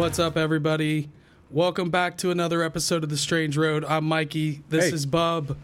What's 0.00 0.18
up, 0.18 0.38
everybody? 0.38 1.10
Welcome 1.50 1.90
back 1.90 2.16
to 2.18 2.30
another 2.30 2.62
episode 2.62 3.04
of 3.04 3.10
The 3.10 3.18
Strange 3.18 3.58
Road. 3.58 3.84
I'm 3.84 4.04
Mikey. 4.04 4.62
This 4.70 4.88
Hey. 4.88 4.94
is 4.94 5.04
Bub. 5.04 5.58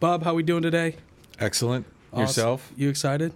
Bub, 0.00 0.24
how 0.24 0.32
are 0.32 0.34
we 0.34 0.42
doing 0.42 0.62
today? 0.62 0.96
Excellent. 1.38 1.86
Awesome. 2.12 2.22
Yourself? 2.22 2.72
You 2.76 2.88
excited? 2.88 3.32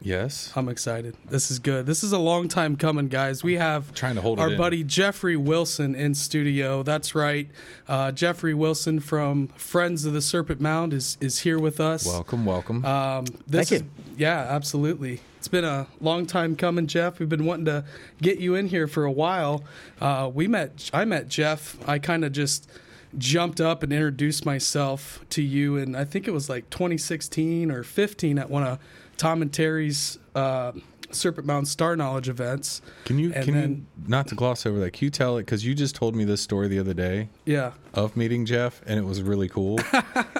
Yes. 0.00 0.52
I'm 0.54 0.68
excited. 0.68 1.16
This 1.28 1.50
is 1.50 1.58
good. 1.58 1.86
This 1.86 2.04
is 2.04 2.12
a 2.12 2.18
long 2.20 2.46
time 2.46 2.76
coming, 2.76 3.08
guys. 3.08 3.42
We 3.42 3.54
have 3.54 3.92
Trying 3.92 4.14
to 4.14 4.20
hold 4.20 4.38
it 4.38 4.42
our 4.42 4.52
in. 4.52 4.56
buddy 4.58 4.84
Jeffrey 4.84 5.36
Wilson 5.36 5.96
in 5.96 6.14
studio. 6.14 6.84
That's 6.84 7.16
right. 7.16 7.48
Uh, 7.88 8.12
Jeffrey 8.12 8.54
Wilson 8.54 9.00
from 9.00 9.48
Friends 9.56 10.04
of 10.04 10.12
the 10.12 10.22
Serpent 10.22 10.60
Mound 10.60 10.92
is 10.92 11.18
is 11.20 11.40
here 11.40 11.58
with 11.58 11.80
us. 11.80 12.06
Welcome, 12.06 12.46
welcome. 12.46 12.84
Um, 12.84 13.24
this 13.48 13.70
Thank 13.70 13.82
is, 13.82 13.88
yeah, 14.16 14.38
absolutely. 14.50 15.20
It's 15.40 15.48
been 15.48 15.64
a 15.64 15.86
long 16.02 16.26
time 16.26 16.54
coming, 16.54 16.86
Jeff. 16.86 17.18
We've 17.18 17.26
been 17.28 17.46
wanting 17.46 17.64
to 17.64 17.82
get 18.20 18.40
you 18.40 18.56
in 18.56 18.66
here 18.66 18.86
for 18.86 19.04
a 19.04 19.10
while. 19.10 19.64
Uh, 19.98 20.30
we 20.32 20.46
met. 20.46 20.90
I 20.92 21.06
met 21.06 21.28
Jeff. 21.28 21.78
I 21.88 21.98
kind 21.98 22.26
of 22.26 22.32
just 22.32 22.68
jumped 23.16 23.58
up 23.58 23.82
and 23.82 23.90
introduced 23.90 24.44
myself 24.44 25.24
to 25.30 25.40
you, 25.42 25.78
and 25.78 25.96
I 25.96 26.04
think 26.04 26.28
it 26.28 26.32
was 26.32 26.50
like 26.50 26.68
2016 26.68 27.70
or 27.70 27.82
15 27.82 28.38
at 28.38 28.50
one 28.50 28.64
of 28.64 28.78
Tom 29.16 29.40
and 29.40 29.50
Terry's 29.50 30.18
uh, 30.34 30.72
Serpent 31.10 31.46
Mound 31.46 31.66
Star 31.68 31.96
Knowledge 31.96 32.28
events. 32.28 32.82
can 33.06 33.18
you 33.18 33.32
and 33.32 33.44
can 33.46 33.54
then- 33.54 33.70
you 33.98 34.08
not 34.08 34.26
to 34.28 34.34
gloss 34.34 34.66
over 34.66 34.78
that? 34.80 34.90
Can 34.92 35.06
you 35.06 35.10
tell 35.10 35.38
it 35.38 35.44
because 35.46 35.64
you 35.64 35.74
just 35.74 35.94
told 35.94 36.14
me 36.14 36.24
this 36.24 36.42
story 36.42 36.68
the 36.68 36.78
other 36.78 36.92
day 36.94 37.30
Yeah, 37.46 37.72
of 37.94 38.14
meeting 38.14 38.44
Jeff, 38.44 38.82
and 38.86 38.98
it 39.00 39.04
was 39.06 39.22
really 39.22 39.48
cool 39.48 39.78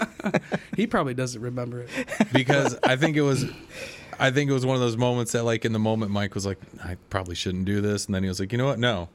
he 0.76 0.86
probably 0.86 1.14
doesn't 1.14 1.40
remember 1.40 1.80
it. 1.80 1.88
because 2.34 2.78
I 2.84 2.96
think 2.96 3.16
it 3.16 3.22
was. 3.22 3.46
I 4.20 4.30
think 4.30 4.50
it 4.50 4.52
was 4.54 4.64
one 4.66 4.76
of 4.76 4.80
those 4.82 4.96
moments 4.96 5.32
that, 5.32 5.44
like, 5.44 5.64
in 5.64 5.72
the 5.72 5.78
moment, 5.78 6.10
Mike 6.12 6.34
was 6.34 6.44
like, 6.46 6.58
"I 6.84 6.96
probably 7.08 7.34
shouldn't 7.34 7.64
do 7.64 7.80
this," 7.80 8.06
and 8.06 8.14
then 8.14 8.22
he 8.22 8.28
was 8.28 8.38
like, 8.38 8.52
"You 8.52 8.58
know 8.58 8.66
what? 8.66 8.78
No, 8.78 9.08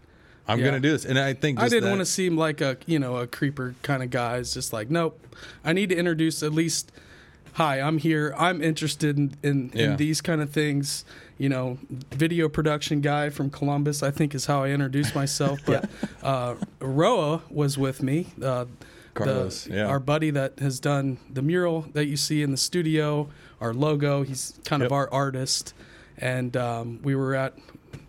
I'm 0.48 0.60
Yeah. 0.60 0.66
going 0.66 0.82
to 0.82 0.88
do 0.88 0.92
this." 0.92 1.06
And 1.06 1.18
I 1.20 1.34
think 1.34 1.60
I 1.60 1.64
just 1.64 1.72
didn't 1.74 1.84
that- 1.86 1.90
want 1.92 2.02
to 2.02 2.06
seem 2.06 2.36
like 2.38 2.60
a 2.62 2.78
you 2.86 3.00
know 3.00 3.18
a 3.18 3.28
creeper 3.28 3.76
kind 3.84 4.02
of 4.04 4.10
guy. 4.10 4.38
It's 4.38 4.54
just 4.54 4.74
like 4.74 4.90
nope. 4.90 5.20
I 5.64 5.74
need 5.74 5.90
to 5.90 5.96
introduce 5.96 6.42
at 6.44 6.54
least. 6.54 6.92
Hi, 7.54 7.80
I'm 7.80 8.00
here. 8.00 8.34
I'm 8.38 8.62
interested 8.62 9.18
in 9.18 9.36
in, 9.44 9.72
Yeah. 9.74 9.92
in 9.92 9.98
these 9.98 10.20
kind 10.22 10.42
of 10.42 10.50
things. 10.50 11.06
You 11.38 11.50
know, 11.50 11.78
video 12.12 12.48
production 12.50 13.02
guy 13.02 13.30
from 13.30 13.50
Columbus. 13.50 14.02
I 14.04 14.10
think 14.12 14.34
is 14.36 14.46
how 14.48 14.64
I 14.64 14.70
introduced 14.70 15.14
myself. 15.16 15.60
But 15.66 15.90
uh, 16.24 16.56
Roa 16.80 17.42
was 17.50 17.78
with 17.78 18.02
me. 18.02 18.28
Uh, 18.42 18.66
Carlos, 19.14 19.64
the, 19.66 19.76
yeah. 19.76 19.86
our 19.86 20.00
buddy 20.00 20.30
that 20.32 20.60
has 20.60 20.80
done 20.82 21.18
the 21.32 21.42
mural 21.42 21.86
that 21.94 22.06
you 22.08 22.18
see 22.18 22.42
in 22.42 22.52
the 22.52 22.58
studio, 22.58 23.30
our 23.66 23.74
logo. 23.74 24.24
He's 24.24 24.58
kind 24.64 24.82
Yep. 24.82 24.88
of 24.88 24.94
our 24.94 25.12
artist, 25.12 25.74
and 26.18 26.56
um, 26.56 27.00
we 27.04 27.16
were 27.16 27.36
at 27.36 27.54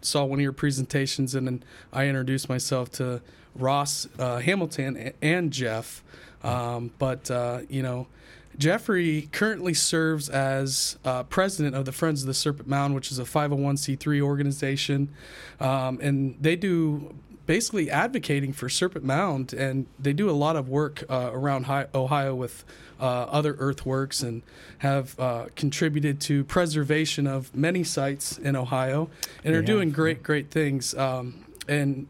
saw 0.02 0.24
one 0.24 0.38
of 0.38 0.42
your 0.42 0.52
presentations, 0.52 1.34
and 1.34 1.46
then 1.46 1.62
I 1.92 2.06
introduced 2.06 2.48
myself 2.48 2.90
to 2.92 3.22
Ross 3.56 4.06
uh, 4.18 4.38
Hamilton 4.38 5.12
and 5.22 5.50
Jeff. 5.52 6.04
Um, 6.44 6.90
but 6.98 7.30
uh, 7.30 7.60
you 7.68 7.82
know, 7.82 8.06
Jeffrey 8.58 9.28
currently 9.32 9.74
serves 9.74 10.28
as 10.28 10.98
uh, 11.04 11.22
president 11.24 11.74
of 11.74 11.86
the 11.86 11.92
Friends 11.92 12.20
of 12.22 12.26
the 12.28 12.34
Serpent 12.34 12.68
Mound, 12.68 12.94
which 12.94 13.10
is 13.10 13.18
a 13.18 13.24
501c3 13.24 14.20
organization, 14.20 15.08
um, 15.58 15.98
and 16.02 16.36
they 16.40 16.54
do 16.56 17.14
basically 17.46 17.90
advocating 17.90 18.52
for 18.52 18.68
Serpent 18.68 19.04
Mound, 19.04 19.52
and 19.52 19.86
they 19.98 20.12
do 20.12 20.28
a 20.28 20.32
lot 20.32 20.56
of 20.56 20.68
work 20.68 21.04
uh, 21.08 21.30
around 21.32 21.66
Ohio 21.94 22.34
with 22.34 22.64
uh, 23.00 23.04
other 23.04 23.54
earthworks 23.58 24.22
and 24.22 24.42
have 24.78 25.18
uh, 25.18 25.46
contributed 25.54 26.20
to 26.22 26.44
preservation 26.44 27.26
of 27.26 27.54
many 27.54 27.84
sites 27.84 28.36
in 28.38 28.56
Ohio, 28.56 29.08
and 29.44 29.54
they 29.54 29.58
are 29.58 29.60
They 29.60 29.66
doing 29.66 29.88
have, 29.88 29.96
great, 29.96 30.22
great 30.22 30.50
things. 30.50 30.94
Um, 30.94 31.44
and 31.68 32.06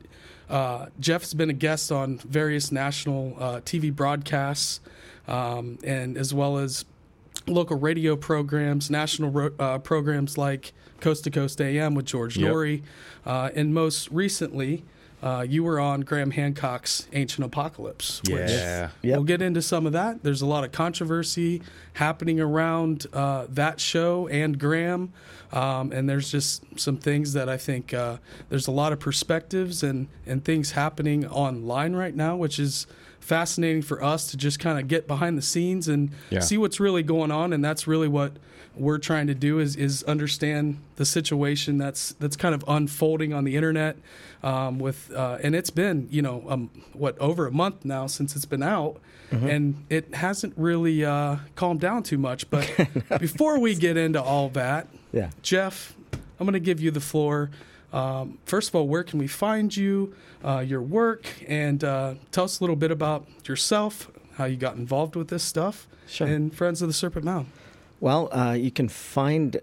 uh, 0.48 0.86
Jeff's 1.00 1.34
been 1.34 1.50
a 1.50 1.54
guest 1.54 1.90
on 1.92 2.18
various 2.18 2.70
national 2.72 3.36
uh, 3.38 3.60
TV 3.60 3.94
broadcasts, 3.94 4.80
um, 5.28 5.78
and 5.84 6.16
as 6.16 6.32
well 6.32 6.58
as 6.58 6.84
local 7.48 7.76
radio 7.78 8.16
programs, 8.16 8.90
national 8.90 9.30
ro- 9.30 9.54
uh, 9.58 9.78
programs 9.78 10.38
like 10.38 10.72
Coast 11.00 11.24
to 11.24 11.30
Coast 11.30 11.60
AM 11.60 11.94
with 11.94 12.06
George 12.06 12.36
Yep. 12.38 12.50
Noory, 12.52 12.82
uh, 13.26 13.50
and 13.54 13.74
most 13.74 14.08
recently, 14.10 14.82
uh, 15.26 15.42
you 15.42 15.64
were 15.64 15.78
on 15.80 16.02
Graham 16.02 16.30
Hancock's 16.30 17.06
Ancient 17.12 17.44
Apocalypse. 17.44 18.20
which 18.30 18.50
Yeah. 18.50 18.90
Yep. 19.02 19.16
We'll 19.16 19.24
get 19.24 19.42
into 19.42 19.62
some 19.62 19.86
of 19.86 19.92
that. 19.92 20.22
There's 20.22 20.42
a 20.42 20.46
lot 20.46 20.62
of 20.64 20.70
controversy 20.72 21.62
happening 21.94 22.38
around 22.40 23.06
uh, 23.12 23.46
that 23.50 23.80
show 23.80 24.28
and 24.28 24.58
Graham. 24.58 25.12
Um, 25.52 25.92
and 25.92 26.08
there's 26.08 26.30
just 26.30 26.62
some 26.78 26.96
things 26.96 27.32
that 27.32 27.48
I 27.48 27.56
think 27.56 27.94
uh, 27.94 28.18
there's 28.50 28.66
a 28.66 28.72
lot 28.72 28.92
of 28.92 28.98
perspectives 29.00 29.82
and, 29.82 30.08
and 30.26 30.44
things 30.44 30.72
happening 30.72 31.26
online 31.26 31.94
right 31.94 32.14
now, 32.14 32.36
which 32.36 32.58
is 32.58 32.86
fascinating 33.20 33.82
for 33.82 34.02
us 34.02 34.30
to 34.30 34.36
just 34.36 34.58
kind 34.60 34.78
of 34.78 34.86
get 34.88 35.06
behind 35.08 35.36
the 35.38 35.42
scenes 35.42 35.88
and 35.88 36.10
Yeah. 36.30 36.40
see 36.40 36.58
what's 36.58 36.78
really 36.78 37.02
going 37.02 37.30
on. 37.32 37.52
And 37.52 37.64
that's 37.64 37.86
really 37.86 38.08
what 38.08 38.32
we're 38.76 38.98
trying 38.98 39.26
to 39.28 39.34
do 39.34 39.58
is, 39.58 39.76
is 39.76 40.02
understand 40.04 40.78
the 40.96 41.04
situation 41.04 41.78
that's 41.78 42.12
that's 42.14 42.36
kind 42.36 42.54
of 42.54 42.64
unfolding 42.68 43.32
on 43.32 43.44
the 43.44 43.56
internet 43.56 43.96
um, 44.42 44.78
with 44.78 45.12
uh, 45.14 45.38
and 45.42 45.54
it's 45.54 45.70
been 45.70 46.08
you 46.10 46.22
know 46.22 46.44
um, 46.48 46.70
what 46.92 47.18
over 47.18 47.46
a 47.46 47.50
month 47.52 47.84
now 47.84 48.06
since 48.06 48.36
it's 48.36 48.44
been 48.46 48.62
out. 48.62 49.00
And 49.32 49.84
it 49.90 50.14
hasn't 50.14 50.54
really 50.56 51.04
uh, 51.04 51.36
calmed 51.56 51.80
down 51.80 52.04
too 52.04 52.16
much 52.16 52.48
but 52.48 52.70
before 53.20 53.58
we 53.58 53.74
get 53.74 53.96
into 53.96 54.22
all 54.22 54.48
that 54.50 54.86
Yeah. 55.12 55.30
jeff 55.42 55.96
i'm 56.38 56.46
going 56.46 56.52
to 56.52 56.60
give 56.60 56.80
you 56.80 56.90
the 56.92 57.00
floor. 57.00 57.50
Um, 57.92 58.38
first 58.44 58.68
of 58.68 58.74
all 58.76 58.86
where 58.86 59.02
can 59.02 59.18
we 59.18 59.26
find 59.26 59.76
you 59.76 60.14
uh, 60.44 60.60
your 60.60 60.80
work? 60.82 61.26
And 61.48 61.82
uh, 61.82 62.14
tell 62.30 62.44
us 62.44 62.60
a 62.60 62.62
little 62.62 62.76
bit 62.76 62.90
about 62.92 63.26
yourself 63.48 64.10
how 64.36 64.44
you 64.44 64.56
got 64.56 64.76
involved 64.76 65.16
with 65.16 65.28
this 65.28 65.42
stuff. 65.42 65.88
Sure. 66.08 66.26
and 66.28 66.54
friends 66.54 66.80
of 66.82 66.86
the 66.88 66.94
serpent 66.94 67.24
mound 67.24 67.46
Well, 68.00 68.28
uh, 68.32 68.52
you 68.52 68.70
can 68.70 68.88
find 68.88 69.60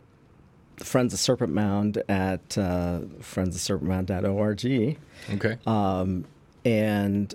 the 0.78 0.86
Friends 0.86 1.14
of 1.14 1.20
Serpent 1.20 1.54
Mound 1.54 2.02
at 2.10 2.58
uh, 2.58 3.02
friendsofserpentmound.org. 3.20 4.98
Okay. 5.36 5.58
Um, 5.68 6.26
and 6.66 7.34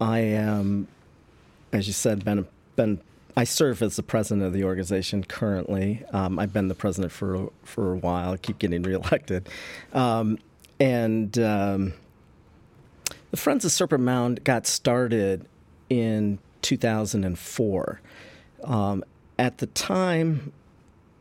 I 0.00 0.18
am, 0.20 0.88
as 1.72 1.86
you 1.86 1.92
said, 1.92 2.24
been 2.24 2.46
been 2.76 3.00
I 3.36 3.44
serve 3.44 3.82
as 3.82 3.96
the 3.96 4.02
president 4.02 4.46
of 4.46 4.52
the 4.52 4.64
organization 4.64 5.24
currently. 5.24 6.02
Um, 6.12 6.38
I've 6.38 6.52
been 6.52 6.68
the 6.68 6.74
president 6.74 7.12
for 7.12 7.50
for 7.64 7.92
a 7.92 7.96
while. 7.96 8.32
I 8.32 8.36
keep 8.36 8.58
getting 8.58 8.82
reelected, 8.90 9.48
um, 9.92 10.38
and 10.78 11.38
um, 11.38 11.92
the 13.30 13.36
Friends 13.36 13.64
of 13.64 13.72
Serpent 13.72 14.02
Mound 14.02 14.42
got 14.44 14.66
started 14.66 15.46
in 15.88 16.38
2004. 16.62 18.00
At 19.40 19.56
the 19.58 19.66
time, 19.68 20.52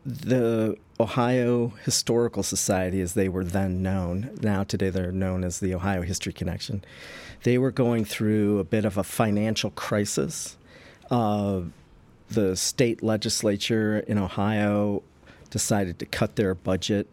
the 0.06 0.76
Ohio 1.00 1.70
Historical 1.86 2.44
Society, 2.44 3.00
as 3.00 3.14
they 3.14 3.30
were 3.30 3.46
then 3.46 3.82
known, 3.82 4.38
now 4.42 4.66
today 4.66 4.90
they're 4.90 5.14
known 5.14 5.46
as 5.46 5.62
the 5.62 5.74
Ohio 5.74 6.02
History 6.02 6.34
Connection, 6.34 6.84
they 7.44 7.58
were 7.58 7.72
going 7.72 8.04
through 8.04 8.60
a 8.60 8.66
bit 8.66 8.84
of 8.84 8.98
a 8.98 9.04
financial 9.06 9.70
crisis. 9.72 10.58
Uh, 11.10 11.62
the 12.30 12.58
state 12.58 13.02
legislature 13.02 14.00
in 14.00 14.18
Ohio 14.18 15.02
decided 15.50 15.98
to 16.00 16.06
cut 16.06 16.36
their 16.36 16.54
budget 16.54 17.08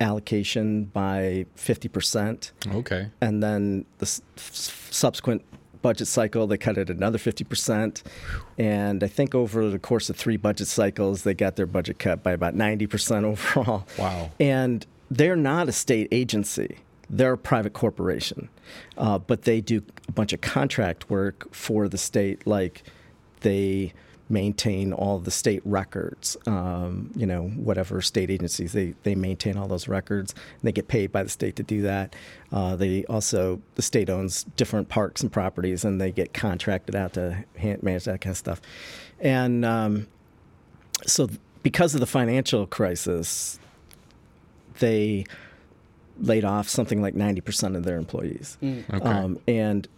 allocation 0.00 0.86
by 0.86 1.46
50% 1.56 2.50
Okay. 2.74 3.10
and 3.20 3.40
then 3.40 3.84
the 3.98 4.04
s- 4.06 4.20
subsequent 4.36 5.42
budget 5.84 6.08
cycle 6.08 6.46
they 6.46 6.56
cut 6.56 6.78
it 6.78 6.88
another 6.88 7.18
50% 7.18 8.02
and 8.56 9.04
i 9.04 9.06
think 9.06 9.34
over 9.34 9.68
the 9.68 9.78
course 9.78 10.08
of 10.08 10.16
three 10.16 10.38
budget 10.38 10.66
cycles 10.66 11.24
they 11.24 11.34
got 11.34 11.56
their 11.56 11.66
budget 11.66 11.98
cut 11.98 12.22
by 12.22 12.32
about 12.32 12.54
90% 12.54 13.24
overall. 13.32 13.86
Wow. 13.98 14.30
and 14.40 14.86
they're 15.10 15.36
not 15.36 15.68
a 15.68 15.72
state 15.72 16.08
agency. 16.10 16.78
They're 17.10 17.34
a 17.34 17.38
private 17.38 17.74
corporation. 17.74 18.48
Uh, 18.96 19.18
but 19.18 19.42
they 19.42 19.60
do 19.60 19.82
a 20.08 20.12
bunch 20.12 20.32
of 20.32 20.40
contract 20.40 21.10
work 21.10 21.54
for 21.54 21.88
the 21.88 21.98
state 21.98 22.46
like 22.46 22.82
they 23.40 23.92
maintain 24.28 24.92
all 24.92 25.18
the 25.18 25.30
state 25.30 25.62
records. 25.64 26.36
Um, 26.46 27.10
you 27.14 27.26
know, 27.26 27.48
whatever 27.48 28.00
state 28.00 28.30
agencies 28.30 28.72
they 28.72 28.94
they 29.02 29.14
maintain 29.14 29.56
all 29.56 29.68
those 29.68 29.88
records. 29.88 30.32
And 30.32 30.62
they 30.62 30.72
get 30.72 30.88
paid 30.88 31.12
by 31.12 31.22
the 31.22 31.28
state 31.28 31.56
to 31.56 31.62
do 31.62 31.82
that. 31.82 32.14
Uh, 32.52 32.76
they 32.76 33.04
also 33.04 33.60
the 33.74 33.82
state 33.82 34.08
owns 34.08 34.44
different 34.56 34.88
parks 34.88 35.22
and 35.22 35.30
properties, 35.30 35.84
and 35.84 36.00
they 36.00 36.10
get 36.10 36.32
contracted 36.32 36.94
out 36.94 37.14
to 37.14 37.44
manage 37.82 38.04
that 38.04 38.20
kind 38.20 38.32
of 38.32 38.38
stuff. 38.38 38.60
And 39.20 39.64
um, 39.64 40.06
so, 41.06 41.28
because 41.62 41.94
of 41.94 42.00
the 42.00 42.06
financial 42.06 42.66
crisis, 42.66 43.58
they 44.78 45.24
laid 46.20 46.44
off 46.44 46.68
something 46.68 47.02
like 47.02 47.14
ninety 47.14 47.40
percent 47.40 47.76
of 47.76 47.84
their 47.84 47.96
employees. 47.96 48.56
Okay. 48.62 48.98
Um, 49.00 49.38
and 49.46 49.88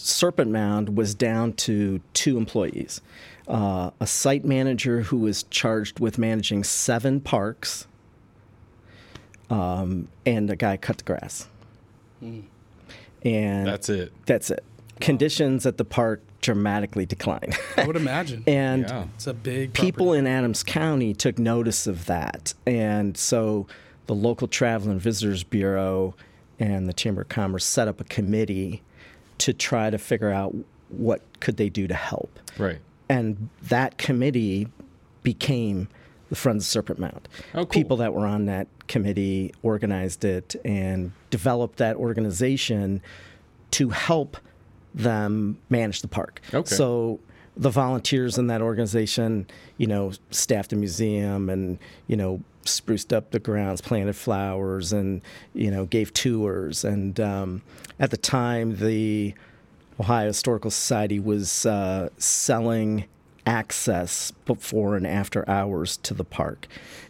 Serpent 0.00 0.50
Mound 0.50 0.96
was 0.96 1.14
down 1.14 1.52
to 1.54 2.00
two 2.14 2.36
employees 2.36 3.00
uh, 3.48 3.90
a 4.00 4.06
site 4.06 4.44
manager 4.44 5.02
who 5.02 5.18
was 5.18 5.42
charged 5.44 5.98
with 5.98 6.18
managing 6.18 6.62
seven 6.62 7.20
parks, 7.20 7.86
um, 9.50 10.08
and 10.24 10.48
a 10.50 10.56
guy 10.56 10.76
cut 10.76 10.98
the 10.98 11.04
grass. 11.04 11.48
And 12.22 13.66
That's 13.66 13.88
it. 13.88 14.12
that's 14.26 14.50
it. 14.50 14.62
Conditions 15.00 15.66
at 15.66 15.78
the 15.78 15.84
park 15.84 16.22
dramatically 16.40 17.06
declined. 17.06 17.56
I 17.76 17.86
would 17.86 17.96
imagine. 17.96 18.44
and 18.46 18.82
Yeah. 18.82 19.04
it's 19.14 19.26
a 19.26 19.34
big 19.34 19.72
people 19.74 20.06
property. 20.06 20.18
in 20.20 20.26
Adams 20.26 20.62
County 20.62 21.12
took 21.14 21.38
notice 21.38 21.86
of 21.86 22.06
that. 22.06 22.54
And 22.66 23.16
so 23.16 23.66
the 24.06 24.14
local 24.14 24.46
Travel 24.48 24.90
and 24.90 25.00
Visitors 25.00 25.42
Bureau 25.42 26.14
and 26.58 26.88
the 26.88 26.92
Chamber 26.92 27.22
of 27.22 27.28
Commerce 27.28 27.64
set 27.64 27.88
up 27.88 28.00
a 28.00 28.04
committee 28.04 28.82
to 29.40 29.52
try 29.52 29.90
to 29.90 29.98
figure 29.98 30.30
out 30.30 30.54
what 30.88 31.22
could 31.40 31.56
they 31.56 31.68
do 31.68 31.86
to 31.86 31.94
help. 31.94 32.38
Right. 32.58 32.78
And 33.08 33.48
that 33.62 33.98
committee 33.98 34.68
became 35.22 35.88
the 36.28 36.36
Friends 36.36 36.64
of 36.64 36.68
Serpent 36.68 36.98
Mound. 36.98 37.28
Oh, 37.54 37.58
cool. 37.58 37.66
People 37.66 37.96
that 37.98 38.14
were 38.14 38.26
on 38.26 38.46
that 38.46 38.68
committee 38.86 39.52
organized 39.62 40.24
it 40.24 40.56
and 40.64 41.12
developed 41.30 41.78
that 41.78 41.96
organization 41.96 43.02
to 43.72 43.90
help 43.90 44.36
them 44.94 45.58
manage 45.68 46.02
the 46.02 46.08
park. 46.08 46.40
Okay. 46.52 46.74
So 46.74 47.20
the 47.56 47.70
volunteers 47.70 48.38
in 48.38 48.46
that 48.48 48.62
organization, 48.62 49.46
you 49.76 49.86
know, 49.86 50.12
staffed 50.30 50.70
the 50.70 50.76
museum 50.76 51.50
and, 51.50 51.78
you 52.06 52.16
know, 52.16 52.40
spruced 52.64 53.12
up 53.12 53.30
the 53.30 53.38
grounds, 53.38 53.80
planted 53.80 54.16
flowers, 54.16 54.92
and, 54.92 55.22
you 55.54 55.70
know, 55.70 55.86
gave 55.86 56.12
tours. 56.12 56.84
And 56.84 57.18
um, 57.20 57.62
at 57.98 58.10
the 58.10 58.16
time, 58.16 58.76
the 58.76 59.34
Ohio 59.98 60.28
Historical 60.28 60.70
Society 60.70 61.18
was 61.18 61.66
uh, 61.66 62.08
selling 62.18 63.04
access 63.46 64.30
before 64.44 64.96
and 64.96 65.06
after 65.06 65.48
hours 65.48 65.96
to 65.98 66.14
the 66.14 66.24
park. 66.24 66.66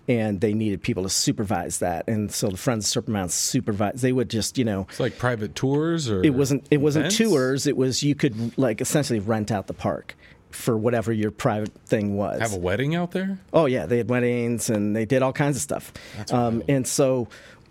And 0.08 0.40
they 0.40 0.54
needed 0.54 0.82
people 0.82 1.02
to 1.02 1.08
supervise 1.08 1.78
that. 1.78 2.08
And 2.08 2.32
so 2.32 2.48
the 2.48 2.56
Friends 2.56 2.86
of 2.86 2.88
Serpent 2.88 3.30
supervised. 3.30 3.98
They 3.98 4.12
would 4.12 4.30
just, 4.30 4.58
you 4.58 4.64
know, 4.64 4.86
It's 4.88 5.00
like 5.00 5.18
private 5.18 5.54
tours 5.54 6.08
or 6.08 6.22
it 6.24 6.34
wasn't 6.34 6.66
it 6.70 6.78
wasn't 6.78 7.12
tours. 7.12 7.66
It 7.66 7.76
was 7.76 8.02
you 8.02 8.14
could 8.14 8.56
like 8.58 8.80
essentially 8.80 9.20
rent 9.20 9.52
out 9.52 9.66
the 9.66 9.74
park 9.74 10.16
for 10.50 10.76
whatever 10.76 11.12
your 11.12 11.30
private 11.30 11.72
thing 11.86 12.16
was. 12.16 12.40
Have 12.40 12.52
a 12.52 12.58
wedding 12.58 12.94
out 12.94 13.12
there? 13.12 13.38
Oh 13.52 13.66
yeah, 13.66 13.86
they 13.86 13.98
had 13.98 14.08
weddings 14.08 14.68
and 14.70 14.94
they 14.96 15.04
did 15.04 15.22
all 15.22 15.32
kinds 15.32 15.56
of 15.56 15.62
stuff. 15.62 15.92
Um, 16.32 16.62
and 16.68 16.86
so 16.86 17.28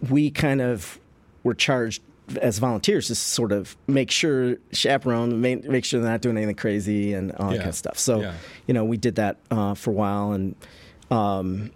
we 0.10 0.32
kind 0.32 0.62
of 0.62 0.98
were 1.44 1.54
charged 1.54 2.02
as 2.42 2.60
volunteers 2.60 3.08
to 3.08 3.16
sort 3.16 3.52
of 3.52 3.76
make 3.88 4.12
sure 4.12 4.58
chaperone, 4.72 5.42
make, 5.42 5.64
make 5.68 5.84
sure 5.84 6.00
they're 6.00 6.12
not 6.12 6.22
doing 6.22 6.38
anything 6.38 6.56
crazy 6.56 7.14
and 7.14 7.32
all 7.34 7.50
that 7.50 7.58
kind 7.58 7.70
of 7.70 7.76
stuff. 7.76 7.98
So 7.98 8.22
Yeah. 8.22 8.34
you 8.68 8.74
know 8.74 8.86
we 8.86 8.98
did 8.98 9.16
that 9.16 9.38
uh, 9.50 9.74
for 9.74 9.90
a 9.90 9.94
while 9.94 10.32
and 10.34 10.56
um, 11.12 11.72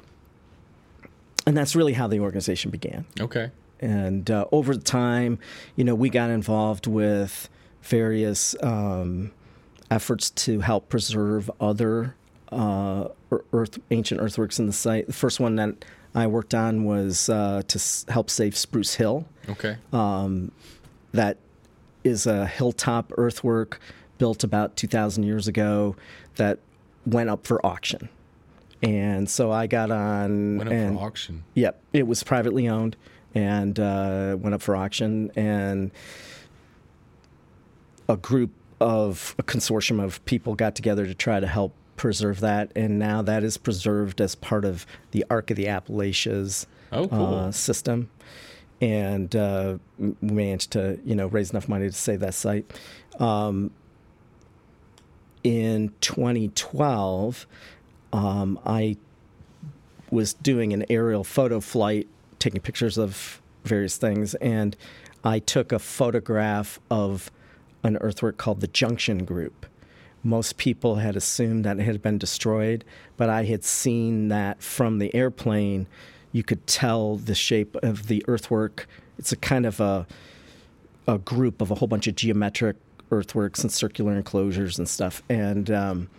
and 1.45 1.57
that's 1.57 1.75
really 1.75 1.93
how 1.93 2.07
the 2.07 2.19
organization 2.19 2.71
began. 2.71 3.05
Okay. 3.19 3.51
And 3.79 4.29
uh, 4.31 4.45
over 4.51 4.75
time, 4.75 5.39
you 5.75 5.83
know, 5.83 5.93
we 5.95 6.09
got 6.09 6.29
involved 6.29 6.87
with 6.87 7.49
various 7.81 8.55
um, 8.63 9.31
efforts 9.93 10.31
to 10.31 10.59
help 10.61 10.89
preserve 10.89 11.51
other 11.61 12.15
uh, 12.51 13.07
earth, 13.51 13.77
ancient 13.91 14.19
earthworks 14.19 14.57
in 14.59 14.65
the 14.65 14.73
site. 14.73 15.05
The 15.05 15.13
first 15.13 15.39
one 15.39 15.55
that 15.57 15.85
I 16.15 16.25
worked 16.27 16.55
on 16.55 16.83
was 16.83 17.29
uh, 17.29 17.61
to 17.67 17.77
s- 17.77 18.03
help 18.09 18.29
save 18.29 18.57
Spruce 18.57 18.95
Hill. 18.95 19.25
Okay. 19.47 19.77
Um, 19.91 20.51
that 21.13 21.37
is 22.03 22.25
a 22.25 22.47
hilltop 22.47 23.11
earthwork 23.17 23.79
built 24.17 24.43
about 24.43 24.75
2,000 24.75 25.23
years 25.23 25.47
ago 25.47 25.95
that 26.35 26.57
went 27.05 27.29
up 27.29 27.45
for 27.45 27.63
auction. 27.65 28.09
And 28.81 29.29
so 29.29 29.51
I 29.51 29.67
got 29.67 29.91
on 29.91 30.57
Went 30.57 30.69
up 30.69 30.73
and 30.75 30.97
for 30.97 31.05
auction. 31.05 31.43
Yep, 31.53 31.79
it 31.93 32.07
was 32.07 32.23
privately 32.23 32.67
owned 32.67 32.95
and 33.35 33.79
uh, 33.79 34.37
went 34.39 34.53
up 34.55 34.61
for 34.61 34.75
auction. 34.75 35.31
And 35.35 35.91
a 38.09 38.17
group 38.17 38.51
of 38.83 39.33
a 39.39 39.43
consortium 39.43 40.03
of 40.03 40.23
people 40.25 40.55
got 40.55 40.75
together 40.75 41.05
to 41.07 41.15
try 41.15 41.39
to 41.39 41.47
help 41.47 41.73
preserve 41.95 42.41
that. 42.41 42.71
And 42.75 42.99
now 42.99 43.21
that 43.21 43.43
is 43.43 43.57
preserved 43.57 44.19
as 44.19 44.35
part 44.35 44.65
of 44.65 44.85
the 45.11 45.25
Arc 45.29 45.49
of 45.51 45.57
the 45.57 45.67
Appalachians 45.67 46.67
Oh, 46.91 47.07
cool. 47.07 47.35
uh, 47.35 47.51
system. 47.51 48.09
And 48.81 49.33
uh, 49.35 49.77
we 49.97 50.13
managed 50.21 50.71
to, 50.71 50.99
you 51.05 51.15
know, 51.15 51.27
raise 51.27 51.51
enough 51.51 51.69
money 51.69 51.87
to 51.87 51.93
save 51.93 52.19
that 52.19 52.33
site. 52.33 52.69
Um, 53.19 53.71
in 55.43 55.93
2012, 56.01 57.47
um, 58.11 58.59
I 58.65 58.97
was 60.11 60.33
doing 60.33 60.73
an 60.73 60.85
aerial 60.89 61.23
photo 61.23 61.59
flight, 61.59 62.07
taking 62.39 62.61
pictures 62.61 62.97
of 62.97 63.41
various 63.63 63.97
things, 63.97 64.35
and 64.35 64.75
I 65.23 65.39
took 65.39 65.71
a 65.71 65.79
photograph 65.79 66.79
of 66.91 67.31
an 67.83 67.97
earthwork 67.97 68.37
called 68.37 68.61
the 68.61 68.67
Junction 68.67 69.25
Group. 69.25 69.65
Most 70.23 70.57
people 70.57 70.95
had 70.95 71.15
assumed 71.17 71.65
that 71.65 71.79
it 71.79 71.83
had 71.83 72.01
been 72.01 72.17
destroyed, 72.17 72.85
but 73.17 73.29
I 73.29 73.43
had 73.43 73.63
seen 73.63 74.29
that 74.29 74.63
from 74.63 74.99
the 74.99 75.13
airplane. 75.13 75.87
You 76.31 76.43
could 76.43 76.65
tell 76.65 77.17
the 77.17 77.35
shape 77.35 77.75
of 77.83 78.07
the 78.07 78.23
earthwork. 78.27 78.87
It's 79.19 79.31
a 79.31 79.35
kind 79.37 79.65
of 79.65 79.79
a 79.79 80.07
a 81.07 81.17
group 81.17 81.61
of 81.61 81.69
a 81.69 81.75
whole 81.75 81.87
bunch 81.87 82.07
of 82.07 82.15
geometric 82.15 82.77
earthworks 83.11 83.61
and 83.61 83.71
circular 83.71 84.13
enclosures 84.13 84.77
and 84.79 84.87
stuff. 84.87 85.21
And 85.29 85.69
um, 85.69 86.09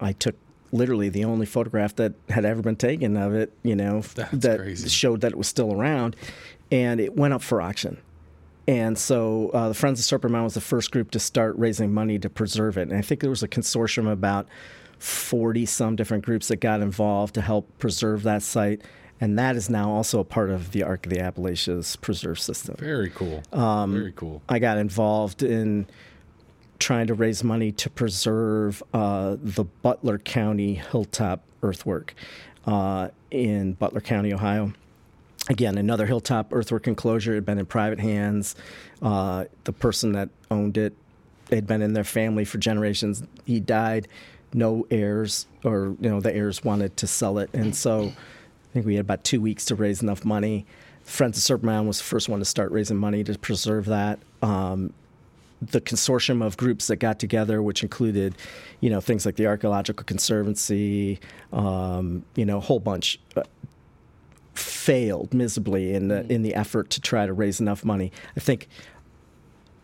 I 0.00 0.12
took 0.12 0.36
literally 0.72 1.08
the 1.08 1.24
only 1.24 1.46
photograph 1.46 1.96
that 1.96 2.12
had 2.28 2.44
ever 2.44 2.60
been 2.60 2.76
taken 2.76 3.16
of 3.16 3.34
it, 3.34 3.52
you 3.62 3.74
know, 3.74 4.00
That's 4.14 4.30
that 4.32 4.58
crazy. 4.58 4.88
showed 4.88 5.22
that 5.22 5.32
it 5.32 5.38
was 5.38 5.48
still 5.48 5.72
around. 5.72 6.16
And 6.70 7.00
it 7.00 7.16
went 7.16 7.32
up 7.34 7.42
for 7.42 7.62
auction. 7.62 7.98
And 8.66 8.96
so 8.98 9.50
uh, 9.50 9.68
the 9.68 9.74
Friends 9.74 10.00
of 10.00 10.06
Serpent 10.06 10.32
Mound 10.32 10.44
was 10.44 10.54
the 10.54 10.60
first 10.60 10.90
group 10.90 11.10
to 11.12 11.18
start 11.18 11.54
raising 11.58 11.92
money 11.92 12.18
to 12.18 12.30
preserve 12.30 12.78
it. 12.78 12.88
And 12.88 12.96
I 12.96 13.02
think 13.02 13.20
there 13.20 13.30
was 13.30 13.42
a 13.42 13.48
consortium 13.48 14.06
of 14.06 14.12
about 14.12 14.48
40 14.98 15.66
some 15.66 15.96
different 15.96 16.24
groups 16.24 16.48
that 16.48 16.56
got 16.56 16.80
involved 16.80 17.34
to 17.34 17.42
help 17.42 17.68
preserve 17.78 18.22
that 18.22 18.42
site. 18.42 18.82
And 19.20 19.38
that 19.38 19.56
is 19.56 19.70
now 19.70 19.90
also 19.90 20.18
a 20.18 20.24
part 20.24 20.50
of 20.50 20.72
the 20.72 20.82
Arc 20.82 21.06
of 21.06 21.12
the 21.12 21.20
Appalachians 21.20 21.96
preserve 21.96 22.38
system. 22.40 22.76
Very 22.78 23.10
cool. 23.10 23.42
Um, 23.52 23.92
Very 23.92 24.12
cool. 24.12 24.42
I 24.48 24.58
got 24.58 24.78
involved 24.78 25.42
in 25.42 25.86
trying 26.78 27.06
to 27.06 27.14
raise 27.14 27.44
money 27.44 27.70
to 27.72 27.88
preserve 27.88 28.82
uh, 28.92 29.36
the 29.40 29.64
Butler 29.64 30.18
County 30.18 30.74
hilltop 30.74 31.42
earthwork 31.62 32.14
uh, 32.66 33.08
in 33.30 33.74
Butler 33.74 34.00
County, 34.00 34.32
Ohio. 34.32 34.72
Again, 35.48 35.76
another 35.76 36.06
hilltop 36.06 36.52
earthwork 36.52 36.86
enclosure 36.88 37.34
had 37.34 37.44
been 37.44 37.58
in 37.58 37.66
private 37.66 38.00
hands. 38.00 38.54
Uh, 39.02 39.44
the 39.64 39.72
person 39.72 40.12
that 40.12 40.30
owned 40.50 40.78
it 40.78 40.94
had 41.50 41.66
been 41.66 41.82
in 41.82 41.92
their 41.92 42.04
family 42.04 42.44
for 42.44 42.58
generations. 42.58 43.22
He 43.44 43.60
died, 43.60 44.08
no 44.54 44.86
heirs, 44.90 45.46
or 45.62 45.96
you 46.00 46.08
know 46.08 46.20
the 46.20 46.34
heirs 46.34 46.64
wanted 46.64 46.96
to 46.98 47.06
sell 47.06 47.38
it, 47.38 47.50
and 47.52 47.76
so 47.76 48.04
I 48.04 48.72
think 48.72 48.86
we 48.86 48.94
had 48.94 49.02
about 49.02 49.24
two 49.24 49.40
weeks 49.40 49.66
to 49.66 49.74
raise 49.74 50.02
enough 50.02 50.24
money. 50.24 50.64
Friends 51.04 51.36
of 51.36 51.42
Serpent 51.42 51.66
Mound 51.66 51.86
was 51.86 51.98
the 51.98 52.04
first 52.04 52.30
one 52.30 52.38
to 52.38 52.46
start 52.46 52.72
raising 52.72 52.96
money 52.96 53.22
to 53.24 53.38
preserve 53.38 53.84
that. 53.86 54.20
Um, 54.40 54.94
the 55.60 55.80
consortium 55.80 56.44
of 56.44 56.56
groups 56.56 56.86
that 56.88 56.96
got 56.96 57.18
together, 57.18 57.62
which 57.62 57.82
included, 57.82 58.34
you 58.80 58.90
know, 58.90 59.00
things 59.00 59.24
like 59.24 59.36
the 59.36 59.46
Archaeological 59.46 60.04
Conservancy, 60.04 61.20
um, 61.52 62.24
you 62.34 62.44
know, 62.44 62.58
a 62.58 62.60
whole 62.60 62.80
bunch, 62.80 63.18
uh, 63.36 63.42
failed 64.54 65.34
miserably 65.34 65.94
in 65.94 66.08
the 66.08 66.30
in 66.32 66.42
the 66.42 66.54
effort 66.54 66.90
to 66.90 67.00
try 67.00 67.26
to 67.26 67.32
raise 67.32 67.60
enough 67.60 67.84
money. 67.84 68.12
I 68.36 68.40
think, 68.40 68.68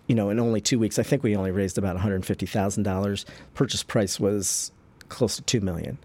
you 0.06 0.14
know, 0.14 0.30
in 0.30 0.38
only 0.38 0.60
two 0.60 0.78
weeks, 0.78 0.98
I 0.98 1.02
think 1.02 1.22
we 1.22 1.36
only 1.36 1.50
raised 1.50 1.78
about 1.78 1.94
one 1.94 2.02
hundred 2.02 2.24
fifty 2.24 2.46
thousand 2.46 2.84
dollars. 2.84 3.26
Purchase 3.54 3.82
price 3.82 4.20
was 4.20 4.72
close 5.08 5.36
to 5.36 5.42
two 5.42 5.60
million, 5.60 5.98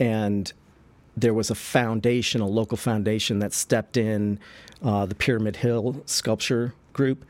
and 0.00 0.52
there 1.16 1.34
was 1.34 1.50
a 1.50 1.54
foundation, 1.54 2.40
a 2.40 2.46
local 2.46 2.76
foundation 2.76 3.40
that 3.40 3.52
stepped 3.52 3.96
in, 3.96 4.38
uh, 4.82 5.04
the 5.06 5.14
Pyramid 5.14 5.56
Hill 5.56 6.02
Sculpture 6.06 6.74
Group. 6.92 7.24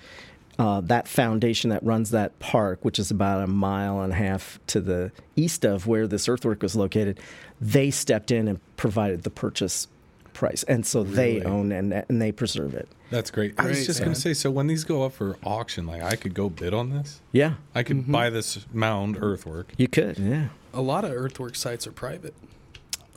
Uh, 0.58 0.80
that 0.80 1.06
foundation 1.06 1.70
that 1.70 1.82
runs 1.84 2.10
that 2.10 2.36
park, 2.40 2.84
which 2.84 2.98
is 2.98 3.12
about 3.12 3.44
a 3.44 3.46
mile 3.46 4.00
and 4.00 4.12
a 4.12 4.16
half 4.16 4.58
to 4.66 4.80
the 4.80 5.12
east 5.36 5.64
of 5.64 5.86
where 5.86 6.08
this 6.08 6.28
earthwork 6.28 6.62
was 6.62 6.74
located, 6.74 7.20
they 7.60 7.92
stepped 7.92 8.32
in 8.32 8.48
and 8.48 8.58
provided 8.76 9.22
the 9.22 9.30
purchase 9.30 9.86
price, 10.38 10.62
and 10.64 10.86
so 10.86 11.02
they 11.02 11.42
own 11.42 11.72
and 11.72 11.92
and 11.92 12.22
they 12.22 12.32
preserve 12.32 12.74
it. 12.74 12.88
That's 13.10 13.30
great. 13.30 13.54
I 13.58 13.66
was 13.66 13.78
Great, 13.78 13.86
just 13.86 14.00
gonna 14.00 14.14
say, 14.14 14.34
so 14.34 14.50
when 14.50 14.66
these 14.68 14.84
go 14.84 15.02
up 15.02 15.12
for 15.12 15.36
auction, 15.44 15.86
like 15.86 16.02
I 16.02 16.14
could 16.16 16.34
go 16.34 16.48
bid 16.48 16.72
on 16.72 16.90
this. 16.90 17.20
Yeah, 17.32 17.54
I 17.74 17.82
could 17.82 17.98
Mm-hmm. 17.98 18.12
buy 18.12 18.30
this 18.30 18.64
mound 18.72 19.18
earthwork. 19.20 19.72
you 19.76 19.88
could. 19.88 20.18
Yeah, 20.18 20.48
A 20.72 20.80
lot 20.80 21.04
of 21.04 21.10
earthwork 21.12 21.56
sites 21.56 21.86
are 21.86 21.92
private. 21.92 22.34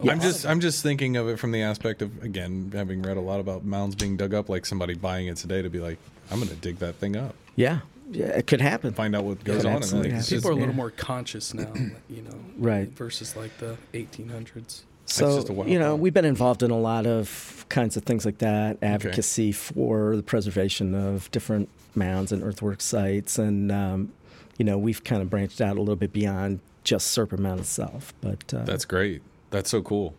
A 0.04 0.10
I'm 0.10 0.20
just 0.20 0.46
I'm 0.46 0.60
just 0.60 0.82
thinking 0.82 1.16
of 1.18 1.28
it 1.28 1.38
from 1.38 1.52
the 1.52 1.62
aspect 1.62 2.02
of 2.02 2.24
again 2.24 2.72
having 2.74 3.02
read 3.04 3.18
a 3.18 3.22
lot 3.22 3.40
about 3.40 3.64
mounds 3.64 3.96
being 3.96 4.18
dug 4.18 4.34
up, 4.34 4.50
like 4.50 4.66
somebody 4.66 4.96
buying 4.96 5.28
it 5.28 5.38
today 5.38 5.62
to 5.62 5.70
be 5.70 5.80
like, 5.80 6.00
I'm 6.32 6.38
going 6.38 6.50
to 6.50 6.56
dig 6.56 6.80
that 6.80 6.96
thing 6.96 7.16
up, 7.16 7.36
yeah, 7.56 7.82
yeah. 8.10 8.28
It 8.28 8.48
could 8.48 8.62
happen. 8.62 8.94
find 8.94 9.16
out 9.16 9.26
what 9.26 9.44
goes 9.44 9.58
could 9.58 9.66
on 9.68 9.72
in 9.74 9.78
absolutely 9.78 10.10
it. 10.12 10.14
people 10.24 10.28
just- 10.38 10.46
are 10.48 10.52
a 10.52 10.56
little 10.56 10.70
yeah. 10.70 10.76
more 10.76 10.90
conscious 10.92 11.54
now, 11.54 11.72
you 12.10 12.22
know, 12.24 12.40
Right. 12.58 12.90
versus 12.90 13.36
like 13.36 13.56
the 13.60 13.78
1800s. 13.94 14.82
So 15.12 15.36
just 15.36 15.50
a 15.50 15.54
wild 15.54 15.70
you 15.70 15.80
know, 15.80 15.96
we've 15.96 16.14
been 16.14 16.26
involved 16.26 16.64
in 16.64 16.72
a 16.72 16.80
lot 16.80 17.06
of 17.06 17.66
kinds 17.70 17.98
of 17.98 18.04
things 18.04 18.26
like 18.26 18.40
that, 18.40 18.78
advocacy 18.82 19.52
for 19.52 20.16
the 20.16 20.24
preservation 20.24 20.94
of 20.96 21.30
different 21.32 21.70
mounds 21.96 22.32
and 22.32 22.44
earthwork 22.44 22.82
sites, 22.82 23.38
and 23.38 23.72
um, 23.72 24.12
you 24.58 24.66
know, 24.66 24.78
we've 24.78 25.04
kind 25.04 25.22
of 25.22 25.30
branched 25.30 25.62
out 25.62 25.78
a 25.78 25.80
little 25.80 25.96
bit 25.96 26.14
beyond 26.14 26.60
just 26.84 27.08
Serpent 27.08 27.42
Mound 27.42 27.60
itself. 27.60 28.14
But 28.22 28.54
uh, 28.54 28.64
That's 28.64 28.86
great. 28.86 29.22
That's 29.50 29.70
so 29.70 29.82
cool. 29.82 30.14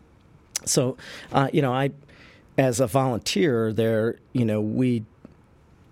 so, 0.64 0.96
uh, 1.32 1.48
you 1.52 1.62
know, 1.62 1.72
I, 1.72 1.90
as 2.58 2.80
a 2.80 2.86
volunteer 2.86 3.72
there, 3.72 4.16
you 4.32 4.44
know, 4.44 4.60
we 4.60 5.04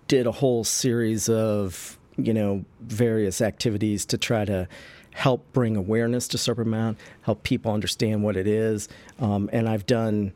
did 0.09 0.27
a 0.27 0.33
whole 0.33 0.65
series 0.65 1.29
of, 1.29 1.99
you 2.17 2.35
know, 2.35 2.65
various 2.81 3.41
activities 3.41 4.05
to 4.07 4.19
try 4.19 4.45
to 4.45 4.69
help 5.13 5.53
bring 5.53 5.77
awareness 5.77 6.29
to 6.29 6.39
Serpent 6.39 6.69
Mound, 6.69 6.97
help 7.23 7.43
people 7.43 7.73
understand 7.73 8.23
what 8.23 8.37
it 8.37 8.47
is. 8.47 8.89
Um, 9.19 9.51
and 9.53 9.69
I've 9.69 9.87
done, 9.87 10.33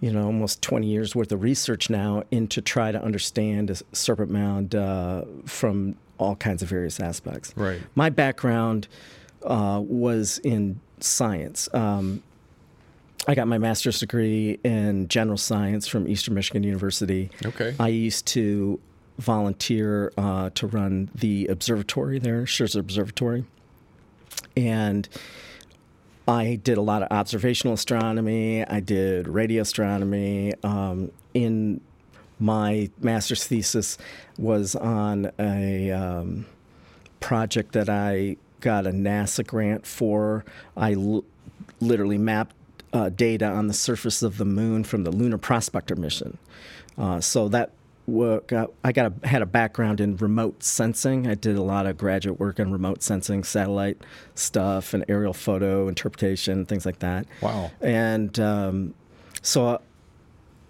you 0.00 0.12
know, 0.12 0.24
almost 0.24 0.62
20 0.62 0.86
years 0.86 1.14
worth 1.14 1.32
of 1.32 1.42
research 1.42 1.90
now 1.90 2.22
into 2.30 2.60
try 2.60 2.92
to 2.92 3.02
understand 3.02 3.82
Serpent 3.92 4.30
Mound 4.30 4.74
uh, 4.74 5.24
from 5.44 5.96
all 6.18 6.36
kinds 6.36 6.62
of 6.62 6.68
various 6.68 7.00
aspects. 7.00 7.52
Right. 7.56 7.80
My 7.94 8.10
background 8.10 8.88
uh, 9.42 9.80
was 9.84 10.38
in 10.38 10.80
science. 11.00 11.68
Um, 11.74 12.22
I 13.26 13.34
got 13.34 13.48
my 13.48 13.58
master's 13.58 14.00
degree 14.00 14.58
in 14.64 15.08
general 15.08 15.38
science 15.38 15.86
from 15.88 16.06
Eastern 16.08 16.34
Michigan 16.34 16.62
University. 16.62 17.30
Okay. 17.44 17.74
I 17.80 17.88
used 17.88 18.26
to 18.28 18.78
volunteer 19.18 20.12
uh, 20.18 20.50
to 20.54 20.66
run 20.66 21.08
the 21.14 21.46
observatory 21.46 22.18
there, 22.18 22.42
Sherzer 22.42 22.80
Observatory. 22.80 23.44
And 24.56 25.08
I 26.26 26.56
did 26.62 26.78
a 26.78 26.82
lot 26.82 27.02
of 27.02 27.08
observational 27.10 27.74
astronomy. 27.74 28.64
I 28.66 28.80
did 28.80 29.28
radio 29.28 29.62
astronomy. 29.62 30.54
Um, 30.62 31.10
in 31.34 31.80
my 32.38 32.90
master's 33.00 33.46
thesis 33.46 33.98
was 34.38 34.74
on 34.74 35.30
a 35.38 35.90
um, 35.90 36.46
project 37.20 37.72
that 37.72 37.88
I 37.88 38.36
got 38.60 38.86
a 38.86 38.90
NASA 38.90 39.46
grant 39.46 39.86
for. 39.86 40.44
I 40.76 40.92
l- 40.94 41.24
literally 41.80 42.18
mapped 42.18 42.56
uh, 42.92 43.10
data 43.10 43.46
on 43.46 43.66
the 43.66 43.74
surface 43.74 44.22
of 44.22 44.38
the 44.38 44.44
moon 44.44 44.84
from 44.84 45.04
the 45.04 45.10
Lunar 45.10 45.38
Prospector 45.38 45.94
mission. 45.96 46.38
Uh, 46.96 47.20
so 47.20 47.48
that 47.48 47.70
work, 48.06 48.52
I 48.84 48.92
got 48.92 49.12
a, 49.12 49.26
had 49.26 49.42
a 49.42 49.46
background 49.46 50.00
in 50.00 50.16
remote 50.16 50.62
sensing. 50.62 51.26
I 51.26 51.34
did 51.34 51.56
a 51.56 51.62
lot 51.62 51.86
of 51.86 51.96
graduate 51.96 52.38
work 52.38 52.58
in 52.58 52.70
remote 52.70 53.02
sensing, 53.02 53.44
satellite 53.44 54.02
stuff, 54.34 54.92
and 54.94 55.04
aerial 55.08 55.32
photo 55.32 55.88
interpretation, 55.88 56.66
things 56.66 56.84
like 56.84 56.98
that. 56.98 57.26
Wow. 57.40 57.70
And 57.80 58.38
um, 58.38 58.94
so 59.42 59.80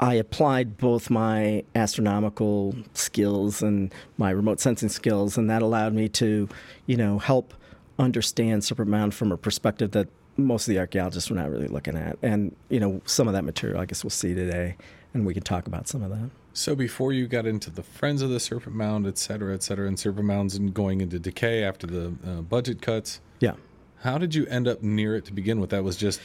I 0.01 0.15
applied 0.15 0.77
both 0.79 1.11
my 1.11 1.65
astronomical 1.75 2.75
skills 2.95 3.63
and 3.63 3.93
my 4.19 4.31
remote 4.31 4.61
sensing 4.61 4.89
skills, 4.89 5.37
and 5.37 5.49
that 5.51 5.63
allowed 5.63 5.95
me 5.95 6.09
to, 6.11 6.49
you 6.87 6.97
know, 6.97 7.19
help 7.19 7.55
understand 7.99 8.65
Serpent 8.65 8.89
Mound 8.89 9.15
from 9.15 9.33
a 9.33 9.37
perspective 9.37 9.93
that 9.93 10.09
most 10.37 10.67
of 10.67 10.75
the 10.75 10.81
archaeologists 10.81 11.31
were 11.31 11.37
not 11.37 11.51
really 11.51 11.69
looking 11.69 11.97
at. 11.97 12.19
And, 12.23 12.55
you 12.69 12.81
know, 12.81 13.01
some 13.07 13.29
of 13.29 13.35
that 13.35 13.45
material 13.45 13.81
I 13.81 13.87
guess 13.87 14.03
we'll 14.03 14.11
see 14.11 14.35
today, 14.35 14.77
and 15.15 15.25
we 15.25 15.35
can 15.35 15.43
talk 15.43 15.67
about 15.67 15.89
some 15.89 16.03
of 16.03 16.11
that. 16.11 16.31
So 16.57 16.77
before 16.77 17.13
you 17.13 17.27
got 17.27 17.47
into 17.47 17.69
the 17.69 17.83
Friends 17.83 18.23
of 18.23 18.31
the 18.31 18.39
Serpent 18.39 18.77
Mound, 18.77 19.09
et 19.09 19.19
cetera, 19.19 19.53
et 19.55 19.63
cetera, 19.65 19.89
and 19.89 19.99
Serpent 19.99 20.25
Mounds 20.25 20.55
and 20.55 20.73
going 20.73 21.01
into 21.01 21.19
decay 21.19 21.65
after 21.65 21.85
the 21.87 22.15
uh, 22.25 22.43
budget 22.43 22.81
cuts, 22.81 23.21
Yeah. 23.41 23.55
how 24.03 24.19
did 24.19 24.37
you 24.37 24.47
end 24.47 24.69
up 24.69 24.81
near 24.81 25.17
it 25.17 25.25
to 25.25 25.33
begin 25.33 25.59
with? 25.61 25.71
That 25.71 25.83
was 25.83 25.97
just 25.97 26.21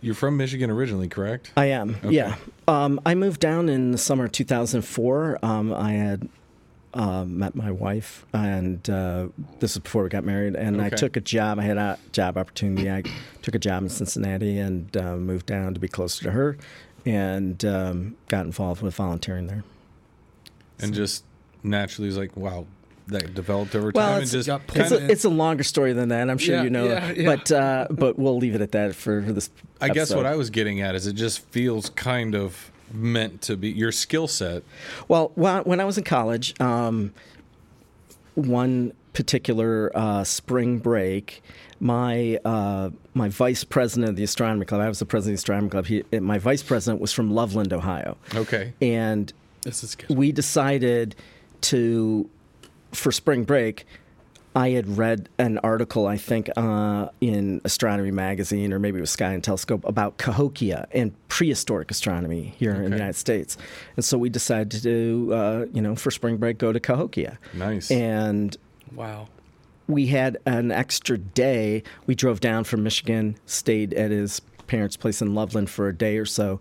you're 0.00 0.14
from 0.14 0.38
Michigan 0.38 0.70
originally, 0.70 1.08
correct? 1.08 1.52
I 1.56 1.66
am. 1.66 1.96
Okay. 2.02 2.10
Yeah. 2.14 2.36
Um, 2.66 2.98
I 3.04 3.14
moved 3.14 3.40
down 3.40 3.68
in 3.68 3.90
the 3.90 3.98
summer 3.98 4.24
of 4.24 4.32
2004. 4.32 5.38
Um, 5.42 5.74
I 5.74 5.92
had 5.92 6.28
uh, 6.94 7.24
met 7.26 7.54
my 7.54 7.70
wife, 7.70 8.24
and 8.32 8.88
uh, 8.88 9.28
this 9.58 9.72
is 9.72 9.78
before 9.78 10.04
we 10.04 10.08
got 10.08 10.24
married. 10.24 10.54
And 10.56 10.80
I 10.80 10.88
took 10.88 11.16
a 11.16 11.20
job. 11.20 11.58
I 11.58 11.64
had 11.64 11.76
a 11.76 11.98
job 12.12 12.38
opportunity. 12.38 12.90
I 12.90 13.02
took 13.42 13.54
a 13.54 13.58
job 13.58 13.82
in 13.82 13.88
Cincinnati 13.90 14.58
and 14.58 14.96
uh, 14.96 15.16
moved 15.16 15.44
down 15.46 15.74
to 15.74 15.80
be 15.80 15.88
closer 15.88 16.24
to 16.24 16.30
her, 16.30 16.56
and 17.06 17.64
um, 17.64 18.16
got 18.28 18.44
involved 18.46 18.82
with 18.82 18.94
volunteering 18.94 19.46
there. 19.46 19.64
and 20.80 20.94
just 20.94 21.24
naturally 21.62 22.06
was 22.08 22.16
like, 22.16 22.36
wow, 22.36 22.66
that 23.08 23.34
developed 23.34 23.74
over 23.74 23.90
time 23.90 24.00
Well, 24.02 24.14
and 24.14 24.22
it's- 24.22 24.32
just 24.32 24.46
got 24.46 24.60
It's 24.76 24.90
Kinda- 24.90 25.06
a, 25.06 25.10
it's 25.10 25.24
a 25.24 25.28
longer 25.30 25.64
story 25.64 25.92
than 25.92 26.10
that. 26.10 26.28
I'm 26.30 26.38
sure 26.38 26.56
Yeah, 26.56 26.62
you 26.62 26.70
know, 26.70 26.86
yeah, 26.86 27.10
yeah. 27.12 27.24
but 27.36 27.50
uh, 27.52 27.86
but 27.90 28.18
we'll 28.18 28.36
leave 28.36 28.54
it 28.54 28.60
at 28.60 28.72
that 28.72 28.94
for, 28.94 29.22
for 29.22 29.32
this. 29.32 29.50
I 29.80 29.88
guess 29.88 30.14
what. 30.14 30.26
I 30.26 30.36
was 30.36 30.50
getting 30.50 30.80
at 30.82 30.94
is 30.94 31.06
it 31.06 31.14
just 31.14 31.40
feels 31.48 31.90
kind 31.90 32.34
of 32.34 32.70
meant 32.92 33.42
to 33.42 33.56
be 33.56 33.70
your 33.70 33.92
skill 33.92 34.28
set. 34.28 34.62
Well, 35.08 35.32
when 35.34 35.80
I 35.80 35.84
was 35.84 35.98
in 35.98 36.04
college, 36.04 36.58
um, 36.60 37.12
one 38.34 38.92
particular 39.12 39.90
uh, 39.94 40.24
spring 40.24 40.78
break, 40.78 41.42
my 41.80 42.38
uh, 42.44 42.90
my 43.14 43.28
vice 43.28 43.64
president 43.64 44.10
of 44.10 44.16
the 44.16 44.24
astronomy 44.24 44.64
club, 44.64 44.80
I 44.80 44.88
was 44.88 44.98
the 44.98 45.06
president 45.06 45.34
of 45.34 45.36
the 45.38 45.40
astronomy 45.42 45.68
club. 45.70 45.86
He, 45.86 46.04
my 46.20 46.38
vice 46.38 46.62
president 46.62 47.00
was 47.00 47.12
from 47.12 47.30
Loveland, 47.30 47.72
Ohio, 47.72 48.16
Okay. 48.34 48.72
and 48.82 49.32
This 49.62 49.82
is 49.84 49.94
good. 49.94 50.16
we 50.16 50.32
decided 50.32 51.14
to 51.62 52.28
for 52.92 53.12
spring 53.12 53.44
break 53.44 53.84
i 54.56 54.70
had 54.70 54.96
read 54.96 55.28
an 55.38 55.58
article 55.58 56.06
i 56.06 56.16
think 56.16 56.48
uh, 56.56 57.06
in 57.20 57.60
astronomy 57.64 58.10
magazine 58.10 58.72
or 58.72 58.78
maybe 58.78 58.96
it 58.96 59.00
was 59.02 59.10
sky 59.10 59.32
and 59.32 59.44
telescope 59.44 59.84
about 59.84 60.16
cahokia 60.16 60.88
and 60.92 61.12
prehistoric 61.28 61.90
astronomy 61.90 62.54
here 62.56 62.72
in 62.72 62.84
the 62.84 62.96
united 62.96 63.14
states 63.16 63.58
and 63.96 64.04
so 64.06 64.16
we 64.16 64.30
decided 64.30 64.82
to 64.82 65.30
uh, 65.34 65.66
you 65.74 65.82
know 65.82 65.94
for 65.94 66.10
spring 66.10 66.38
break 66.38 66.56
go 66.56 66.72
to 66.72 66.80
cahokia 66.80 67.38
Nice. 67.52 67.90
and 67.90 68.56
Wow. 68.94 69.28
We 69.88 70.06
had 70.06 70.36
an 70.46 70.70
extra 70.70 71.18
day. 71.18 71.82
We 72.06 72.14
drove 72.14 72.40
down 72.40 72.64
from 72.64 72.82
Michigan, 72.82 73.36
stayed 73.46 73.94
at 73.94 74.10
his 74.10 74.40
parents' 74.66 74.96
place 74.96 75.20
in 75.20 75.34
Loveland 75.34 75.70
for 75.70 75.88
a 75.88 75.94
day 75.94 76.18
or 76.18 76.26
so, 76.26 76.60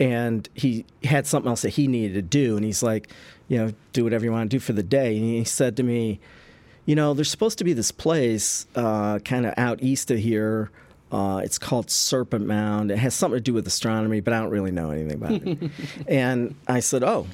and 0.00 0.48
he 0.54 0.84
had 1.04 1.26
something 1.26 1.48
else 1.48 1.62
that 1.62 1.70
he 1.70 1.86
needed 1.86 2.14
to 2.14 2.22
do. 2.22 2.56
And 2.56 2.64
he's 2.64 2.82
like, 2.82 3.08
you 3.48 3.58
know, 3.58 3.72
do 3.92 4.04
whatever 4.04 4.24
you 4.24 4.32
want 4.32 4.50
to 4.50 4.54
do 4.54 4.60
for 4.60 4.72
the 4.72 4.82
day. 4.82 5.16
And 5.16 5.24
he 5.24 5.44
said 5.44 5.76
to 5.76 5.82
me, 5.82 6.18
you 6.84 6.96
know, 6.96 7.14
there's 7.14 7.30
supposed 7.30 7.58
to 7.58 7.64
be 7.64 7.72
this 7.72 7.92
place 7.92 8.66
uh, 8.74 9.20
kind 9.20 9.46
of 9.46 9.54
out 9.56 9.82
east 9.82 10.10
of 10.10 10.18
here. 10.18 10.70
Uh, 11.12 11.40
it's 11.44 11.58
called 11.58 11.90
Serpent 11.90 12.44
Mound. 12.44 12.90
It 12.90 12.98
has 12.98 13.14
something 13.14 13.36
to 13.36 13.42
do 13.42 13.54
with 13.54 13.66
astronomy, 13.66 14.20
but 14.20 14.34
I 14.34 14.40
don't 14.40 14.50
really 14.50 14.72
know 14.72 14.90
anything 14.90 15.12
about 15.12 15.32
it. 15.32 15.70
and 16.08 16.56
I 16.66 16.80
said, 16.80 17.04
oh. 17.04 17.26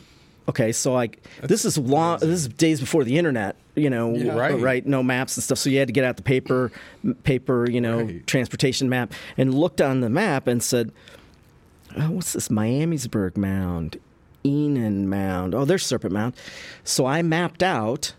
Okay, 0.50 0.72
so 0.72 0.92
like 0.92 1.22
this 1.42 1.64
is 1.64 1.78
long. 1.78 2.18
This 2.18 2.28
is 2.40 2.48
days 2.48 2.80
before 2.80 3.04
the 3.04 3.16
internet, 3.18 3.54
you 3.76 3.88
know, 3.88 4.14
Yeah. 4.14 4.34
Uh, 4.34 4.38
right. 4.38 4.60
right? 4.60 4.86
No 4.86 5.02
maps 5.02 5.36
and 5.36 5.44
stuff. 5.44 5.58
So 5.58 5.70
you 5.70 5.78
had 5.78 5.86
to 5.88 5.92
get 5.92 6.04
out 6.04 6.16
the 6.16 6.22
paper, 6.24 6.72
paper, 7.24 7.70
you 7.70 7.80
know, 7.80 8.02
Right. 8.02 8.26
transportation 8.26 8.88
map, 8.88 9.12
and 9.38 9.54
looked 9.54 9.80
on 9.80 10.00
the 10.00 10.10
map 10.10 10.46
and 10.48 10.62
said, 10.62 10.90
oh, 11.96 12.10
"What's 12.10 12.32
this? 12.32 12.48
Miamisburg 12.48 13.36
Mound, 13.36 13.98
Enon 14.44 15.08
Mound. 15.08 15.54
Oh, 15.54 15.64
there's 15.64 15.86
Serpent 15.86 16.12
Mound." 16.12 16.34
So 16.84 17.06
I 17.06 17.22
mapped 17.22 17.62
out 17.62 18.14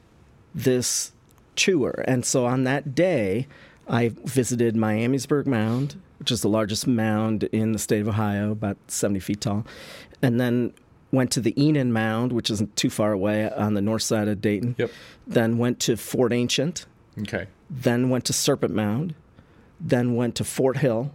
this 0.55 1.11
tour, 1.55 2.03
and 2.07 2.25
so 2.25 2.45
on 2.45 2.63
that 2.63 2.95
day, 2.95 3.47
I 3.89 4.11
visited 4.23 4.75
Miamisburg 4.75 5.45
Mound, 5.47 5.95
which 6.19 6.31
is 6.31 6.41
the 6.41 6.47
largest 6.49 6.87
mound 6.87 7.43
in 7.51 7.73
the 7.73 7.79
state 7.79 7.99
of 8.01 8.07
Ohio, 8.07 8.51
about 8.51 8.77
70 8.87 9.19
feet 9.19 9.41
tall, 9.41 9.65
and 10.21 10.39
then 10.39 10.71
went 11.11 11.31
to 11.31 11.41
the 11.41 11.53
Enon 11.57 11.91
Mound, 11.91 12.31
which 12.31 12.49
isn't 12.49 12.75
too 12.75 12.89
far 12.89 13.11
away 13.11 13.49
on 13.51 13.73
the 13.73 13.81
north 13.81 14.03
side 14.03 14.27
of 14.27 14.41
Dayton. 14.41 14.75
Yep. 14.77 14.91
Then 15.27 15.57
went 15.57 15.79
to 15.81 15.97
Fort 15.97 16.31
Ancient, 16.33 16.85
Okay. 17.19 17.47
then 17.69 18.09
went 18.09 18.25
to 18.25 18.33
Serpent 18.33 18.73
Mound, 18.73 19.13
then 19.79 20.15
went 20.15 20.35
to 20.35 20.43
Fort 20.43 20.77
Hill, 20.77 21.11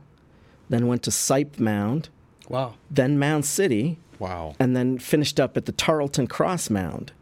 then 0.68 0.86
went 0.86 1.02
to 1.04 1.10
Seip 1.10 1.58
Mound, 1.58 2.08
Wow. 2.48 2.74
then 2.90 3.18
Mound 3.18 3.44
City, 3.44 3.98
Wow. 4.18 4.54
and 4.58 4.76
then 4.76 4.98
finished 4.98 5.38
up 5.40 5.56
at 5.56 5.66
the 5.66 5.72
Tarleton 5.72 6.26
Cross 6.26 6.70
Mound. 6.70 7.12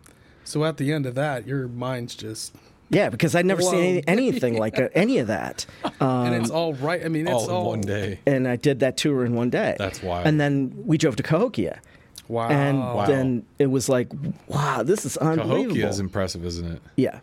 So 0.44 0.64
at 0.64 0.76
the 0.76 0.92
end 0.92 1.06
of 1.06 1.14
that, 1.14 1.46
your 1.46 1.68
mind's 1.68 2.14
just, 2.14 2.54
Yeah, 2.90 3.08
because 3.08 3.34
I'd 3.34 3.46
never 3.46 3.62
Whoa. 3.62 3.70
seen 3.70 4.04
any, 4.06 4.28
anything 4.28 4.58
like 4.58 4.78
uh, 4.78 4.88
any 4.94 5.18
of 5.18 5.26
that. 5.28 5.64
Um, 6.00 6.26
and 6.26 6.34
it's 6.34 6.50
all 6.50 6.74
right. 6.74 7.02
I 7.04 7.08
mean, 7.08 7.26
it's 7.26 7.32
All 7.48 7.50
all, 7.50 7.60
in 7.62 7.66
one 7.66 7.80
day. 7.80 8.20
and 8.26 8.46
I 8.46 8.56
did 8.56 8.80
that 8.80 8.96
tour 8.98 9.24
in 9.24 9.34
one 9.34 9.48
day. 9.50 9.74
That's 9.78 10.02
wild. 10.02 10.26
And 10.26 10.38
then 10.40 10.72
we 10.84 10.98
drove 10.98 11.16
to 11.16 11.22
Cahokia. 11.22 11.80
Wow. 12.28 12.48
And 12.48 12.78
Wow. 12.78 13.06
then 13.06 13.44
it 13.58 13.66
was 13.66 13.88
like, 13.88 14.08
wow, 14.48 14.82
this 14.82 15.04
is 15.04 15.16
unbelievable. 15.18 15.64
Cahokia 15.74 15.88
is 15.88 16.00
impressive, 16.00 16.44
isn't 16.44 16.72
it? 16.72 16.82
yeah, 16.96 17.20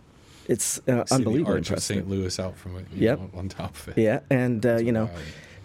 it's 0.48 0.80
uh, 0.88 1.06
See 1.06 1.16
unbelievably 1.16 1.44
the 1.44 1.58
arch 1.58 1.72
of. 1.72 1.82
St. 1.84 2.08
Louis 2.10 2.40
out 2.40 2.56
from 2.58 2.78
it. 2.78 2.86
Yep. 2.94 3.20
know, 3.20 3.30
on 3.36 3.50
top 3.50 3.76
of 3.76 3.88
it. 3.90 3.98
Yeah, 3.98 4.20
and 4.30 4.66
uh, 4.66 4.78
you 4.78 4.92
know, 4.92 5.10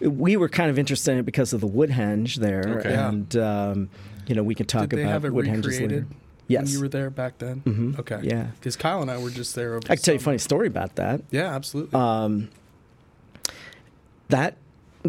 we 0.01 0.37
were 0.37 0.49
kind 0.49 0.71
of 0.71 0.79
interested 0.79 1.13
in 1.13 1.19
it 1.19 1.25
because 1.27 1.53
of 1.53 1.61
the 1.61 1.69
Woodhenge 1.69 2.37
there, 2.37 2.79
Okay. 2.81 2.95
And 2.95 3.37
um, 3.37 3.89
you 4.27 4.35
know, 4.35 4.43
we 4.43 4.55
can 4.55 4.67
talk 4.67 4.89
Did 4.89 5.01
about 5.01 5.11
have 5.13 5.25
it 5.25 5.33
Woodhenges 5.33 5.81
later. 5.81 5.97
when 6.07 6.17
Yes, 6.49 6.73
you 6.73 6.81
were 6.81 6.89
there 6.89 7.11
back 7.11 7.39
then? 7.39 7.61
Mhm. 7.67 7.99
Okay. 7.99 8.21
Yeah. 8.23 8.45
Because 8.59 8.77
Kyle 8.77 9.03
and 9.03 9.11
I 9.11 9.19
were 9.19 9.31
just 9.31 9.55
there 9.57 9.75
over 9.75 9.81
I 9.91 9.97
can 9.97 10.03
tell 10.05 10.15
you 10.15 10.21
a 10.21 10.23
funny 10.23 10.39
story 10.39 10.69
about 10.69 10.95
that. 10.95 11.23
Yeah, 11.33 11.53
absolutely. 11.55 11.99
Um, 11.99 12.49
that 14.29 14.57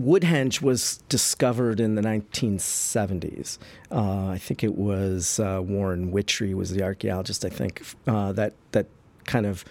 Woodhenge 0.02 0.62
was 0.62 0.98
discovered 1.10 1.80
in 1.80 1.96
the 1.96 2.02
1970s. 2.02 3.58
Uh, 3.92 4.28
I 4.28 4.38
think 4.38 4.64
it 4.64 4.76
was 4.76 5.40
uh, 5.40 5.62
Warren 5.64 6.12
Wittry 6.12 6.54
was 6.54 6.72
the 6.72 6.84
archaeologist. 6.84 7.46
I 7.46 7.50
think 7.50 7.82
uh, 8.08 8.32
that 8.34 8.54
that 8.72 8.88
kind 9.26 9.46
of 9.46 9.66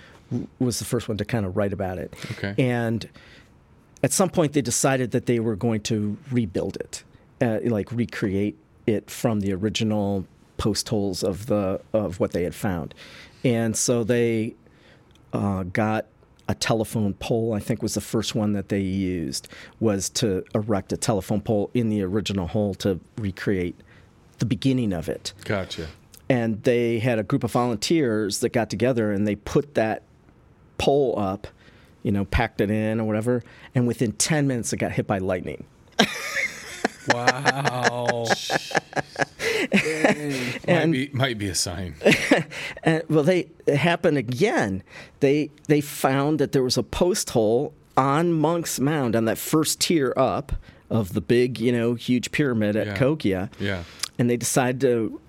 was 0.59 0.79
the 0.79 0.85
first 0.85 1.09
one 1.09 1.17
to 1.19 1.25
kind 1.25 1.47
of 1.47 1.57
write 1.57 1.73
about 1.73 1.99
it. 1.99 2.15
Okay. 2.33 2.55
And 2.59 3.09
at 4.03 4.13
some 4.13 4.29
point, 4.29 4.53
they 4.53 4.63
decided 4.63 5.11
that 5.13 5.27
they 5.27 5.41
were 5.41 5.57
going 5.57 5.81
to 5.83 6.17
rebuild 6.31 6.77
it, 6.77 7.05
uh, 7.41 7.59
like 7.65 7.91
recreate 7.93 8.57
it 8.87 9.11
from 9.11 9.41
the 9.41 9.53
original 9.53 10.27
post 10.59 10.89
holes 10.89 11.23
of 11.23 11.47
the 11.47 11.81
of 11.93 12.21
what 12.21 12.33
they 12.33 12.45
had 12.45 12.55
found, 12.55 12.95
and 13.45 13.77
so 13.77 14.05
they 14.05 14.55
uh, 15.33 15.65
got 15.65 16.07
a 16.49 16.55
telephone 16.55 17.15
pole. 17.15 17.53
I 17.55 17.59
think 17.59 17.83
was 17.83 17.95
the 17.95 18.01
first 18.01 18.35
one 18.35 18.53
that 18.53 18.69
they 18.69 18.81
used 18.81 19.49
was 19.81 20.09
to 20.11 20.45
erect 20.55 20.93
a 20.93 20.97
telephone 20.97 21.41
pole 21.41 21.71
in 21.75 21.89
the 21.89 22.03
original 22.03 22.47
hole 22.47 22.75
to 22.77 23.01
recreate 23.19 23.75
the 24.39 24.47
beginning 24.47 24.93
of 24.93 25.09
it 25.09 25.33
Gotcha. 25.45 25.89
and 26.29 26.63
they 26.65 26.99
had 26.99 27.19
a 27.19 27.23
group 27.23 27.43
of 27.43 27.51
volunteers 27.53 28.41
that 28.41 28.51
got 28.51 28.69
together 28.69 29.11
and 29.11 29.27
they 29.27 29.35
put 29.35 29.75
that 29.77 30.03
pole 30.77 31.15
up, 31.19 31.47
you 32.03 32.13
know, 32.13 32.27
packed 32.27 32.61
it 32.61 32.71
in 32.71 33.01
or 33.01 33.05
whatever, 33.05 33.43
and 33.75 33.87
within 33.87 34.13
10 34.13 34.47
minutes 34.47 34.73
it 34.75 34.77
got 34.77 34.93
hit 34.93 35.07
by 35.07 35.17
lightning. 35.19 35.65
Wow. 37.13 38.27
Might 39.73 40.61
And- 40.69 40.93
be 40.93 41.11
might 41.13 41.39
be 41.39 41.49
a 41.49 41.55
sign. 41.55 41.95
And, 42.83 43.03
uh, 43.03 43.05
well, 43.09 43.23
they 43.25 43.49
it 43.67 43.77
happened 43.77 44.19
again. 44.19 44.83
They 45.21 45.51
they 45.69 45.81
found 45.81 46.39
that 46.39 46.53
there 46.53 46.63
was 46.63 46.77
a 46.77 46.83
post 46.83 47.31
hole 47.31 47.73
on 47.97 48.33
Monk's 48.33 48.79
Mound 48.81 49.17
on 49.17 49.25
that 49.27 49.39
first 49.39 49.81
tier 49.81 50.13
up 50.17 50.53
of 50.91 51.15
the 51.15 51.21
big, 51.21 51.59
you 51.59 51.73
know, 51.73 51.95
huge 51.95 52.31
pyramid 52.33 52.77
at 52.77 52.87
Yeah. 52.89 52.95
Cahokia. 52.97 53.51
Yeah. 53.59 53.85
and 54.19 54.31
they 54.31 54.37
decided 54.37 54.81
to 54.83 55.21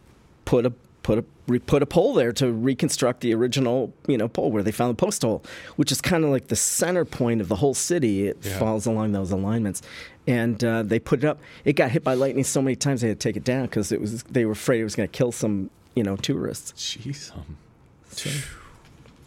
put 0.45 0.65
a 0.65 0.71
put 1.03 1.17
a 1.19 1.25
re, 1.47 1.59
put 1.59 1.81
a 1.81 1.85
pole 1.85 2.13
there 2.13 2.31
to 2.33 2.51
reconstruct 2.51 3.21
the 3.21 3.33
original 3.33 3.93
you 4.07 4.17
know 4.17 4.27
pole 4.27 4.51
where 4.51 4.63
they 4.63 4.71
found 4.71 4.91
the 4.97 5.01
post 5.05 5.21
hole, 5.21 5.43
which 5.75 5.91
is 5.91 6.01
kind 6.01 6.23
of 6.23 6.29
like 6.29 6.47
the 6.47 6.55
center 6.55 7.05
point 7.05 7.41
of 7.41 7.47
the 7.47 7.55
whole 7.55 7.73
city. 7.73 8.27
It 8.27 8.37
Yeah. 8.43 8.59
falls 8.59 8.85
along 8.85 9.11
those 9.13 9.31
alignments, 9.31 9.81
and 10.27 10.63
uh, 10.63 10.83
they 10.83 10.99
put 10.99 11.23
it 11.23 11.25
up. 11.25 11.39
It 11.65 11.73
got 11.73 11.91
hit 11.91 12.03
by 12.03 12.13
lightning 12.13 12.43
so 12.43 12.61
many 12.61 12.75
times 12.75 13.01
they 13.01 13.09
had 13.09 13.19
to 13.19 13.27
take 13.29 13.37
it 13.37 13.43
down 13.43 13.65
because 13.65 13.91
it 13.91 14.01
was 14.01 14.23
they 14.23 14.45
were 14.45 14.51
afraid 14.53 14.81
it 14.81 14.83
was 14.83 14.95
going 14.95 15.09
to 15.09 15.17
kill 15.17 15.31
some 15.31 15.69
you 15.95 16.03
know 16.03 16.15
tourists. 16.15 16.73
Jeez, 16.97 17.31
um, 17.35 17.57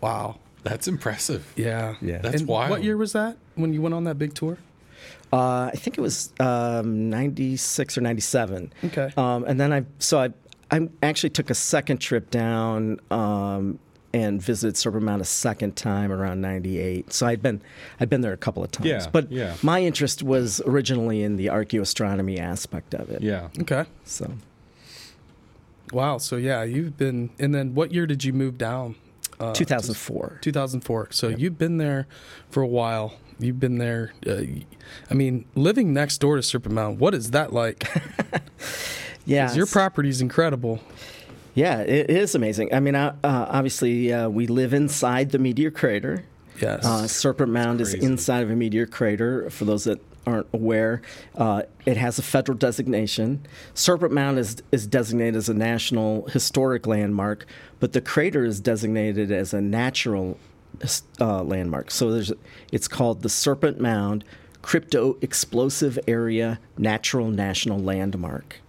wow. 0.00 0.37
that's 0.62 0.89
impressive. 0.89 1.53
Yeah. 1.57 1.97
Yeah. 2.00 2.19
That's 2.19 2.41
and 2.41 2.49
wild. 2.49 2.71
What 2.71 2.83
year 2.85 2.97
was 2.97 3.12
that 3.12 3.37
when 3.55 3.73
you 3.73 3.83
went 3.83 3.95
on 3.95 4.05
that 4.05 4.19
big 4.19 4.35
tour? 4.35 4.59
Uh, 5.33 5.71
I 5.73 5.77
think 5.77 5.97
it 5.97 6.00
was 6.00 6.33
um, 6.41 7.09
ninety 7.09 7.57
six 7.57 7.97
or 7.97 8.00
ninety 8.00 8.21
seven. 8.21 8.73
Okay. 8.85 9.12
Um, 9.17 9.45
and 9.45 9.61
then 9.61 9.73
I 9.73 9.85
so 9.99 10.19
I 10.19 10.31
I 10.71 10.89
actually 11.03 11.31
took 11.31 11.50
a 11.50 11.55
second 11.55 11.99
trip 11.99 12.31
down 12.31 13.00
um, 13.11 13.79
and 14.12 14.41
visited 14.43 14.77
Serpent 14.77 15.05
Mound 15.05 15.21
a 15.23 15.25
second 15.25 15.77
time 15.77 16.12
around 16.12 16.41
'98. 16.41 17.12
So 17.12 17.27
I'd 17.27 17.43
been 17.43 17.62
I'd 17.99 18.09
been 18.09 18.21
there 18.21 18.33
a 18.33 18.37
couple 18.37 18.62
of 18.62 18.71
times. 18.71 18.89
Yeah, 18.89 19.07
but 19.11 19.31
yeah. 19.31 19.57
my 19.62 19.83
interest 19.83 20.23
was 20.23 20.61
originally 20.67 21.23
in 21.23 21.37
the 21.37 21.47
archaeoastronomy 21.47 22.39
aspect 22.39 22.95
of 22.95 23.11
it. 23.11 23.23
Yeah. 23.23 23.49
Okay. 23.61 23.85
So 24.05 24.33
Wow. 25.93 26.19
So 26.19 26.37
yeah, 26.37 26.62
you've 26.62 26.97
been. 26.97 27.31
And 27.39 27.55
then 27.55 27.75
what 27.75 27.93
year 27.93 28.07
did 28.07 28.25
you 28.25 28.33
move 28.33 28.59
down? 28.59 28.97
Uh, 29.39 29.53
2004. 29.55 30.39
2004. 30.43 31.09
So 31.11 31.29
you've 31.29 31.59
been 31.59 31.79
there 31.79 32.07
for 32.50 32.62
a 32.62 32.67
while. 32.67 33.15
You've 33.39 33.59
been 33.59 33.79
there. 33.79 34.12
Uh, 34.27 34.43
I 35.11 35.15
mean, 35.15 35.47
living 35.55 35.95
next 35.95 36.19
door 36.19 36.37
to 36.37 36.43
Serpent 36.43 36.75
Mound. 36.75 37.00
What 37.00 37.15
is 37.15 37.31
that 37.31 37.53
like? 37.53 37.89
Yeah, 39.27 39.53
Your 39.55 39.66
property 39.66 40.09
is 40.09 40.21
incredible. 40.21 40.81
yeah, 41.55 41.81
it 41.81 42.11
is 42.11 42.35
amazing. 42.35 42.75
I 42.75 42.81
mean, 42.81 42.94
uh, 42.94 43.14
uh, 43.23 43.47
obviously, 43.49 44.12
uh, 44.12 44.29
we 44.29 44.47
live 44.47 44.73
inside 44.75 45.31
the 45.31 45.38
meteor 45.38 45.71
crater. 45.71 46.25
Yes. 46.61 46.85
Uh, 46.85 47.07
Serpent 47.07 47.51
Mound 47.53 47.81
is 47.81 47.94
inside 47.94 48.42
of 48.42 48.51
a 48.51 48.57
meteor 48.57 48.87
crater. 48.87 49.49
For 49.51 49.64
those 49.64 49.85
that 49.85 49.99
aren't 50.27 50.47
aware, 50.53 51.01
uh, 51.37 51.62
it 51.87 51.97
has 51.97 52.18
a 52.18 52.23
federal 52.23 52.57
designation. 52.59 53.47
Serpent 53.73 54.12
Mound 54.12 54.38
is 54.38 54.62
is 54.71 54.87
designated 54.87 55.37
as 55.37 55.49
a 55.49 55.55
national 55.55 56.29
historic 56.29 56.87
landmark, 56.87 57.47
but 57.79 57.92
the 57.94 58.01
crater 58.03 58.44
is 58.44 58.61
designated 58.61 59.33
as 59.33 59.55
a 59.55 59.61
natural 59.62 60.38
uh, 61.21 61.42
landmark. 61.42 61.90
So 61.90 62.11
there's 62.11 62.33
it's 62.73 62.88
called 62.88 63.23
the 63.23 63.31
Serpent 63.31 63.81
Mound 63.81 64.25
Crypto 64.61 65.16
Explosive 65.23 65.99
Area 66.07 66.61
Natural 66.77 67.29
National 67.31 67.79
Landmark. 67.79 68.61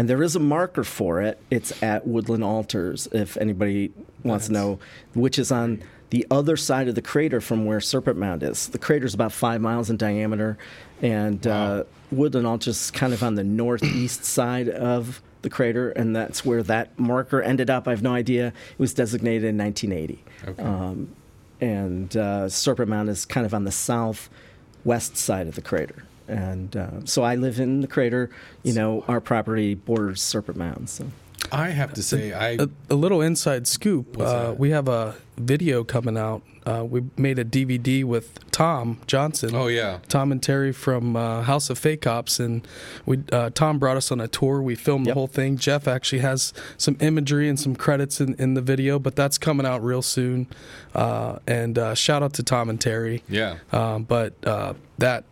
And 0.00 0.08
there 0.08 0.22
is 0.22 0.34
a 0.34 0.40
marker 0.40 0.82
for 0.82 1.20
it. 1.20 1.38
It's 1.50 1.82
at 1.82 2.06
Woodland 2.06 2.42
Altars, 2.42 3.06
if 3.12 3.36
anybody 3.36 3.92
wants 4.24 4.46
to 4.46 4.52
know, 4.54 4.78
which 5.12 5.38
is 5.38 5.52
on 5.52 5.82
the 6.08 6.26
other 6.30 6.56
side 6.56 6.88
of 6.88 6.94
the 6.94 7.02
crater 7.02 7.38
from 7.38 7.66
where 7.66 7.82
Serpent 7.82 8.16
Mound 8.16 8.42
is. 8.42 8.68
The 8.68 8.78
crater 8.78 9.04
is 9.04 9.12
about 9.12 9.30
five 9.30 9.60
miles 9.60 9.90
in 9.90 9.98
diameter, 9.98 10.56
and 11.02 11.46
uh, 11.46 11.84
Woodland 12.10 12.46
Altars 12.46 12.80
is 12.80 12.90
kind 12.90 13.12
of 13.12 13.22
on 13.22 13.34
the 13.34 13.44
northeast 13.44 14.24
side 14.38 14.70
of 14.70 15.20
the 15.42 15.50
crater, 15.50 15.90
and 15.90 16.16
that's 16.16 16.46
where 16.46 16.62
that 16.62 16.98
marker 16.98 17.42
ended 17.42 17.68
up. 17.68 17.86
I 17.86 17.90
have 17.90 18.02
no 18.02 18.14
idea. 18.14 18.46
It 18.46 18.78
was 18.78 18.94
designated 18.94 19.50
in 19.50 19.58
1980. 19.58 20.24
Okay. 20.48 20.62
Um, 20.62 21.14
and 21.60 22.16
uh, 22.16 22.48
Serpent 22.48 22.88
Mound 22.88 23.10
is 23.10 23.26
kind 23.26 23.44
of 23.44 23.52
on 23.52 23.64
the 23.64 23.70
southwest 23.70 25.18
side 25.18 25.46
of 25.46 25.56
the 25.56 25.62
crater. 25.62 26.04
And 26.30 26.76
uh, 26.76 26.90
so 27.04 27.22
I 27.22 27.34
live 27.34 27.58
in 27.60 27.80
the 27.80 27.86
crater. 27.88 28.30
You 28.62 28.72
know, 28.72 29.04
our 29.08 29.20
property 29.20 29.74
borders 29.74 30.22
Serpent 30.22 30.56
Mound. 30.56 30.88
So 30.88 31.06
I 31.52 31.70
have 31.70 31.92
to 31.94 32.02
say, 32.02 32.32
I 32.32 32.50
a, 32.52 32.68
a 32.90 32.94
little 32.94 33.20
inside 33.20 33.66
scoop. 33.66 34.18
Uh, 34.20 34.54
we 34.56 34.70
have 34.70 34.88
a 34.88 35.16
video 35.36 35.82
coming 35.84 36.16
out. 36.16 36.42
Uh, 36.66 36.84
we 36.84 37.02
made 37.16 37.38
a 37.38 37.44
DVD 37.44 38.04
with 38.04 38.38
Tom 38.50 39.00
Johnson. 39.06 39.54
oh 39.54 39.66
yeah, 39.68 40.00
Tom 40.08 40.30
and 40.30 40.42
Terry 40.42 40.70
from 40.72 41.16
uh, 41.16 41.42
House 41.42 41.70
of 41.70 41.78
Fake 41.78 42.06
Ops, 42.06 42.38
and 42.38 42.68
we 43.06 43.20
uh, 43.32 43.48
Tom 43.54 43.78
brought 43.78 43.96
us 43.96 44.12
on 44.12 44.20
a 44.20 44.28
tour. 44.28 44.60
We 44.60 44.74
filmed 44.74 45.06
the 45.06 45.14
whole 45.14 45.26
thing. 45.26 45.56
Jeff 45.56 45.88
actually 45.88 46.18
has 46.20 46.52
some 46.76 46.96
imagery 47.00 47.48
and 47.48 47.58
some 47.58 47.74
credits 47.74 48.20
in, 48.20 48.34
in 48.34 48.52
the 48.54 48.60
video, 48.60 48.98
but 48.98 49.16
that's 49.16 49.38
coming 49.38 49.64
out 49.66 49.82
real 49.82 50.02
soon. 50.02 50.46
Uh, 50.94 51.38
and 51.46 51.78
uh, 51.78 51.94
shout 51.94 52.22
out 52.22 52.34
to 52.34 52.42
Tom 52.42 52.68
and 52.68 52.78
Terry. 52.80 53.22
yeah. 53.28 53.56
Um, 53.72 54.04
but 54.04 54.34
uh, 54.46 54.74
that 54.98 55.24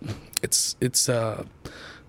it's 0.42 0.76
it's 0.80 1.08
uh, 1.08 1.44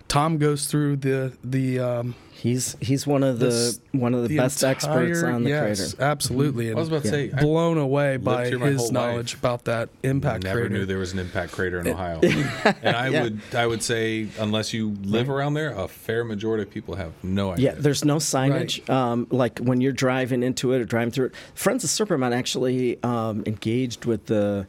Tom 0.08 0.38
goes 0.38 0.66
through 0.66 0.96
the 0.96 1.32
the 1.44 1.78
um, 1.78 2.14
he's 2.32 2.76
he's 2.80 3.06
one 3.06 3.22
of 3.22 3.38
the 3.38 3.46
This- 3.46 3.80
one 3.92 4.12
of 4.14 4.28
the, 4.28 4.36
best 4.36 4.64
experts 4.64 5.22
on 5.22 5.44
the 5.44 5.50
yes, 5.50 5.94
crater. 5.94 6.02
Absolutely, 6.10 6.68
and 6.68 6.76
I 6.76 6.80
was 6.80 6.88
about 6.88 7.02
to 7.02 7.08
Yeah. 7.08 7.36
say, 7.38 7.42
blown 7.44 7.78
away 7.78 8.16
by 8.16 8.46
his 8.50 8.90
knowledge 8.90 9.34
life. 9.34 9.38
about 9.40 9.64
that 9.66 9.88
impact 10.02 10.42
crater. 10.42 10.48
I 10.48 10.54
never 10.54 10.60
crater. 10.68 10.74
knew 10.80 10.86
there 10.86 10.98
was 10.98 11.12
an 11.12 11.18
impact 11.20 11.52
crater 11.52 11.78
in 11.80 11.86
Ohio. 11.88 12.18
and 12.22 12.96
I 12.96 13.08
Yeah. 13.08 13.22
would 13.24 13.40
I 13.54 13.66
would 13.66 13.82
say 13.84 14.28
unless 14.38 14.72
you 14.72 14.96
live 15.04 15.28
around 15.30 15.54
there, 15.54 15.70
a 15.70 15.86
fair 15.86 16.24
majority 16.24 16.62
of 16.64 16.70
people 16.70 16.96
have 16.96 17.12
no 17.22 17.52
idea. 17.52 17.72
Yeah, 17.74 17.78
there's 17.80 18.04
no 18.04 18.16
signage. 18.16 18.88
Um, 18.90 19.26
like 19.30 19.58
when 19.60 19.80
you're 19.80 19.92
driving 19.92 20.42
into 20.42 20.72
it 20.72 20.80
or 20.80 20.84
driving 20.84 21.12
through 21.12 21.26
it. 21.26 21.34
Friends 21.54 21.84
of 21.84 21.90
Serpent 21.90 22.18
Mound 22.20 22.34
actually 22.34 23.00
um, 23.04 23.44
engaged 23.46 24.06
with 24.06 24.26
the 24.26 24.66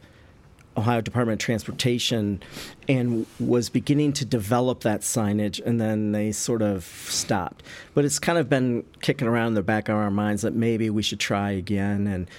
Ohio 0.78 1.02
Department 1.02 1.42
of 1.42 1.46
Transportation 1.46 2.42
and 2.88 3.26
was 3.40 3.70
beginning 3.70 4.14
to 4.14 4.26
develop 4.26 4.82
that 4.82 5.02
signage, 5.02 5.60
and 5.66 5.82
then 5.82 6.12
they 6.14 6.32
sort 6.32 6.62
of 6.62 6.86
stopped. 6.86 7.64
But 7.94 8.06
it's 8.06 8.20
kind 8.20 8.38
of 8.38 8.50
been 8.50 8.86
kicking 9.02 9.28
around 9.28 9.48
in 9.50 9.54
the 9.56 9.64
back 9.64 9.90
of 9.90 9.96
our 9.96 10.12
minds 10.12 10.42
that 10.44 10.54
maybe 10.54 10.90
we 10.90 11.02
should 11.02 11.20
try 11.20 11.52
again 11.52 12.08
and 12.08 12.30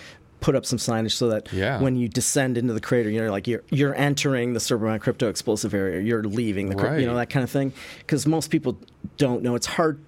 put 0.41 0.57
up 0.57 0.67
some 0.67 0.79
signage 0.79 1.13
so 1.13 1.29
that 1.29 1.53
Yeah. 1.53 1.81
when 1.81 1.95
you 1.97 2.09
descend 2.09 2.59
into 2.59 2.73
the 2.73 2.81
crater, 2.81 3.09
you're 3.11 3.31
like 3.31 3.47
you're 3.47 3.63
you're 3.71 3.95
entering 3.95 4.55
the 4.55 4.77
Mound 4.81 5.01
crypto 5.03 5.29
explosive 5.29 5.73
area, 5.75 6.01
you're 6.01 6.25
leaving 6.25 6.69
the 6.69 6.75
crypto, 6.75 6.97
you 6.99 7.07
know 7.07 7.15
that 7.15 7.31
kind 7.31 7.45
of 7.45 7.51
thing. 7.51 7.73
Because 7.99 8.27
most 8.27 8.51
people 8.51 8.77
don't 9.19 9.43
know. 9.43 9.55
It's 9.55 9.67
hard 9.67 10.01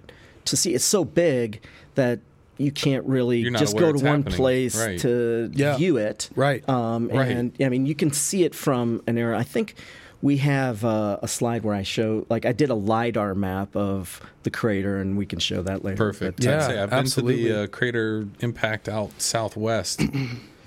to 0.45 0.57
see. 0.57 0.73
It's 0.73 0.83
so 0.83 1.05
big 1.05 1.61
that 1.95 2.19
you 2.57 2.71
can't 2.71 3.05
really 3.05 3.43
just 3.51 3.77
go 3.77 3.91
to 3.91 3.97
one 3.97 4.19
happening. 4.23 4.37
place 4.37 4.77
Right. 4.77 4.99
to 4.99 5.51
Yeah. 5.53 5.77
view 5.77 5.97
it. 5.97 6.29
Right. 6.35 6.67
Um, 6.69 7.09
Right. 7.09 7.31
And 7.31 7.51
I 7.61 7.69
mean, 7.69 7.85
you 7.85 7.95
can 7.95 8.11
see 8.11 8.43
it 8.43 8.55
from 8.55 9.01
an 9.07 9.17
area. 9.17 9.37
I 9.37 9.43
think 9.43 9.75
we 10.21 10.37
have 10.37 10.83
uh, 10.83 11.17
a 11.21 11.27
slide 11.27 11.63
where 11.63 11.75
I 11.75 11.83
show, 11.83 12.25
like, 12.29 12.45
I 12.45 12.51
did 12.51 12.69
a 12.69 12.73
lidar 12.75 13.35
map 13.35 13.75
of 13.75 14.21
the 14.43 14.49
crater, 14.49 14.97
and 14.97 15.17
we 15.17 15.25
can 15.25 15.39
show 15.39 15.61
that 15.63 15.83
later. 15.83 15.97
Perfect. 15.97 16.37
But, 16.37 16.45
Yeah, 16.45 16.57
I'd 16.57 16.63
say 16.63 16.79
I've 16.79 16.93
absolutely. 16.93 17.35
been 17.43 17.45
to 17.47 17.53
the 17.53 17.63
uh, 17.63 17.67
crater 17.67 18.27
impact 18.39 18.89
out 18.89 19.11
southwest. 19.21 20.01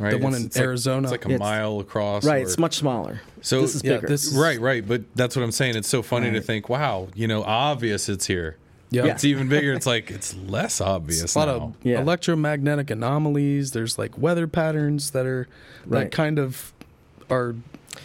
Right, 0.01 0.13
The 0.13 0.19
one 0.19 0.27
It's- 0.33 0.41
in 0.43 0.47
it's 0.47 0.57
like- 0.57 0.65
Arizona. 0.65 1.03
it's 1.09 1.11
like 1.11 1.25
a 1.25 1.29
It's- 1.29 1.41
mile 1.41 1.81
across. 1.81 2.25
right. 2.25 2.39
or- 2.39 2.47
It's 2.47 2.57
much 2.57 2.77
smaller. 2.77 3.21
So- 3.41 3.63
this 3.63 3.75
is 3.75 3.83
Yeah, 3.83 3.95
bigger. 3.97 4.07
this 4.07 4.27
is- 4.29 4.35
Right, 4.37 4.61
right. 4.61 4.87
But 4.87 5.03
that's 5.17 5.35
what 5.35 5.43
I'm 5.43 5.51
saying. 5.51 5.75
It's 5.75 5.89
so 5.89 6.03
funny 6.03 6.31
to 6.31 6.41
think, 6.41 6.69
wow, 6.69 7.09
you 7.17 7.27
know, 7.27 7.43
obvious 7.43 8.09
it's 8.09 8.27
here. 8.29 8.55
Yeah. 8.91 9.07
It's 9.07 9.25
even 9.25 9.49
bigger. 9.49 9.73
It's 9.75 9.87
like 9.87 10.11
it's 10.11 10.35
less 10.35 10.81
obvious 10.81 11.23
It's 11.23 11.35
a 11.35 11.39
lot 11.39 11.49
now. 11.49 11.55
of 11.55 11.75
Yeah. 11.83 12.01
electromagnetic 12.01 12.91
anomalies. 12.91 13.73
There's 13.73 13.99
like 13.99 14.17
weather 14.17 14.47
patterns 14.47 15.11
that 15.11 15.27
are 15.27 15.47
that 15.87 16.11
kind 16.11 16.39
of 16.39 16.73
are 17.31 17.55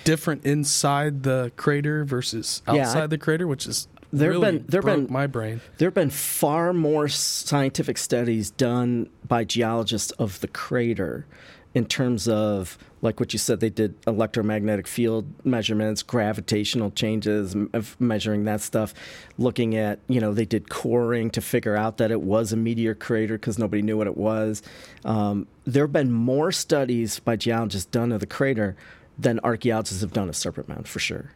different 0.03 0.45
inside 0.45 1.23
the 1.23 1.51
crater 1.55 2.03
versus 2.03 2.61
Yeah, 2.67 2.81
outside 2.81 3.03
I- 3.03 3.07
the 3.07 3.17
crater, 3.17 3.47
which 3.47 3.65
is 3.65 3.87
There 4.11 4.31
have 4.33 4.41
really 4.41 4.57
been- 4.59 4.65
there 4.67 4.81
broke 4.81 5.05
been- 5.07 5.13
my 5.13 5.25
brain. 5.27 5.61
There 5.77 5.87
have 5.87 5.93
been 5.93 6.09
far 6.09 6.73
more 6.73 7.07
scientific 7.07 7.97
studies 7.97 8.49
done 8.51 9.07
by 9.27 9.43
geologists 9.45 10.11
of 10.19 10.39
the 10.41 10.47
crater 10.47 11.25
in 11.73 11.85
terms 11.85 12.27
of, 12.27 12.77
like 13.03 13.19
what 13.19 13.33
you 13.33 13.37
said, 13.39 13.59
they 13.59 13.69
did 13.69 13.93
electromagnetic 14.07 14.87
field 14.87 15.25
measurements, 15.45 16.01
gravitational 16.01 16.89
changes, 16.89 17.53
m- 17.53 17.69
measuring 17.99 18.45
that 18.45 18.61
stuff, 18.61 18.93
looking 19.37 19.75
at, 19.75 19.99
you 20.07 20.21
know, 20.21 20.33
they 20.33 20.45
did 20.45 20.69
coring 20.69 21.29
to 21.31 21.41
figure 21.41 21.75
out 21.75 21.97
that 21.97 22.11
it 22.11 22.21
was 22.21 22.53
a 22.53 22.57
meteor 22.57 22.95
crater 22.95 23.35
because 23.35 23.59
nobody 23.59 23.81
knew 23.81 23.97
what 23.97 24.07
it 24.07 24.15
was. 24.15 24.63
Um, 25.03 25.47
there 25.65 25.83
have 25.83 25.91
been 25.91 26.13
more 26.13 26.53
studies 26.53 27.19
by 27.19 27.35
geologists 27.35 27.85
done 27.91 28.13
of 28.13 28.21
the 28.21 28.25
crater 28.25 28.77
than 29.19 29.39
archaeologists 29.43 30.01
have 30.01 30.13
done 30.13 30.29
of 30.29 30.35
Serpent 30.37 30.69
Mound, 30.69 30.87
for 30.87 30.99
sure. 30.99 31.31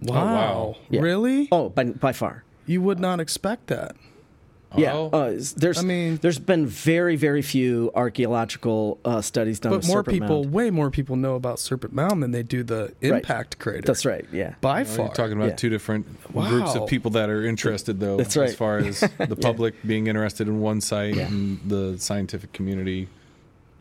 Wow, 0.00 0.24
wow. 0.24 0.76
Yeah. 0.88 1.02
really? 1.02 1.48
Oh, 1.52 1.68
by, 1.68 1.84
by 1.84 2.12
far. 2.12 2.42
You 2.66 2.82
would 2.82 2.98
not 2.98 3.20
expect 3.20 3.68
that. 3.68 3.94
Yeah, 4.76 4.92
Oh. 4.94 5.10
uh, 5.12 5.40
there's 5.56 5.78
I 5.78 5.82
mean- 5.82 6.18
there's 6.22 6.38
been 6.38 6.64
very 6.66 7.16
very 7.16 7.42
few 7.42 7.90
archaeological 7.94 8.98
uh, 9.04 9.20
studies 9.20 9.58
done. 9.58 9.72
But 9.72 9.78
of 9.82 9.86
more 9.88 9.96
Serpent 9.98 10.20
people, 10.20 10.42
Mound. 10.42 10.52
way 10.52 10.70
more 10.70 10.90
people 10.90 11.16
know 11.16 11.34
about 11.34 11.58
Serpent 11.58 11.92
Mound 11.92 12.22
than 12.22 12.30
they 12.30 12.42
do 12.44 12.62
the 12.62 12.92
impact 13.00 13.58
crater. 13.58 13.82
That's 13.86 14.04
right. 14.06 14.24
Yeah. 14.32 14.54
By 14.60 14.82
Oh, 14.82 14.84
far. 14.84 15.06
You're 15.06 15.14
talking 15.14 15.36
about 15.36 15.48
Yeah. 15.50 15.56
two 15.56 15.70
different 15.70 16.06
Wow. 16.34 16.48
groups 16.48 16.74
of 16.76 16.86
people 16.88 17.10
that 17.12 17.28
are 17.30 17.44
interested, 17.44 17.98
though. 17.98 18.16
That's 18.16 18.36
right. 18.36 18.50
As 18.50 18.54
far 18.54 18.78
as 18.78 19.00
the 19.28 19.36
public 19.36 19.74
being 19.84 20.06
interested 20.06 20.46
in 20.46 20.60
one 20.60 20.80
site 20.80 21.16
Yeah. 21.16 21.26
and 21.26 21.58
the 21.66 21.96
scientific 21.98 22.52
community 22.52 23.08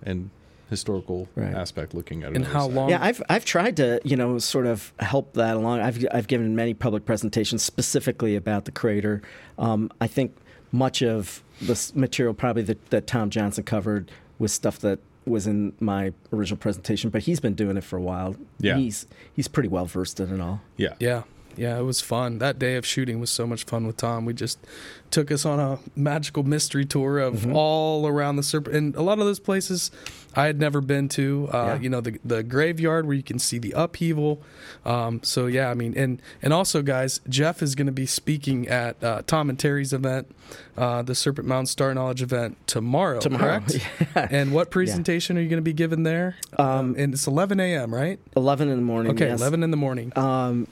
and 0.04 0.30
historical 0.69 1.28
Right. 1.36 1.54
aspect 1.54 1.93
looking 1.95 2.23
at 2.23 2.32
it. 2.32 2.36
and 2.36 2.45
how 2.45 2.67
long? 2.67 2.89
Yeah, 2.89 2.99
I've 3.02 3.21
I've 3.30 3.43
tried 3.45 3.78
to 3.78 3.99
you 4.04 4.15
know 4.15 4.38
sort 4.39 4.65
of 4.67 4.93
help 4.99 5.34
that 5.34 5.56
along. 5.56 5.82
I've 5.82 6.04
I've 6.12 6.28
given 6.28 6.56
many 6.56 6.73
public 6.73 7.06
presentations 7.06 7.63
specifically 7.63 8.36
about 8.36 8.65
the 8.65 8.71
crater. 8.71 9.21
Um, 9.58 9.91
I 9.99 10.08
think 10.08 10.36
much 10.71 11.01
of 11.01 11.43
the 11.62 11.91
material 11.95 12.34
probably 12.34 12.63
that, 12.63 12.89
that 12.89 13.08
Tom 13.08 13.29
Johnson 13.29 13.63
covered 13.63 14.12
was 14.38 14.53
stuff 14.53 14.79
that 14.79 14.99
was 15.25 15.45
in 15.47 15.73
my 15.79 16.13
original 16.34 16.58
presentation, 16.58 17.10
but 17.10 17.23
he's 17.23 17.39
been 17.39 17.53
doing 17.53 17.77
it 17.77 17.84
for 17.84 17.97
a 17.97 18.01
while. 18.01 18.36
Yeah. 18.60 18.77
he's 18.77 19.05
he's 19.34 19.47
pretty 19.47 19.69
well 19.69 19.86
versed 19.86 20.19
in 20.19 20.34
it 20.34 20.41
all. 20.41 20.62
Yeah. 20.77 20.95
Yeah. 20.99 21.23
Yeah, 21.60 21.78
it 21.78 21.84
was 21.84 22.02
fun. 22.02 22.39
That 22.39 22.58
day 22.58 22.76
of 22.76 22.86
shooting 22.86 23.19
was 23.19 23.30
so 23.30 23.45
much 23.45 23.65
fun 23.65 23.86
with 23.86 23.98
Tom. 23.98 24.26
We 24.26 24.34
just 24.34 24.58
took 25.12 25.32
us 25.32 25.43
on 25.45 25.60
a 25.60 25.80
magical 25.95 26.43
mystery 26.43 26.86
tour 26.86 27.17
of 27.19 27.34
Mm-hmm. 27.39 27.56
all 27.56 28.08
around 28.08 28.36
the 28.36 28.43
serpent 28.43 28.76
and 28.76 28.95
a 28.95 29.02
lot 29.02 29.17
of 29.19 29.26
those 29.26 29.39
places 29.39 29.89
I 30.36 30.45
had 30.45 30.60
never 30.60 30.82
been 30.82 31.10
to. 31.10 31.50
Uh, 31.52 31.58
Yeah. 31.58 31.80
You 31.80 31.89
know, 31.89 32.02
the 32.02 32.19
the 32.24 32.43
graveyard 32.43 33.06
where 33.08 33.15
you 33.15 33.24
can 33.24 33.39
see 33.39 33.58
the 33.60 33.74
upheaval. 33.76 34.41
Um, 34.86 35.22
so 35.24 35.48
yeah, 35.48 35.69
I 35.69 35.74
mean, 35.74 35.93
and 35.98 36.22
and 36.41 36.54
also 36.54 36.82
guys, 36.82 37.22
Jeff 37.28 37.62
is 37.62 37.76
going 37.76 37.88
to 37.88 37.91
be 37.93 38.06
speaking 38.06 38.67
at 38.67 39.04
uh, 39.04 39.24
Tom 39.26 39.50
and 39.50 39.58
Terry's 39.60 39.91
event, 39.93 40.34
uh, 40.78 41.02
the 41.02 41.15
Serpent 41.15 41.48
Mound 41.48 41.67
Star 41.67 41.93
Knowledge 41.93 42.22
event 42.22 42.58
tomorrow. 42.67 43.19
Tomorrow, 43.19 43.60
correct? 43.62 43.80
yeah. 44.15 44.28
And 44.30 44.54
what 44.54 44.69
presentation 44.72 45.38
are 45.38 45.41
you 45.41 45.50
going 45.50 45.58
to 45.58 45.63
be 45.63 45.74
giving 45.74 46.04
there? 46.04 46.36
Um, 46.58 46.95
and 46.98 47.13
it's 47.15 47.26
11 47.28 47.60
a.m. 47.60 47.93
Right? 47.93 48.19
Eleven 48.38 48.69
in 48.69 48.76
the 48.78 48.84
morning. 48.86 49.13
Okay, 49.13 49.28
yes. 49.30 49.39
11 49.41 49.63
in 49.63 49.72
the 49.72 49.78
morning. 49.78 50.13
Um, 50.15 50.67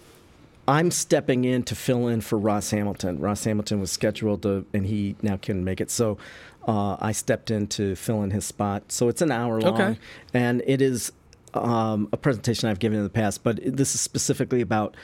I'm 0.67 0.91
stepping 0.91 1.45
in 1.45 1.63
to 1.63 1.75
fill 1.75 2.08
in 2.08 2.21
for 2.21 2.38
Ross 2.38 2.71
Hamilton. 2.71 3.19
Ross 3.19 3.43
Hamilton 3.45 3.80
was 3.80 3.91
scheduled 3.91 4.41
to, 4.43 4.65
and 4.73 4.86
he 4.86 5.15
now 5.21 5.38
couldn't 5.38 5.63
make 5.63 5.80
it. 5.80 5.89
So 5.89 6.17
uh, 6.67 6.97
I 6.99 7.13
stepped 7.13 7.51
in 7.51 7.67
to 7.67 7.95
fill 7.95 8.21
in 8.23 8.32
his 8.32 8.45
spot. 8.45 8.91
So 8.91 9.08
it's 9.08 9.21
an 9.21 9.32
hour 9.32 9.62
long, 9.62 9.73
Okay. 9.73 9.99
and 10.34 10.62
it 10.67 10.82
is 10.82 11.12
um, 11.53 12.10
a 12.12 12.17
presentation 12.17 12.67
I've 12.69 12.80
given 12.80 12.97
in 12.97 13.03
the 13.03 13.10
past, 13.10 13.43
but 13.43 13.60
this 13.63 13.95
is 13.95 14.01
specifically 14.01 14.60
about 14.62 14.95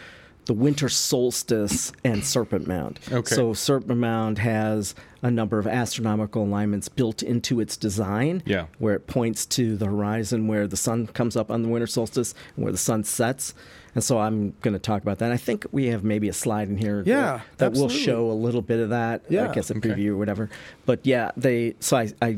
the 0.46 0.54
winter 0.54 0.90
solstice 0.90 1.94
and 2.04 2.22
Serpent 2.26 2.68
Mound. 2.68 3.00
Okay. 3.10 3.34
So 3.34 3.54
Serpent 3.54 3.98
Mound 3.98 4.40
has 4.40 4.94
a 5.22 5.32
number 5.32 5.58
of 5.58 5.66
astronomical 5.66 6.44
alignments 6.44 6.90
built 6.90 7.24
into 7.24 7.62
its 7.62 7.78
design 7.78 8.44
Yeah. 8.46 8.66
where 8.78 8.94
it 8.96 9.08
points 9.08 9.46
to 9.46 9.78
the 9.78 9.86
horizon 9.86 10.48
where 10.50 10.68
the 10.68 10.76
sun 10.76 11.08
comes 11.08 11.38
up 11.38 11.50
on 11.50 11.62
the 11.62 11.70
winter 11.70 11.88
solstice 11.88 12.36
and 12.58 12.66
where 12.66 12.74
the 12.74 12.78
sun 12.78 13.06
sets. 13.06 13.54
And 13.96 14.04
so 14.04 14.20
I'm 14.20 14.56
going 14.62 14.74
to 14.74 14.80
talk 14.80 15.02
about 15.02 15.20
that. 15.20 15.32
I 15.32 15.38
think 15.38 15.66
we 15.72 15.88
have 15.88 16.04
maybe 16.04 16.30
a 16.30 16.34
slide 16.34 16.68
in 16.68 16.78
here 16.78 17.04
Yeah, 17.06 17.42
that, 17.58 17.74
that 17.74 17.80
will 17.80 17.90
show 17.90 18.32
a 18.32 18.34
little 18.34 18.62
bit 18.62 18.80
of 18.80 18.90
that. 18.90 19.24
Yeah, 19.30 19.50
I 19.50 19.54
guess 19.54 19.70
a 19.70 19.78
okay. 19.78 19.90
preview 19.90 20.10
or 20.10 20.18
whatever. 20.18 20.50
But 20.86 21.06
yeah, 21.06 21.32
they. 21.38 21.76
So 21.80 21.98
I, 21.98 22.38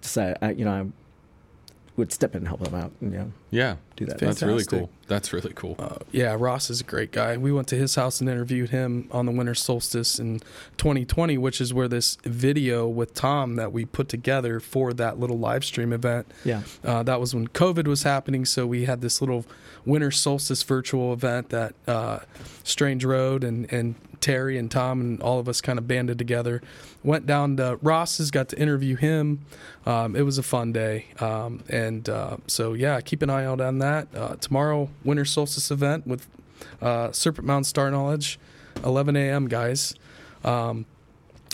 decided, 0.00 0.38
I, 0.40 0.50
you 0.52 0.64
know, 0.64 0.72
I 0.72 0.86
would 1.96 2.12
step 2.12 2.34
in 2.34 2.38
and 2.38 2.48
help 2.48 2.60
them 2.60 2.74
out. 2.74 2.90
And, 3.00 3.12
you 3.12 3.18
know, 3.18 3.32
Yeah. 3.50 3.76
Do 3.96 4.06
that. 4.06 4.18
That's 4.18 4.42
really 4.42 4.64
cool. 4.64 4.90
That's 5.08 5.32
really 5.32 5.52
cool. 5.54 5.76
Uh, 5.78 5.96
yeah, 6.10 6.34
Ross 6.38 6.70
is 6.70 6.80
a 6.80 6.84
great 6.84 7.12
guy. 7.12 7.36
We 7.36 7.52
went 7.52 7.68
to 7.68 7.76
his 7.76 7.94
house 7.94 8.20
and 8.20 8.30
interviewed 8.30 8.70
him 8.70 9.08
on 9.10 9.26
the 9.26 9.32
winter 9.32 9.54
solstice 9.54 10.18
in 10.18 10.40
2020, 10.78 11.36
which 11.36 11.60
is 11.60 11.74
where 11.74 11.88
this 11.88 12.16
video 12.24 12.88
with 12.88 13.12
Tom 13.12 13.56
that 13.56 13.72
we 13.72 13.84
put 13.84 14.08
together 14.08 14.58
for 14.58 14.94
that 14.94 15.20
little 15.20 15.38
live 15.38 15.64
stream 15.64 15.92
event. 15.92 16.26
yeah. 16.44 16.62
Uh, 16.82 17.02
that 17.02 17.20
was 17.20 17.34
when 17.34 17.48
COVID 17.48 17.86
was 17.86 18.04
happening, 18.04 18.46
so 18.46 18.66
we 18.66 18.86
had 18.86 19.02
this 19.02 19.20
little 19.20 19.44
winter 19.84 20.10
solstice 20.10 20.62
virtual 20.62 21.12
event 21.12 21.48
that 21.50 21.74
uh, 21.86 22.20
Strange 22.64 23.04
Road 23.04 23.44
and, 23.44 23.70
and 23.72 23.94
Terry 24.20 24.56
and 24.56 24.70
Tom 24.70 25.00
and 25.00 25.20
all 25.20 25.38
of 25.38 25.48
us 25.48 25.60
kind 25.60 25.78
of 25.78 25.86
banded 25.86 26.16
together. 26.16 26.62
Went 27.02 27.26
down 27.26 27.56
to 27.56 27.78
Ross's, 27.82 28.30
got 28.30 28.48
to 28.50 28.58
interview 28.58 28.96
him. 28.96 29.44
Um, 29.84 30.14
it 30.16 30.22
was 30.22 30.38
a 30.38 30.42
fun 30.42 30.72
day, 30.72 31.06
um, 31.18 31.64
and 31.68 32.08
uh, 32.08 32.36
so 32.46 32.72
yeah, 32.72 33.00
keep 33.00 33.20
an 33.22 33.30
eye 33.30 33.44
out 33.44 33.60
on 33.60 33.78
that. 33.78 34.08
Uh, 34.14 34.36
tomorrow, 34.36 34.88
winter 35.04 35.24
solstice 35.24 35.70
event 35.70 36.06
with 36.06 36.26
uh, 36.80 37.10
Serpent 37.12 37.46
Mound 37.46 37.66
Star 37.66 37.90
Knowledge, 37.90 38.38
11 38.84 39.16
a.m. 39.16 39.48
Guys. 39.48 39.94
Um, 40.44 40.86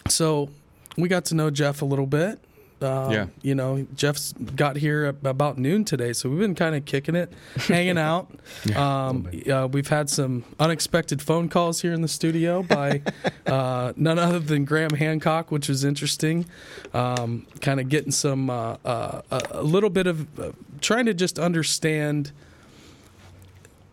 so 0.07 0.51
we 0.97 1.09
got 1.09 1.25
to 1.27 1.35
know 1.35 1.51
Jeff 1.51 1.81
a 1.81 1.87
little 1.87 2.07
bit. 2.07 2.39
Um, 2.83 3.11
Yeah. 3.13 3.27
You 3.43 3.55
know, 3.55 3.87
Jeff's 3.95 4.33
got 4.33 4.77
here 4.77 5.07
about 5.07 5.59
noon 5.59 5.85
today, 5.85 6.13
so 6.13 6.29
we've 6.29 6.39
been 6.39 6.55
kind 6.55 6.75
of 6.75 6.85
kicking 6.85 7.15
it, 7.15 7.33
hanging 7.57 7.99
out. 7.99 8.31
um, 8.77 9.29
uh, 9.51 9.69
we've 9.71 9.89
had 9.89 10.09
some 10.11 10.45
unexpected 10.61 11.21
phone 11.23 11.49
calls 11.49 11.83
here 11.83 11.93
in 11.93 12.03
the 12.03 12.09
studio 12.09 12.63
by 12.63 13.03
uh, 13.47 13.93
none 13.97 14.19
other 14.19 14.39
than 14.39 14.65
Graham 14.65 14.91
Hancock, 14.91 15.51
which 15.51 15.69
was 15.69 15.85
interesting. 15.85 16.47
Um, 16.95 17.47
kind 17.61 17.81
of 17.81 17.89
getting 17.89 18.13
some, 18.13 18.51
uh, 18.51 18.77
uh, 18.85 19.23
a 19.51 19.63
little 19.63 19.91
bit 19.91 20.07
of 20.07 20.39
uh, 20.39 20.53
trying 20.81 21.07
to 21.07 21.15
just 21.15 21.39
understand 21.39 22.33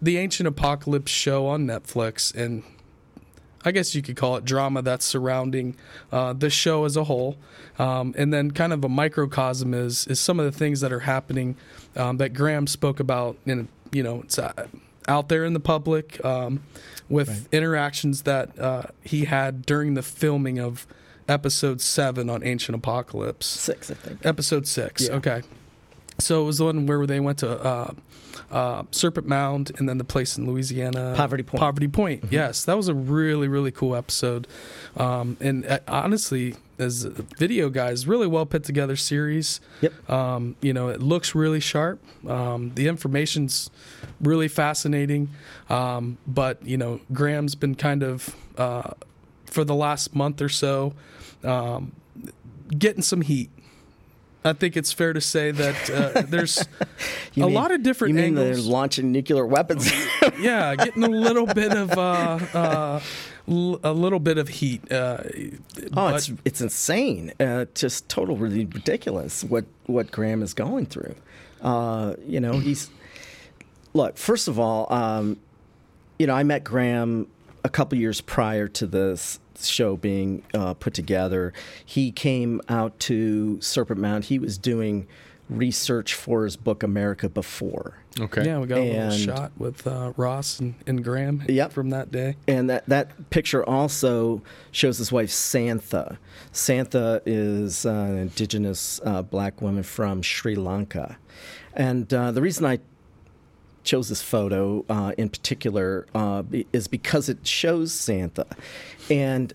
the 0.02 0.17
Ancient 0.17 0.48
Apocalypse 0.48 1.12
show 1.12 1.48
on 1.48 1.65
Netflix 1.65 2.34
and 2.36 2.63
I 3.65 3.71
guess 3.71 3.95
you 3.95 4.01
could 4.01 4.15
call 4.15 4.38
it 4.38 4.45
drama 4.45 4.82
that's 4.84 5.04
surrounding 5.06 5.75
uh, 6.12 6.34
the 6.34 6.49
show 6.49 6.86
as 6.86 6.95
a 6.95 7.04
whole, 7.06 7.38
um, 7.80 8.13
and 8.17 8.32
then 8.32 8.51
kind 8.51 8.71
of 8.71 8.84
a 8.86 8.89
microcosm 8.89 9.73
is 9.73 10.06
is 10.08 10.19
some 10.19 10.39
of 10.39 10.45
the 10.45 10.51
things 10.58 10.82
that 10.82 10.93
are 10.93 11.01
happening 11.01 11.56
um, 11.95 12.17
that 12.17 12.34
Graham 12.34 12.67
spoke 12.67 12.99
about. 12.99 13.38
In 13.45 13.67
you 13.91 14.04
know, 14.04 14.21
it's 14.21 14.38
uh, 14.39 14.67
out 15.08 15.30
there 15.30 15.43
in 15.45 15.54
the 15.54 15.60
public 15.60 16.23
um, 16.23 16.62
with 17.10 17.28
Right. 17.30 17.41
interactions 17.51 18.21
that 18.23 18.58
uh, 18.60 18.84
he 19.04 19.25
had 19.25 19.65
during 19.65 19.93
the 19.95 20.01
filming 20.04 20.60
of 20.60 20.86
episode 21.28 21.82
seven 21.82 22.30
on 22.30 22.43
Ancient 22.43 22.75
Apocalypse. 22.75 23.45
Six, 23.47 23.89
I 23.89 23.95
think. 23.95 24.25
Episode 24.25 24.67
six. 24.67 25.08
Yeah. 25.08 25.15
Okay. 25.15 25.41
So 26.19 26.43
it 26.43 26.45
was 26.45 26.58
the 26.60 26.65
one 26.65 26.86
where 26.86 27.06
they 27.06 27.19
went 27.19 27.39
to 27.39 27.60
uh, 27.62 27.93
uh, 28.51 28.84
Serpent 28.91 29.28
Mound 29.28 29.71
and 29.78 29.89
then 29.89 29.97
the 29.97 30.04
place 30.04 30.38
in 30.38 30.47
Louisiana, 30.47 31.13
Poverty 31.15 31.43
Point. 31.43 31.60
Poverty 31.60 31.88
Point. 31.88 32.25
Yes, 32.30 32.65
that 32.65 32.78
was 32.78 32.88
a 32.88 32.93
really 32.93 33.47
really 33.47 33.71
cool 33.71 33.95
episode. 33.95 34.47
Um, 34.97 35.38
and 35.39 35.65
uh, 35.65 35.80
honestly, 35.88 36.56
as 36.80 37.06
a 37.06 37.10
video 37.10 37.69
guys, 37.69 38.08
really 38.08 38.28
well 38.28 38.45
put 38.45 38.63
together 38.63 38.95
series. 38.95 39.60
Yep. 39.82 40.10
Um, 40.10 40.56
you 40.62 40.73
know, 40.73 40.89
it 40.89 41.01
looks 41.01 41.36
really 41.36 41.60
sharp. 41.60 42.01
Um, 42.28 42.71
the 42.75 42.88
information's 42.88 43.69
really 44.21 44.47
fascinating. 44.47 45.30
Um, 45.69 46.17
but 46.25 46.65
you 46.65 46.78
know, 46.78 47.01
Graham's 47.13 47.56
been 47.56 47.75
kind 47.75 48.04
of 48.04 48.36
uh, 48.58 48.91
for 49.45 49.63
the 49.63 49.75
last 49.75 50.15
month 50.15 50.41
or 50.41 50.49
so 50.49 50.93
um, 51.43 51.93
getting 52.78 53.01
some 53.01 53.21
heat. 53.21 53.49
I 54.45 54.53
think 54.53 54.77
it's 54.77 54.93
fair 54.93 55.12
to 55.13 55.19
say 55.21 55.51
that 55.51 55.89
uh, 55.89 56.21
there's 56.21 56.63
You 57.34 57.43
a 57.43 57.45
mean- 57.47 57.55
lot 57.55 57.71
of 57.71 57.84
different 57.84 58.13
You 58.15 58.21
mean 58.21 58.38
angles. 58.38 58.63
they're 58.63 58.71
launching 58.71 59.12
nuclear 59.12 59.45
weapons? 59.45 59.91
yeah, 60.39 60.75
getting 60.75 61.03
a 61.03 61.10
little 61.10 61.45
bit 61.47 61.73
of 61.73 61.91
uh, 61.97 62.39
uh, 62.53 62.99
l- 63.49 63.79
a 63.84 63.91
little 63.91 64.19
bit 64.19 64.38
of 64.38 64.47
heat. 64.47 64.89
Uh, 64.91 65.17
Oh, 65.97 66.08
it's 66.15 66.31
it's 66.45 66.62
insane. 66.62 67.34
Uh, 67.39 67.65
just 67.73 68.08
totally 68.08 68.65
ridiculous 68.65 69.43
what 69.43 69.65
what 69.88 70.12
Graham 70.12 70.41
is 70.43 70.53
going 70.53 70.86
through. 70.86 71.15
Uh, 71.62 72.13
you 72.27 72.39
know, 72.39 72.53
he's 72.60 72.89
look. 73.93 74.17
First 74.17 74.47
of 74.47 74.60
all, 74.60 74.91
um, 74.93 75.38
you 76.19 76.27
know, 76.27 76.34
I 76.36 76.43
met 76.43 76.63
Graham 76.63 77.27
a 77.63 77.69
couple 77.69 77.97
years 77.97 78.21
prior 78.21 78.67
to 78.69 78.86
this 78.88 79.39
show 79.63 79.95
being 79.95 80.43
uh, 80.53 80.73
put 80.73 80.93
together. 80.93 81.53
He 81.85 82.11
came 82.11 82.61
out 82.69 82.99
to 83.01 83.59
Serpent 83.61 83.99
Mound. 83.99 84.25
He 84.25 84.39
was 84.39 84.57
doing 84.57 85.07
research 85.49 86.13
for 86.13 86.43
his 86.43 86.55
book 86.55 86.81
America 86.81 87.29
Before. 87.29 87.99
Okay. 88.19 88.45
Yeah, 88.45 88.59
we 88.59 88.67
got 88.67 88.79
a 88.79 88.91
little 88.91 89.11
shot 89.11 89.51
with 89.57 89.85
uh, 89.85 90.13
Ross 90.17 90.59
and, 90.59 90.73
and 90.87 91.03
Graham 91.03 91.43
Yep. 91.47 91.73
from 91.73 91.89
that 91.91 92.11
day. 92.11 92.37
And 92.47 92.69
that, 92.69 92.87
that 92.87 93.29
picture 93.29 93.63
also 93.67 94.41
shows 94.71 94.97
his 94.97 95.11
wife, 95.11 95.29
Santha. 95.29 96.17
Santha 96.51 97.21
is 97.25 97.85
uh, 97.85 97.89
an 97.89 98.17
indigenous 98.17 99.01
uh, 99.03 99.21
black 99.21 99.61
woman 99.61 99.83
from 99.83 100.21
Sri 100.21 100.55
Lanka. 100.55 101.17
And 101.73 102.11
uh, 102.13 102.31
the 102.31 102.41
reason 102.41 102.65
I 102.65 102.79
chose 103.83 104.09
this 104.09 104.21
photo 104.21 104.83
uh, 104.89 105.11
in 105.17 105.29
particular 105.29 106.07
uh, 106.15 106.43
is 106.73 106.87
because 106.87 107.29
it 107.29 107.45
shows 107.45 107.91
Santha. 107.91 108.45
And 109.09 109.53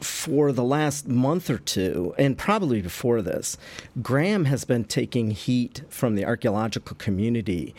for 0.00 0.52
the 0.52 0.64
last 0.64 1.08
month 1.08 1.48
or 1.50 1.58
two, 1.58 2.14
and 2.18 2.36
probably 2.36 2.82
before 2.82 3.22
this, 3.22 3.56
Graham 4.02 4.46
has 4.46 4.64
been 4.64 4.84
taking 4.84 5.30
heat 5.30 5.82
from 5.88 6.14
the 6.16 6.24
archaeological 6.24 6.96
community, 6.96 7.74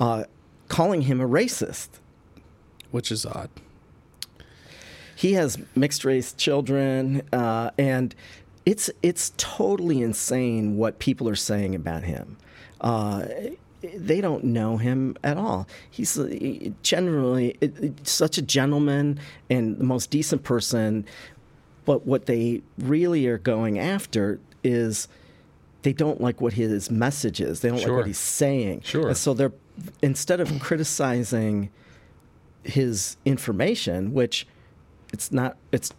uh, 0.00 0.24
calling 0.68 1.02
him 1.02 1.20
a 1.20 1.28
racist. 1.28 1.88
which 2.90 3.12
is 3.12 3.26
odd. 3.26 3.50
he 5.16 5.32
has 5.34 5.58
mixed 5.74 6.04
race 6.04 6.32
children, 6.32 7.22
uh, 7.32 7.70
and 7.78 8.14
it's 8.64 8.90
it's 9.02 9.32
totally 9.36 10.00
insane 10.02 10.76
what 10.76 10.98
people 10.98 11.28
are 11.28 11.36
saying 11.36 11.74
about 11.74 12.04
him. 12.04 12.36
Uh, 12.80 13.26
they 13.96 14.20
don't 14.20 14.44
know 14.44 14.76
him 14.76 15.16
at 15.24 15.36
all. 15.36 15.66
He's 15.90 16.18
uh, 16.18 16.70
generally 16.82 17.56
it- 17.60 18.06
such 18.06 18.38
a 18.38 18.42
gentleman 18.42 19.18
and 19.50 19.78
the 19.78 19.84
most 19.84 20.10
decent 20.10 20.42
person, 20.42 21.04
but 21.84 22.06
what 22.06 22.26
they 22.26 22.62
really 22.78 23.26
are 23.26 23.38
going 23.38 23.78
after 23.78 24.40
is 24.64 25.08
they 25.82 25.92
don't 25.92 26.20
like 26.20 26.40
what 26.40 26.54
his 26.54 26.90
message 26.90 27.40
is. 27.40 27.60
They 27.60 27.68
don't 27.70 27.78
like 27.82 27.90
what 27.90 28.06
he's 28.06 28.18
saying. 28.18 28.82
Sure. 28.84 29.08
And 29.08 29.16
so 29.16 29.32
they're 29.34 29.52
instead 30.02 30.40
of 30.40 30.58
criticizing 30.60 31.70
his 32.64 33.16
information, 33.24 34.12
which 34.12 34.46
it's 35.12 35.32
not 35.32 35.56
it's 35.72 35.90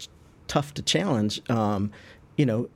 tough 0.48 0.74
to 0.76 0.82
challenge. 0.82 1.42
Um, 1.50 1.92
you 2.38 2.46
know, 2.46 2.70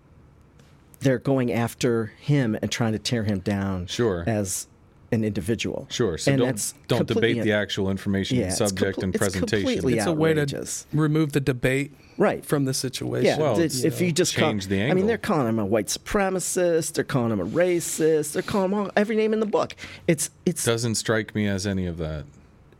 they're 1.02 1.19
going 1.19 1.52
after 1.52 2.13
him 2.21 2.58
and 2.62 2.71
trying 2.71 2.93
to 2.93 2.99
tear 2.99 3.23
him 3.23 3.39
down. 3.39 3.88
Sure. 3.88 4.23
As 4.26 4.67
an 5.13 5.23
individual. 5.23 5.88
Sure. 5.89 6.17
So 6.17 6.32
And 6.32 6.41
don't 6.41 6.73
don't 6.88 7.08
debate 7.08 7.41
the 7.43 7.52
actual 7.54 7.89
information, 7.89 8.38
Yeah, 8.39 8.47
it's 8.47 8.58
subject, 8.58 8.97
comple- 8.99 9.04
and 9.04 9.15
it's 9.15 9.19
presentation. 9.23 9.65
completely 9.65 9.97
It's 9.97 10.06
a 10.08 10.12
way 10.13 10.34
to 10.34 10.65
remove 10.91 11.32
the 11.34 11.39
debate 11.39 11.91
Right. 12.17 12.45
from 12.45 12.65
the 12.65 12.73
situation. 12.73 13.26
Yeah, 13.26 13.38
Well, 13.38 13.56
th- 13.56 13.84
if 13.86 13.99
you 14.02 14.12
just 14.12 14.36
call, 14.36 14.49
change 14.52 14.67
the 14.67 14.84
I 14.84 14.93
mean, 14.93 15.08
they're 15.08 15.17
calling 15.17 15.47
him 15.47 15.60
a 15.60 15.65
white 15.65 15.88
supremacist. 15.88 16.93
They're 16.93 17.04
calling 17.04 17.32
him 17.32 17.39
a 17.39 17.45
racist. 17.45 18.34
They're 18.34 18.41
calling 18.43 18.71
him 18.71 18.73
all, 18.80 18.91
every 18.95 19.15
name 19.15 19.34
in 19.34 19.39
the 19.39 19.45
book. 19.45 19.76
It's 20.08 20.30
it's 20.45 20.63
Doesn't 20.65 20.95
strike 20.95 21.34
me 21.36 21.47
as 21.47 21.65
any 21.65 21.86
of 21.86 21.97
that 21.97 22.26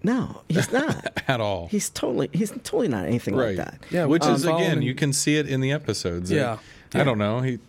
no, 0.06 0.42
he's 0.50 0.70
not. 0.72 1.24
at 1.30 1.40
all. 1.40 1.68
he's 1.70 1.90
totally 1.90 2.30
he's 2.34 2.52
totally 2.52 2.90
not 2.90 3.06
anything 3.06 3.36
right. 3.38 3.56
like 3.58 3.66
that. 3.66 3.80
Yeah, 3.90 4.04
Which 4.06 4.24
um, 4.24 4.36
is 4.36 4.44
again, 4.46 4.82
you 4.82 4.94
can 4.96 5.14
see 5.14 5.38
it 5.38 5.48
in 5.48 5.62
the 5.62 5.72
episodes. 5.72 6.30
Yeah. 6.30 6.58
I 6.94 7.04
don't 7.06 7.18
know. 7.18 7.40
He 7.42 7.60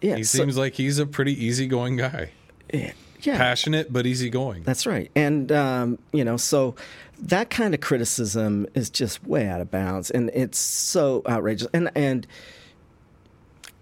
Yeah, 0.00 0.16
he 0.16 0.22
so- 0.24 0.38
seems 0.38 0.56
like 0.56 0.74
he's 0.74 0.98
a 1.00 1.06
pretty 1.06 1.32
easygoing 1.44 1.96
guy. 1.96 2.30
yeah, 2.72 2.92
yeah. 3.26 3.36
Passionate 3.36 3.92
but 3.92 4.06
easygoing. 4.06 4.62
That's 4.62 4.86
right. 4.86 5.10
And, 5.14 5.50
um, 5.52 5.98
you 6.12 6.24
know, 6.24 6.36
so 6.36 6.74
that 7.18 7.50
kind 7.50 7.74
of 7.74 7.80
criticism 7.80 8.66
is 8.74 8.90
just 8.90 9.24
way 9.26 9.48
out 9.48 9.60
of 9.60 9.70
bounds. 9.70 10.10
And 10.10 10.30
it's 10.34 10.58
so 10.58 11.22
outrageous. 11.28 11.68
And, 11.72 11.90
and 11.94 12.26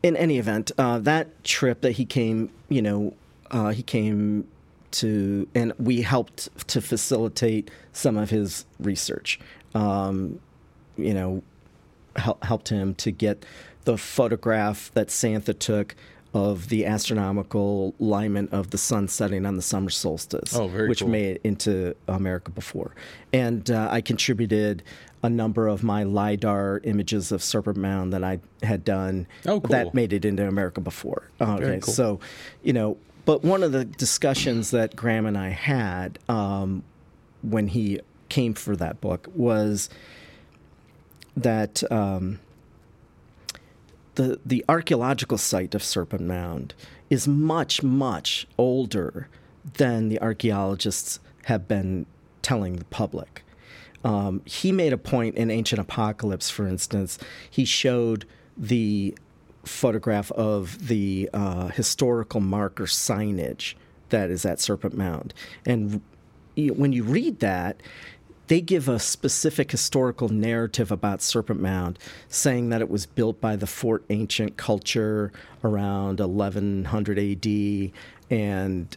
in 0.03 0.17
any 0.17 0.39
event, 0.39 0.73
uh, 0.79 0.99
that 1.01 1.45
trip 1.45 1.81
that 1.83 1.93
he 1.93 2.05
came, 2.05 2.51
you 2.69 2.83
know, 2.83 3.15
uh, 3.51 3.71
he 3.71 3.83
came 3.83 4.47
to, 4.93 5.49
and 5.55 5.73
we 5.79 6.03
helped 6.03 6.69
to 6.69 6.81
facilitate 6.81 7.71
some 7.93 8.17
of 8.17 8.31
his 8.31 8.65
research. 8.79 9.41
Um, 9.75 10.41
you 10.97 11.15
know, 11.15 11.43
hel- 12.17 12.39
helped 12.43 12.69
him 12.69 12.95
to 12.97 13.11
get 13.11 13.45
the 13.85 13.97
photograph 13.97 14.91
that 14.95 15.09
Santha 15.09 15.59
took 15.59 15.95
of 16.35 16.69
the 16.71 16.87
astronomical 16.87 17.95
alignment 18.01 18.53
of 18.53 18.71
the 18.71 18.79
sun 18.79 19.07
setting 19.09 19.45
on 19.45 19.57
the 19.57 19.63
summer 19.63 19.91
solstice, 19.91 20.55
Oh, 20.57 20.67
very 20.69 20.89
which 20.89 21.01
cool. 21.01 21.09
made 21.09 21.37
it 21.37 21.41
into 21.45 21.95
America 22.09 22.51
before. 22.51 22.95
And 23.33 23.71
uh, 23.71 23.89
I 23.91 24.01
contributed 24.01 24.83
a 25.23 25.29
number 25.29 25.69
of 25.69 25.83
my 25.85 26.03
LIDAR 26.05 26.81
images 26.85 27.33
of 27.33 27.43
Serpent 27.43 27.77
Mound 27.77 28.13
that 28.15 28.25
I 28.25 28.41
had 28.63 28.83
done 28.85 29.27
Oh, 29.47 29.61
cool. 29.61 29.69
that 29.71 29.93
made 29.95 30.13
it 30.15 30.25
into 30.25 30.49
America 30.49 30.81
before. 30.81 31.29
Okay, 31.41 31.81
cool. 31.83 31.93
so, 31.93 32.21
you 32.63 32.73
know, 32.73 32.97
but 33.25 33.45
one 33.45 33.63
of 33.63 33.73
the 33.73 33.85
discussions 33.85 34.71
that 34.73 34.97
Graham 34.97 35.27
and 35.27 35.37
I 35.39 35.51
had 35.51 36.19
um, 36.29 36.83
when 37.43 37.69
he 37.69 38.01
came 38.31 38.55
for 38.55 38.75
that 38.77 39.01
book 39.03 39.29
was 39.35 39.91
that 41.37 41.83
um, 41.93 42.41
the 44.15 44.41
the 44.45 44.65
archaeological 44.69 45.39
site 45.39 45.75
of 45.75 45.83
Serpent 45.83 46.23
Mound 46.23 46.75
is 47.11 47.27
much 47.27 47.83
much 47.83 48.47
older 48.59 49.29
than 49.75 50.09
the 50.09 50.21
archaeologists 50.21 51.21
have 51.45 51.69
been 51.69 52.07
telling 52.43 52.77
the 52.77 52.85
public. 52.87 53.45
Um, 54.05 54.43
he 54.45 54.73
made 54.73 54.93
a 54.93 54.99
point 54.99 55.37
in 55.37 55.51
Ancient 55.51 55.81
Apocalypse, 55.81 56.51
for 56.51 56.67
instance. 56.67 57.19
He 57.49 57.65
showed 57.65 58.27
the 58.57 59.17
photograph 59.65 60.33
of 60.33 60.89
the 60.89 61.31
uh, 61.33 61.69
historical 61.69 62.41
marker 62.41 62.85
signage 62.85 63.75
that 64.09 64.29
is 64.29 64.45
at 64.45 64.61
Serpent 64.61 64.97
Mound, 64.97 65.33
and 65.65 66.01
when 66.57 66.93
you 66.93 67.03
read 67.03 67.41
that, 67.41 67.81
they 68.53 68.61
give 68.61 68.87
a 68.87 68.99
specific 68.99 69.71
historical 69.71 70.29
narrative 70.29 70.93
about 70.93 71.23
Serpent 71.23 71.59
Mound, 71.59 71.99
saying 72.29 72.69
that 72.69 72.83
it 72.83 72.91
was 72.91 73.07
built 73.07 73.41
by 73.41 73.57
the 73.57 73.67
Fort 73.67 74.05
Ancient 74.11 74.59
culture 74.59 75.33
around 75.65 76.21
1100 76.21 77.19
AD, 77.19 77.93
and 78.29 78.95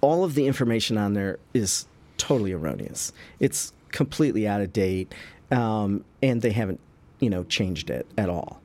all 0.00 0.24
of 0.24 0.34
the 0.34 0.46
information 0.46 0.96
on 0.96 1.12
there 1.12 1.38
is 1.52 1.84
totally 2.16 2.52
erroneous. 2.52 3.12
It's 3.38 3.74
completely 3.90 4.48
out 4.48 4.62
of 4.62 4.72
date, 4.72 5.12
um, 5.50 6.02
and 6.22 6.40
they 6.40 6.52
haven't, 6.52 6.80
you 7.20 7.28
know, 7.28 7.44
changed 7.44 7.90
it 7.90 8.06
at 8.16 8.30
all. 8.30 8.62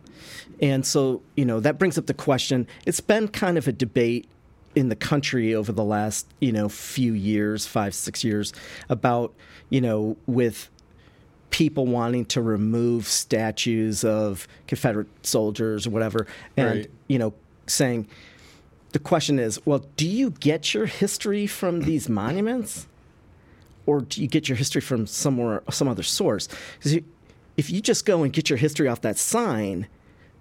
And 0.62 0.85
so, 0.85 1.21
you 1.35 1.43
know, 1.43 1.59
that 1.59 1.77
brings 1.77 1.97
up 1.97 2.05
the 2.05 2.13
question. 2.13 2.67
It's 2.85 3.01
been 3.01 3.27
kind 3.27 3.57
of 3.57 3.67
a 3.67 3.73
debate 3.73 4.29
in 4.79 4.87
the 4.87 4.95
country 4.95 5.53
over 5.53 5.71
the 5.73 5.83
last, 5.83 6.25
you 6.39 6.51
know, 6.53 6.69
few 6.69 7.11
years, 7.13 7.65
five, 7.67 7.93
six 7.93 8.23
years, 8.23 8.53
about, 8.87 9.33
you 9.69 9.81
know, 9.81 10.15
with 10.25 10.69
people 11.49 11.85
wanting 11.85 12.23
to 12.23 12.41
remove 12.41 13.05
statues 13.05 14.03
of 14.05 14.47
Confederate 14.67 15.07
soldiers 15.23 15.85
or 15.85 15.89
whatever, 15.89 16.27
and, 16.55 16.69
Right. 16.69 16.91
you 17.07 17.19
know, 17.19 17.33
saying, 17.67 18.07
the 18.93 18.99
question 18.99 19.37
is, 19.37 19.59
well, 19.65 19.85
do 19.97 20.07
you 20.07 20.31
get 20.31 20.73
your 20.73 20.85
history 20.85 21.45
from 21.45 21.81
these 21.81 22.07
monuments? 22.21 22.87
or 23.85 24.01
do 24.01 24.21
you 24.21 24.27
get 24.27 24.47
your 24.47 24.55
history 24.55 24.81
from 24.81 25.07
somewhere 25.07 25.63
some 25.71 25.87
other 25.87 26.03
source 26.03 26.47
because 26.77 26.99
if 27.57 27.71
you 27.71 27.81
just 27.81 28.05
go 28.05 28.21
and 28.21 28.31
get 28.31 28.47
your 28.47 28.57
history 28.57 28.87
off 28.87 29.01
that 29.01 29.17
sign 29.17 29.87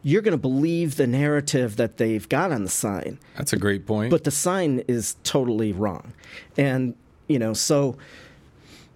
you're 0.09 0.23
going 0.23 0.33
to 0.33 0.39
believe 0.39 0.97
the 0.97 1.07
narrative 1.07 1.77
that 1.77 1.99
they've 1.99 2.29
got 2.31 2.51
on 2.51 2.63
the 2.65 2.71
sign 2.71 3.19
That's 3.37 3.53
a 3.53 3.59
great 3.59 3.87
point. 3.87 4.11
but 4.11 4.25
the 4.25 4.31
sign 4.31 4.83
is 4.89 5.17
totally 5.23 5.73
wrong 5.73 6.15
and 6.57 6.95
you 7.27 7.39
know 7.39 7.53
so 7.53 7.97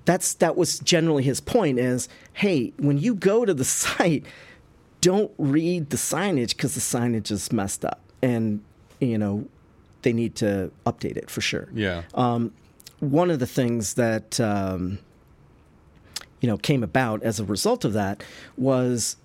that's 0.07 0.35
that 0.35 0.57
was 0.57 0.79
generally 0.79 1.23
his 1.23 1.41
point 1.41 1.79
is 1.79 2.09
hey 2.33 2.73
when 2.79 2.97
you 2.99 3.15
go 3.15 3.45
to 3.45 3.53
the 3.53 3.65
site 3.83 4.25
don't 5.03 5.33
read 5.37 5.91
the 5.91 5.97
signage 5.97 6.57
because 6.57 6.75
the 6.75 6.81
signage 6.81 7.31
is 7.31 7.53
messed 7.53 7.85
up 7.85 8.01
and 8.23 8.63
you 9.01 9.19
know 9.19 9.47
they 10.03 10.13
need 10.13 10.35
to 10.37 10.71
update 10.87 11.17
it 11.17 11.29
for 11.29 11.41
sure 11.41 11.69
yeah. 11.75 12.03
um, 12.15 12.53
one 13.01 13.31
of 13.31 13.39
the 13.39 13.47
things 13.47 13.95
that 13.95 14.41
um, 14.41 14.99
you 16.41 16.49
know 16.49 16.57
came 16.57 16.83
about 16.83 17.23
as 17.23 17.39
a 17.39 17.45
result 17.45 17.85
of 17.85 17.93
that 17.93 18.23
was 18.57 19.17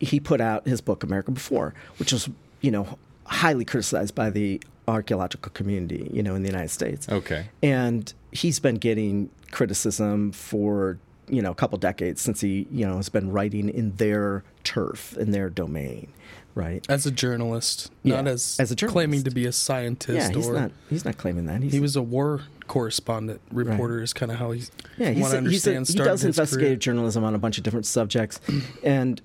he 0.00 0.18
put 0.18 0.40
out 0.40 0.66
his 0.66 0.80
book 0.80 1.02
America 1.04 1.30
Before, 1.30 1.74
which 1.98 2.12
was 2.12 2.28
you 2.60 2.70
know 2.70 2.98
highly 3.24 3.64
criticized 3.64 4.14
by 4.14 4.30
the 4.30 4.60
archaeological 4.88 5.52
community, 5.52 6.10
you 6.12 6.22
know, 6.22 6.34
in 6.34 6.42
the 6.42 6.48
United 6.48 6.70
States. 6.70 7.08
okay. 7.08 7.46
And 7.62 8.12
he's 8.32 8.58
been 8.58 8.74
getting 8.76 9.30
criticism 9.52 10.32
for 10.32 10.98
you 11.28 11.40
know 11.42 11.52
a 11.52 11.54
couple 11.54 11.78
decades 11.78 12.20
since 12.20 12.40
he 12.40 12.66
you 12.72 12.84
know 12.86 12.96
has 12.96 13.08
been 13.08 13.30
writing 13.30 13.68
in 13.68 13.94
their 13.96 14.42
turf 14.64 15.16
in 15.16 15.30
their 15.30 15.48
domain, 15.48 16.08
right? 16.56 16.84
As 16.88 17.06
a 17.06 17.10
journalist, 17.12 17.90
Yeah, 18.02 18.16
not 18.16 18.28
as, 18.28 18.56
as 18.58 18.72
a 18.72 18.74
journalist. 18.74 18.94
claiming 18.94 19.22
to 19.24 19.30
be 19.30 19.46
a 19.46 19.52
scientist. 19.52 20.30
Yeah, 20.32 20.36
he's 20.36 20.48
or 20.48 20.54
not 20.54 20.72
he's 20.88 21.04
not 21.04 21.18
claiming 21.18 21.46
that. 21.46 21.62
He's, 21.62 21.72
he 21.72 21.80
was 21.80 21.94
a 21.94 22.02
war 22.02 22.42
correspondent 22.66 23.40
reporter. 23.52 24.02
Is 24.02 24.12
kind 24.12 24.32
of 24.32 24.38
how 24.38 24.50
he's. 24.52 24.72
Yeah, 24.96 25.10
he's 25.10 25.22
what 25.22 25.34
I 25.34 25.38
a, 25.38 25.42
he's 25.42 25.66
a, 25.66 25.72
he 25.84 25.94
does 25.94 26.24
investigative 26.24 26.66
career. 26.68 26.76
journalism 26.76 27.22
on 27.22 27.34
a 27.34 27.38
bunch 27.38 27.58
of 27.58 27.64
different 27.64 27.86
subjects, 27.86 28.40
and 28.82 29.20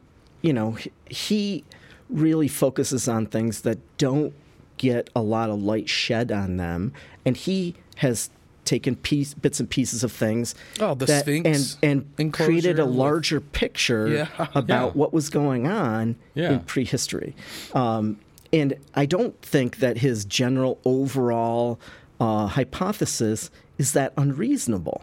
you 0.45 0.53
know 0.53 0.77
he, 1.10 1.63
really 2.08 2.47
focuses 2.47 3.08
on 3.08 3.25
things 3.25 3.62
that 3.62 3.79
don't 3.97 4.31
get 4.77 5.10
a 5.15 5.21
lot 5.21 5.49
of 5.49 5.60
light 5.60 5.89
shed 5.89 6.31
on 6.31 6.58
them, 6.58 6.93
and 7.25 7.36
he 7.36 7.73
has 7.97 8.29
taken 8.63 8.95
piece, 8.95 9.34
bits 9.34 9.60
and 9.60 9.67
pieces 9.69 10.03
of 10.03 10.12
things 10.12 10.53
Oh, 10.79 10.93
the 10.95 11.05
that, 11.05 11.21
Sphinx 11.23 11.77
and, 11.84 12.05
and 12.19 12.31
created 12.34 12.77
a 12.79 12.84
enclosure 12.84 12.86
with- 12.88 12.95
larger 12.95 13.41
picture 13.41 14.08
Yeah. 14.08 14.47
about 14.55 14.88
Yeah. 14.89 14.99
what 14.99 15.13
was 15.13 15.29
going 15.29 15.65
on 15.67 16.15
Yeah. 16.36 16.51
in 16.53 16.60
prehistory. 16.62 17.36
Um, 17.73 18.19
and 18.53 18.75
I 18.93 19.05
don't 19.08 19.39
think 19.41 19.77
that 19.77 19.97
his 19.99 20.25
general 20.25 20.79
overall 20.86 21.79
uh, 22.19 22.47
hypothesis 22.47 23.49
is 23.79 23.93
that 23.93 24.13
unreasonable. 24.17 25.01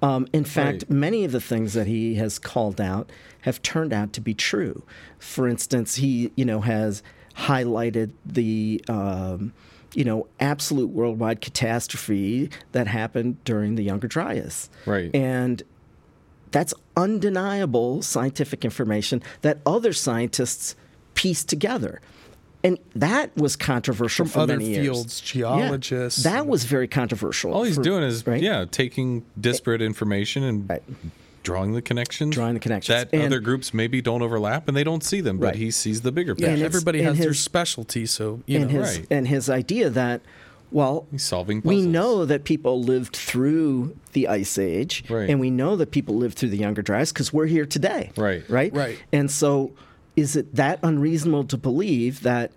Um, 0.00 0.26
in 0.32 0.44
fact, 0.44 0.84
Right. 0.88 0.90
many 0.90 1.24
of 1.24 1.32
the 1.32 1.40
things 1.40 1.72
that 1.74 1.86
he 1.86 2.14
has 2.16 2.38
called 2.38 2.80
out 2.80 3.10
have 3.42 3.60
turned 3.62 3.92
out 3.92 4.12
to 4.12 4.20
be 4.20 4.34
true. 4.34 4.84
For 5.18 5.48
instance, 5.48 5.96
he 5.96 6.30
you 6.36 6.44
know 6.44 6.60
has 6.60 7.02
highlighted 7.36 8.10
the 8.24 8.80
um, 8.88 9.52
you 9.94 10.04
know 10.04 10.26
absolute 10.38 10.90
worldwide 10.90 11.40
catastrophe 11.40 12.50
that 12.72 12.86
happened 12.86 13.42
during 13.44 13.74
the 13.74 13.82
Younger 13.82 14.06
Dryas, 14.08 14.68
Right. 14.86 15.12
And 15.14 15.62
that's 16.50 16.72
undeniable 16.96 18.02
scientific 18.02 18.64
information 18.64 19.22
that 19.42 19.58
other 19.66 19.92
scientists 19.92 20.76
pieced 21.14 21.48
together. 21.48 22.00
And 22.64 22.78
that 22.96 23.36
was 23.36 23.54
controversial 23.56 24.24
From 24.26 24.32
for 24.32 24.40
other 24.40 24.56
many 24.56 24.70
years. 24.70 24.84
fields, 24.84 25.22
Yeah. 25.26 25.42
geologists. 25.42 26.22
that 26.24 26.46
was 26.46 26.64
very 26.64 26.88
controversial. 26.88 27.52
All 27.54 27.62
he's 27.62 27.76
for- 27.76 27.82
doing 27.82 28.02
is 28.02 28.26
right? 28.26 28.42
yeah, 28.42 28.64
taking 28.70 29.24
disparate 29.40 29.80
information 29.80 30.42
and 30.42 30.68
Right. 30.68 30.82
drawing 31.44 31.72
the 31.74 31.82
connections. 31.82 32.34
Drawing 32.34 32.54
the 32.54 32.60
connections. 32.60 32.96
that 33.04 33.10
And- 33.12 33.22
other 33.26 33.38
groups 33.40 33.72
maybe 33.72 34.00
don't 34.02 34.22
overlap 34.22 34.66
and 34.66 34.76
they 34.76 34.82
don't 34.84 35.04
see 35.04 35.20
them, 35.20 35.38
but 35.38 35.54
he 35.56 35.70
sees 35.70 36.00
the 36.00 36.10
bigger 36.12 36.34
yeah, 36.36 36.48
And 36.48 36.54
picture. 36.56 36.66
it's- 36.66 36.74
everybody 36.74 36.98
and 37.00 37.08
has 37.16 37.18
their 37.18 37.32
specialty, 37.34 38.06
so 38.06 38.40
you 38.46 38.58
and 38.60 38.72
know. 38.72 38.80
his 38.80 38.98
right. 38.98 39.06
and 39.10 39.28
his 39.28 39.48
idea 39.48 39.88
that 39.90 40.20
well 40.70 41.06
He's 41.10 41.22
solving 41.22 41.62
we 41.64 41.80
know 41.80 42.26
that 42.26 42.44
people 42.44 42.82
lived 42.82 43.16
through 43.16 43.94
the 44.12 44.28
ice 44.28 44.58
age 44.58 45.02
Right. 45.08 45.30
and 45.30 45.40
we 45.40 45.48
know 45.50 45.76
that 45.76 45.90
people 45.92 46.16
lived 46.16 46.36
through 46.36 46.50
the 46.50 46.58
younger 46.58 46.82
dryas 46.82 47.10
because 47.10 47.32
we're 47.32 47.46
here 47.46 47.64
today 47.64 48.10
Right. 48.18 48.42
right 48.50 48.74
Right. 48.74 48.98
and 49.10 49.30
so 49.30 49.70
is 50.18 50.34
it 50.36 50.54
that 50.56 50.80
unreasonable 50.82 51.44
to 51.44 51.56
believe 51.56 52.22
that 52.22 52.50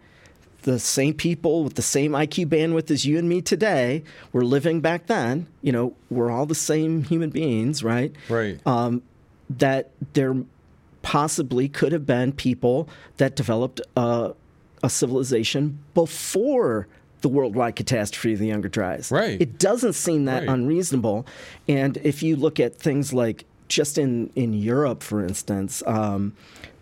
the 0.63 0.79
same 0.79 1.13
people 1.13 1.63
with 1.63 1.75
the 1.75 1.81
same 1.81 2.11
IQ 2.11 2.47
bandwidth 2.47 2.89
as 2.91 3.05
you 3.05 3.17
and 3.17 3.27
me 3.29 3.41
today 3.41 4.03
were 4.31 4.43
living 4.45 4.79
back 4.81 5.07
then, 5.07 5.47
you 5.61 5.71
know, 5.71 5.93
we're 6.09 6.29
all 6.31 6.45
the 6.45 6.55
same 6.55 7.03
human 7.03 7.29
beings, 7.29 7.83
right? 7.83 8.15
Right. 8.29 8.59
um, 8.65 9.01
that 9.49 9.91
there 10.13 10.35
possibly 11.01 11.67
could 11.67 11.91
have 11.91 12.05
been 12.05 12.31
people 12.31 12.87
that 13.17 13.35
developed 13.35 13.81
a, 13.97 14.33
a 14.83 14.89
civilization 14.89 15.79
before 15.93 16.87
the 17.21 17.27
worldwide 17.29 17.75
catastrophe 17.75 18.33
of 18.33 18.39
the 18.39 18.47
Younger 18.47 18.69
Dryas. 18.69 19.11
Right. 19.11 19.39
It 19.41 19.59
doesn't 19.59 19.93
seem 19.93 20.25
that 20.25 20.41
Right. 20.41 20.49
unreasonable. 20.49 21.25
And 21.67 21.97
if 22.03 22.23
you 22.23 22.35
look 22.35 22.59
at 22.59 22.75
things 22.75 23.13
like 23.13 23.45
just 23.67 23.97
in, 23.97 24.31
in 24.35 24.53
Europe, 24.53 25.03
for 25.03 25.23
instance, 25.23 25.83
um, 25.85 26.33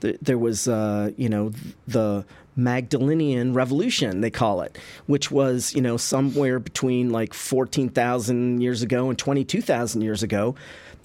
th- 0.02 0.18
there 0.22 0.38
was, 0.38 0.68
uh, 0.68 1.12
you 1.18 1.30
know, 1.30 1.52
the 1.88 2.26
Magdalenian 2.56 3.54
Revolution, 3.54 4.22
they 4.22 4.30
call 4.30 4.62
it, 4.62 4.78
which 5.06 5.32
was, 5.32 5.74
you 5.74 5.82
know, 5.82 5.98
somewhere 5.98 6.60
between 6.60 7.10
like 7.10 7.34
14,000 7.34 8.62
years 8.62 8.82
ago 8.82 9.10
and 9.10 9.18
22,000 9.18 10.02
years 10.02 10.24
ago. 10.24 10.56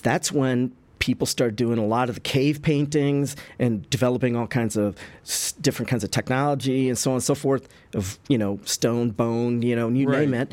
That's 0.03 0.33
when 0.33 0.73
people 0.99 1.27
started 1.27 1.55
doing 1.57 1.79
a 1.79 1.85
lot 1.87 2.09
of 2.09 2.15
the 2.17 2.21
cave 2.21 2.63
paintings 2.63 3.37
and 3.59 3.89
developing 3.91 4.37
all 4.37 4.47
kinds 4.47 4.77
of 4.77 4.97
s- 5.23 5.53
different 5.61 5.89
kinds 5.89 6.03
of 6.03 6.11
technology 6.11 6.89
and 6.89 6.97
so 6.99 7.11
on 7.11 7.17
and 7.17 7.23
so 7.23 7.35
forth 7.35 7.69
of, 7.95 8.19
you 8.29 8.39
know, 8.39 8.59
stone, 8.65 9.11
bone, 9.11 9.63
you 9.63 9.77
know, 9.77 9.89
you 9.89 10.07
name 10.21 10.35
it. 10.35 10.53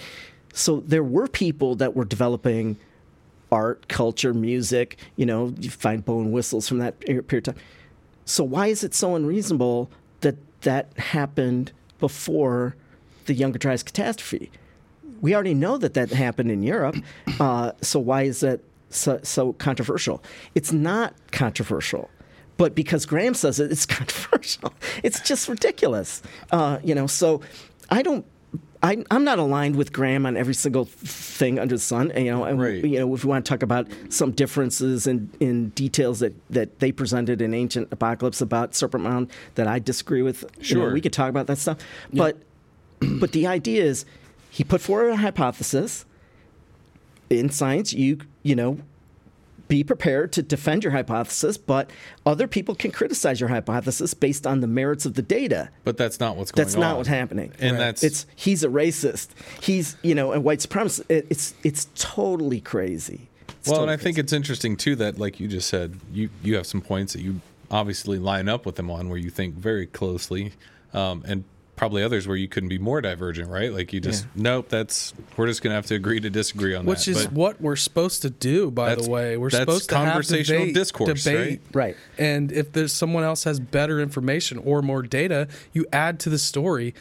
So 0.54 0.82
there 0.82 1.04
were 1.04 1.28
people 1.28 1.76
that 1.76 1.96
were 1.96 2.06
developing 2.06 2.78
art, 3.52 3.88
culture, 3.88 4.34
music. 4.34 4.98
You 5.16 5.26
know, 5.26 5.54
you 5.60 5.70
find 5.70 6.04
bone 6.04 6.32
whistles 6.32 6.68
from 6.68 6.80
that 6.80 7.00
period 7.00 7.48
of 7.48 7.56
time. 7.56 7.64
So 8.26 8.44
why 8.44 8.68
is 8.68 8.84
it 8.84 8.94
so 8.94 9.16
unreasonable 9.16 9.90
that 10.22 10.36
that 10.62 10.98
happened 10.98 11.72
before 12.00 12.76
the 13.26 13.34
Younger 13.34 13.60
Dryas 13.60 13.84
catastrophe? 13.84 14.52
We 15.22 15.36
already 15.36 15.54
know 15.54 15.78
that 15.78 15.94
that 15.94 16.10
happened 16.12 16.52
in 16.52 16.64
Europe. 16.64 16.96
Uh, 17.40 17.74
so 17.82 18.00
why 18.00 18.24
is 18.24 18.40
that 18.40 18.60
so, 18.90 19.20
so 19.24 19.54
controversial? 19.54 20.24
It's 20.56 20.72
not 20.72 21.14
controversial. 21.32 22.10
But 22.58 22.76
because 22.76 23.06
Graham 23.06 23.34
says 23.34 23.60
it, 23.60 23.72
it's 23.72 23.86
controversial. 24.00 24.74
It's 25.04 25.20
just 25.22 25.48
ridiculous. 25.48 26.22
Uh, 26.52 26.80
you 26.84 26.94
know, 26.94 27.08
so 27.08 27.42
I 27.90 28.02
don't. 28.02 28.26
I, 28.84 29.04
I'm 29.12 29.24
not 29.24 29.38
aligned 29.38 29.76
with 29.76 29.94
Graham 29.94 30.26
on 30.26 30.36
every 30.36 30.56
single 30.56 30.86
thing 30.86 31.60
under 31.60 31.76
the 31.76 31.80
sun. 31.82 32.12
You 32.16 32.26
know, 32.32 32.44
and 32.46 32.60
Right. 32.60 32.84
you 32.84 33.00
know, 33.00 33.14
if 33.14 33.24
we 33.24 33.30
want 33.30 33.46
to 33.46 33.50
talk 33.50 33.62
about 33.62 33.88
some 34.10 34.32
differences 34.32 35.06
in, 35.06 35.30
in 35.40 35.70
details 35.70 36.20
that, 36.20 36.34
that 36.50 36.80
they 36.80 36.92
presented 36.92 37.42
in 37.42 37.54
Ancient 37.54 37.90
Apocalypse 37.92 38.42
about 38.42 38.74
Serpent 38.74 39.04
Mound 39.04 39.30
that 39.56 39.68
I 39.68 39.78
disagree 39.80 40.24
with, 40.24 40.42
you 40.62 40.76
know, 40.76 40.82
Sure. 40.86 40.94
we 40.94 41.02
could 41.02 41.14
talk 41.14 41.30
about 41.30 41.48
that 41.48 41.58
stuff. 41.60 41.78
But 42.12 42.38
but 43.20 43.32
the 43.34 43.46
idea 43.48 43.84
is, 43.84 44.06
he 44.50 44.64
put 44.64 44.82
forward 44.82 45.10
a 45.10 45.16
hypothesis. 45.18 46.06
In 47.30 47.50
science, 47.50 47.94
you 47.94 48.18
you 48.44 48.56
know, 48.56 48.80
be 49.72 49.86
prepared 49.86 50.34
to 50.34 50.44
defend 50.44 50.84
your 50.84 50.92
hypothesis, 50.92 51.58
but 51.58 51.90
other 52.26 52.46
people 52.46 52.76
can 52.76 52.92
criticize 52.92 53.40
your 53.40 53.48
hypothesis 53.48 54.14
based 54.14 54.46
on 54.46 54.60
the 54.60 54.68
merits 54.68 55.06
of 55.06 55.14
the 55.14 55.22
data. 55.22 55.70
But 55.86 55.96
that's 55.96 56.20
not 56.20 56.36
what's 56.36 56.52
going 56.52 56.66
That's 56.66 56.76
on. 56.76 56.82
not 56.82 56.98
what's 56.98 57.08
happening. 57.08 57.54
And 57.58 57.80
that's 57.80 58.04
It's 58.04 58.26
he's 58.36 58.66
a 58.66 58.68
racist. 58.68 59.30
He's 59.62 59.96
you 60.04 60.14
know 60.14 60.34
a 60.34 60.42
white 60.42 60.60
supremacist. 60.60 61.06
It, 61.08 61.26
it's 61.30 61.54
it's 61.64 61.88
totally 61.96 62.60
crazy. 62.60 63.30
It's 63.48 63.70
well, 63.70 63.78
totally 63.78 63.94
and 63.94 64.02
I 64.02 64.04
think 64.04 64.18
it's 64.18 64.34
interesting 64.34 64.76
too 64.76 64.98
that, 64.98 65.18
like 65.18 65.40
you 65.40 65.48
just 65.48 65.70
said, 65.70 65.98
you 66.12 66.30
you 66.44 66.58
have 66.58 66.68
some 66.68 66.82
points 66.82 67.14
that 67.14 67.22
you 67.22 67.40
obviously 67.70 68.20
line 68.20 68.50
up 68.50 68.66
with 68.66 68.76
them 68.76 68.92
on 68.92 69.08
where 69.08 69.18
you 69.18 69.30
think 69.30 69.56
very 69.56 69.86
closely, 69.88 70.52
um, 70.94 71.24
and 71.26 71.46
probably 71.82 72.04
others 72.04 72.28
where 72.28 72.38
you 72.38 72.48
couldn't 72.48 72.70
be 72.70 72.78
more 72.78 73.02
divergent, 73.02 73.50
right? 73.50 73.74
Like 73.74 73.92
you 73.92 74.00
just 74.00 74.28
nope, 74.36 74.70
that's 74.70 75.16
we're 75.36 75.48
just 75.48 75.64
gonna 75.64 75.74
have 75.74 75.88
to 75.88 75.96
agree 75.96 76.20
to 76.20 76.30
disagree 76.30 76.76
on 76.76 76.86
that. 76.86 76.90
Which 76.92 77.08
is 77.08 77.26
But 77.26 77.34
what 77.34 77.60
we're 77.60 77.76
supposed 77.76 78.22
to 78.22 78.30
do, 78.30 78.70
by 78.70 78.94
the 78.94 79.10
way. 79.10 79.36
We're 79.36 79.50
that's 79.50 79.62
supposed 79.62 79.90
to 79.90 79.96
conversational 79.96 80.60
have 80.60 80.68
debate, 80.68 80.76
discourse, 80.76 81.24
debate, 81.24 81.62
Right. 81.74 81.98
And 82.20 82.52
if 82.52 82.72
there's 82.72 82.94
someone 82.94 83.24
else 83.24 83.46
has 83.46 83.60
better 83.60 84.00
information 84.00 84.60
or 84.60 84.84
more 84.84 85.02
data, 85.02 85.48
you 85.74 85.88
add 85.92 86.20
to 86.20 86.30
the 86.30 86.38
story. 86.38 86.94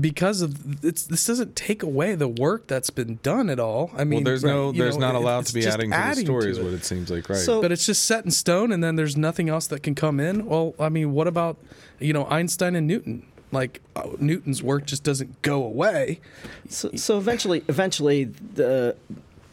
Because 0.00 0.40
of 0.40 0.82
it's, 0.82 1.04
this 1.04 1.26
doesn't 1.26 1.54
take 1.54 1.82
away 1.82 2.14
the 2.14 2.26
work 2.26 2.66
that's 2.66 2.88
been 2.88 3.18
done 3.22 3.50
at 3.50 3.60
all. 3.60 3.90
I 3.94 4.04
mean, 4.04 4.20
well, 4.20 4.24
there's 4.24 4.42
no, 4.42 4.72
there's 4.72 4.96
know, 4.96 5.08
not 5.08 5.16
allowed 5.16 5.40
it's 5.40 5.50
to 5.50 5.54
be 5.56 5.60
just 5.60 5.74
adding 5.74 5.90
to 5.90 5.96
the 5.98 6.02
adding 6.02 6.24
story, 6.24 6.50
is 6.50 6.56
it. 6.56 6.64
what 6.64 6.72
it 6.72 6.86
seems 6.86 7.10
like, 7.10 7.28
right? 7.28 7.36
So- 7.36 7.60
but 7.60 7.70
it's 7.70 7.84
just 7.84 8.04
set 8.04 8.24
in 8.24 8.30
stone 8.30 8.72
and 8.72 8.82
then 8.82 8.96
there's 8.96 9.18
nothing 9.18 9.50
else 9.50 9.66
that 9.66 9.82
can 9.82 9.94
come 9.94 10.18
in 10.18 10.46
well 10.46 10.74
i 10.80 10.88
mean 10.88 11.12
what 11.12 11.26
about 11.26 11.58
you 11.98 12.14
know 12.14 12.24
einstein 12.30 12.74
and 12.74 12.86
newton 12.86 13.26
like 13.52 13.80
uh, 13.96 14.08
newton's 14.18 14.62
work 14.62 14.86
just 14.86 15.04
doesn't 15.04 15.42
go 15.42 15.64
away 15.64 16.20
So, 16.68 16.90
so 16.96 17.18
eventually, 17.18 17.62
eventually, 17.68 18.24
the 18.24 18.96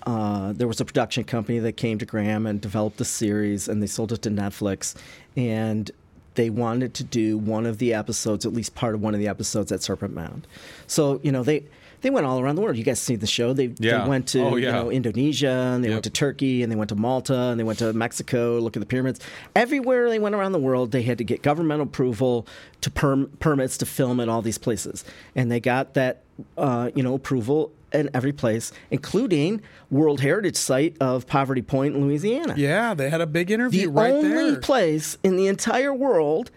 uh, 0.03 0.53
there 0.53 0.67
was 0.67 0.81
a 0.81 0.85
production 0.85 1.23
company 1.23 1.59
that 1.59 1.73
came 1.73 1.99
to 1.99 2.05
Graham 2.05 2.47
and 2.47 2.59
developed 2.59 2.97
the 2.97 3.05
series, 3.05 3.67
and 3.67 3.83
they 3.83 3.87
sold 3.87 4.11
it 4.11 4.21
to 4.23 4.29
Netflix, 4.29 4.95
and 5.35 5.91
they 6.35 6.49
wanted 6.49 6.93
to 6.95 7.03
do 7.03 7.37
one 7.37 7.65
of 7.65 7.77
the 7.77 7.93
episodes, 7.93 8.45
at 8.45 8.53
least 8.53 8.73
part 8.73 8.95
of 8.95 9.01
one 9.01 9.13
of 9.13 9.19
the 9.19 9.27
episodes 9.27 9.71
at 9.71 9.83
Serpent 9.83 10.13
Mound. 10.13 10.47
So 10.87 11.19
you 11.23 11.31
know 11.31 11.43
they. 11.43 11.63
They 12.01 12.09
went 12.09 12.25
all 12.25 12.39
around 12.39 12.55
the 12.55 12.61
world. 12.61 12.77
You 12.77 12.83
guys 12.83 12.99
see 12.99 13.15
the 13.15 13.27
show. 13.27 13.53
They, 13.53 13.73
Yeah. 13.79 14.03
they 14.03 14.09
went 14.09 14.27
to 14.29 14.41
Oh, 14.41 14.55
you 14.55 14.71
know 14.71 14.89
Indonesia 14.91 15.49
and 15.49 15.83
they 15.83 15.89
Yep. 15.89 15.95
went 15.95 16.03
to 16.05 16.09
Turkey 16.09 16.63
and 16.63 16.71
they 16.71 16.75
went 16.75 16.89
to 16.89 16.95
Malta 16.95 17.35
and 17.35 17.59
they 17.59 17.63
went 17.63 17.79
to 17.79 17.93
Mexico. 17.93 18.59
Look 18.59 18.75
at 18.75 18.79
the 18.79 18.85
pyramids. 18.85 19.19
Everywhere 19.55 20.09
they 20.09 20.19
went 20.19 20.33
around 20.35 20.51
the 20.53 20.59
world, 20.59 20.91
they 20.91 21.03
had 21.03 21.17
to 21.19 21.23
get 21.23 21.41
governmental 21.41 21.83
approval 21.85 22.47
to 22.81 22.89
perm- 22.89 23.29
permits 23.39 23.77
to 23.77 23.85
film 23.85 24.19
at 24.19 24.27
all 24.29 24.41
these 24.41 24.57
places, 24.57 25.03
and 25.35 25.51
they 25.51 25.59
got 25.59 25.93
that 25.93 26.21
uh, 26.57 26.89
you 26.95 27.03
know 27.03 27.13
approval 27.13 27.71
in 27.93 28.09
every 28.13 28.31
place, 28.31 28.71
including 28.89 29.61
World 29.91 30.21
Heritage 30.21 30.55
Site 30.55 30.95
of 30.99 31.27
Poverty 31.27 31.61
Point, 31.61 31.93
in 31.95 32.01
Louisiana. 32.05 32.55
yeah 32.57 32.93
they 32.95 33.09
had 33.09 33.21
a 33.21 33.27
big 33.27 33.47
the 33.49 33.53
interview 33.53 33.91
The 33.91 33.99
only 34.13 34.55
place 34.57 35.17
in 35.23 35.35
the 35.35 35.47
entire 35.47 35.93
world 35.93 36.49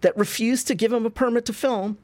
that 0.00 0.16
refused 0.16 0.66
to 0.68 0.74
give 0.74 0.90
them 0.90 1.04
a 1.06 1.10
permit 1.10 1.44
to 1.46 1.52
film 1.52 1.98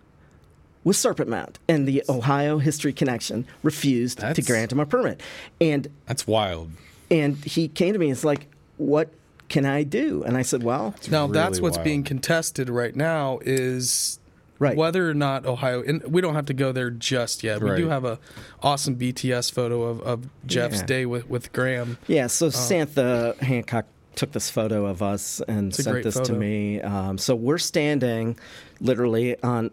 was 0.84 0.98
Serpent 0.98 1.28
Mound, 1.30 1.58
and 1.68 1.88
the 1.88 2.02
Ohio 2.08 2.58
History 2.58 2.92
Connection 2.92 3.46
refused 3.62 4.18
to 4.20 4.42
grant 4.42 4.70
him 4.72 4.80
a 4.80 4.86
permit. 4.86 5.20
And 5.60 5.88
that's 6.06 6.26
wild. 6.26 6.70
and 7.10 7.36
he 7.44 7.68
came 7.68 7.92
to 7.94 7.98
me. 7.98 8.06
And 8.06 8.12
It's 8.12 8.24
like, 8.24 8.46
what 8.76 9.08
can 9.48 9.64
I 9.66 9.82
do? 9.82 10.22
And 10.24 10.36
I 10.36 10.42
said, 10.42 10.62
well, 10.62 10.94
now 11.10 11.26
that's 11.26 11.60
what's 11.60 11.76
wild. 11.76 11.84
being 11.84 12.02
contested 12.04 12.68
right 12.68 12.94
now 12.94 13.38
is 13.42 14.18
Right. 14.60 14.76
whether 14.76 15.10
or 15.10 15.14
not 15.14 15.44
ohio 15.46 15.82
and 15.82 16.00
we 16.04 16.20
don't 16.20 16.36
have 16.36 16.46
to 16.46 16.54
go 16.54 16.70
there 16.70 16.88
just 16.88 17.42
yet 17.42 17.60
we 17.60 17.74
do 17.76 17.88
have 17.88 18.04
a 18.04 18.20
awesome 18.62 18.94
bts 18.96 19.50
photo 19.52 19.82
of, 19.82 20.00
of 20.02 20.28
jeff's 20.46 20.78
Yeah. 20.78 20.86
day 20.86 21.06
with, 21.06 21.28
with 21.28 21.52
graham 21.52 21.98
yeah. 22.06 22.28
So 22.28 22.46
Santha 22.48 23.36
Hancock 23.40 23.86
took 24.14 24.30
this 24.30 24.48
photo 24.50 24.86
of 24.86 25.02
us 25.02 25.42
and 25.48 25.74
sent 25.74 25.88
great 25.88 26.04
this 26.04 26.18
to 26.20 26.32
me. 26.32 26.80
Um, 26.80 27.18
so 27.18 27.34
we're 27.34 27.58
standing 27.58 28.38
literally 28.80 29.36
on 29.42 29.72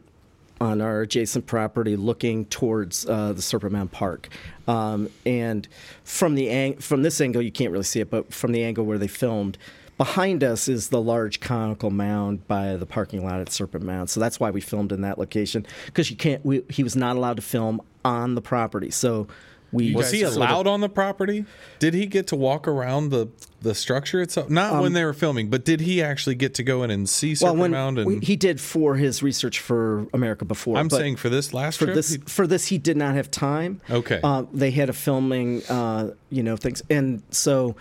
on 0.62 0.80
our 0.80 1.02
adjacent 1.02 1.48
property, 1.48 1.96
looking 1.96 2.46
towards 2.46 3.08
uh, 3.08 3.34
the 3.34 3.42
Serpent 3.42 3.74
Mound 3.74 3.92
Park. 3.92 4.30
Um, 4.68 5.10
and 5.26 5.68
from 6.04 6.36
the 6.36 6.50
ang- 6.50 6.78
from 6.78 7.02
this 7.02 7.20
angle, 7.20 7.42
you 7.42 7.52
can't 7.52 7.72
really 7.72 7.84
see 7.84 8.00
it, 8.00 8.12
but 8.12 8.32
from 8.32 8.52
the 8.52 8.64
angle 8.64 8.86
where 8.86 9.00
they 9.00 9.08
filmed, 9.08 9.58
behind 9.98 10.44
us 10.44 10.68
is 10.68 10.90
the 10.90 11.02
large 11.02 11.40
conical 11.40 11.90
mound 11.90 12.48
by 12.48 12.76
the 12.76 12.86
parking 12.86 13.26
lot 13.26 13.42
at 13.42 13.52
Serpent 13.52 13.84
Mound. 13.84 14.12
So 14.12 14.20
that's 14.20 14.40
why 14.40 14.52
we 14.52 14.62
filmed 14.62 14.92
in 14.92 15.02
that 15.02 15.18
location 15.18 15.66
because 15.88 16.12
you 16.12 16.16
can't. 16.16 16.46
We, 16.46 16.64
he 16.70 16.84
was 16.84 16.96
not 16.96 17.16
allowed 17.16 17.38
to 17.38 17.42
film 17.42 17.82
on 18.06 18.36
the 18.36 18.42
property. 18.42 18.92
So 18.92 19.28
we 19.72 19.94
Was 19.96 20.12
he 20.12 20.20
so 20.22 20.32
the- 20.32 20.38
allowed 20.40 20.68
on 20.68 20.82
the 20.82 20.90
property? 20.90 21.46
Did 21.80 21.94
he 21.94 22.06
get 22.06 22.28
to 22.28 22.36
walk 22.36 22.68
around 22.68 23.10
the 23.10 23.30
the 23.62 23.76
structure 23.76 24.22
itself? 24.22 24.50
Not 24.50 24.82
when 24.82 24.94
they 24.94 25.06
were 25.06 25.14
filming, 25.14 25.50
but 25.50 25.64
did 25.66 25.82
he 25.82 26.02
actually 26.02 26.36
get 26.36 26.56
to 26.56 26.64
go 26.64 26.84
in 26.84 26.90
and 26.92 27.08
see 27.08 27.30
Um, 27.32 27.38
well, 27.42 27.52
Serpent 27.52 27.60
when 27.60 27.72
Mound? 27.72 27.98
And 28.00 28.08
we- 28.08 28.20
he 28.20 28.36
did 28.36 28.60
for 28.60 28.96
his 28.96 29.22
research 29.24 29.60
for 29.60 30.08
America 30.14 30.46
Before. 30.46 30.78
I'm 30.78 30.90
saying 30.90 31.18
for 31.18 31.30
this 31.30 31.54
last 31.54 31.78
for 31.78 31.86
trip, 31.86 31.96
this 31.96 32.10
he- 32.14 32.18
for 32.26 32.48
this 32.48 32.68
he 32.68 32.78
did 32.78 32.98
not 32.98 33.16
have 33.16 33.30
time. 33.32 33.80
Okay. 33.90 34.20
uh, 34.24 34.44
they 34.54 34.72
had 34.72 34.90
a 34.90 34.94
filming, 34.94 35.62
uh, 35.70 36.12
you 36.30 36.44
know, 36.44 36.56
things, 36.58 36.82
and 36.90 37.22
so 37.32 37.76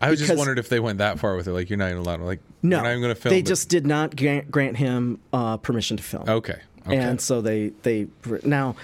I 0.00 0.08
was 0.10 0.18
just 0.20 0.34
wondered 0.38 0.58
if 0.58 0.68
they 0.70 0.80
went 0.80 0.98
that 0.98 1.18
far 1.18 1.36
with 1.36 1.46
it. 1.48 1.52
Like 1.52 1.68
you're 1.68 1.78
not 1.78 1.90
even 1.90 1.98
allowed. 1.98 2.20
Like 2.20 2.40
no, 2.62 2.78
we're 2.78 2.82
not 2.84 2.88
even 2.90 3.02
going 3.02 3.14
to 3.14 3.20
film. 3.20 3.34
they 3.34 3.42
but- 3.42 3.48
just 3.48 3.68
did 3.68 3.86
not 3.86 4.16
grant, 4.16 4.50
grant 4.50 4.76
him 4.78 5.18
uh, 5.32 5.56
permission 5.58 5.96
to 5.98 6.02
film. 6.02 6.24
okay. 6.28 6.56
Okay. 6.86 6.96
And 6.96 7.20
so 7.20 7.42
they 7.42 7.72
they 7.82 8.06
now 8.42 8.74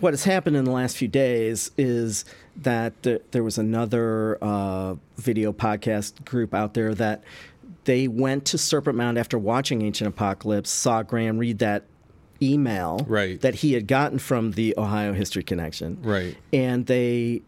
what 0.00 0.12
has 0.12 0.24
happened 0.24 0.56
in 0.56 0.64
the 0.64 0.70
last 0.70 0.96
few 0.96 1.08
days 1.08 1.70
is 1.76 2.24
that 2.56 3.00
th- 3.02 3.22
there 3.30 3.44
was 3.44 3.58
another 3.58 4.38
uh, 4.42 4.94
video 5.16 5.52
podcast 5.52 6.24
group 6.24 6.54
out 6.54 6.74
there 6.74 6.94
that 6.94 7.22
they 7.84 8.08
went 8.08 8.44
to 8.46 8.58
Serpent 8.58 8.96
Mound 8.96 9.18
after 9.18 9.38
watching 9.38 9.82
Ancient 9.82 10.08
Apocalypse, 10.08 10.70
saw 10.70 11.02
Graham 11.02 11.38
read 11.38 11.58
that 11.60 11.84
email 12.42 13.04
Right. 13.08 13.40
that 13.40 13.56
he 13.56 13.72
had 13.74 13.86
gotten 13.86 14.18
from 14.18 14.52
the 14.52 14.74
Ohio 14.78 15.12
History 15.12 15.42
Connection, 15.42 15.98
Right. 16.02 16.36
and 16.52 16.86
they 16.86 17.42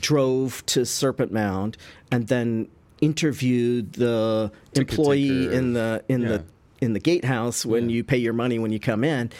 drove 0.00 0.64
to 0.66 0.86
Serpent 0.86 1.32
Mound 1.32 1.76
and 2.10 2.28
then 2.28 2.68
interviewed 3.00 3.92
the 3.94 4.50
Ticket 4.72 4.90
employee 4.98 5.28
taker. 5.46 5.52
in 5.52 5.72
the 5.72 6.04
in 6.08 6.22
Yeah. 6.22 6.28
the 6.28 6.44
in 6.80 6.92
the 6.92 7.00
gatehouse 7.00 7.66
when 7.66 7.90
Yeah. 7.90 7.96
you 7.96 8.04
pay 8.04 8.18
your 8.18 8.32
money 8.32 8.58
when 8.58 8.70
you 8.72 8.78
come 8.78 9.02
in. 9.02 9.30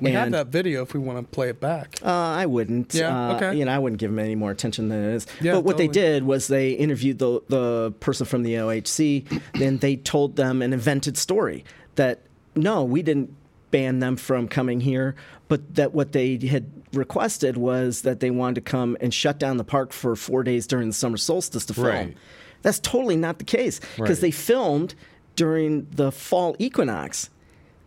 We 0.00 0.10
have 0.12 0.30
that 0.32 0.48
video 0.48 0.82
if 0.82 0.92
we 0.94 1.00
want 1.00 1.18
to 1.18 1.34
play 1.34 1.48
it 1.48 1.60
back. 1.60 1.98
uh, 2.02 2.08
I 2.10 2.46
wouldn't. 2.46 2.94
Yeah, 2.94 3.30
uh, 3.30 3.36
okay. 3.36 3.56
You 3.56 3.64
know, 3.64 3.72
I 3.72 3.78
wouldn't 3.78 3.98
give 3.98 4.10
them 4.10 4.18
any 4.18 4.34
more 4.34 4.50
attention 4.50 4.88
than 4.88 5.02
it 5.04 5.14
is. 5.14 5.26
Yeah, 5.40 5.52
but 5.52 5.64
what 5.64 5.76
they 5.78 5.88
did 5.88 6.24
was 6.24 6.48
they 6.48 6.70
interviewed 6.72 7.18
the 7.18 7.40
the 7.48 7.92
person 8.00 8.26
from 8.26 8.42
the 8.42 8.54
OHC, 8.54 9.40
then 9.58 9.78
they 9.78 9.96
told 9.96 10.36
them 10.36 10.60
an 10.62 10.72
invented 10.72 11.16
story 11.16 11.64
that 11.94 12.20
no, 12.54 12.84
we 12.84 13.02
didn't 13.02 13.34
ban 13.70 13.98
them 13.98 14.16
from 14.16 14.48
coming 14.48 14.80
here, 14.80 15.14
but 15.48 15.74
that 15.74 15.92
what 15.92 16.12
they 16.12 16.36
had 16.38 16.70
requested 16.92 17.56
was 17.56 18.02
that 18.02 18.20
they 18.20 18.30
wanted 18.30 18.54
to 18.54 18.60
come 18.60 18.96
and 19.00 19.12
shut 19.12 19.38
down 19.38 19.56
the 19.56 19.64
park 19.64 19.92
for 19.92 20.14
four 20.16 20.42
days 20.42 20.66
during 20.66 20.88
the 20.88 20.94
summer 20.94 21.16
solstice 21.16 21.66
to 21.66 21.74
film. 21.74 21.86
Right. 21.86 22.16
That's 22.62 22.78
totally 22.78 23.16
not 23.16 23.38
the 23.38 23.44
case 23.44 23.80
because 23.96 24.18
Right. 24.18 24.20
they 24.20 24.30
filmed 24.30 24.94
during 25.36 25.86
the 25.90 26.10
fall 26.12 26.54
equinox. 26.58 27.28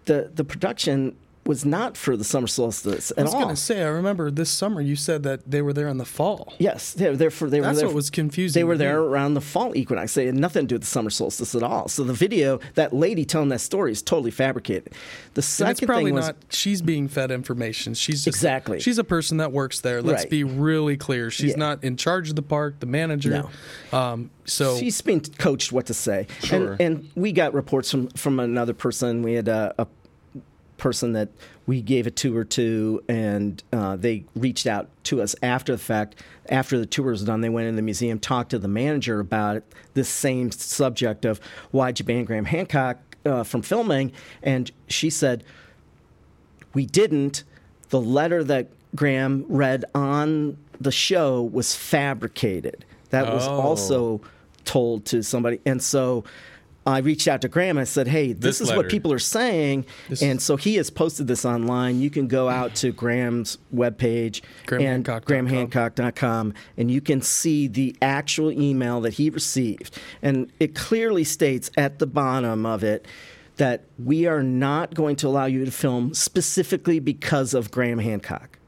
The 0.05 0.31
the 0.33 0.43
production 0.43 1.15
was 1.49 1.65
not 1.65 1.97
for 1.97 2.15
the 2.15 2.23
summer 2.23 2.45
solstice 2.45 3.09
at 3.17 3.17
all. 3.17 3.21
I 3.21 3.25
was 3.25 3.33
going 3.33 3.55
to 3.55 3.59
say, 3.59 3.81
I 3.81 3.87
remember 3.87 4.29
this 4.29 4.51
summer 4.51 4.81
you 4.81 4.95
said 4.95 5.23
that 5.23 5.49
they 5.49 5.63
were 5.63 5.73
there 5.73 5.87
in 5.87 5.97
the 5.97 6.05
fall. 6.05 6.53
Yes, 6.59 6.93
they 6.93 7.09
were 7.09 7.17
there 7.17 7.31
for. 7.31 7.49
They 7.49 7.59
That's 7.59 7.73
were 7.77 7.79
there 7.79 7.87
what 7.87 7.95
was 7.95 8.11
confusing 8.11 8.59
They 8.59 8.63
were 8.63 8.77
there 8.77 8.99
around 9.01 9.33
the 9.33 9.41
fall 9.41 9.75
equinox. 9.75 10.13
They 10.13 10.27
had 10.27 10.35
nothing 10.35 10.65
to 10.65 10.67
do 10.67 10.75
with 10.75 10.83
the 10.83 10.87
summer 10.87 11.09
solstice 11.09 11.55
at 11.55 11.63
all. 11.63 11.87
So 11.87 12.03
the 12.03 12.13
video, 12.13 12.59
that 12.75 12.93
lady 12.93 13.25
telling 13.25 13.49
that 13.49 13.61
story, 13.61 13.91
is 13.91 14.03
totally 14.03 14.29
fabricated. 14.29 14.93
The 15.33 15.39
And 15.39 15.43
second 15.43 15.71
it's 15.71 15.79
probably 15.81 16.05
thing 16.05 16.13
was 16.13 16.27
not. 16.27 16.35
She's 16.51 16.83
being 16.83 17.07
fed 17.07 17.31
information. 17.31 17.95
She's 17.95 18.25
just, 18.25 18.27
Exactly. 18.27 18.79
She's 18.79 18.99
a 18.99 19.03
person 19.03 19.37
that 19.37 19.51
works 19.51 19.81
there. 19.81 20.03
Let's 20.03 20.25
Right. 20.25 20.29
be 20.29 20.43
really 20.43 20.97
clear. 20.97 21.31
She's 21.31 21.51
Yeah. 21.53 21.57
not 21.57 21.83
in 21.83 21.97
charge 21.97 22.29
of 22.29 22.35
the 22.35 22.43
park. 22.43 22.79
The 22.79 22.85
manager. 22.85 23.45
Um, 23.91 24.29
so 24.45 24.77
she's 24.77 25.01
being 25.01 25.21
coached 25.21 25.71
what 25.71 25.87
to 25.87 25.95
say. 25.95 26.27
Sure. 26.43 26.73
And, 26.73 26.81
and 26.81 27.09
we 27.15 27.31
got 27.31 27.55
reports 27.55 27.89
from 27.89 28.09
from 28.09 28.39
another 28.39 28.73
person. 28.75 29.23
We 29.23 29.33
had 29.33 29.47
a, 29.47 29.73
a 29.79 29.87
person 30.79 31.13
that 31.13 31.29
we 31.67 31.81
gave 31.81 32.07
a 32.07 32.11
tour 32.11 32.43
to, 32.43 33.03
and 33.07 33.61
uh, 33.71 33.95
they 33.95 34.25
reached 34.35 34.65
out 34.65 34.89
to 35.03 35.21
us 35.21 35.35
after 35.43 35.73
the 35.73 35.77
fact. 35.77 36.23
After 36.49 36.79
the 36.79 36.87
tour 36.87 37.11
was 37.11 37.23
done, 37.23 37.41
they 37.41 37.49
went 37.49 37.67
in 37.67 37.75
the 37.75 37.83
museum, 37.83 38.17
talked 38.19 38.49
to 38.51 38.59
the 38.59 38.67
manager 38.67 39.19
about 39.19 39.57
it, 39.57 39.73
this 39.93 40.09
same 40.09 40.49
subject 40.51 41.25
of 41.25 41.39
why'd 41.71 41.99
you 41.99 42.23
Graham 42.23 42.45
Hancock 42.45 42.97
uh, 43.25 43.43
from 43.43 43.61
filming, 43.61 44.11
and 44.41 44.71
she 44.87 45.09
said 45.11 45.43
we 46.73 46.85
didn't. 46.85 47.43
The 47.89 48.01
letter 48.01 48.43
that 48.43 48.69
Graham 48.95 49.45
read 49.47 49.85
on 49.93 50.57
the 50.79 50.91
show 50.91 51.41
was 51.41 51.75
fabricated. 51.75 52.85
That 53.09 53.31
was 53.31 53.47
Oh. 53.47 53.59
also 53.61 54.21
told 54.65 55.05
to 55.05 55.23
somebody. 55.23 55.59
And 55.65 55.81
so 55.81 56.23
I 56.85 56.99
reached 56.99 57.27
out 57.27 57.41
to 57.41 57.47
Graham. 57.49 57.77
I 57.77 57.83
said, 57.83 58.07
hey, 58.07 58.33
this, 58.33 58.41
This 58.57 58.61
is 58.61 58.67
letter. 58.69 58.79
what 58.81 58.89
people 58.89 59.13
are 59.13 59.19
saying. 59.19 59.85
This- 60.07 60.21
and 60.23 60.41
so 60.41 60.55
he 60.55 60.75
has 60.75 60.89
posted 60.89 61.27
this 61.27 61.45
online. 61.45 61.99
You 61.99 62.09
can 62.09 62.27
go 62.27 62.49
out 62.49 62.73
to 62.75 62.91
Graham's 62.91 63.57
webpage 63.73 64.41
and 64.71 65.05
GrahamHancock.com. 65.05 65.47
grahamhancock.com 65.47 66.53
and 66.77 66.91
you 66.91 67.01
can 67.01 67.21
see 67.21 67.67
the 67.67 67.95
actual 68.01 68.51
email 68.51 69.01
that 69.01 69.13
he 69.15 69.29
received. 69.29 69.99
And 70.21 70.51
it 70.59 70.75
clearly 70.75 71.23
states 71.23 71.69
at 71.77 71.99
the 71.99 72.07
bottom 72.07 72.65
of 72.65 72.83
it 72.83 73.05
that 73.57 73.83
we 74.03 74.25
are 74.25 74.43
not 74.43 74.93
going 74.93 75.15
to 75.17 75.27
allow 75.27 75.45
you 75.45 75.65
to 75.65 75.71
film 75.71 76.13
specifically 76.13 76.99
because 76.99 77.53
of 77.53 77.71
Graham 77.71 77.99
Hancock. 77.99 78.58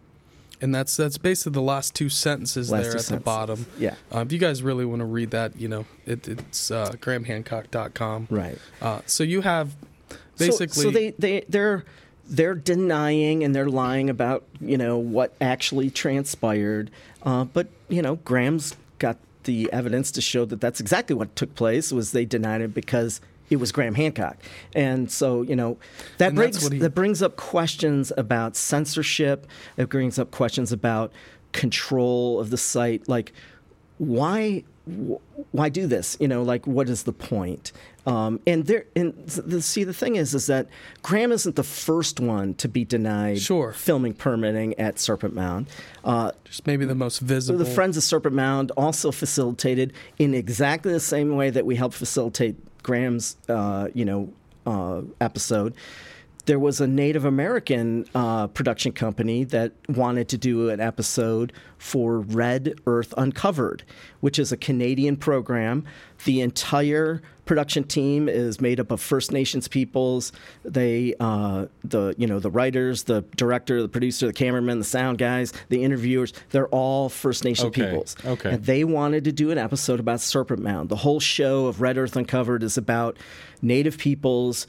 And 0.62 0.74
that's 0.74 0.95
that's 0.95 1.18
basically 1.18 1.53
the 1.53 1.62
last 1.62 1.95
two 1.95 2.09
sentences 2.09 2.72
Last 2.72 2.84
there 2.84 2.91
two 2.93 2.97
at 2.99 3.05
the 3.05 3.18
bottom. 3.20 3.66
Yeah. 3.78 3.95
Uh, 4.14 4.20
if 4.20 4.32
you 4.32 4.38
guys 4.38 4.62
really 4.64 4.86
want 4.86 4.99
to 4.99 5.05
read 5.05 5.32
that, 5.32 5.59
you 5.59 5.68
know, 5.68 5.86
it, 6.05 6.28
it's 6.28 6.72
uh, 6.72 6.91
grahamhancock.com. 6.99 8.28
Right. 8.30 8.57
Uh, 8.82 9.01
so 9.05 9.24
you 9.24 9.41
have 9.41 9.76
So- 10.09 10.18
basically. 10.38 10.84
so, 10.84 10.91
they 10.91 11.12
they 11.12 11.43
they're 11.49 11.84
they're 12.28 12.55
denying 12.55 13.43
and 13.43 13.53
they're 13.55 13.70
lying 13.70 14.09
about 14.09 14.43
you 14.62 14.78
know 14.78 14.97
what 14.97 15.34
actually 15.41 15.89
transpired 15.89 16.89
uh, 17.24 17.43
but 17.43 17.68
you 17.89 18.01
know 18.01 18.16
graham's 18.18 18.76
got 18.99 19.18
the 19.43 19.70
evidence 19.74 20.12
to 20.12 20.22
show 20.22 20.45
that 20.45 20.62
that's 20.62 20.80
exactly 20.80 21.16
what 21.16 21.36
took 21.36 21.53
place 21.55 21.91
was 21.91 22.12
they 22.14 22.24
denied 22.24 22.62
it 22.62 22.74
because 22.74 23.20
it 23.52 23.58
was 23.58 23.72
graham 23.72 23.93
hancock. 23.93 24.38
And 24.74 25.12
so 25.12 25.43
you 25.43 25.56
know 25.56 25.78
that 26.18 26.30
And 26.30 26.36
brings 26.38 26.68
he- 26.68 26.80
that 26.80 26.95
brings 26.95 27.22
up 27.22 27.36
questions 27.36 28.12
about 28.18 28.56
censorship. 28.56 29.45
It 29.78 29.89
brings 29.89 30.18
up 30.18 30.32
questions 30.32 30.72
about 30.72 31.12
control 31.52 32.39
of 32.39 32.49
the 32.49 32.58
site. 32.58 33.08
Like 33.08 33.34
why 33.99 34.64
wh- 34.81 34.81
why 35.52 35.70
do 35.70 35.88
this 35.88 36.18
you 36.20 36.28
know 36.28 36.44
like 36.44 36.66
what 36.68 36.89
is 36.89 37.04
the 37.04 37.14
point 37.14 37.72
um, 38.06 38.39
and 38.48 38.66
there 38.66 38.86
and 38.96 39.14
the, 39.28 39.62
see 39.62 39.84
the 39.84 39.94
thing 39.94 40.16
is 40.16 40.34
is 40.34 40.48
that 40.48 40.68
graham 41.02 41.32
isn't 41.32 41.56
the 41.56 41.64
first 41.64 42.20
one 42.20 42.54
to 42.56 42.68
be 42.68 42.84
denied 42.84 43.39
Sure. 43.39 43.74
filming 43.74 44.14
permitting 44.14 44.78
at 44.80 45.00
serpent 45.00 45.34
mound 45.34 45.68
uh, 46.04 46.32
just 46.44 46.66
maybe 46.68 46.86
the 46.86 46.96
most 46.96 47.20
visible. 47.20 47.60
the 47.60 47.66
friends 47.66 47.96
of 47.98 48.04
serpent 48.04 48.36
mound 48.36 48.72
also 48.78 49.12
facilitated 49.12 49.94
in 50.18 50.34
exactly 50.34 50.92
the 50.92 51.00
same 51.00 51.36
way 51.36 51.50
that 51.50 51.66
we 51.66 51.76
helped 51.76 51.96
facilitate 51.96 52.56
graham's 52.84 53.38
uh, 53.50 53.88
you 53.94 54.06
know 54.06 54.32
uh, 54.66 55.02
episode 55.20 55.74
there 56.46 56.60
was 56.60 56.82
a 56.82 56.88
Native 56.88 57.26
American 57.26 58.06
uh, 58.16 58.48
production 58.48 58.92
company 58.92 59.44
that 59.46 59.74
wanted 59.89 60.28
to 60.30 60.38
do 60.38 60.70
an 60.70 60.80
episode 60.80 61.54
for 61.78 62.20
Red 62.20 62.76
Earth 62.86 63.14
Uncovered, 63.18 63.84
which 64.20 64.38
is 64.39 64.52
a 64.52 64.58
Canadian 64.58 65.18
program. 65.18 65.86
The 66.26 66.42
entire 66.42 67.22
production 67.46 67.84
team 67.84 68.30
is 68.30 68.62
made 68.62 68.80
up 68.80 68.92
of 68.92 69.02
First 69.02 69.32
Nations 69.32 69.68
peoples. 69.68 70.32
They, 70.64 71.16
uh, 71.20 71.66
the 71.84 72.16
you 72.18 72.28
know, 72.28 72.39
the 72.39 72.52
writers, 72.52 73.04
the 73.04 73.24
director, 73.36 73.82
the 73.82 73.89
producer, 73.89 74.28
the 74.28 74.34
cameraman, 74.34 74.80
the 74.80 74.86
sound 74.86 75.18
guys, 75.18 75.52
the 75.70 75.84
interviewers. 75.84 76.34
They're 76.52 76.68
all 76.70 77.10
First 77.10 77.44
Nation 77.44 77.68
Okay, 77.68 77.86
peoples. 77.88 78.16
okay. 78.26 78.54
And 78.54 78.64
they 78.66 78.84
wanted 78.84 79.24
to 79.26 79.32
do 79.32 79.52
an 79.52 79.58
episode 79.58 80.00
about 80.00 80.22
Serpent 80.22 80.62
Mound. 80.62 80.89
The 80.89 80.98
whole 80.98 81.20
show 81.20 81.66
of 81.66 81.82
Red 81.82 81.98
Earth 81.98 82.16
Uncovered 82.16 82.64
is 82.64 82.78
about 82.78 83.18
Native 83.62 83.98
peoples 83.98 84.68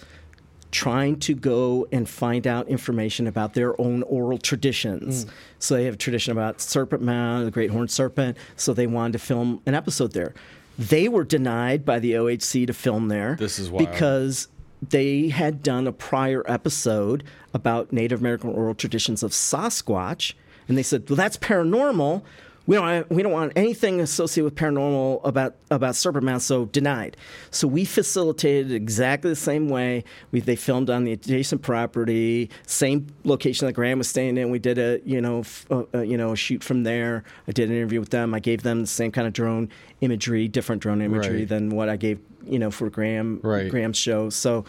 trying 0.72 1.18
to 1.20 1.34
go 1.34 1.86
and 1.92 2.08
find 2.08 2.46
out 2.46 2.66
information 2.66 3.26
about 3.26 3.54
their 3.54 3.80
own 3.80 4.02
oral 4.04 4.38
traditions. 4.38 5.26
Mm. 5.26 5.30
So 5.58 5.74
they 5.76 5.84
have 5.84 5.94
a 5.94 5.98
tradition 5.98 6.32
about 6.32 6.60
Serpent 6.60 7.02
Mound, 7.02 7.46
the 7.46 7.50
Great 7.50 7.70
Horned 7.70 7.90
Serpent. 7.90 8.36
So 8.56 8.74
they 8.74 8.86
wanted 8.86 9.12
to 9.12 9.18
film 9.20 9.60
an 9.66 9.74
episode 9.74 10.12
there. 10.12 10.34
They 10.78 11.08
were 11.08 11.24
denied 11.24 11.84
by 11.84 11.98
the 11.98 12.12
OHC 12.12 12.66
to 12.66 12.72
film 12.72 13.08
there. 13.08 13.36
This 13.38 13.58
is 13.58 13.70
wild. 13.70 13.90
because 13.90 14.48
they 14.88 15.28
had 15.28 15.62
done 15.62 15.86
a 15.86 15.92
prior 15.92 16.42
episode 16.50 17.22
about 17.54 17.92
Native 17.92 18.20
American 18.20 18.50
oral 18.50 18.74
traditions 18.74 19.22
of 19.22 19.30
Sasquatch, 19.30 20.32
and 20.66 20.76
they 20.76 20.82
said, 20.82 21.08
"Well, 21.08 21.16
that's 21.16 21.36
paranormal. 21.36 22.22
We 22.66 22.76
don't 22.76 23.10
we 23.10 23.22
don't 23.22 23.32
want 23.32 23.52
anything 23.56 24.00
associated 24.00 24.44
with 24.44 24.54
paranormal 24.54 25.20
about 25.24 25.56
about 25.70 25.96
Serpent 25.96 26.24
Mound, 26.24 26.42
so 26.42 26.66
denied. 26.66 27.16
So 27.50 27.66
we 27.66 27.84
facilitated 27.84 28.70
exactly 28.72 29.30
the 29.30 29.36
same 29.36 29.68
way. 29.68 30.04
We 30.30 30.40
they 30.40 30.54
filmed 30.56 30.88
on 30.88 31.04
the 31.04 31.12
adjacent 31.12 31.62
property, 31.62 32.50
same 32.66 33.08
location 33.24 33.66
that 33.66 33.72
Graham 33.72 33.98
was 33.98 34.08
staying 34.08 34.38
in. 34.38 34.50
We 34.50 34.58
did 34.60 34.78
a 34.78 35.00
you 35.04 35.20
know 35.20 35.40
f- 35.40 35.66
uh, 35.70 35.84
uh, 35.94 36.00
you 36.02 36.16
know 36.16 36.32
a 36.32 36.36
shoot 36.36 36.62
from 36.62 36.84
there. 36.84 37.24
I 37.48 37.52
did 37.52 37.68
an 37.68 37.76
interview 37.76 37.98
with 38.00 38.10
them. 38.10 38.32
I 38.34 38.38
gave 38.40 38.62
them 38.62 38.82
the 38.82 38.86
same 38.86 39.10
kind 39.10 39.26
of 39.26 39.32
drone 39.32 39.68
imagery, 40.00 40.46
different 40.46 40.82
drone 40.82 41.02
imagery 41.02 41.38
Right. 41.40 41.48
than 41.48 41.70
what 41.70 41.88
I 41.88 41.96
gave 41.96 42.20
you 42.46 42.58
know 42.58 42.70
for 42.70 42.88
Graham 42.90 43.40
Right. 43.42 43.70
Graham's 43.70 43.98
show. 43.98 44.30
So 44.30 44.64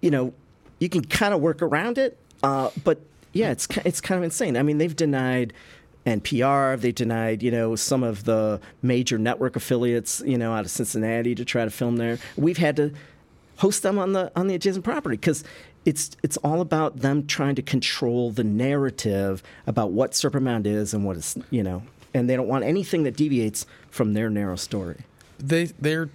you 0.00 0.10
know 0.10 0.32
you 0.78 0.88
can 0.88 1.04
kind 1.04 1.32
of 1.34 1.40
work 1.40 1.60
around 1.62 1.98
it, 1.98 2.18
uh, 2.42 2.70
but 2.84 3.00
yeah, 3.34 3.50
it's 3.50 3.68
it's 3.84 4.00
kind 4.00 4.16
of 4.18 4.24
insane. 4.24 4.56
I 4.56 4.62
mean, 4.62 4.78
they've 4.78 4.96
denied 4.96 5.52
NPR, 6.06 6.80
they 6.80 6.92
denied 6.92 7.42
you 7.42 7.50
know 7.50 7.76
some 7.76 8.02
of 8.02 8.24
the 8.24 8.60
major 8.82 9.18
network 9.18 9.56
affiliates 9.56 10.22
you 10.26 10.36
know 10.38 10.52
out 10.52 10.64
of 10.64 10.70
Cincinnati 10.70 11.34
to 11.34 11.44
try 11.44 11.64
to 11.64 11.70
film 11.70 11.96
there. 11.96 12.18
We've 12.36 12.58
had 12.58 12.76
to 12.76 12.92
host 13.56 13.82
them 13.82 13.98
on 13.98 14.12
the 14.12 14.30
on 14.36 14.46
the 14.48 14.54
adjacent 14.54 14.84
property 14.84 15.16
because. 15.16 15.44
It's 15.84 16.12
it's 16.22 16.36
all 16.44 16.60
about 16.60 16.98
them 17.00 17.26
trying 17.26 17.56
to 17.56 17.62
control 17.62 18.30
the 18.30 18.44
narrative 18.44 19.42
about 19.66 19.90
what 19.90 20.14
Serpent 20.14 20.44
Mound 20.44 20.64
is 20.64 20.94
and 20.94 21.04
what 21.04 21.16
it's 21.16 21.36
you 21.50 21.64
know, 21.64 21.82
and 22.14 22.30
they 22.30 22.36
don't 22.36 22.46
want 22.46 22.62
anything 22.62 23.02
that 23.02 23.16
deviates 23.16 23.66
from 23.90 24.12
their 24.14 24.30
narrow 24.30 24.54
story. 24.54 24.98
they 25.40 25.64
they're 25.80 26.08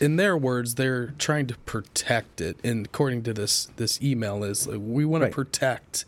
in 0.00 0.16
their 0.16 0.36
words 0.36 0.74
they're 0.74 1.14
trying 1.16 1.46
to 1.46 1.56
protect 1.58 2.40
it 2.40 2.56
and 2.64 2.86
according 2.86 3.22
to 3.22 3.32
this 3.32 3.68
this 3.76 4.02
email 4.02 4.42
is 4.42 4.66
like, 4.66 4.80
we 4.82 5.04
want 5.04 5.22
Right. 5.22 5.28
to 5.28 5.34
protect 5.36 6.04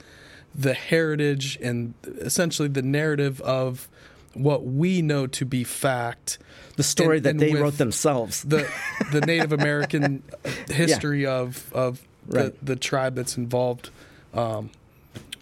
the 0.59 0.72
heritage 0.74 1.59
and 1.61 1.92
essentially 2.07 2.68
the 2.68 2.82
narrative 2.82 3.40
of 3.42 3.88
what 4.32 4.64
we 4.64 5.02
know 5.02 5.26
to 5.26 5.44
be 5.44 5.64
fact 5.64 6.38
The 6.76 6.82
story 6.82 7.16
And- 7.18 7.26
that 7.26 7.30
and 7.30 7.40
they 7.40 7.54
wrote 7.54 7.78
themselves. 7.78 8.42
the 8.42 8.66
the 9.12 9.20
Native 9.20 9.52
American 9.61 10.22
history 10.70 11.26
of 11.26 11.70
of 11.72 12.00
Right. 12.28 12.59
the, 12.59 12.74
the 12.74 12.76
tribe 12.76 13.14
that's 13.14 13.36
involved 13.36 13.90
um, 14.34 14.70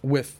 with 0.03 0.39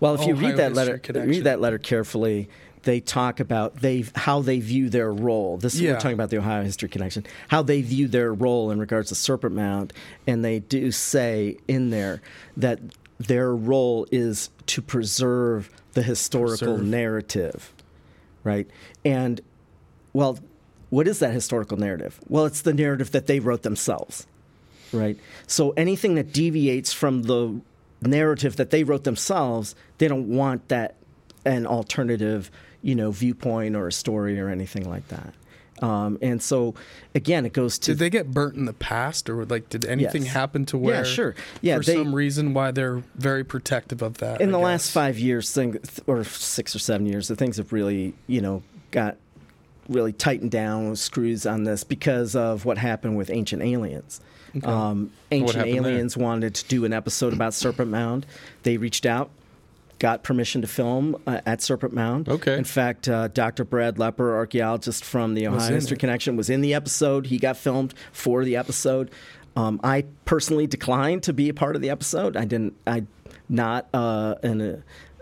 Well, 0.00 0.14
if 0.14 0.26
you 0.26 0.32
Ohio 0.32 0.48
read 0.48 0.56
that 0.56 0.72
letter, 0.72 0.96
Connection. 0.98 1.28
read 1.30 1.44
that 1.44 1.60
letter 1.60 1.78
carefully. 1.78 2.48
They 2.84 2.98
talk 3.00 3.38
about 3.38 3.76
they 3.82 4.04
how 4.16 4.40
they 4.40 4.58
view 4.60 4.88
their 4.88 5.12
role. 5.12 5.58
This 5.58 5.78
Yeah. 5.78 5.92
we're 5.92 6.00
talking 6.00 6.14
about 6.14 6.30
the 6.30 6.38
Ohio 6.38 6.64
History 6.64 6.88
Connection. 6.88 7.24
How 7.48 7.62
they 7.62 7.80
view 7.82 8.08
their 8.08 8.32
role 8.32 8.70
in 8.72 8.78
regards 8.80 9.10
to 9.10 9.14
Serpent 9.14 9.54
Mound, 9.54 9.92
and 10.26 10.42
they 10.44 10.58
do 10.60 10.90
say 10.90 11.58
in 11.68 11.90
there 11.90 12.22
that 12.56 12.80
their 13.26 13.54
role 13.54 14.06
is 14.10 14.50
to 14.66 14.82
preserve 14.82 15.70
the 15.92 16.02
historical 16.02 16.74
Preserve. 16.74 16.86
narrative, 16.86 17.72
right? 18.44 18.68
And 19.04 19.40
well, 20.12 20.38
what 20.90 21.08
is 21.08 21.18
that 21.20 21.32
historical 21.32 21.76
narrative? 21.76 22.20
Well, 22.28 22.44
it's 22.46 22.62
the 22.62 22.74
narrative 22.74 23.12
that 23.12 23.26
they 23.26 23.40
wrote 23.40 23.62
themselves 23.62 24.26
right? 24.92 25.18
So 25.46 25.70
anything 25.70 26.14
that 26.14 26.32
deviates 26.32 26.92
from 26.92 27.22
the 27.22 27.60
narrative 28.02 28.56
that 28.56 28.70
they 28.70 28.84
wrote 28.84 29.04
themselves, 29.04 29.74
they 29.98 30.08
don't 30.08 30.28
want 30.28 30.68
that 30.68 30.96
an 31.44 31.66
alternative, 31.66 32.50
you 32.82 32.94
know, 32.94 33.10
viewpoint 33.10 33.74
or 33.74 33.88
a 33.88 33.92
story 33.92 34.38
or 34.38 34.48
anything 34.48 34.88
like 34.88 35.08
that. 35.08 35.34
Um, 35.82 36.16
and 36.22 36.40
so, 36.40 36.74
again, 37.14 37.44
it 37.44 37.52
goes 37.52 37.76
to 37.80 37.90
did 37.90 37.98
they 37.98 38.08
get 38.08 38.30
burnt 38.30 38.54
in 38.56 38.64
the 38.66 38.72
past 38.72 39.28
or 39.28 39.44
like 39.44 39.68
did 39.68 39.84
anything 39.84 40.22
Yes. 40.22 40.32
happen 40.32 40.64
to 40.66 40.78
where? 40.78 40.96
Yeah, 40.96 41.02
sure. 41.02 41.34
Yeah, 41.60 41.76
for 41.78 41.82
they- 41.84 41.94
some 41.96 42.14
reason 42.14 42.54
why 42.54 42.70
they're 42.70 43.02
very 43.16 43.42
protective 43.44 44.00
of 44.00 44.18
that 44.18 44.40
in 44.40 44.50
I 44.50 44.52
the 44.52 44.58
guess. 44.58 44.64
last 44.64 44.90
five 44.92 45.18
years, 45.18 45.50
thing 45.52 45.78
or 46.06 46.22
six 46.24 46.74
or 46.76 46.78
seven 46.78 47.06
years, 47.06 47.26
the 47.28 47.36
things 47.36 47.56
have 47.56 47.72
really, 47.72 48.14
you 48.28 48.40
know, 48.40 48.62
got 48.92 49.16
really 49.88 50.12
tightened 50.12 50.52
down 50.52 50.88
with 50.90 50.98
screws 51.00 51.44
on 51.44 51.64
this 51.64 51.82
because 51.82 52.36
of 52.36 52.64
what 52.64 52.78
happened 52.78 53.16
with 53.16 53.28
Ancient 53.30 53.60
Aliens. 53.62 54.20
Um, 54.62 55.10
Ancient 55.32 55.56
happened 55.56 55.84
there? 55.84 55.92
Aliens 55.92 56.16
wanted 56.16 56.54
to 56.54 56.64
do 56.68 56.84
an 56.84 56.92
episode 56.92 57.32
about 57.32 57.54
Serpent 57.54 57.90
Mound. 57.90 58.24
They 58.62 58.76
reached 58.76 59.04
out, 59.06 59.30
got 60.02 60.24
permission 60.24 60.60
to 60.60 60.66
film 60.66 61.14
uh, 61.28 61.40
at 61.46 61.62
Serpent 61.62 61.92
Mound. 61.92 62.28
Okay. 62.28 62.58
In 62.58 62.64
fact, 62.64 63.08
uh, 63.08 63.28
Dr. 63.28 63.64
Brad 63.64 63.98
Lepper, 63.98 64.34
archaeologist 64.34 65.04
from 65.04 65.34
the 65.34 65.46
Ohio 65.46 65.72
History 65.72 65.94
it. 65.94 66.00
Connection, 66.00 66.36
was 66.36 66.50
in 66.50 66.60
the 66.60 66.74
episode. 66.74 67.26
He 67.26 67.38
got 67.38 67.56
filmed 67.56 67.94
for 68.10 68.44
the 68.44 68.56
episode. 68.56 69.12
Um, 69.54 69.78
I 69.84 70.06
personally 70.24 70.66
declined 70.66 71.22
to 71.22 71.32
be 71.32 71.48
a 71.48 71.54
part 71.54 71.76
of 71.76 71.82
the 71.82 71.90
episode. 71.90 72.36
I 72.36 72.44
didn't. 72.44 72.74
I 72.84 73.04
not 73.48 73.88
uh, 73.94 74.34
an. 74.42 74.60
Uh, 74.60 74.80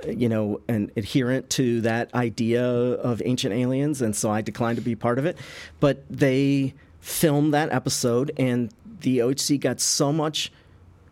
you 0.08 0.30
know, 0.30 0.58
an 0.66 0.90
adherent 0.96 1.50
to 1.50 1.82
that 1.82 2.14
idea 2.14 2.64
of 2.64 3.20
ancient 3.22 3.52
aliens, 3.52 4.00
and 4.00 4.16
so 4.16 4.30
I 4.30 4.40
declined 4.40 4.76
to 4.76 4.82
be 4.82 4.94
part 4.94 5.18
of 5.18 5.26
it. 5.26 5.36
But 5.78 6.02
they 6.08 6.72
filmed 7.00 7.52
that 7.52 7.70
episode, 7.70 8.32
and 8.38 8.72
the 9.00 9.18
OHC 9.18 9.60
got 9.60 9.78
so 9.78 10.10
much 10.10 10.50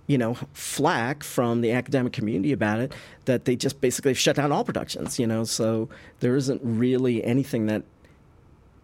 you 0.09 0.19
know, 0.19 0.35
flack 0.55 1.23
from 1.23 1.61
the 1.61 1.71
academic 1.71 2.13
community 2.13 2.51
about 2.51 2.81
it 2.81 2.93
that 3.27 3.45
they 3.45 3.55
just 3.55 3.81
basically 3.81 4.15
shut 4.15 4.35
down 4.35 4.51
all 4.51 4.65
productions, 4.65 5.19
you 5.21 5.27
know. 5.27 5.45
So 5.45 5.89
there 6.19 6.35
isn't 6.35 6.61
really 6.65 7.23
anything 7.23 7.67
that 7.67 7.85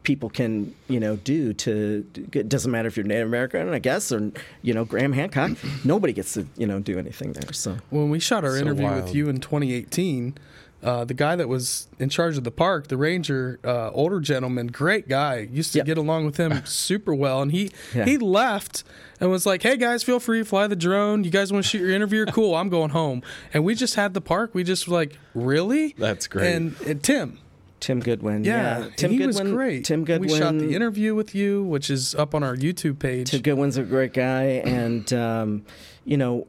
people 0.04 0.28
can, 0.28 0.74
you 0.86 1.00
know, 1.00 1.16
do 1.16 1.54
to 1.54 2.06
it 2.32 2.48
doesn't 2.48 2.70
matter 2.70 2.86
if 2.86 2.96
you're 2.96 3.06
Native 3.06 3.26
American, 3.26 3.70
I 3.72 3.78
guess, 3.78 4.12
or 4.12 4.30
you 4.62 4.74
know, 4.74 4.84
Graham 4.84 5.14
Hancock, 5.14 5.52
nobody 5.82 6.12
gets 6.12 6.34
to, 6.34 6.46
you 6.56 6.66
know, 6.66 6.78
do 6.78 6.98
anything 6.98 7.32
there. 7.32 7.52
So 7.52 7.78
when 7.90 8.10
we 8.10 8.20
shot 8.20 8.44
our 8.44 8.52
So 8.52 8.58
interview 8.58 8.84
wild. 8.84 9.04
with 9.04 9.14
you 9.14 9.28
in 9.30 9.40
2018 9.40 10.36
uh, 10.84 11.04
the 11.04 11.14
guy 11.14 11.34
that 11.34 11.48
was 11.48 11.88
in 11.98 12.08
charge 12.10 12.36
of 12.36 12.44
the 12.44 12.50
park, 12.50 12.86
the 12.88 12.96
ranger, 12.96 13.58
uh, 13.64 13.90
older 13.90 14.20
gentleman, 14.20 14.66
great 14.68 15.08
guy, 15.08 15.48
used 15.50 15.72
to 15.72 15.78
Yep. 15.78 15.86
get 15.86 15.98
along 15.98 16.26
with 16.26 16.36
him 16.36 16.62
super 16.66 17.14
well, 17.14 17.42
and 17.42 17.50
he 17.50 17.70
Yeah. 17.94 18.04
he 18.04 18.18
left 18.18 18.84
and 19.20 19.30
was 19.30 19.46
like, 19.46 19.62
"Hey 19.62 19.76
guys, 19.76 20.02
feel 20.04 20.20
free 20.20 20.40
to 20.40 20.44
fly 20.44 20.66
the 20.66 20.76
drone. 20.76 21.24
You 21.24 21.30
guys 21.30 21.52
want 21.52 21.64
to 21.64 21.68
shoot 21.70 21.80
your 21.80 21.90
interview? 21.90 22.26
Cool, 22.32 22.54
I'm 22.54 22.68
going 22.68 22.90
home." 22.90 23.22
And 23.52 23.64
we 23.64 23.74
just 23.74 23.94
had 23.96 24.12
the 24.14 24.20
park. 24.20 24.54
We 24.54 24.62
just 24.62 24.86
were 24.86 24.94
like, 24.94 25.16
"Really? 25.34 25.94
That's 25.98 26.26
great. 26.26 26.52
And, 26.54 26.74
and 26.86 27.02
Tim, 27.02 27.38
Tim 27.80 28.00
Goodwin, 28.00 28.44
yeah, 28.44 28.80
yeah, 28.80 28.88
Tim 28.96 29.10
he 29.10 29.18
Goodwin, 29.18 29.44
was 29.46 29.52
great. 29.52 29.84
Tim 29.84 30.04
Goodwin, 30.04 30.30
We 30.30 30.38
shot 30.38 30.58
the 30.58 30.74
interview 30.74 31.14
with 31.14 31.34
you, 31.34 31.62
which 31.64 31.90
is 31.90 32.14
up 32.14 32.34
on 32.34 32.42
our 32.42 32.56
YouTube 32.56 32.98
page. 32.98 33.30
Tim 33.30 33.40
Goodwin's 33.42 33.76
a 33.76 33.82
great 33.82 34.12
guy, 34.14 34.44
and 34.64 35.10
um, 35.12 35.64
you 36.04 36.16
know, 36.16 36.46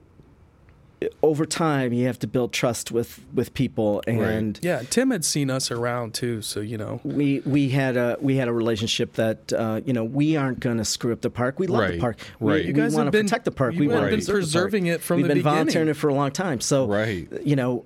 over 1.22 1.46
time 1.46 1.94
you 1.94 2.08
have 2.08 2.20
to 2.20 2.28
build 2.28 2.54
trust 2.54 2.92
with 2.92 3.20
with 3.34 3.54
people, 3.54 4.04
and 4.08 4.60
yeah, 4.62 4.84
Tim 4.90 5.12
had 5.12 5.26
seen 5.26 5.50
us 5.50 5.72
around 5.72 6.14
too, 6.14 6.42
so 6.42 6.60
you 6.60 6.78
know. 6.78 7.02
we 7.04 7.42
we 7.46 7.70
had 7.70 7.98
a 7.98 8.18
we 8.22 8.36
had 8.38 8.48
a 8.48 8.54
relationship 8.54 9.14
that 9.14 9.52
uh, 9.54 9.82
you 9.86 9.94
know 9.94 10.04
we 10.04 10.36
aren't 10.36 10.60
going 10.60 10.78
to 10.78 10.86
screw 10.86 11.14
up 11.14 11.22
the 11.22 11.30
park. 11.30 11.60
We 11.60 11.68
love 11.68 11.92
the 11.92 12.00
park. 12.00 12.18
right. 12.40 12.62
We, 12.62 12.68
You 12.68 12.74
guys 12.74 12.96
want 12.96 13.12
to 13.12 13.22
protect 13.24 13.46
the 13.46 13.52
park. 13.52 13.76
We 13.76 13.88
have 13.88 14.00
want 14.02 14.12
to 14.12 14.18
been 14.18 14.26
preserving 14.26 14.88
it 14.88 15.02
from 15.02 15.18
We've 15.18 15.28
the 15.28 15.36
been 15.36 15.44
volunteering 15.44 15.88
it 15.90 15.96
for 15.96 16.10
a 16.10 16.14
long 16.14 16.32
time. 16.32 16.62
So 16.62 16.88
Right. 16.88 17.28
you 17.44 17.56
know. 17.56 17.86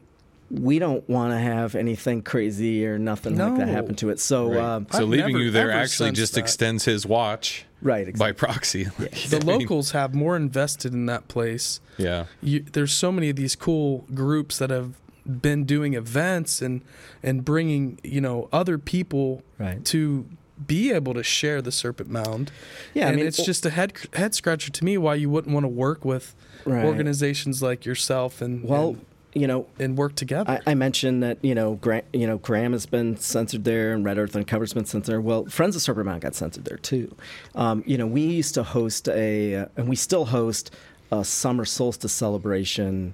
We 0.52 0.80
don't 0.80 1.08
want 1.08 1.32
to 1.34 1.38
have 1.39 1.76
anything 1.76 2.22
crazy 2.24 2.86
or 2.86 2.97
nothing 2.97 3.38
like 3.38 3.58
that 3.58 3.68
happen 3.68 3.95
to 3.95 4.10
it. 4.10 4.20
So, 4.20 4.47
Right. 4.50 4.58
um, 4.58 4.88
so 4.91 5.00
I've 5.04 5.08
leaving 5.10 5.34
never, 5.34 5.43
you 5.43 5.52
there 5.52 5.72
actually 5.72 6.12
just 6.12 6.34
that. 6.34 6.39
extends 6.39 6.86
his 6.86 7.06
watch 7.06 7.66
right, 7.82 8.06
by 8.18 8.30
exactly. 8.30 8.34
proxy. 8.34 8.84
The 9.30 9.43
locals 9.45 9.91
have 9.91 10.16
more 10.16 10.36
invested 10.36 10.93
in 10.93 11.06
that 11.06 11.28
place. 11.28 11.80
Yeah. 11.97 12.26
You, 12.41 12.62
there's 12.62 12.91
so 12.93 13.12
many 13.12 13.30
of 13.30 13.36
these 13.36 13.56
cool 13.56 14.06
groups 14.14 14.58
that 14.58 14.70
have 14.72 14.93
been 15.26 15.66
doing 15.66 15.93
events 15.93 16.60
and 16.62 16.82
and 17.22 17.45
bringing 17.45 18.00
you 18.04 18.20
know 18.22 18.50
other 18.52 18.80
people 18.80 19.43
Right. 19.60 19.86
to 19.86 20.26
be 20.66 20.91
able 20.91 21.14
to 21.14 21.22
share 21.24 21.62
the 21.62 21.72
Serpent 21.72 22.10
Mound. 22.10 22.52
Yeah, 22.95 23.06
I 23.06 23.08
and 23.10 23.18
mean, 23.18 23.28
it's 23.28 23.38
well- 23.38 23.45
just 23.45 23.66
a 23.68 23.70
head 23.70 23.93
head 24.14 24.34
scratcher 24.34 24.72
to 24.72 24.84
me 24.84 24.97
why 24.97 25.14
you 25.16 25.30
wouldn't 25.30 25.54
want 25.54 25.66
to 25.66 25.70
work 25.70 26.04
with 26.04 26.34
Right. 26.66 26.84
organizations 26.84 27.62
like 27.62 27.86
yourself 27.86 28.41
and 28.41 28.64
Well, 28.64 28.89
and, 28.89 29.06
you 29.34 29.47
know, 29.47 29.67
and 29.77 29.97
work 29.97 30.15
together. 30.15 30.61
I, 30.65 30.71
I 30.71 30.73
mentioned 30.73 31.21
that 31.23 31.38
you 31.43 31.53
know, 31.55 31.75
Gra- 31.75 32.03
you 32.13 32.27
know, 32.27 32.38
Graham 32.38 32.71
has 32.73 32.86
been 32.86 33.17
censored 33.17 33.63
there, 33.63 33.93
and 33.93 34.03
Red 34.03 34.17
Earth 34.17 34.36
Uncovered's 34.36 34.73
been 34.73 34.86
censored. 34.86 35.13
there. 35.13 35.21
Well, 35.21 35.45
Friends 35.45 35.75
of 35.75 35.82
Serpent 35.82 36.05
Mound 36.05 36.21
got 36.21 36.36
censored 36.36 36.65
there 36.65 36.77
too. 36.77 37.15
Um, 37.55 37.84
you 37.86 37.97
know, 37.97 38.07
we 38.07 38.21
used 38.21 38.53
to 38.55 38.63
host 38.63 39.07
a, 39.07 39.55
uh, 39.55 39.65
and 39.77 39.88
we 39.88 39.95
still 39.95 40.25
host 40.25 40.71
a 41.11 41.23
summer 41.23 41.65
solstice 41.65 42.13
celebration 42.13 43.13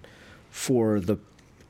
for 0.50 1.00
the 1.00 1.18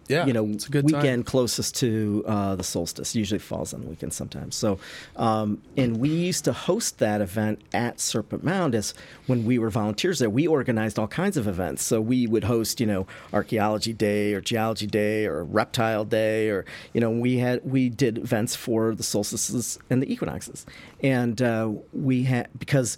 yeah, 0.07 0.25
you 0.25 0.33
know 0.33 0.45
it's 0.47 0.67
a 0.67 0.69
good 0.69 0.87
time. 0.87 1.01
weekend 1.01 1.25
closest 1.25 1.75
to 1.77 2.23
uh, 2.27 2.55
the 2.55 2.63
solstice. 2.63 3.15
Usually 3.15 3.39
falls 3.39 3.73
on 3.73 3.81
the 3.81 3.87
weekend 3.87 4.13
sometimes. 4.13 4.55
So, 4.55 4.79
um, 5.15 5.61
and 5.77 5.97
we 5.97 6.09
used 6.09 6.45
to 6.45 6.53
host 6.53 6.99
that 6.99 7.21
event 7.21 7.61
at 7.73 7.99
Serpent 7.99 8.43
Mound 8.43 8.75
as 8.75 8.93
when 9.27 9.45
we 9.45 9.57
were 9.57 9.69
volunteers 9.69 10.19
there. 10.19 10.29
We 10.29 10.47
organized 10.47 10.99
all 10.99 11.07
kinds 11.07 11.37
of 11.37 11.47
events. 11.47 11.83
So 11.83 12.01
we 12.01 12.27
would 12.27 12.43
host, 12.43 12.79
you 12.79 12.85
know, 12.85 13.07
archaeology 13.33 13.93
day 13.93 14.33
or 14.33 14.41
geology 14.41 14.87
day 14.87 15.25
or 15.25 15.43
reptile 15.43 16.05
day, 16.05 16.49
or 16.49 16.65
you 16.93 17.01
know, 17.01 17.09
we 17.09 17.37
had 17.37 17.61
we 17.63 17.89
did 17.89 18.17
events 18.17 18.55
for 18.55 18.95
the 18.95 19.03
solstices 19.03 19.79
and 19.89 20.01
the 20.01 20.11
equinoxes, 20.11 20.65
and 21.01 21.41
uh, 21.41 21.71
we 21.93 22.23
had 22.23 22.49
because 22.57 22.97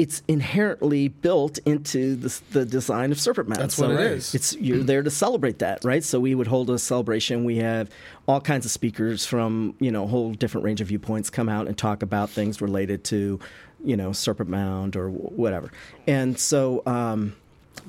it's 0.00 0.22
inherently 0.26 1.08
built 1.08 1.58
into 1.66 2.16
the, 2.16 2.40
the 2.52 2.64
design 2.64 3.12
of 3.12 3.20
Serpent 3.20 3.50
Mound. 3.50 3.60
That's 3.60 3.76
what 3.76 3.90
it 3.90 4.00
is. 4.00 4.34
It's 4.34 4.56
you're 4.56 4.82
there 4.82 5.02
to 5.02 5.10
celebrate 5.10 5.58
that, 5.58 5.84
right? 5.84 6.02
So 6.02 6.18
we 6.18 6.34
would 6.34 6.46
hold 6.46 6.70
a 6.70 6.78
celebration. 6.78 7.44
We 7.44 7.58
have 7.58 7.90
all 8.26 8.40
kinds 8.40 8.64
of 8.64 8.72
speakers 8.72 9.26
from 9.26 9.74
you 9.78 9.90
know 9.90 10.04
a 10.04 10.06
whole 10.06 10.32
different 10.32 10.64
range 10.64 10.80
of 10.80 10.88
viewpoints 10.88 11.28
come 11.28 11.50
out 11.50 11.66
and 11.66 11.76
talk 11.76 12.02
about 12.02 12.30
things 12.30 12.62
related 12.62 13.04
to 13.04 13.40
you 13.84 13.94
know 13.94 14.12
Serpent 14.12 14.48
Mound 14.48 14.96
or 14.96 15.10
whatever. 15.10 15.70
And 16.06 16.38
so 16.38 16.82
um, 16.86 17.36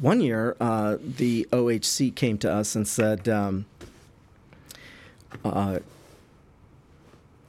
one 0.02 0.20
year, 0.20 0.58
uh, 0.60 0.98
the 1.00 1.48
OHC 1.54 2.14
came 2.14 2.38
to 2.40 2.52
us 2.52 2.76
and 2.76 2.86
said. 2.86 3.30
Um, 3.30 3.66
uh, 5.46 5.80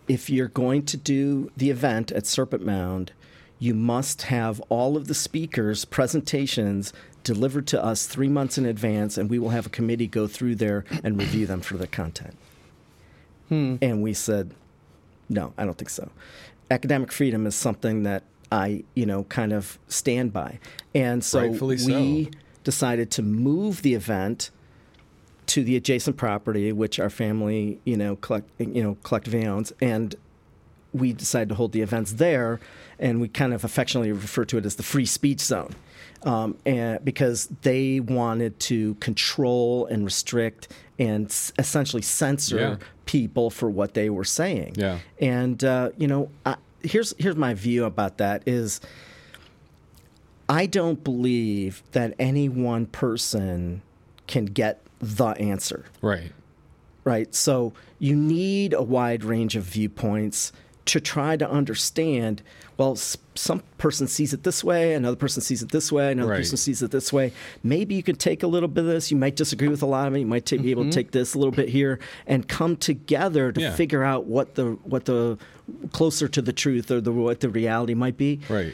if 0.09 0.29
you're 0.29 0.49
going 0.49 0.85
to 0.85 0.97
do 0.97 1.51
the 1.57 1.71
event 1.71 2.13
at 2.13 2.27
Serpent 2.27 2.65
Mound, 2.65 3.13
you 3.63 3.75
must 3.75 4.23
have 4.23 4.61
all 4.71 4.97
of 4.97 5.07
the 5.07 5.15
speakers' 5.15 5.85
presentations 5.85 6.93
delivered 7.23 7.65
to 7.69 7.81
us 7.81 8.09
three 8.09 8.29
months 8.29 8.59
in 8.59 8.67
advance, 8.67 9.17
and 9.17 9.31
we 9.31 9.39
will 9.39 9.51
have 9.51 9.67
a 9.67 9.69
committee 9.69 10.09
go 10.09 10.27
through 10.27 10.57
there 10.57 10.85
and 11.05 11.17
review 11.17 11.47
them 11.47 11.61
for 11.61 11.77
the 11.77 11.87
content. 11.87 12.37
Hmm. 13.49 13.77
And 13.81 14.03
we 14.03 14.15
said, 14.15 14.51
no, 15.29 15.53
I 15.57 15.65
don't 15.65 15.79
think 15.79 15.91
so. 15.91 16.11
Academic 16.73 17.13
freedom 17.13 17.47
is 17.47 17.55
something 17.55 18.03
that 18.03 18.25
I, 18.51 18.83
you 18.97 19.07
know, 19.07 19.23
kind 19.25 19.53
of 19.53 19.79
stand 19.87 20.33
by. 20.33 20.59
And 20.93 21.23
so. 21.23 21.39
we 21.87 22.31
decided 22.65 23.13
to 23.13 23.23
move 23.23 23.83
the 23.83 23.95
event 23.95 24.51
to 25.47 25.63
the 25.63 25.77
adjacent 25.77 26.17
property, 26.17 26.73
which 26.73 26.99
our 26.99 27.11
family, 27.11 27.79
you 27.85 27.97
know, 27.97 28.17
collect, 28.17 28.51
you 28.59 28.83
know, 28.83 28.97
collectively 29.05 29.47
owns, 29.47 29.73
and 29.81 30.17
we 30.93 31.13
decided 31.13 31.49
to 31.51 31.55
hold 31.55 31.73
the 31.73 31.81
events 31.83 32.13
there, 32.15 32.61
and 32.99 33.21
we 33.21 33.29
kind 33.29 33.53
of 33.55 33.65
affectionately 33.65 34.13
refer 34.13 34.45
to 34.47 34.59
it 34.59 34.67
as 34.67 34.77
the 34.77 34.83
free 34.83 35.07
speech 35.07 35.41
zone, 35.41 35.75
um, 36.25 36.57
and 36.67 37.05
because 37.05 37.49
they 37.63 38.01
wanted 38.01 38.59
to 38.61 38.95
control 38.97 39.87
and 39.87 40.05
restrict 40.05 40.69
and 40.99 41.27
s- 41.27 41.53
essentially 41.59 42.03
censor 42.03 42.59
Yeah. 42.61 42.77
people 43.07 43.51
for 43.51 43.69
what 43.71 43.95
they 43.95 44.11
were 44.11 44.25
saying. 44.25 44.75
Yeah. 44.77 44.99
And 45.21 45.63
uh, 45.65 45.91
you 45.97 46.07
know, 46.07 46.29
I, 46.47 46.57
here's 46.83 47.15
here's 47.19 47.37
my 47.37 47.55
view 47.55 47.85
about 47.85 48.19
that 48.19 48.43
is. 48.47 48.81
I 50.49 50.67
don't 50.67 51.03
believe 51.03 51.83
that 51.93 52.15
any 52.19 52.49
one 52.49 52.87
person 52.87 53.81
can 54.27 54.45
get 54.47 54.81
the 55.01 55.29
answer 55.29 55.87
Right. 56.03 56.33
right? 57.05 57.35
So 57.35 57.73
you 57.99 58.15
need 58.17 58.75
a 58.75 58.83
wide 58.83 59.25
range 59.25 59.57
of 59.57 59.65
viewpoints 59.65 60.53
to 60.87 61.01
try 61.01 61.37
to 61.37 61.49
understand. 61.49 62.43
Well, 62.77 62.93
s- 62.93 63.17
some 63.35 63.63
person 63.79 64.09
sees 64.09 64.33
it 64.33 64.43
this 64.43 64.65
way, 64.65 64.95
another 64.95 65.17
person 65.17 65.41
sees 65.43 65.63
it 65.63 65.71
this 65.71 65.93
way, 65.93 66.11
another 66.13 66.31
Right. 66.31 66.39
person 66.39 66.57
sees 66.57 66.83
it 66.83 66.91
this 66.91 67.13
way. 67.13 67.33
Maybe 67.63 67.95
you 67.95 68.03
can 68.03 68.17
take 68.17 68.43
a 68.43 68.47
little 68.47 68.69
bit 68.69 68.81
of 68.85 68.91
this. 68.91 69.11
You 69.11 69.17
might 69.17 69.37
disagree 69.37 69.69
with 69.69 69.83
a 69.83 69.87
lot 69.87 70.09
of 70.09 70.15
it. 70.17 70.21
You 70.21 70.27
might 70.27 70.47
ta- 70.47 70.57
be 70.57 70.71
able 70.71 70.83
to 70.85 70.89
mm-hmm. 70.89 70.95
take 70.95 71.11
this 71.13 71.35
a 71.35 71.39
little 71.39 71.53
bit 71.53 71.69
here 71.69 71.99
and 72.27 72.49
come 72.49 72.77
together 72.77 73.53
to 73.53 73.61
Yeah. 73.61 73.75
figure 73.75 74.03
out 74.03 74.27
what 74.27 74.55
the 74.57 74.77
what 74.85 75.05
the 75.05 75.39
closer 75.93 76.27
to 76.29 76.43
the 76.43 76.53
truth 76.53 76.91
or 76.91 77.01
the 77.01 77.13
what 77.13 77.41
the 77.41 77.49
reality 77.49 77.95
might 77.95 78.17
be 78.17 78.41
Right. 78.49 78.73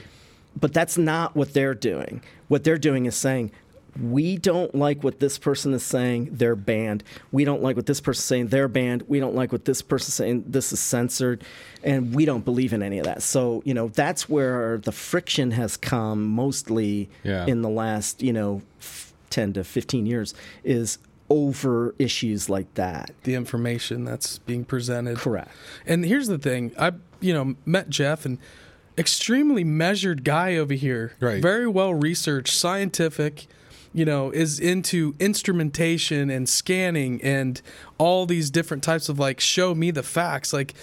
but 0.58 0.72
that's 0.72 0.96
not 0.96 1.36
what 1.36 1.52
they're 1.52 1.74
doing. 1.74 2.22
What 2.48 2.64
they're 2.64 2.78
doing 2.78 3.04
is 3.06 3.14
saying, 3.14 3.50
we 4.00 4.36
don't 4.36 4.74
like 4.74 5.02
what 5.02 5.20
this 5.20 5.38
person 5.38 5.74
is 5.74 5.82
saying, 5.82 6.28
they're 6.32 6.56
banned. 6.56 7.02
We 7.32 7.44
don't 7.44 7.62
like 7.62 7.76
what 7.76 7.86
this 7.86 8.00
person 8.00 8.20
is 8.20 8.24
saying, 8.24 8.46
they're 8.48 8.68
banned. 8.68 9.02
We 9.08 9.20
don't 9.20 9.34
like 9.34 9.50
what 9.52 9.64
this 9.64 9.82
person 9.82 10.08
is 10.10 10.14
saying, 10.14 10.44
this 10.46 10.72
is 10.72 10.80
censored. 10.80 11.42
And 11.82 12.14
we 12.14 12.24
don't 12.24 12.44
believe 12.44 12.72
in 12.72 12.82
any 12.82 12.98
of 12.98 13.04
that. 13.06 13.22
So, 13.22 13.62
you 13.64 13.74
know, 13.74 13.88
that's 13.88 14.28
where 14.28 14.78
the 14.78 14.92
friction 14.92 15.52
has 15.52 15.76
come 15.76 16.24
mostly 16.24 17.08
Yeah. 17.24 17.46
in 17.46 17.62
the 17.62 17.68
last, 17.70 18.22
you 18.22 18.32
know, 18.32 18.62
f- 18.80 19.12
10 19.30 19.52
to 19.54 19.64
15 19.64 20.06
years 20.06 20.34
is 20.64 20.98
over 21.30 21.94
issues 21.98 22.48
like 22.48 22.72
that. 22.74 23.10
the 23.24 23.34
information 23.34 24.04
that's 24.04 24.38
being 24.38 24.64
presented. 24.64 25.18
Correct. 25.18 25.50
And 25.86 26.04
here's 26.04 26.26
the 26.28 26.38
thing: 26.38 26.72
I, 26.78 26.92
you 27.20 27.34
know, 27.34 27.54
met 27.66 27.90
Jeff 27.90 28.24
and 28.24 28.38
extremely 28.96 29.62
measured 29.62 30.24
guy 30.24 30.56
over 30.56 30.72
here. 30.74 31.12
Right. 31.20 31.42
Very 31.42 31.66
well 31.68 31.92
researched, 31.92 32.54
scientific. 32.56 33.46
You 33.94 34.04
know, 34.04 34.30
is 34.30 34.60
into 34.60 35.14
instrumentation 35.18 36.30
and 36.30 36.48
scanning 36.48 37.20
and 37.22 37.60
all 37.96 38.26
these 38.26 38.50
different 38.50 38.82
types 38.82 39.08
of 39.08 39.18
like 39.18 39.40
show 39.40 39.74
me 39.74 39.90
the 39.90 40.02
facts. 40.02 40.52
Like 40.52 40.74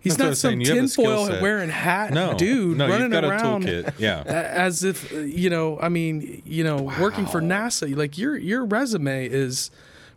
he's 0.00 0.16
That's 0.16 0.28
not 0.28 0.36
some 0.36 0.50
saying, 0.50 0.60
you 0.62 0.74
have 0.74 0.82
the 0.82 0.88
skill 0.88 1.04
tinfoil 1.06 1.26
set. 1.26 1.42
wearing 1.42 1.70
hat 1.70 2.12
No. 2.12 2.34
dude 2.34 2.78
No, 2.78 2.86
you've 2.86 2.94
running 2.94 3.10
got 3.10 3.24
a 3.24 3.28
around 3.28 3.64
toolkit. 3.64 3.94
Yeah. 3.98 4.22
as 4.22 4.84
if 4.84 5.12
you 5.12 5.50
know. 5.50 5.78
I 5.80 5.88
mean, 5.88 6.42
you 6.46 6.62
know, 6.64 6.92
working 7.00 7.26
for 7.26 7.40
NASA. 7.42 7.94
Like 7.96 8.16
your 8.16 8.36
your 8.36 8.64
resume 8.64 9.26
is. 9.28 9.70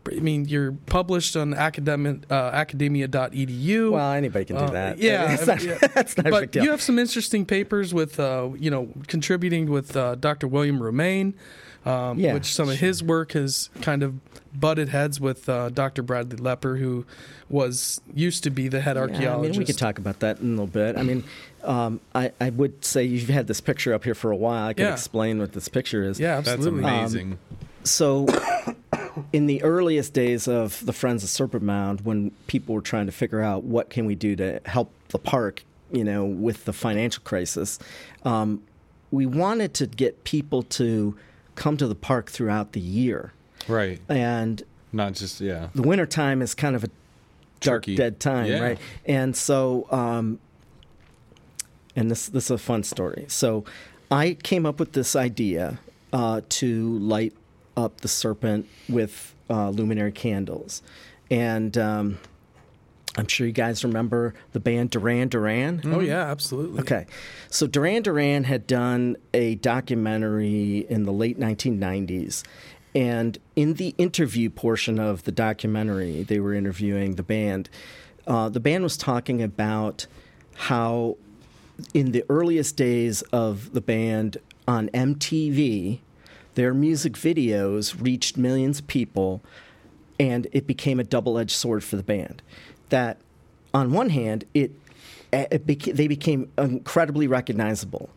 I 0.07 0.19
mean, 0.19 0.45
you're 0.45 0.71
published 0.85 1.35
on 1.35 1.55
academic 1.55 2.31
uh, 2.31 2.51
academia.edu. 2.53 3.91
Well, 3.91 4.11
anybody 4.11 4.45
can 4.45 4.57
do 4.57 4.63
Uh, 4.65 4.69
that. 4.69 4.97
yeah, 4.99 5.31
It's 5.33 5.47
not- 5.47 5.63
yeah. 5.63 5.77
that's 5.95 6.15
not 6.15 6.27
a 6.27 6.29
big 6.29 6.31
but 6.31 6.51
deal. 6.51 6.63
you 6.63 6.69
have 6.69 6.81
some 6.81 6.99
interesting 6.99 7.43
papers 7.43 7.91
with, 7.91 8.19
uh, 8.19 8.49
you 8.55 8.69
know, 8.69 8.89
contributing 9.07 9.69
with 9.71 9.97
uh, 9.97 10.13
Dr. 10.13 10.47
William 10.47 10.81
Romain, 10.81 11.33
um, 11.85 12.19
Yeah. 12.19 12.33
which 12.33 12.45
some 12.53 12.69
of 12.69 12.77
his 12.79 13.03
work 13.03 13.33
has 13.33 13.69
kind 13.81 14.03
of 14.03 14.15
butted 14.57 14.89
heads 14.89 15.19
with 15.19 15.47
uh, 15.49 15.69
Dr. 15.69 16.01
Bradley 16.01 16.37
Lepper, 16.37 16.79
who 16.79 17.05
was 17.49 18.01
used 18.13 18.43
to 18.43 18.49
be 18.49 18.67
the 18.67 18.81
head 18.81 18.95
Yeah, 18.95 19.01
archaeologist. 19.03 19.49
I 19.49 19.51
mean, 19.51 19.59
we 19.59 19.65
could 19.65 19.77
talk 19.77 19.97
about 19.99 20.19
that 20.21 20.39
in 20.39 20.47
a 20.47 20.49
little 20.51 20.67
bit. 20.67 20.97
I 20.97 21.03
mean, 21.03 21.23
um, 21.63 21.99
I, 22.13 22.31
I 22.39 22.49
would 22.51 22.83
say 22.85 23.03
you've 23.03 23.29
had 23.29 23.47
this 23.47 23.61
picture 23.61 23.93
up 23.93 24.03
here 24.03 24.15
for 24.15 24.31
a 24.31 24.35
while. 24.35 24.67
I 24.67 24.73
can 24.73 24.85
Yeah. 24.85 24.93
explain 24.93 25.39
what 25.39 25.53
this 25.53 25.67
picture 25.67 26.03
is. 26.03 26.19
Yeah, 26.19 26.37
absolutely. 26.37 26.81
That's 26.81 26.91
absolutely. 26.91 27.21
amazing. 27.31 27.39
So, 27.83 28.27
in 29.33 29.45
the 29.45 29.61
earliest 29.63 30.13
days 30.13 30.47
of 30.47 30.85
the 30.85 30.93
Friends 30.93 31.23
of 31.23 31.29
Serpent 31.29 31.63
Mound, 31.63 32.01
when 32.01 32.31
people 32.47 32.75
were 32.75 32.81
trying 32.81 33.05
to 33.05 33.11
figure 33.11 33.41
out 33.41 33.63
what 33.63 33.89
can 33.89 34.05
we 34.05 34.15
do 34.15 34.35
to 34.37 34.59
help 34.65 34.91
the 35.09 35.19
park, 35.19 35.63
you 35.91 36.03
know, 36.03 36.25
with 36.25 36.65
the 36.65 36.73
financial 36.73 37.21
crisis, 37.23 37.77
um, 38.23 38.63
we 39.11 39.25
wanted 39.25 39.73
to 39.75 39.85
get 39.87 40.23
people 40.23 40.63
to 40.63 41.15
come 41.55 41.77
to 41.77 41.87
the 41.87 41.95
park 41.95 42.29
throughout 42.29 42.73
the 42.73 42.79
year. 42.79 43.33
right. 43.67 43.99
And 44.09 44.61
Not 44.91 45.13
just 45.13 45.41
yeah. 45.41 45.69
the 45.73 45.81
winter 45.81 46.05
time 46.05 46.41
is 46.41 46.53
kind 46.53 46.75
of 46.75 46.83
a 46.83 46.89
dark 47.61 47.85
dead 47.85 48.19
time 48.19 48.45
Yeah. 48.45 48.59
right 48.59 48.79
and 49.07 49.35
so 49.35 49.87
um 49.89 50.39
and 51.95 52.11
this 52.11 52.27
this 52.27 52.45
is 52.45 52.51
a 52.51 52.57
fun 52.59 52.83
story 52.83 53.25
so 53.27 53.63
i 54.11 54.33
came 54.43 54.65
up 54.67 54.79
with 54.79 54.91
this 54.91 55.15
idea 55.15 55.79
uh, 56.13 56.41
to 56.49 56.97
light 56.99 57.33
up 57.75 58.01
the 58.01 58.07
serpent 58.07 58.67
with 58.87 59.33
uh, 59.49 59.69
luminary 59.69 60.11
candles 60.11 60.81
and 61.31 61.75
um, 61.77 62.19
i'm 63.17 63.27
sure 63.27 63.47
you 63.47 63.53
guys 63.53 63.83
remember 63.83 64.33
the 64.53 64.59
band 64.59 64.89
duran 64.89 65.27
duran 65.27 65.81
oh, 65.85 65.99
yeah, 65.99 66.23
absolutely. 66.23 66.79
Okay. 66.81 67.05
So 67.49 67.67
Duran 67.67 68.03
Duran 68.03 68.43
had 68.43 68.67
done 68.67 69.15
a 69.33 69.55
documentary 69.55 70.85
in 70.89 71.03
the 71.03 71.13
late 71.13 71.39
1990s. 71.39 72.43
And 72.93 73.37
in 73.55 73.73
the 73.75 73.93
interview 73.97 74.49
portion 74.49 74.99
of 74.99 75.23
the 75.23 75.31
documentary, 75.31 76.23
they 76.23 76.39
were 76.39 76.53
interviewing 76.53 77.15
the 77.15 77.23
band. 77.23 77.69
Uh, 78.27 78.49
the 78.49 78.59
band 78.59 78.83
was 78.83 78.97
talking 78.97 79.41
about 79.41 80.07
how, 80.55 81.17
in 81.93 82.11
the 82.11 82.23
earliest 82.29 82.77
days 82.77 83.21
of 83.33 83.73
the 83.73 83.81
band 83.81 84.37
on 84.67 84.89
MTV, 84.89 85.99
their 86.55 86.73
music 86.73 87.13
videos 87.13 88.01
reached 88.01 88.37
millions 88.37 88.79
of 88.79 88.87
people 88.87 89.41
and 90.17 90.47
it 90.53 90.65
became 90.65 90.99
a 90.99 91.03
double-edged 91.03 91.51
sword 91.51 91.83
for 91.83 91.97
the 91.97 92.03
band. 92.03 92.41
That, 92.89 93.17
on 93.73 93.91
one 93.91 94.09
hand, 94.09 94.45
it, 94.53 94.71
it 95.33 95.65
beca- 95.65 95.95
they 95.95 96.07
became 96.07 96.51
incredibly 96.57 97.27
recognizable, 97.27 98.09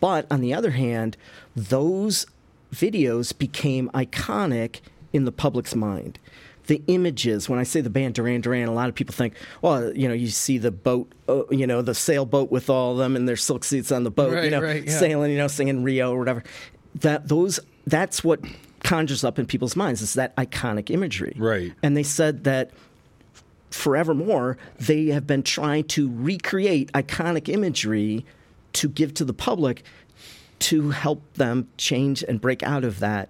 but 0.00 0.26
on 0.30 0.40
the 0.40 0.54
other 0.54 0.70
hand, 0.70 1.16
those 1.56 2.26
videos 2.74 3.36
became 3.36 3.88
iconic 3.90 4.80
in 5.12 5.24
the 5.24 5.32
public's 5.32 5.74
mind. 5.74 6.18
The 6.66 6.82
images, 6.86 7.48
when 7.48 7.58
I 7.58 7.64
say 7.64 7.80
the 7.80 7.90
band 7.90 8.14
Duran 8.14 8.40
Duran, 8.40 8.68
a 8.68 8.72
lot 8.72 8.88
of 8.88 8.94
people 8.94 9.12
think, 9.14 9.34
well, 9.62 9.92
you 9.96 10.06
know, 10.06 10.14
you 10.14 10.28
see 10.28 10.58
the 10.58 10.70
boat, 10.70 11.10
uh, 11.28 11.42
you 11.50 11.66
know, 11.66 11.82
the 11.82 11.94
sailboat 11.94 12.52
with 12.52 12.70
all 12.70 12.92
of 12.92 12.98
them 12.98 13.16
and 13.16 13.28
their 13.28 13.36
silk 13.36 13.64
suits 13.64 13.90
on 13.90 14.04
the 14.04 14.10
boat, 14.10 14.44
you 14.44 14.50
know, 14.50 14.62
right, 14.62 14.84
yeah. 14.84 14.98
sailing, 14.98 15.32
you 15.32 15.38
know, 15.38 15.48
singing 15.48 15.82
Rio 15.82 16.12
or 16.12 16.18
whatever. 16.18 16.44
That 16.94 17.26
those, 17.28 17.58
that's 17.86 18.22
what 18.22 18.40
conjures 18.84 19.24
up 19.24 19.38
in 19.38 19.46
people's 19.46 19.74
minds 19.74 20.02
is 20.02 20.14
that 20.14 20.36
iconic 20.36 20.90
imagery. 20.90 21.34
Right. 21.36 21.72
And 21.82 21.96
they 21.96 22.02
said 22.04 22.44
that 22.44 22.70
forevermore, 23.72 24.56
they 24.78 25.06
have 25.06 25.26
been 25.26 25.42
trying 25.42 25.84
to 25.84 26.10
recreate 26.12 26.92
iconic 26.92 27.48
imagery 27.48 28.24
to 28.74 28.88
give 28.88 29.14
to 29.14 29.24
the 29.24 29.34
public 29.34 29.82
to 30.58 30.90
help 30.90 31.34
them 31.34 31.68
change 31.76 32.22
and 32.22 32.40
break 32.40 32.62
out 32.62 32.84
of 32.84 33.00
that 33.00 33.28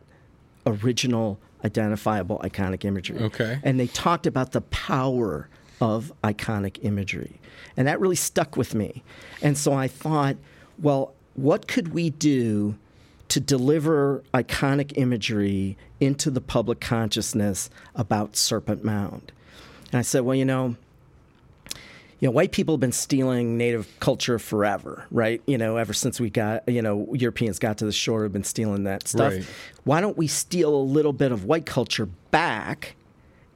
original 0.67 1.39
identifiable 1.65 2.39
iconic 2.41 2.85
imagery. 2.85 3.19
Okay. 3.19 3.59
And 3.63 3.79
they 3.79 3.87
talked 3.87 4.27
about 4.27 4.53
the 4.53 4.61
power 4.61 5.49
of 5.81 6.13
iconic 6.23 6.79
imagery. 6.83 7.41
And 7.77 7.89
that 7.89 8.01
really 8.01 8.17
stuck 8.17 8.57
with 8.57 8.75
me. 8.75 9.03
And 9.41 9.57
so 9.57 9.73
I 9.73 9.89
thought, 9.89 10.37
well, 10.79 11.15
what 11.35 11.67
could 11.67 11.93
we 11.93 12.11
do 12.11 12.77
to 13.29 13.41
deliver 13.41 14.23
iconic 14.35 14.93
imagery 14.97 15.79
into 16.01 16.31
the 16.31 16.41
public 16.41 16.81
consciousness 16.81 17.71
about 17.95 18.37
Serpent 18.37 18.85
Mound? 18.85 19.33
And 19.93 19.99
I 19.99 20.03
said, 20.03 20.23
well, 20.23 20.35
you 20.35 20.47
know, 20.47 20.75
you 22.19 22.29
know, 22.29 22.31
white 22.31 22.53
people 22.53 22.75
have 22.75 22.81
been 22.81 22.93
stealing 22.93 23.59
native 23.59 23.89
culture 24.01 24.39
forever, 24.39 25.07
right? 25.11 25.43
You 25.47 25.59
know, 25.59 25.77
ever 25.77 25.93
since 25.93 26.21
we 26.21 26.31
got, 26.31 26.67
you 26.69 26.81
know, 26.81 27.09
Europeans 27.13 27.59
got 27.59 27.79
to 27.79 27.85
the 27.85 27.93
shore, 27.93 28.23
have 28.23 28.33
been 28.33 28.45
stealing 28.45 28.85
that 28.85 29.09
stuff. 29.09 29.33
Right. 29.33 29.45
Why 29.85 30.01
don't 30.01 30.17
we 30.17 30.29
steal 30.29 30.75
a 30.75 30.81
little 30.83 31.13
bit 31.13 31.33
of 31.33 31.45
white 31.45 31.67
culture 31.67 32.07
back 32.31 32.95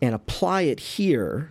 and 0.02 0.14
apply 0.14 0.62
it 0.62 0.80
here? 0.80 1.50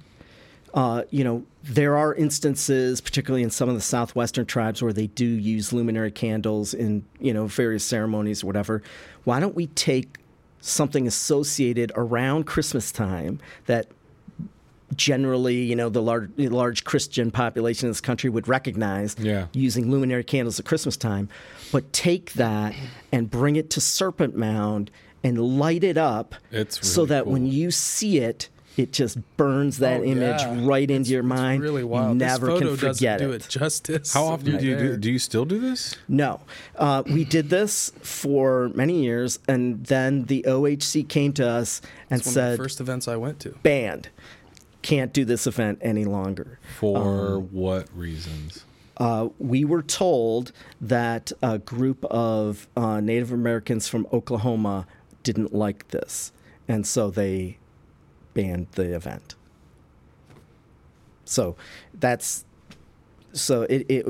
Uh, 0.73 1.03
you 1.09 1.23
know, 1.23 1.45
there 1.63 1.95
are 1.95 2.13
instances, 2.13 2.99
particularly 2.99 3.43
in 3.43 3.49
some 3.49 3.69
of 3.69 3.75
the 3.75 3.81
southwestern 3.81 4.45
tribes, 4.45 4.83
where 4.83 4.91
they 4.91 5.07
do 5.07 5.25
use 5.25 5.71
luminary 5.71 6.11
candles 6.11 6.73
in, 6.73 7.05
you 7.21 7.33
know, 7.33 7.47
various 7.47 7.85
ceremonies 7.85 8.43
or 8.43 8.47
whatever. 8.47 8.83
Why 9.23 9.39
don't 9.39 9.55
we 9.55 9.67
take 9.67 10.17
something 10.59 11.07
associated 11.07 11.93
around 11.95 12.43
Christmas 12.45 12.91
time 12.91 13.39
that 13.67 13.87
generally, 14.95 15.55
you 15.63 15.75
know, 15.75 15.89
the 15.89 16.01
large, 16.01 16.29
large 16.37 16.83
Christian 16.83 17.31
population 17.31 17.87
in 17.87 17.91
this 17.91 18.01
country 18.01 18.29
would 18.29 18.47
recognize 18.47 19.15
Yeah. 19.19 19.47
using 19.53 19.89
luminary 19.89 20.23
candles 20.23 20.59
at 20.59 20.65
Christmas 20.65 20.95
time, 20.97 21.29
but 21.71 21.91
take 21.93 22.33
that 22.33 22.75
and 23.11 23.29
bring 23.29 23.55
it 23.55 23.69
to 23.71 23.81
Serpent 23.81 24.35
Mound 24.35 24.91
and 25.23 25.39
light 25.39 25.83
it 25.83 25.97
up 25.97 26.35
It's 26.51 26.87
so 26.87 27.01
really 27.01 27.09
that 27.09 27.27
when 27.27 27.47
you 27.47 27.71
see 27.71 28.19
it, 28.19 28.49
it 28.77 28.91
just 28.91 29.17
burns 29.37 29.77
that 29.77 30.01
Oh, 30.01 30.03
image 30.03 30.41
yeah. 30.41 30.65
right 30.67 30.91
into 30.91 31.09
your 31.09 31.23
mind. 31.23 31.63
Really 31.63 31.81
You 31.81 31.87
wild. 31.87 32.17
never 32.17 32.47
this 32.47 32.55
photo 32.59 32.67
can 32.67 32.77
forget 32.77 33.19
doesn't 33.19 33.27
do 33.29 33.33
it. 33.33 33.45
it 33.45 33.49
justice. 33.49 34.13
How 34.13 34.25
often 34.25 34.51
Right 34.51 34.59
do 34.61 34.67
you 34.67 34.75
do? 34.77 34.87
there. 34.89 34.97
Do 34.97 35.11
you 35.11 35.17
still 35.17 35.45
do 35.45 35.59
this? 35.59 35.95
No, 36.09 36.41
uh, 36.75 37.01
we 37.05 37.23
did 37.23 37.49
this 37.49 37.93
for 38.01 38.69
many 38.75 39.01
years, 39.01 39.39
and 39.47 39.85
then 39.85 40.25
the 40.25 40.43
OHC 40.45 41.03
came 41.07 41.31
to 41.33 41.47
us 41.47 41.81
and 42.09 42.19
It's 42.19 42.27
one 42.27 42.31
of 42.31 42.33
said, 42.33 42.53
the 42.59 42.63
first 42.63 42.81
events 42.81 43.07
I 43.07 43.15
went 43.15 43.39
to. 43.39 43.51
"Banned, 43.63 44.09
can't 44.85 45.11
do 45.13 45.25
this 45.25 45.45
event 45.47 45.79
any 45.81 46.05
longer." 46.05 46.59
For 46.79 46.97
Um, 47.37 47.43
what 47.51 47.87
reasons? 47.95 48.63
uh, 48.97 49.27
we 49.39 49.65
were 49.65 49.81
told 49.83 50.51
that 50.79 51.31
a 51.41 51.57
group 51.59 52.05
of 52.05 52.67
uh, 52.77 52.99
Native 53.01 53.31
Americans 53.31 53.87
from 53.87 54.07
Oklahoma 54.13 54.85
didn't 55.23 55.53
like 55.53 55.87
this, 55.89 56.31
and 56.67 56.85
so 56.87 57.09
they 57.11 57.57
banned 58.33 58.67
the 58.73 58.95
event. 58.95 59.35
So 61.25 61.55
that's 61.93 62.45
so 63.33 63.63
it, 63.63 63.85
it 63.89 64.05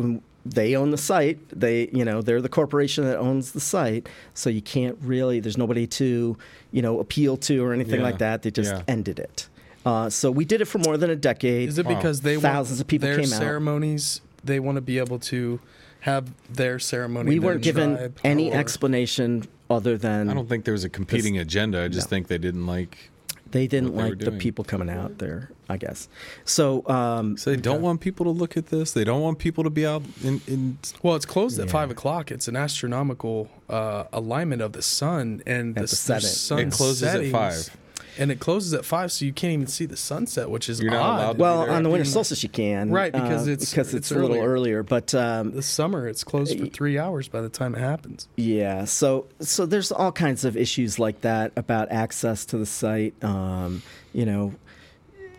they 0.45 0.75
own 0.75 0.91
the 0.91 0.97
site. 0.97 1.39
They 1.57 1.89
you 1.93 2.03
know 2.05 2.21
they're 2.21 2.41
the 2.41 2.49
corporation 2.49 3.05
that 3.05 3.17
owns 3.17 3.53
the 3.53 3.59
site. 3.59 4.07
So 4.33 4.49
you 4.49 4.61
can't 4.61 4.97
really 5.01 5.39
there's 5.39 5.57
nobody 5.57 5.87
to 5.87 6.37
you 6.71 6.81
know 6.81 6.99
appeal 6.99 7.37
to 7.37 7.63
or 7.63 7.73
anything 7.73 8.01
Yeah. 8.01 8.05
like 8.05 8.17
that. 8.19 8.41
They 8.43 8.51
just 8.51 8.71
Yeah. 8.75 8.81
ended 8.87 9.19
it. 9.19 9.47
Uh, 9.85 10.09
so 10.09 10.31
we 10.31 10.45
did 10.45 10.61
it 10.61 10.65
for 10.65 10.79
more 10.79 10.97
than 10.97 11.09
a 11.09 11.15
decade. 11.15 11.69
Is 11.69 11.77
it 11.77 11.85
Wow. 11.85 11.95
because 11.95 12.21
they 12.21 12.35
Thousands 12.37 12.79
want 12.79 12.81
of 12.81 12.87
people 12.87 13.07
their 13.07 13.17
came 13.19 13.31
out. 13.33 13.39
ceremonies? 13.39 14.21
They 14.43 14.59
want 14.59 14.77
to 14.77 14.81
be 14.81 14.97
able 14.97 15.19
to 15.19 15.59
have 16.01 16.31
their 16.51 16.79
ceremony. 16.79 17.29
we 17.29 17.39
weren't 17.39 17.61
given 17.61 18.13
any 18.23 18.51
or- 18.51 18.55
explanation 18.57 19.45
other 19.69 19.97
than 19.97 20.29
I 20.29 20.33
don't 20.33 20.47
think 20.49 20.65
there 20.65 20.73
was 20.73 20.83
a 20.83 20.89
competing 20.89 21.37
agenda. 21.37 21.83
I 21.83 21.87
just 21.87 22.07
No. 22.07 22.09
think 22.09 22.27
they 22.27 22.37
didn't 22.37 22.65
like. 22.67 23.09
they 23.51 23.67
didn't 23.67 23.93
what 23.93 24.03
they 24.03 24.09
like 24.09 24.19
the 24.19 24.25
doing. 24.25 24.39
people 24.39 24.65
coming 24.65 24.89
out 24.89 25.17
there. 25.19 25.49
I 25.69 25.77
guess 25.77 26.09
so. 26.43 26.83
Um, 26.89 27.37
So 27.37 27.51
they 27.51 27.55
don't 27.57 27.81
want 27.81 28.01
people 28.01 28.25
to 28.25 28.29
look 28.31 28.57
at 28.57 28.67
this. 28.67 28.91
They 28.91 29.03
don't 29.05 29.21
want 29.21 29.37
people 29.39 29.63
to 29.63 29.69
be 29.69 29.85
out 29.85 30.03
in. 30.23 30.41
in 30.47 30.77
Well, 31.01 31.15
it's 31.15 31.25
closed 31.25 31.57
at 31.59 31.69
five 31.69 31.89
o'clock. 31.89 32.31
It's 32.31 32.47
an 32.47 32.55
astronomical 32.55 33.49
uh, 33.69 34.05
alignment 34.11 34.61
of 34.61 34.73
the 34.73 34.81
sun 34.81 35.41
and 35.47 35.69
At 35.69 35.75
the, 35.75 35.81
the 35.89 35.95
setting. 35.95 36.27
sun 36.29 36.59
It 36.59 36.71
closes 36.71 37.03
at 37.03 37.25
five. 37.31 37.69
And 38.17 38.31
it 38.31 38.39
closes 38.39 38.73
at 38.73 38.85
five, 38.85 39.11
so 39.11 39.25
you 39.25 39.33
can't 39.33 39.53
even 39.53 39.67
see 39.67 39.85
the 39.85 39.97
sunset, 39.97 40.49
which 40.49 40.69
is 40.69 40.79
You're 40.81 40.91
not 40.91 41.01
odd. 41.01 41.19
allowed 41.19 41.33
to 41.33 41.39
well, 41.39 41.65
there. 41.65 41.71
on 41.73 41.83
the 41.83 41.89
winter 41.89 42.05
solstice 42.05 42.43
you 42.43 42.49
can, 42.49 42.89
Right, 42.91 43.11
because 43.11 43.47
uh, 43.47 43.51
it's- 43.51 43.69
because 43.71 43.93
it's 43.93 44.09
it's, 44.09 44.11
a 44.11 44.15
little 44.15 44.37
earlier. 44.37 44.49
earlier. 44.49 44.83
But 44.83 45.13
um, 45.15 45.51
the 45.51 45.61
summer, 45.61 46.07
it's 46.07 46.23
closed 46.23 46.57
for 46.59 46.65
three 46.67 46.97
hours 46.97 47.27
by 47.27 47.41
the 47.41 47.49
time 47.49 47.75
it 47.75 47.79
happens. 47.79 48.27
Yeah, 48.35 48.85
so 48.85 49.27
so 49.39 49.65
there's 49.65 49.91
all 49.91 50.11
kinds 50.11 50.45
of 50.45 50.55
issues 50.57 50.99
like 50.99 51.21
that 51.21 51.51
about 51.55 51.91
access 51.91 52.45
to 52.47 52.57
the 52.57 52.65
site. 52.65 53.13
Um, 53.23 53.81
you 54.13 54.25
know, 54.25 54.53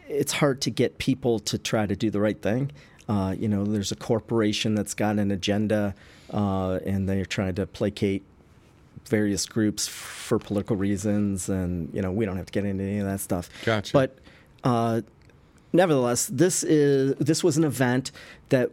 it's 0.09 0.33
hard 0.33 0.61
to 0.63 0.71
get 0.71 0.99
people 0.99 1.41
to 1.41 1.59
try 1.59 1.87
to 1.87 1.97
do 1.97 2.11
the 2.11 2.21
right 2.21 2.41
thing. 2.41 2.71
Uh, 3.09 3.35
you 3.39 3.49
know, 3.49 3.65
there's 3.65 3.93
a 3.93 3.97
corporation 3.97 4.75
that's 4.75 4.95
got 4.95 5.19
an 5.19 5.31
agenda, 5.31 5.95
uh, 6.33 6.79
and 6.85 7.09
they're 7.09 7.25
trying 7.25 7.55
to 7.55 7.67
placate 7.67 8.25
various 9.09 9.47
groups 9.47 9.87
for 9.89 10.39
political 10.39 10.77
reasons, 10.77 11.49
and 11.49 11.93
you 11.95 12.03
know, 12.03 12.13
we 12.13 12.25
don't 12.25 12.37
have 12.37 12.47
to 12.47 12.53
get 12.53 12.65
into 12.65 12.85
any 12.85 12.99
of 12.99 13.07
that 13.07 13.21
stuff. 13.21 13.49
Gotcha. 13.65 13.93
But 13.93 14.19
uh, 14.65 15.03
nevertheless, 15.73 16.27
this 16.27 16.63
is 16.63 17.15
this 17.17 17.45
was 17.45 17.57
an 17.57 17.65
event 17.65 18.13
that 18.49 18.73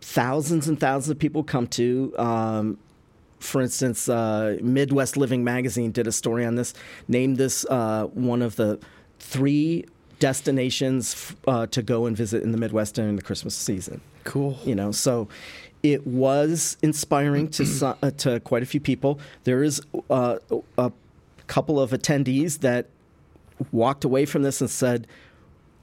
thousands 0.00 0.68
and 0.68 0.78
thousands 0.78 1.10
of 1.10 1.18
people 1.18 1.42
come 1.42 1.66
to. 1.68 2.14
Um, 2.18 2.78
for 3.38 3.60
instance, 3.60 4.08
uh, 4.08 4.58
Midwest 4.62 5.16
Living 5.16 5.44
Magazine 5.44 5.92
did 5.92 6.06
a 6.06 6.12
story 6.12 6.46
on 6.46 6.54
this, 6.54 6.72
named 7.08 7.36
this 7.36 7.66
uh, 7.68 8.06
one 8.14 8.40
of 8.40 8.56
the 8.56 8.78
three 9.18 9.84
destinations 10.18 11.12
f- 11.14 11.36
uh, 11.46 11.66
to 11.66 11.82
go 11.82 12.06
and 12.06 12.16
visit 12.16 12.42
in 12.42 12.52
the 12.52 12.58
Midwest 12.58 12.94
during 12.94 13.16
the 13.16 13.22
Christmas 13.22 13.54
season. 13.54 14.00
Cool. 14.24 14.58
You 14.64 14.74
know, 14.74 14.92
so 14.92 15.28
it 15.84 16.06
was 16.06 16.78
inspiring 16.82 17.48
to 17.50 17.64
so- 17.80 17.96
uh, 18.02 18.10
to 18.12 18.40
quite 18.40 18.64
a 18.64 18.66
few 18.66 18.80
people. 18.80 19.20
There 19.44 19.62
is 19.62 19.80
uh, 20.10 20.38
a 20.76 20.90
couple 21.46 21.78
of 21.78 21.90
attendees 21.92 22.60
that 22.60 22.86
walked 23.70 24.04
away 24.04 24.24
from 24.24 24.42
this 24.42 24.60
and 24.60 24.68
said, 24.68 25.06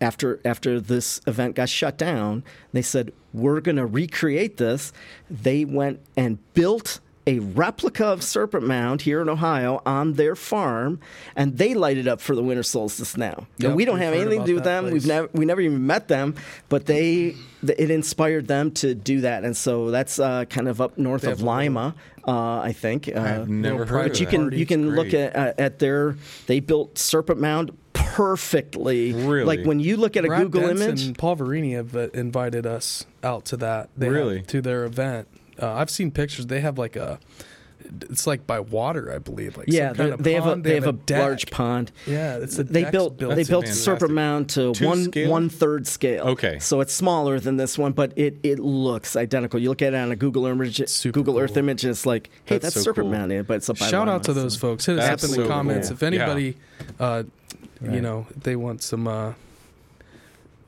after 0.02 0.40
after 0.44 0.80
this 0.80 1.22
event 1.28 1.56
got 1.56 1.70
shut 1.70 1.96
down, 1.96 2.44
they 2.74 2.82
said 2.82 3.14
we're 3.34 3.62
going 3.62 3.76
to 3.76 3.86
recreate 3.86 4.58
this. 4.58 4.92
They 5.30 5.64
went 5.64 6.00
and 6.18 6.40
built 6.56 7.00
a 7.28 7.40
replica 7.40 8.06
of 8.06 8.24
Serpent 8.24 8.66
Mound 8.66 9.02
here 9.02 9.22
in 9.22 9.30
Ohio 9.30 9.82
on 9.86 10.14
their 10.14 10.36
farm, 10.36 11.00
and 11.36 11.58
they 11.58 11.74
light 11.74 11.98
it 11.98 12.08
up 12.08 12.20
for 12.22 12.36
the 12.36 12.42
winter 12.44 12.64
solstice 12.64 13.16
now. 13.16 13.46
Yep, 13.58 13.68
and 13.70 13.76
we 13.76 13.86
don't 13.86 14.00
we've 14.00 14.14
anything 14.14 14.40
to 14.42 14.46
do 14.48 14.56
with 14.56 14.64
that 14.64 14.82
them. 14.84 14.92
We've 14.92 15.06
never 15.06 15.30
we 15.34 15.46
never 15.46 15.62
even 15.62 15.86
met 15.86 16.08
them, 16.08 16.36
but 16.70 16.86
they 16.86 17.36
it 17.64 17.92
inspired 17.92 18.48
them 18.48 18.72
to 18.72 18.96
do 18.96 19.22
that, 19.22 19.44
and 19.44 19.56
so 19.56 19.92
that's 19.92 20.18
uh, 20.20 20.46
kind 20.46 20.68
of 20.68 20.82
up 20.82 20.98
north 20.98 21.22
They 21.22 21.32
of 21.32 21.40
have 21.40 21.48
a 21.48 21.50
little- 21.50 21.58
Lima, 21.64 21.96
uh, 22.28 22.60
I 22.60 22.74
think. 22.74 23.08
Uh, 23.08 23.20
I've 23.20 23.50
never 23.50 23.80
little 23.80 23.98
heard 23.98 24.04
but 24.06 24.12
of 24.12 24.20
you 24.20 24.26
that. 24.26 24.32
can 24.32 24.42
party. 24.42 24.58
you 24.58 24.66
can 24.66 24.96
look 24.96 25.14
at 25.14 25.36
uh, 25.36 25.54
at 25.60 25.80
their 25.80 26.16
they 26.48 26.60
built 26.60 26.98
Serpent 26.98 27.40
Mound 27.40 27.78
perfectly. 27.94 29.14
Really? 29.14 29.46
Like 29.46 29.66
when 29.66 29.80
you 29.80 29.98
look 29.98 30.18
at 30.18 30.26
a 30.26 30.28
Brad 30.28 30.44
Google 30.52 30.68
Dents 30.68 30.82
image, 30.82 31.04
and 31.06 31.18
Paul 31.18 31.36
Verini 31.38 31.74
have 31.76 31.96
uh, 31.96 32.10
invited 32.14 32.66
us 32.66 33.06
out 33.24 33.46
to 33.46 33.58
that. 33.58 33.90
They 33.96 34.08
have- 34.08 34.16
Really? 34.16 34.42
to 34.44 34.62
their 34.62 34.86
event. 34.86 35.28
Uh, 35.62 35.74
I've 35.74 35.90
seen 35.90 36.12
pictures. 36.12 36.48
They 36.48 36.62
have 36.62 36.78
like 36.78 36.96
a. 36.96 37.20
It's 38.10 38.28
like 38.28 38.46
by 38.46 38.60
water, 38.60 39.12
I 39.12 39.18
believe. 39.18 39.58
Like 39.58 39.66
yeah, 39.68 39.90
some 39.90 39.96
kind 39.98 40.10
they- 40.10 40.14
of 40.14 40.24
they 40.24 40.34
have 40.34 40.46
a 40.46 40.50
pond. 40.52 40.64
they 40.64 40.76
have 40.76 40.88
a 40.88 40.92
deck. 40.94 41.20
large 41.20 41.50
pond. 41.52 41.92
Yeah, 42.06 42.38
it's 42.38 42.58
a 42.60 42.64
They 42.64 42.84
built 42.90 43.18
built. 43.18 43.32
they 43.32 43.38
That's 43.38 43.50
built 43.50 43.64
fantastic. 43.66 43.84
Serpent 43.84 44.12
Mound 44.12 44.50
to 44.52 44.74
To 44.74 44.86
one 44.86 45.04
scale? 45.06 45.30
one 45.32 45.50
third 45.50 45.88
scale. 45.88 46.28
Okay. 46.28 46.60
so 46.60 46.80
it's 46.82 46.94
smaller 46.94 47.40
than 47.40 47.58
this 47.58 47.78
one, 47.80 47.92
but 47.94 48.14
it 48.18 48.38
it 48.44 48.60
looks 48.60 49.16
identical. 49.16 49.60
You 49.60 49.70
look 49.70 49.82
at 49.82 49.94
it 49.94 49.98
on 49.98 50.12
a 50.12 50.16
Google 50.16 50.46
image, 50.46 50.88
Super 50.90 51.14
Google 51.20 51.40
Earth 51.40 51.58
image, 51.58 51.84
and 51.84 51.92
it's 51.92 52.06
like, 52.06 52.30
hey, 52.46 52.56
That's 52.60 52.66
that's, 52.66 52.76
so 52.76 52.82
Serpent 52.82 53.06
cool. 53.06 53.12
Mound, 53.18 53.32
yeah, 53.32 53.42
but 53.42 53.56
it's 53.56 53.70
up 53.70 53.78
Shout 53.78 54.08
out 54.08 54.24
to 54.26 54.34
those 54.34 54.56
folks. 54.56 54.86
Hit 54.86 55.00
us 55.00 55.04
up 55.04 55.08
in 55.08 55.14
Absolutely 55.14 55.44
the 55.46 55.50
comments 55.50 55.88
cool. 55.90 55.96
if 55.96 56.04
anybody, 56.04 56.58
uh, 57.00 57.24
you 57.82 58.00
know, 58.02 58.28
they 58.40 58.56
want 58.56 58.84
some 58.84 59.08
uh, 59.08 59.34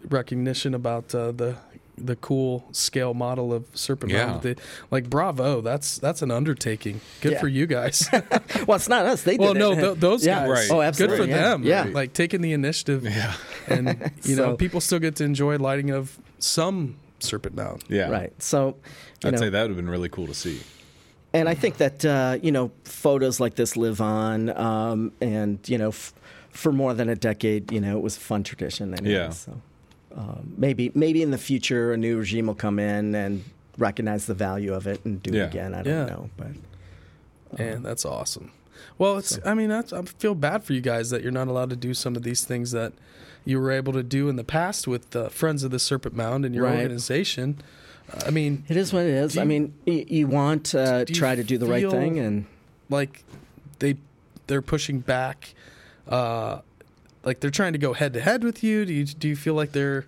recognition 0.09 0.73
about 0.73 1.13
uh, 1.13 1.31
the 1.31 1.55
the 1.97 2.15
cool 2.15 2.65
scale 2.71 3.13
model 3.13 3.53
of 3.53 3.65
Serpent 3.73 4.11
Yeah. 4.11 4.25
Mound. 4.25 4.41
They, 4.43 4.55
like 4.91 5.09
bravo, 5.09 5.61
that's 5.61 5.97
that's 5.99 6.21
an 6.21 6.31
undertaking. 6.31 7.01
Good 7.21 7.33
Yeah. 7.33 7.39
for 7.39 7.47
you 7.47 7.65
guys. 7.67 8.09
Well, 8.67 8.77
it's 8.77 8.87
not 8.89 9.05
us. 9.05 9.23
They 9.23 9.35
well, 9.37 9.53
did 9.53 9.59
no, 9.59 9.71
it. 9.73 9.81
th- 9.81 9.97
those 9.99 10.25
yeah. 10.25 10.39
guys. 10.47 10.49
Right. 10.49 10.67
Oh, 10.71 10.81
absolutely. 10.81 11.17
Good 11.17 11.23
for 11.25 11.29
yeah. 11.29 11.41
them. 11.49 11.63
Yeah. 11.63 11.83
like 11.91 12.13
taking 12.13 12.41
the 12.41 12.53
initiative. 12.53 13.03
Yeah. 13.03 13.33
and 13.67 14.11
you 14.23 14.35
know 14.35 14.55
people 14.55 14.79
still 14.81 14.99
get 14.99 15.15
to 15.17 15.23
enjoy 15.23 15.57
lighting 15.57 15.89
of 15.91 16.17
some 16.39 16.95
Serpent 17.19 17.55
Mound. 17.55 17.83
Yeah. 17.89 18.09
Right. 18.09 18.33
So, 18.41 18.77
you 19.23 19.27
I'd 19.27 19.33
know, 19.33 19.37
say 19.39 19.49
that 19.49 19.61
would 19.61 19.69
have 19.71 19.77
been 19.77 19.89
really 19.89 20.09
cool 20.09 20.27
to 20.27 20.33
see. 20.33 20.61
and 21.33 21.47
I 21.49 21.53
think 21.55 21.77
that 21.77 22.05
uh, 22.05 22.37
you 22.41 22.51
know 22.51 22.71
photos 22.85 23.39
like 23.39 23.55
this 23.55 23.75
live 23.77 23.99
on, 24.01 24.49
um, 24.57 25.11
and 25.21 25.59
you 25.67 25.77
know, 25.77 25.89
f- 25.89 26.13
for 26.51 26.71
more 26.71 26.93
than 26.93 27.09
a 27.09 27.15
decade, 27.15 27.71
you 27.71 27.81
know, 27.81 27.97
it 27.97 28.01
was 28.03 28.15
a 28.17 28.19
fun 28.21 28.43
tradition. 28.43 28.93
Anyway, 28.93 29.13
Yeah. 29.13 29.29
So 29.31 29.59
um, 30.15 30.53
maybe 30.57 30.91
maybe 30.93 31.21
in 31.21 31.31
the 31.31 31.37
future 31.37 31.93
a 31.93 31.97
new 31.97 32.17
regime 32.19 32.47
will 32.47 32.55
come 32.55 32.79
in 32.79 33.15
and 33.15 33.43
recognize 33.77 34.25
the 34.27 34.33
value 34.33 34.73
of 34.73 34.85
it 34.87 35.03
and 35.05 35.21
do 35.23 35.31
Yeah. 35.31 35.43
it 35.43 35.47
again. 35.47 35.73
I 35.73 35.81
don't 35.81 35.93
Yeah. 35.93 36.05
know, 36.05 36.29
but 36.37 36.47
And 37.59 37.85
that's 37.85 38.05
awesome. 38.05 38.51
Well, 38.97 39.17
it's. 39.17 39.37
I 39.45 39.53
mean, 39.53 39.69
that's, 39.69 39.93
I 39.93 40.01
feel 40.03 40.33
bad 40.35 40.63
for 40.63 40.73
you 40.73 40.81
guys 40.81 41.09
that 41.11 41.21
you're 41.21 41.31
not 41.31 41.47
allowed 41.47 41.69
to 41.69 41.75
do 41.75 41.93
some 41.93 42.15
of 42.15 42.23
these 42.23 42.43
things 42.45 42.71
that 42.71 42.93
you 43.45 43.59
were 43.59 43.71
able 43.71 43.93
to 43.93 44.03
do 44.03 44.27
in 44.29 44.35
the 44.35 44.43
past 44.43 44.87
with 44.87 45.15
uh, 45.15 45.29
Friends 45.29 45.63
of 45.63 45.71
the 45.71 45.79
Serpent 45.79 46.15
Mound 46.15 46.45
and 46.45 46.53
your 46.55 46.65
Right. 46.65 46.77
organization. 46.81 47.57
I 48.25 48.31
mean, 48.31 48.63
It 48.67 48.77
is 48.77 48.91
what 48.93 49.03
it 49.03 49.13
is. 49.13 49.33
Do 49.33 49.41
I 49.41 49.43
mean, 49.45 49.73
you, 49.85 50.05
you 50.07 50.27
want 50.27 50.65
to 50.67 51.05
you 51.07 51.15
try 51.15 51.35
to 51.35 51.43
do 51.43 51.57
the 51.57 51.65
right 51.67 51.89
thing, 51.89 52.19
and 52.19 52.45
like 52.89 53.23
they 53.79 53.95
they're 54.47 54.61
pushing 54.61 54.99
back, 54.99 55.53
uh, 56.07 56.59
like 57.23 57.39
they're 57.39 57.49
trying 57.51 57.73
to 57.73 57.79
go 57.79 57.93
head 57.93 58.13
to 58.13 58.21
head 58.21 58.43
with 58.43 58.63
you. 58.63 58.85
Do 58.85 58.93
you 58.93 59.05
do 59.05 59.27
you 59.27 59.35
feel 59.35 59.53
like 59.53 59.71
they're 59.71 60.05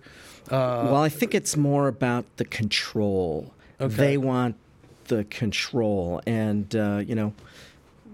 uh, 0.50 0.86
well, 0.90 0.96
I 1.02 1.08
think 1.08 1.34
it's 1.34 1.56
more 1.56 1.88
about 1.88 2.24
the 2.36 2.44
control. 2.44 3.52
Okay. 3.80 3.94
They 3.94 4.16
want 4.16 4.54
the 5.08 5.24
control, 5.24 6.20
and 6.26 6.74
uh, 6.76 7.02
you 7.04 7.14
know, 7.16 7.32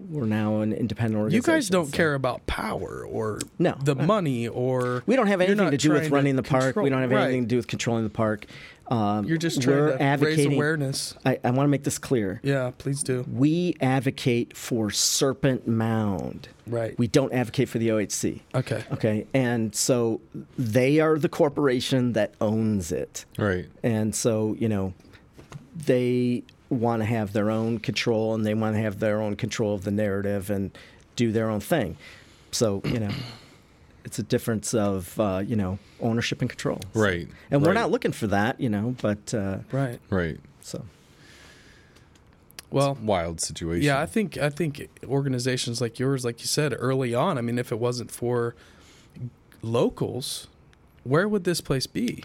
we're 0.08 0.24
now 0.26 0.60
an 0.60 0.72
independent 0.72 1.20
organization. 1.20 1.50
you 1.52 1.54
guys 1.56 1.68
don't 1.68 1.86
so- 1.86 1.96
care 1.96 2.14
about 2.14 2.46
power 2.46 3.04
or 3.06 3.38
No. 3.58 3.76
the 3.84 3.94
Uh, 3.96 4.06
money 4.06 4.48
or 4.48 5.02
We 5.06 5.14
don't 5.16 5.26
have 5.26 5.40
anything 5.42 5.70
to 5.70 5.76
do 5.76 5.92
with 5.92 6.10
running 6.10 6.36
the 6.36 6.42
park. 6.42 6.62
control- 6.64 6.84
we 6.84 6.90
don't 6.90 7.02
have 7.02 7.10
right. 7.10 7.24
anything 7.24 7.42
to 7.42 7.48
do 7.48 7.56
with 7.56 7.66
controlling 7.68 8.04
the 8.04 8.10
park. 8.10 8.46
Um, 8.92 9.24
You're 9.24 9.38
just 9.38 9.66
we're 9.66 9.96
trying 9.96 10.18
to 10.18 10.24
raise 10.26 10.44
awareness. 10.44 11.14
I, 11.24 11.38
I 11.42 11.50
want 11.50 11.64
to 11.64 11.68
make 11.68 11.82
this 11.82 11.96
clear. 11.98 12.40
Yeah, 12.42 12.72
please 12.76 13.02
do. 13.02 13.24
We 13.32 13.74
advocate 13.80 14.54
for 14.54 14.90
Serpent 14.90 15.66
Mound. 15.66 16.48
Right. 16.66 16.96
We 16.98 17.06
don't 17.08 17.32
advocate 17.32 17.70
for 17.70 17.78
the 17.78 17.88
OHC. 17.88 18.40
okay. 18.54 18.84
Okay, 18.92 19.26
and 19.32 19.74
so 19.74 20.20
they 20.58 21.00
are 21.00 21.18
the 21.18 21.30
corporation 21.30 22.12
that 22.12 22.34
owns 22.40 22.92
it, 22.92 23.24
Right. 23.38 23.66
and 23.82 24.14
so 24.14 24.54
you 24.58 24.68
know 24.68 24.92
they 25.74 26.42
want 26.68 27.00
to 27.00 27.06
have 27.06 27.32
their 27.32 27.50
own 27.50 27.78
control, 27.78 28.34
and 28.34 28.44
they 28.44 28.52
want 28.54 28.76
to 28.76 28.82
have 28.82 28.98
their 29.00 29.22
own 29.22 29.36
control 29.36 29.74
of 29.74 29.84
the 29.84 29.90
narrative 29.90 30.50
and 30.50 30.70
do 31.16 31.32
their 31.32 31.48
own 31.48 31.60
thing. 31.60 31.96
So 32.50 32.82
you 32.84 33.00
know, 33.00 33.10
it's 34.12 34.18
a 34.18 34.22
difference 34.22 34.74
of 34.74 35.18
uh, 35.18 35.42
you 35.42 35.56
know 35.56 35.78
ownership 35.98 36.42
and 36.42 36.50
control. 36.50 36.78
Right. 36.92 37.28
And 37.50 37.64
we're 37.64 37.72
not 37.72 37.90
looking 37.90 38.12
for 38.12 38.26
that, 38.26 38.60
you 38.60 38.68
know, 38.68 38.94
but 39.00 39.32
uh, 39.32 39.60
Right. 39.72 40.00
Right. 40.10 40.38
so 40.60 40.84
Well, 42.70 42.98
Wild 43.02 43.40
situation. 43.40 43.86
Yeah, 43.86 44.02
I 44.02 44.04
think 44.04 44.36
I 44.36 44.50
think 44.50 44.86
organizations 45.04 45.80
like 45.80 45.98
yours, 45.98 46.26
like 46.26 46.40
you 46.40 46.46
said 46.46 46.74
early 46.78 47.14
on. 47.14 47.38
I 47.38 47.40
mean, 47.40 47.58
if 47.58 47.72
it 47.72 47.78
wasn't 47.78 48.10
for 48.10 48.54
locals, 49.62 50.46
where 51.04 51.26
would 51.26 51.44
this 51.44 51.62
place 51.62 51.86
be? 51.86 52.22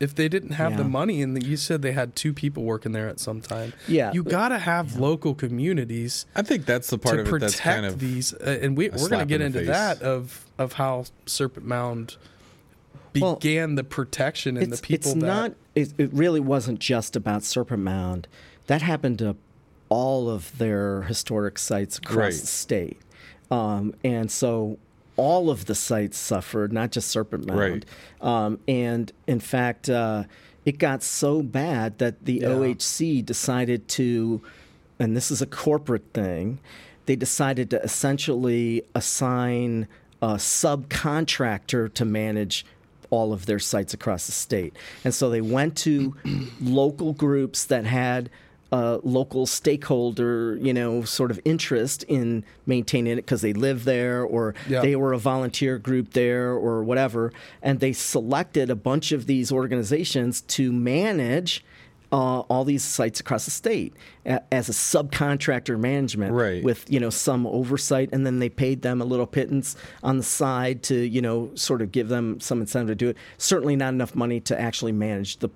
If 0.00 0.14
they 0.14 0.28
didn't 0.28 0.52
have 0.52 0.76
the 0.76 0.84
money, 0.84 1.22
and 1.22 1.36
the, 1.36 1.44
you 1.44 1.56
said 1.56 1.82
they 1.82 1.90
had 1.92 2.14
two 2.14 2.32
people 2.32 2.62
working 2.62 2.92
there 2.92 3.08
at 3.08 3.18
some 3.18 3.40
time, 3.40 3.72
Yeah. 3.88 4.12
you 4.12 4.22
got 4.22 4.48
to 4.50 4.58
have 4.58 4.96
local 4.96 5.34
communities 5.34 6.24
I 6.36 6.42
think 6.42 6.66
that's 6.66 6.88
the 6.90 6.98
part 6.98 7.16
to 7.16 7.20
of 7.22 7.26
it 7.26 7.30
protect 7.30 7.52
that's 7.54 7.60
kind 7.60 7.84
of 7.84 7.98
these. 7.98 8.32
Uh, 8.32 8.58
and 8.62 8.76
we, 8.76 8.90
we're 8.90 9.08
going 9.08 9.20
to 9.20 9.26
get 9.26 9.40
in 9.40 9.48
into 9.48 9.58
face. 9.60 9.68
that 9.68 10.02
of 10.02 10.46
of 10.58 10.74
how 10.74 11.04
Serpent 11.26 11.66
Mound 11.66 12.16
Well, 13.18 13.34
began 13.36 13.74
the 13.74 13.84
protection 13.84 14.56
and 14.56 14.70
it's, 14.72 14.80
the 14.80 14.86
people 14.86 15.12
it's 15.12 15.20
that 15.20 15.26
not 15.26 15.54
it, 15.74 15.94
it 15.98 16.12
really 16.12 16.40
wasn't 16.40 16.78
just 16.80 17.16
about 17.16 17.42
serpent 17.42 17.82
mound 17.82 18.28
that 18.66 18.82
happened 18.82 19.18
to 19.20 19.36
all 19.88 20.28
of 20.28 20.56
their 20.58 21.02
historic 21.02 21.58
sites 21.58 21.98
across 21.98 22.16
Right. 22.16 22.32
the 22.32 22.46
state 22.46 22.98
um, 23.50 23.94
and 24.04 24.30
so 24.30 24.78
all 25.18 25.50
of 25.50 25.66
the 25.66 25.74
sites 25.74 26.16
suffered 26.16 26.72
not 26.72 26.90
just 26.90 27.08
serpent 27.08 27.44
mound 27.46 27.84
um, 28.22 28.58
and 28.66 29.12
in 29.26 29.40
fact 29.40 29.90
uh, 29.90 30.24
it 30.64 30.78
got 30.78 31.02
so 31.02 31.42
bad 31.42 31.98
that 31.98 32.24
the 32.24 32.34
Yeah. 32.42 32.48
ohc 32.48 33.24
decided 33.26 33.86
to 33.88 34.40
and 34.98 35.14
this 35.16 35.30
is 35.30 35.42
a 35.42 35.46
corporate 35.46 36.04
thing 36.14 36.58
they 37.06 37.16
decided 37.16 37.70
to 37.70 37.82
essentially 37.82 38.82
assign 38.94 39.88
a 40.20 40.34
subcontractor 40.34 41.92
to 41.94 42.04
manage 42.04 42.64
all 43.10 43.32
of 43.32 43.46
their 43.46 43.58
sites 43.58 43.94
across 43.94 44.26
the 44.26 44.32
state. 44.32 44.76
And 45.04 45.14
so 45.14 45.30
they 45.30 45.40
went 45.40 45.76
to 45.78 46.14
local 46.60 47.14
groups 47.14 47.64
that 47.64 47.86
had 47.86 48.28
a 48.70 49.00
local 49.02 49.46
stakeholder, 49.46 50.56
you 50.60 50.74
know, 50.74 51.02
sort 51.02 51.30
of 51.30 51.40
interest 51.44 52.02
in 52.04 52.44
maintaining 52.66 53.14
it 53.14 53.16
because 53.16 53.40
they 53.40 53.52
live 53.54 53.84
there 53.84 54.22
or 54.22 54.54
Yeah. 54.68 54.82
they 54.82 54.94
were 54.96 55.12
a 55.14 55.18
volunteer 55.18 55.78
group 55.78 56.12
there 56.12 56.50
or 56.52 56.82
whatever. 56.84 57.32
And 57.62 57.80
they 57.80 57.92
selected 57.94 58.68
a 58.68 58.76
bunch 58.76 59.10
of 59.12 59.24
these 59.26 59.50
organizations 59.50 60.42
to 60.42 60.70
manage 60.72 61.64
uh, 62.10 62.40
all 62.48 62.64
these 62.64 62.82
sites 62.82 63.20
across 63.20 63.44
the 63.44 63.50
state 63.50 63.92
a- 64.24 64.40
as 64.50 64.70
a 64.70 64.72
subcontractor 64.72 65.78
management 65.78 66.32
Right. 66.32 66.64
with 66.64 66.86
you 66.90 66.98
know 67.00 67.10
some 67.10 67.46
oversight 67.46 68.08
and 68.12 68.24
then 68.24 68.38
they 68.38 68.48
paid 68.48 68.80
them 68.80 69.02
a 69.02 69.04
little 69.04 69.26
pittance 69.26 69.76
on 70.02 70.16
the 70.16 70.22
side 70.22 70.82
to 70.84 70.94
you 70.94 71.20
know 71.20 71.50
sort 71.54 71.82
of 71.82 71.92
give 71.92 72.08
them 72.08 72.40
some 72.40 72.62
incentive 72.62 72.88
to 72.88 72.94
do 72.94 73.08
it 73.10 73.18
certainly 73.36 73.76
not 73.76 73.92
enough 73.92 74.14
money 74.14 74.40
to 74.40 74.58
actually 74.58 74.92
manage 74.92 75.36
the 75.40 75.50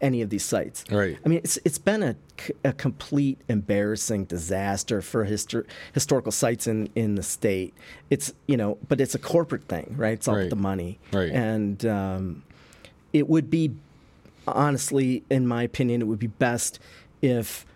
any 0.00 0.22
of 0.22 0.30
these 0.30 0.44
sites 0.44 0.84
Right. 0.90 1.18
i 1.24 1.28
mean 1.28 1.38
it's 1.42 1.58
it's 1.64 1.78
been 1.78 2.02
a, 2.02 2.16
a 2.64 2.72
complete 2.72 3.38
embarrassing 3.48 4.24
disaster 4.26 5.02
for 5.02 5.26
histor- 5.26 5.66
historical 5.92 6.30
sites 6.32 6.66
in 6.66 6.88
in 6.94 7.16
the 7.16 7.22
state 7.22 7.74
it's 8.10 8.32
you 8.46 8.56
know 8.56 8.78
but 8.88 9.00
it's 9.00 9.14
a 9.14 9.18
corporate 9.18 9.64
thing 9.64 9.94
right 9.98 10.12
it's 10.12 10.28
all 10.28 10.34
Right. 10.36 10.42
about 10.42 10.50
the 10.50 10.62
money 10.62 10.98
Right. 11.12 11.30
and 11.32 11.84
um, 11.86 12.42
it 13.12 13.28
would 13.28 13.50
be 13.50 13.72
honestly 14.46 15.22
in 15.30 15.46
my 15.46 15.62
opinion 15.62 16.00
it 16.02 16.06
would 16.06 16.18
be 16.18 16.26
best 16.28 16.78
if 17.22 17.66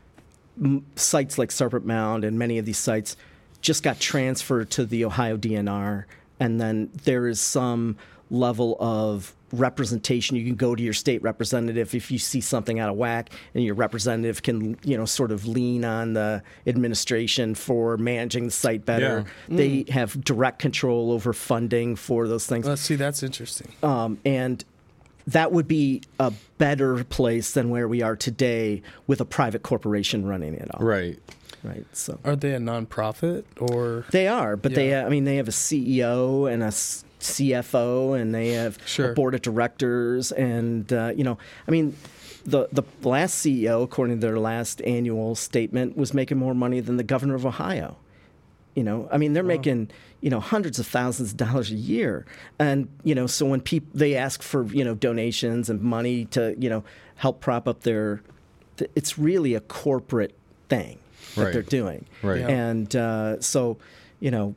m- 0.63 0.85
sites 0.97 1.39
like 1.39 1.51
Serpent 1.51 1.85
Mound 1.85 2.25
and 2.25 2.39
many 2.39 2.59
of 2.59 2.65
these 2.65 2.79
sites 2.79 3.17
just 3.61 3.83
got 3.83 4.01
transferred 4.01 4.71
to 4.71 4.85
the 4.85 5.05
Ohio 5.05 5.37
DNR, 5.37 6.05
and 6.41 6.61
then 6.61 6.91
there 7.05 7.29
is 7.29 7.41
some 7.41 7.97
level 8.29 8.77
of 8.81 9.35
representation. 9.53 10.37
You 10.37 10.45
can 10.45 10.55
go 10.57 10.75
to 10.75 10.83
your 10.83 10.93
state 10.93 11.23
representative 11.23 11.95
if 11.95 12.11
you 12.11 12.19
see 12.19 12.41
something 12.41 12.79
out 12.81 12.89
of 12.91 12.97
whack, 12.97 13.31
and 13.55 13.63
your 13.65 13.75
representative 13.75 14.43
can, 14.43 14.77
you 14.83 14.97
know, 14.97 15.05
sort 15.05 15.31
of 15.31 15.47
lean 15.47 15.85
on 15.85 16.15
the 16.15 16.43
administration 16.67 17.55
for 17.55 17.97
managing 17.97 18.47
the 18.47 18.51
site 18.51 18.85
better. 18.85 19.25
They 19.49 19.85
have 19.91 20.23
direct 20.25 20.59
control 20.59 21.13
over 21.13 21.33
funding 21.33 21.97
for 21.97 22.27
those 22.29 22.47
things. 22.47 22.67
Let's 22.67 22.83
see. 22.83 22.97
That's 22.97 23.23
interesting. 23.23 23.69
Um, 23.83 24.19
and 24.25 24.65
that 25.29 25.53
would 25.53 25.69
be 25.69 26.03
a 26.19 26.33
better 26.59 27.05
place 27.05 27.53
than 27.53 27.71
where 27.71 27.87
we 27.87 28.03
are 28.03 28.17
today 28.17 28.83
with 29.07 29.21
a 29.21 29.25
private 29.25 29.63
corporation 29.63 30.27
running 30.27 30.55
it 30.55 30.69
all. 30.75 30.85
right. 30.85 31.19
Right. 31.65 31.87
So 31.93 32.19
Are 32.25 32.35
they 32.35 32.55
a 32.55 32.59
nonprofit 32.59 33.45
or? 33.61 34.05
they 34.11 34.27
are, 34.27 34.57
but 34.57 34.75
they, 34.75 34.97
I 34.97 35.09
mean, 35.09 35.23
they 35.23 35.37
have 35.37 35.47
a 35.47 35.53
CEO 35.53 36.53
and 36.53 36.61
a 36.61 36.67
s- 36.67 37.05
CFO, 37.23 38.19
and 38.21 38.35
they 38.35 38.51
have 38.51 38.79
Sure. 38.87 39.13
a 39.13 39.15
board 39.15 39.35
of 39.35 39.43
directors, 39.43 40.33
and 40.33 40.93
uh, 40.93 41.13
you 41.17 41.25
know, 41.25 41.39
I 41.67 41.71
mean. 41.71 41.97
The, 42.45 42.67
the 42.73 42.83
last 43.05 43.37
CEO, 43.47 43.85
according 43.85 44.17
to 44.21 44.27
their 44.27 44.37
last 44.37 44.83
annual 44.83 45.37
statement, 45.37 45.97
was 45.97 46.13
making 46.13 46.39
more 46.39 46.57
money 46.57 46.81
than 46.81 46.97
the 46.97 47.05
governor 47.05 47.37
of 47.37 47.47
Ohio. 47.47 47.99
You 48.75 48.83
know, 48.83 49.09
I 49.13 49.17
mean, 49.17 49.33
they're 49.33 49.45
making 49.45 49.91
you 50.21 50.29
know 50.29 50.41
hundreds 50.41 50.81
of 50.81 50.89
thousands 50.89 51.31
of 51.31 51.37
dollars 51.37 51.71
a 51.71 51.77
year, 51.77 52.27
and 52.59 52.89
you 53.05 53.15
know, 53.15 53.29
so 53.29 53.47
when 53.47 53.61
people 53.61 53.91
they 53.95 54.17
ask 54.17 54.43
for 54.43 54.65
you 54.65 54.83
know 54.83 54.97
donations 54.97 55.71
and 55.71 55.81
money 55.83 56.25
to 56.35 56.57
you 56.59 56.69
know 56.69 56.83
help 57.15 57.41
prop 57.41 57.69
up 57.69 57.83
their, 57.83 58.23
th- 58.77 58.91
it's 58.97 59.17
really 59.17 59.55
a 59.55 59.61
corporate 59.61 60.35
thing 60.69 60.99
that 61.37 61.45
Right. 61.45 61.53
they're 61.53 61.63
doing, 61.63 62.07
Right. 62.25 62.41
Yeah. 62.41 62.49
and 62.49 62.97
uh, 62.97 63.41
so 63.41 63.77
you 64.19 64.33
know, 64.33 64.57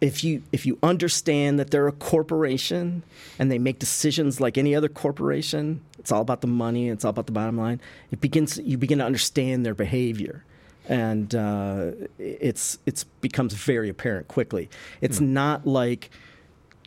if 0.00 0.24
you 0.24 0.42
if 0.52 0.64
you 0.66 0.78
understand 0.82 1.58
that 1.58 1.70
they're 1.70 1.88
a 1.88 1.92
corporation 1.92 3.02
and 3.38 3.50
they 3.50 3.58
make 3.58 3.78
decisions 3.78 4.40
like 4.40 4.56
any 4.56 4.74
other 4.74 4.88
corporation, 4.88 5.80
it's 5.98 6.10
all 6.10 6.22
about 6.22 6.40
the 6.40 6.46
money. 6.46 6.88
It's 6.88 7.04
all 7.04 7.10
about 7.10 7.26
the 7.26 7.32
bottom 7.32 7.56
line. 7.58 7.80
It 8.10 8.20
begins. 8.20 8.58
You 8.58 8.78
begin 8.78 8.98
to 8.98 9.04
understand 9.04 9.66
their 9.66 9.74
behavior, 9.74 10.44
and 10.88 11.34
uh, 11.34 11.90
it's 12.18 12.78
it's 12.86 13.04
becomes 13.04 13.52
very 13.54 13.88
apparent 13.88 14.28
quickly. 14.28 14.70
It's 15.00 15.20
not 15.20 15.66
like, 15.66 16.10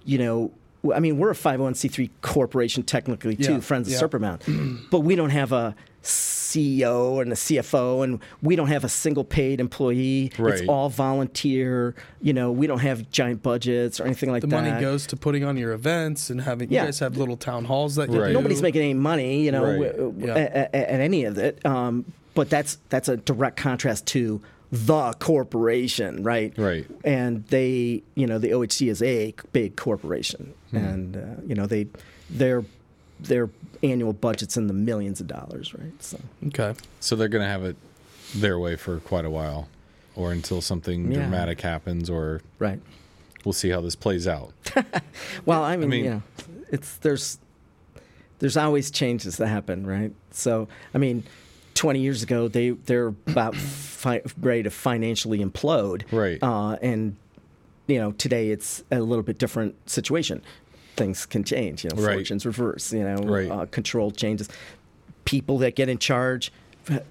you 0.06 0.18
know. 0.18 0.52
I 0.94 1.00
mean, 1.00 1.18
we're 1.18 1.32
a 1.32 1.34
501c3 1.34 2.10
corporation 2.22 2.84
technically 2.84 3.38
too, 3.38 3.54
Yeah, 3.54 3.60
Friends 3.62 3.88
of 3.88 3.94
yeah. 3.94 4.00
Serpent 4.00 4.22
Mound, 4.22 4.80
but 4.92 5.00
we 5.00 5.16
don't 5.16 5.30
have 5.30 5.54
a 5.54 5.76
CEO 6.54 7.22
and 7.22 7.32
a 7.32 7.36
CFO, 7.36 8.04
and 8.04 8.20
we 8.42 8.56
don't 8.56 8.68
have 8.68 8.84
a 8.84 8.90
single 8.90 9.24
paid 9.24 9.60
employee. 9.60 10.32
Right. 10.38 10.54
It's 10.60 10.68
all 10.70 10.90
volunteer. 10.90 11.96
You 12.22 12.34
know, 12.34 12.52
we 12.52 12.68
don't 12.68 12.80
have 12.80 13.10
giant 13.12 13.42
budgets 13.44 14.00
or 14.00 14.06
anything 14.06 14.32
like 14.32 14.42
The 14.42 14.48
that. 14.48 14.64
money 14.64 14.82
goes 14.82 15.08
to 15.08 15.16
putting 15.16 15.44
on 15.44 15.58
your 15.58 15.74
events 15.74 16.30
and 16.30 16.42
having. 16.42 16.72
Yeah. 16.72 16.82
You 16.82 16.88
guys 16.88 17.00
have 17.00 17.18
little 17.18 17.38
town 17.38 17.66
halls 17.66 17.96
that 17.96 18.12
you 18.12 18.20
Right. 18.22 18.28
do. 18.28 18.34
Nobody's 18.34 18.62
making 18.62 18.82
any 18.82 18.94
money, 18.94 19.44
you 19.44 19.52
know, 19.52 19.64
Right. 19.64 19.74
w- 19.98 20.12
w- 20.12 20.28
Yeah. 20.28 20.36
at, 20.36 20.56
at- 20.56 20.76
at 20.76 21.00
any 21.00 21.24
of 21.26 21.38
it. 21.38 21.66
Um, 21.66 22.06
but 22.36 22.50
that's 22.50 22.78
that's 22.90 23.08
a 23.10 23.18
direct 23.18 23.58
contrast 23.58 24.06
to 24.08 24.42
the 24.72 25.14
corporation, 25.20 26.24
right? 26.24 26.52
Right. 26.58 26.88
And 27.04 27.46
they, 27.50 28.02
you 28.16 28.26
know, 28.26 28.40
the 28.40 28.50
OHC 28.54 28.90
is 28.90 29.02
a 29.04 29.34
big 29.52 29.76
corporation, 29.76 30.54
Hmm. 30.72 30.78
and 30.78 31.18
uh, 31.18 31.20
you 31.48 31.54
know 31.54 31.68
they 31.68 31.88
their 32.30 32.64
their 33.20 33.50
annual 33.84 34.14
budgets 34.14 34.56
in 34.58 34.68
the 34.68 34.74
millions 34.74 35.20
of 35.22 35.28
dollars, 35.28 35.74
right? 35.74 36.02
So 36.02 36.20
Okay. 36.48 36.74
So 37.00 37.16
they're 37.16 37.28
going 37.28 37.44
to 37.44 37.50
have 37.50 37.64
it 37.64 37.76
their 38.36 38.58
way 38.58 38.76
for 38.76 39.00
quite 39.00 39.26
a 39.26 39.30
while, 39.30 39.68
or 40.16 40.32
until 40.32 40.62
something 40.62 41.12
Yeah. 41.12 41.20
dramatic 41.20 41.62
happens, 41.62 42.10
or 42.10 42.42
right. 42.60 42.80
we'll 43.46 43.54
see 43.54 43.70
how 43.70 43.82
this 43.82 43.96
plays 43.96 44.28
out. 44.28 44.54
Well, 45.46 45.64
I 45.64 45.76
mean, 45.78 45.90
mean- 45.90 46.04
you 46.06 46.10
know, 46.12 46.22
it's 46.72 46.96
there's 46.98 47.38
there's 48.40 48.58
always 48.58 48.90
changes 48.92 49.38
that 49.38 49.48
happen, 49.48 49.86
right? 49.86 50.12
So, 50.32 50.68
I 50.94 50.98
mean, 50.98 51.24
20 51.76 52.00
years 52.00 52.24
ago, 52.24 52.48
they 52.48 52.72
they're 52.72 53.08
about 53.28 53.56
fi- 53.56 54.22
ready 54.40 54.64
to 54.64 54.70
financially 54.72 55.40
implode, 55.40 56.04
Right. 56.12 56.40
Uh, 56.42 56.78
and 56.82 57.16
you 57.88 57.98
know, 58.00 58.14
today 58.14 58.50
it's 58.50 58.84
a 58.92 59.00
little 59.02 59.24
bit 59.24 59.38
different 59.38 59.76
situation. 59.90 60.42
Things 60.96 61.26
can 61.26 61.44
change. 61.44 61.84
You 61.84 61.90
know, 61.96 62.02
Right. 62.02 62.16
fortunes 62.16 62.46
reverse. 62.46 62.94
You 62.94 63.04
know, 63.04 63.16
Right. 63.18 63.50
uh, 63.50 63.66
control 63.68 64.12
changes. 64.12 64.50
People 65.26 65.58
that 65.60 65.76
get 65.76 65.90
in 65.90 65.98
charge 65.98 66.52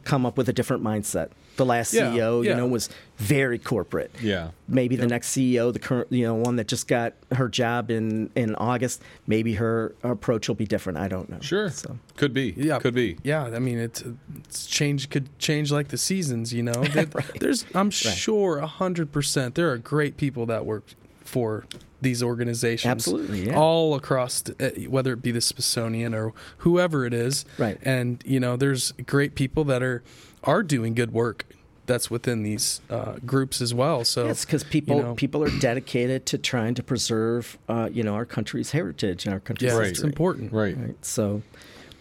come 0.05 0.27
up 0.27 0.37
with 0.37 0.49
a 0.49 0.53
different 0.53 0.83
mindset. 0.83 1.29
The 1.57 1.65
last 1.67 1.93
Yeah, 1.93 2.11
CEO, 2.13 2.43
yeah. 2.43 2.51
you 2.51 2.57
know, 2.57 2.67
was 2.67 2.89
very 3.19 3.59
corporate 3.59 4.11
Yeah. 4.23 4.51
maybe 4.69 4.97
the 4.97 5.07
next 5.07 5.29
CEO, 5.29 5.71
the 5.71 5.79
current, 5.79 6.09
you 6.11 6.25
know, 6.25 6.35
one 6.35 6.57
that 6.57 6.67
just 6.67 6.89
got 6.89 7.13
her 7.33 7.47
job 7.49 7.91
in 7.91 8.31
in 8.35 8.55
August, 8.55 9.03
maybe 9.27 9.55
her 9.55 9.95
approach 10.03 10.49
will 10.49 10.55
be 10.55 10.65
different. 10.67 10.99
I 10.99 11.09
don't 11.09 11.29
know. 11.29 11.39
Sure. 11.41 11.69
So 11.71 11.99
Could 12.17 12.33
be. 12.33 12.55
Yeah, 12.57 12.79
Could 12.79 12.95
be. 12.95 13.17
Yeah, 13.23 13.45
I 13.45 13.59
mean, 13.59 13.79
it's, 13.79 14.03
it's 14.45 14.67
change 14.67 15.11
could 15.11 15.29
change 15.39 15.71
like 15.73 15.89
the 15.89 15.99
seasons. 15.99 16.53
You 16.55 16.63
know, 16.63 16.73
There- 16.95 17.07
there's 17.41 17.67
I'm 17.75 17.91
sure 17.91 18.59
a 18.59 18.67
hundred 18.67 19.13
percent 19.13 19.55
there 19.55 19.71
are 19.71 19.79
great 19.79 20.17
people 20.17 20.47
that 20.47 20.65
work 20.65 20.85
for 21.25 21.65
these 22.01 22.23
organizations, 22.23 22.91
Absolutely, 22.91 23.47
yeah. 23.47 23.57
all 23.57 23.95
across, 23.95 24.43
uh, 24.61 24.71
whether 24.89 25.13
it 25.13 25.23
be 25.23 25.31
the 25.31 25.41
Smithsonian 25.41 26.15
or 26.15 26.33
whoever 26.59 27.07
it 27.07 27.15
is, 27.15 27.45
Right. 27.59 27.79
And 27.83 28.23
you 28.27 28.41
know, 28.41 28.57
there's 28.57 28.93
great 29.07 29.35
people 29.35 29.65
that 29.65 29.83
are 29.83 30.03
are 30.45 30.63
doing 30.65 30.95
good 30.95 31.13
work 31.13 31.47
that's 31.87 32.11
within 32.11 32.43
these 32.43 32.81
uh, 32.91 33.17
groups 33.27 33.61
as 33.61 33.73
well. 33.75 34.05
So 34.05 34.27
it's 34.27 34.45
because 34.45 34.65
people 34.65 34.97
you 34.97 35.03
know, 35.03 35.15
people 35.15 35.43
are 35.45 35.59
dedicated 35.61 36.27
to 36.27 36.39
trying 36.39 36.75
to 36.75 36.83
preserve, 36.83 37.59
uh, 37.69 37.89
you 37.93 38.03
know, 38.03 38.15
our 38.15 38.25
country's 38.25 38.71
heritage 38.73 39.25
and 39.25 39.35
our 39.35 39.41
country's 39.41 39.73
yeah, 39.73 39.79
Right. 39.79 39.89
it's 39.89 40.01
important, 40.03 40.53
Right. 40.53 40.77
Right. 40.77 41.05
So, 41.05 41.43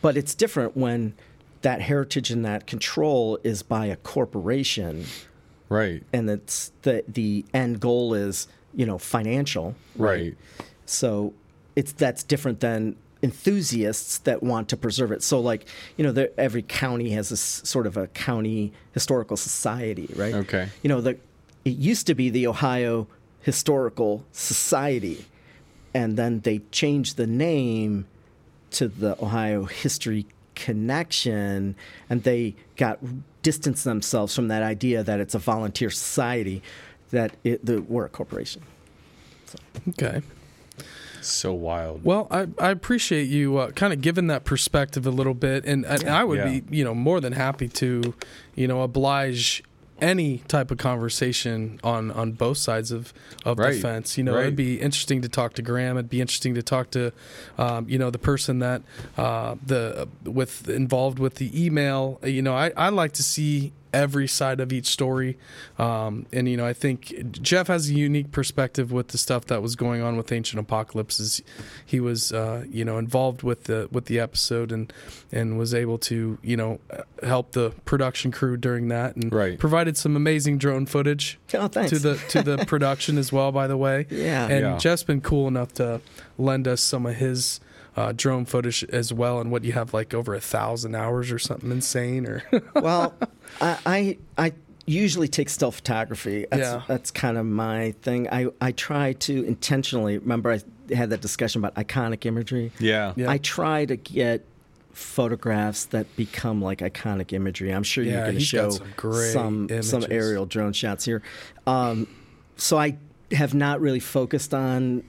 but 0.02 0.18
it's 0.18 0.34
different 0.36 0.76
when 0.78 1.14
that 1.62 1.82
heritage 1.82 2.32
and 2.32 2.44
that 2.46 2.66
control 2.66 3.38
is 3.44 3.62
by 3.64 3.86
a 3.88 3.96
corporation, 3.96 5.06
Right. 5.70 6.04
and 6.12 6.30
it's 6.30 6.72
the 6.82 7.04
the 7.08 7.46
end 7.54 7.80
goal 7.80 8.14
is 8.16 8.48
you 8.76 8.86
know 8.86 8.98
financial. 8.98 9.76
Right. 9.96 10.36
So 10.86 11.34
it's 11.76 11.92
that's 11.94 12.24
different 12.24 12.60
than 12.60 12.96
enthusiasts 13.24 14.18
that 14.20 14.42
want 14.42 14.70
to 14.70 14.78
preserve 14.78 15.12
it. 15.12 15.24
So 15.24 15.40
like 15.40 15.66
you 15.98 16.04
know, 16.04 16.28
every 16.38 16.64
county 16.64 17.12
has 17.12 17.32
a 17.32 17.38
sort 17.38 17.88
of 17.88 17.98
a 17.98 18.08
county 18.08 18.74
historical 18.94 19.38
society, 19.38 20.10
right? 20.16 20.34
Okay. 20.34 20.70
You 20.82 20.90
know, 20.90 21.02
the 21.02 21.18
it 21.64 21.78
used 21.78 22.08
to 22.08 22.16
be 22.16 22.30
the 22.30 22.48
Ohio 22.48 23.08
Historical 23.42 24.26
Society, 24.32 25.26
and 25.94 26.18
then 26.18 26.42
they 26.42 26.60
changed 26.72 27.18
the 27.18 27.28
name 27.28 28.08
to 28.72 28.88
the 28.88 29.22
Ohio 29.24 29.66
History 29.66 30.26
Connection, 30.56 31.76
and 32.10 32.24
they 32.24 32.56
got 32.78 33.00
distanced 33.42 33.84
themselves 33.84 34.36
from 34.36 34.48
that 34.48 34.64
idea 34.64 35.04
that 35.04 35.20
it's 35.20 35.36
a 35.36 35.40
volunteer 35.40 35.90
society, 35.90 36.62
that 37.12 37.36
it, 37.44 37.66
the, 37.66 37.82
we're 37.82 38.06
a 38.06 38.10
corporation. 38.10 38.62
Okay. 39.90 40.22
So 41.22 41.54
wild. 41.54 42.04
Well, 42.04 42.28
I, 42.32 42.48
I 42.60 42.72
appreciate 42.72 43.28
you 43.30 43.58
uh, 43.58 43.72
kind 43.72 43.94
of 43.94 44.02
giving 44.02 44.28
that 44.28 44.44
perspective 44.44 45.06
a 45.06 45.12
little 45.12 45.36
bit, 45.36 45.66
and, 45.66 45.86
and 45.86 46.10
I 46.10 46.24
would 46.24 46.40
Yeah. 46.40 46.60
be 46.60 46.78
you 46.78 46.84
know 46.84 46.96
more 46.96 47.20
than 47.22 47.34
happy 47.34 47.68
to, 47.68 48.14
you 48.56 48.68
know, 48.68 48.82
oblige 48.82 49.64
any 50.02 50.40
type 50.48 50.72
of 50.72 50.80
conversation 50.80 51.80
on 51.84 52.10
on 52.10 52.32
both 52.32 52.58
sides 52.58 52.92
of 52.92 53.14
of 53.46 53.60
Right. 53.60 53.76
the 53.76 53.82
fence. 53.82 54.18
You 54.18 54.24
know, 54.24 54.34
Right. 54.34 54.46
it'd 54.46 54.56
be 54.56 54.82
interesting 54.82 55.22
to 55.22 55.30
talk 55.30 55.54
to 55.56 55.62
Graham. 55.62 55.96
It'd 55.98 56.10
be 56.10 56.22
interesting 56.22 56.56
to 56.56 56.64
talk 56.64 56.90
to, 56.92 57.12
um, 57.60 57.88
you 57.88 58.00
know, 58.00 58.10
the 58.10 58.18
person 58.18 58.58
that 58.60 58.82
uh, 59.16 59.56
the 59.64 60.08
with 60.24 60.68
involved 60.70 61.20
with 61.20 61.36
the 61.36 61.52
email. 61.66 62.20
You 62.24 62.42
know, 62.42 62.56
I 62.56 62.72
I 62.76 62.90
like 62.90 63.12
to 63.14 63.24
see 63.24 63.74
every 63.94 64.28
side 64.28 64.60
of 64.60 64.72
each 64.74 64.88
story. 64.88 65.38
Um, 65.78 66.26
and 66.32 66.48
you 66.48 66.58
know, 66.58 66.66
I 66.66 66.74
think 66.74 67.14
Jeff 67.34 67.68
has 67.68 67.90
a 67.90 67.94
unique 67.94 68.32
perspective 68.32 68.92
with 68.92 69.10
the 69.10 69.18
stuff 69.18 69.46
that 69.46 69.62
was 69.62 69.76
going 69.76 70.02
on 70.02 70.18
with 70.18 70.32
Ancient 70.32 70.60
Apocalypses. 70.60 71.42
He 71.86 72.00
was, 72.00 72.32
uh, 72.32 72.66
you 72.70 72.86
know, 72.86 72.98
involved 72.98 73.44
with 73.44 73.66
the 73.66 73.88
with 73.92 74.06
the 74.06 74.20
episode 74.20 74.72
and 74.72 74.92
and 75.32 75.58
was 75.58 75.74
able 75.74 75.98
to, 76.00 76.38
you 76.42 76.58
know, 76.58 76.80
help 77.24 77.52
the 77.54 77.72
production 77.86 78.32
crew 78.32 78.58
during 78.58 78.88
that 78.90 79.16
and 79.16 79.32
Right. 79.34 79.58
provided 79.60 79.98
some 79.98 80.16
amazing 80.16 80.58
drone 80.58 80.86
footage 80.86 81.40
Oh, 81.54 81.68
to 81.68 82.00
the 82.00 82.16
to 82.30 82.42
the 82.42 82.58
production 82.68 83.18
as 83.18 83.32
well. 83.32 83.52
By 83.52 83.68
the 83.68 83.78
way, 83.78 84.08
Yeah. 84.10 84.48
and 84.48 84.62
Yeah. 84.62 84.78
Jeff's 84.78 85.04
been 85.04 85.22
cool 85.22 85.48
enough 85.48 85.74
to 85.76 86.02
lend 86.38 86.68
us 86.68 86.82
some 86.82 87.06
of 87.06 87.16
his. 87.16 87.60
Uh, 87.96 88.14
drone 88.16 88.46
footage 88.46 88.86
as 88.86 89.12
well, 89.12 89.42
and 89.42 89.52
what 89.52 89.66
you 89.66 89.74
have 89.74 89.94
like 89.94 90.14
over 90.14 90.34
a 90.34 90.40
thousand 90.40 90.96
hours 90.96 91.30
or 91.32 91.38
something 91.38 91.72
insane, 91.72 92.26
or 92.26 92.42
well, 92.76 93.14
I, 93.60 93.78
I 93.86 94.18
I 94.46 94.54
usually 94.86 95.28
take 95.28 95.50
still 95.50 95.72
photography. 95.72 96.46
That's, 96.50 96.62
Yeah. 96.62 96.82
that's 96.88 97.12
kind 97.12 97.38
of 97.38 97.46
my 97.46 97.92
thing. 98.02 98.30
I 98.32 98.48
I 98.62 98.72
try 98.72 99.12
to 99.14 99.44
intentionally. 99.44 100.18
Remember, 100.20 100.52
I 100.54 100.62
had 100.96 101.10
that 101.10 101.20
discussion 101.20 101.64
about 101.64 101.76
iconic 101.76 102.26
imagery. 102.26 102.72
yeah. 102.80 103.12
Yeah. 103.18 103.30
I 103.30 103.38
try 103.40 103.84
to 103.86 103.98
get 103.98 104.46
photographs 104.94 105.86
that 105.86 106.14
become 106.16 106.62
like 106.62 106.80
iconic 106.80 107.34
imagery. 107.34 107.72
I'm 107.72 107.84
sure 107.84 108.04
Yeah, 108.04 108.12
you're 108.12 108.22
going 108.24 108.36
to 108.36 108.42
show 108.42 108.70
some 108.70 108.88
great 108.96 109.34
some 109.34 109.82
some 109.84 110.06
aerial 110.10 110.46
drone 110.46 110.74
shots 110.74 111.04
here. 111.06 111.22
Um, 111.68 112.08
so 112.58 112.78
I 112.78 112.98
have 113.34 113.54
not 113.54 113.82
really 113.82 114.00
focused 114.00 114.54
on 114.54 115.04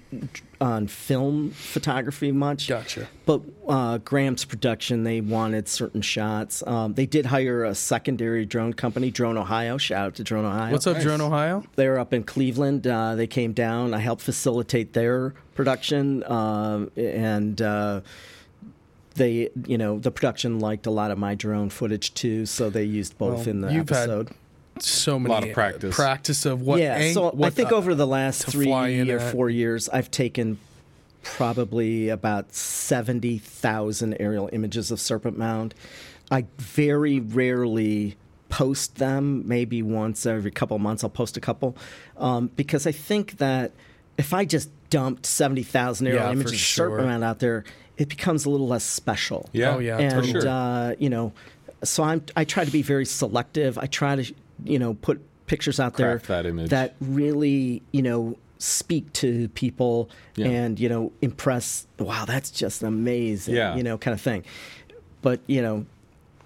on 0.60 0.86
film 0.86 1.50
photography 1.50 2.30
much. 2.30 2.68
Gotcha. 2.68 3.08
But 3.26 3.42
uh, 3.68 3.98
Graham's 3.98 4.44
production, 4.44 5.02
they 5.02 5.20
wanted 5.20 5.66
certain 5.68 6.02
shots. 6.02 6.64
Um, 6.66 6.94
they 6.94 7.06
did 7.06 7.26
hire 7.26 7.64
a 7.64 7.74
secondary 7.74 8.46
drone 8.46 8.72
company, 8.72 9.10
Drone 9.10 9.36
Ohio. 9.36 9.76
Shout 9.76 10.06
out 10.06 10.14
to 10.16 10.24
Drone 10.24 10.44
Ohio. 10.44 10.70
What's 10.70 10.86
up, 10.86 10.94
Nice. 10.94 11.02
Drone 11.02 11.20
Ohio? 11.20 11.64
They're 11.74 11.98
up 11.98 12.12
in 12.14 12.22
Cleveland. 12.22 12.86
Uh, 12.86 13.16
they 13.16 13.26
came 13.26 13.52
down. 13.52 13.92
I 13.92 13.98
helped 13.98 14.22
facilitate 14.22 14.92
their 14.92 15.34
production, 15.54 16.22
um, 16.30 16.90
and 16.96 17.60
uh, 17.60 18.02
they, 19.16 19.50
you 19.66 19.76
know, 19.78 19.98
the 19.98 20.10
production 20.10 20.60
liked 20.60 20.86
a 20.86 20.90
lot 20.90 21.10
of 21.10 21.18
my 21.18 21.34
drone 21.34 21.70
footage 21.70 22.14
too. 22.14 22.46
So 22.46 22.70
they 22.70 22.84
used 22.84 23.18
both 23.18 23.40
Well, 23.40 23.48
in 23.48 23.60
the 23.62 23.72
you've 23.72 23.88
had 23.88 24.10
episode. 24.10 24.30
So 24.84 25.18
many 25.18 25.32
lot 25.34 25.44
of 25.44 25.52
practice. 25.52 25.94
practice 25.94 26.44
of 26.46 26.62
what. 26.62 26.80
yeah. 26.80 26.94
ang- 26.96 27.14
so 27.14 27.36
I 27.42 27.50
think 27.50 27.72
uh, 27.72 27.76
over 27.76 27.94
the 27.94 28.06
last 28.06 28.46
three 28.46 28.70
or 29.10 29.18
at. 29.18 29.32
four 29.32 29.48
years, 29.50 29.88
I've 29.88 30.10
taken 30.10 30.58
probably 31.22 32.08
about 32.08 32.52
seventy 32.54 33.38
thousand 33.38 34.16
aerial 34.20 34.48
images 34.52 34.90
of 34.90 35.00
Serpent 35.00 35.38
Mound. 35.38 35.74
I 36.30 36.46
very 36.58 37.20
rarely 37.20 38.16
post 38.48 38.96
them. 38.96 39.46
Maybe 39.46 39.82
once 39.82 40.26
every 40.26 40.50
couple 40.50 40.78
months, 40.78 41.04
I'll 41.04 41.10
post 41.10 41.36
a 41.36 41.40
couple 41.40 41.76
um, 42.16 42.48
because 42.56 42.86
I 42.86 42.92
think 42.92 43.38
that 43.38 43.72
if 44.18 44.34
I 44.34 44.44
just 44.44 44.70
dumped 44.90 45.26
seventy 45.26 45.62
thousand 45.62 46.08
aerial 46.08 46.22
Yeah, 46.22 46.28
for 46.28 46.32
images 46.32 46.52
of. 46.52 46.58
Serpent 46.58 47.06
Mound 47.08 47.24
out 47.24 47.38
there, 47.38 47.64
it 47.96 48.08
becomes 48.08 48.44
a 48.44 48.50
little 48.50 48.68
less 48.68 48.84
special 48.84 49.48
Yeah. 49.52 49.74
Oh, 49.76 49.78
yeah, 49.78 49.98
and 49.98 50.26
for 50.26 50.40
sure. 50.40 50.48
uh, 50.48 50.94
you 50.98 51.08
know, 51.08 51.32
so 51.84 52.02
I'm 52.02 52.24
I 52.36 52.44
try 52.44 52.64
to 52.64 52.70
be 52.70 52.82
very 52.82 53.04
selective. 53.06 53.78
I 53.78 53.86
try 53.86 54.16
to 54.16 54.34
you 54.64 54.78
know 54.78 54.94
put 54.94 55.20
pictures 55.46 55.78
out 55.80 55.94
Craft 55.94 56.26
there 56.26 56.42
that 56.42 56.68
that 56.70 56.94
really 57.00 57.82
you 57.92 58.02
know 58.02 58.36
speak 58.58 59.12
to 59.12 59.48
people 59.50 60.08
Yeah. 60.36 60.46
and 60.46 60.78
you 60.80 60.88
know 60.88 61.12
impress. 61.20 61.86
Wow, 61.98 62.24
that's 62.24 62.50
just 62.50 62.82
amazing. 62.82 63.54
Yeah. 63.56 63.74
you 63.76 63.82
know, 63.82 63.98
kind 63.98 64.14
of 64.14 64.20
thing. 64.20 64.44
But 65.22 65.40
you 65.46 65.62
know. 65.62 65.86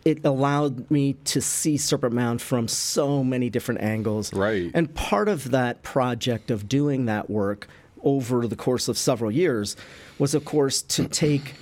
It 0.05 0.25
allowed 0.25 0.89
me 0.89 1.15
to 1.25 1.41
see 1.41 1.77
Serpent 1.77 2.13
Mound 2.13 2.41
from 2.41 2.69
so 2.69 3.25
many 3.25 3.51
different 3.51 3.81
angles. 3.81 4.33
Right. 4.33 4.71
And 4.73 4.95
part 4.95 5.27
of 5.27 5.51
that 5.51 5.83
project 5.83 6.49
of 6.53 6.69
doing 6.69 7.07
that 7.07 7.29
work 7.29 7.67
over 8.05 8.47
the 8.47 8.55
course 8.55 8.87
of 8.87 8.97
several 8.97 9.33
years 9.33 9.75
was, 10.17 10.33
of 10.33 10.45
course, 10.45 10.81
to 10.83 11.09
take 11.09 11.55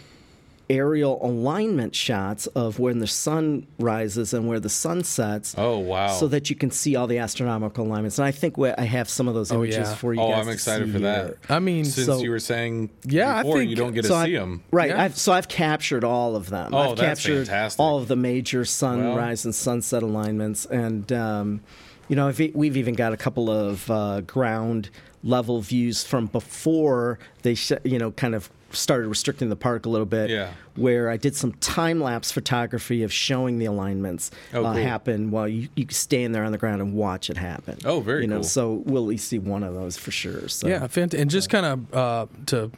aerial 0.70 1.18
alignment 1.24 1.94
shots 1.94 2.46
of 2.48 2.78
when 2.78 2.98
the 2.98 3.06
sun 3.06 3.66
rises 3.78 4.32
and 4.32 4.46
where 4.48 4.58
the 4.60 4.68
sun 4.68 5.04
sets. 5.04 5.54
Oh, 5.58 5.78
wow. 5.78 6.08
So 6.08 6.26
that 6.28 6.48
you 6.48 6.56
can 6.56 6.70
see 6.70 6.96
all 6.96 7.06
the 7.06 7.18
astronomical 7.18 7.86
alignments. 7.86 8.18
And 8.18 8.26
I 8.26 8.30
think 8.30 8.56
we- 8.56 8.70
I 8.70 8.84
have 8.84 9.08
some 9.10 9.28
of 9.28 9.34
those 9.34 9.52
Oh, 9.52 9.56
images 9.62 9.88
yeah. 9.88 9.94
for 9.94 10.14
you 10.14 10.20
Oh, 10.20 10.30
guys. 10.30 10.38
I'm 10.40 10.46
to 10.46 10.52
excited 10.52 10.86
see 10.86 10.92
for 10.92 10.98
here. 11.00 11.36
that. 11.46 11.52
I 11.52 11.58
mean, 11.58 11.84
Since 11.84 12.06
So- 12.06 12.22
you 12.22 12.30
were 12.30 12.38
saying 12.38 12.90
Yeah, 13.04 13.36
I 13.36 13.42
think- 13.42 13.68
you 13.70 13.76
don't 13.76 13.92
get 13.92 14.02
to 14.02 14.08
So 14.08 14.24
see 14.24 14.34
them. 14.36 14.62
Right. 14.70 14.88
Yeah. 14.90 15.02
I've, 15.02 15.18
so 15.18 15.32
I've 15.32 15.48
captured 15.48 16.02
all 16.04 16.34
of 16.36 16.48
them. 16.50 16.74
Oh, 16.74 16.78
I've 16.92 16.96
that's 16.96 17.20
captured 17.22 17.46
fantastic. 17.46 17.80
all 17.80 17.98
of 17.98 18.08
the 18.08 18.16
major 18.16 18.64
sunrise 18.64 19.44
and 19.44 19.54
sunset 19.54 20.02
alignments, 20.02 20.64
and 20.66 21.12
um, 21.12 21.60
you 22.08 22.16
know, 22.16 22.32
we've 22.54 22.76
even 22.76 22.94
got 22.94 23.12
a 23.12 23.16
couple 23.16 23.50
of 23.50 23.90
uh, 23.90 24.20
ground 24.22 24.90
level 25.22 25.60
views 25.62 26.04
from 26.04 26.26
before 26.26 27.18
they, 27.42 27.54
sh- 27.54 27.72
you 27.82 27.98
know, 27.98 28.10
kind 28.10 28.34
of 28.34 28.50
started 28.74 29.08
restricting 29.08 29.48
the 29.48 29.56
park 29.56 29.86
a 29.86 29.88
little 29.88 30.06
bit. 30.06 30.30
Yeah. 30.30 30.52
Where 30.76 31.08
I 31.08 31.16
did 31.16 31.34
some 31.36 31.52
time 31.54 32.00
lapse 32.00 32.32
photography 32.32 33.02
of 33.02 33.12
showing 33.12 33.58
the 33.58 33.66
alignments 33.66 34.30
Oh, 34.52 34.64
uh, 34.64 34.72
cool. 34.74 34.82
happen 34.82 35.30
while 35.30 35.46
you, 35.48 35.68
you 35.76 35.86
stand 35.90 36.34
there 36.34 36.44
on 36.44 36.52
the 36.52 36.58
ground 36.58 36.82
and 36.82 36.94
watch 36.94 37.30
it 37.30 37.36
happen. 37.36 37.78
Oh, 37.84 38.00
very 38.00 38.22
you 38.22 38.26
know, 38.28 38.36
cool. 38.36 38.44
So 38.44 38.72
we'll 38.84 39.02
at 39.04 39.08
least 39.08 39.28
see 39.28 39.38
one 39.38 39.62
of 39.62 39.74
those 39.74 39.96
for 39.96 40.10
sure. 40.10 40.48
So. 40.48 40.66
Yeah, 40.68 40.80
fant- 40.80 41.14
and 41.18 41.30
just 41.30 41.48
kind 41.50 41.66
of 41.66 41.94
uh, 41.94 42.26
to 42.46 42.70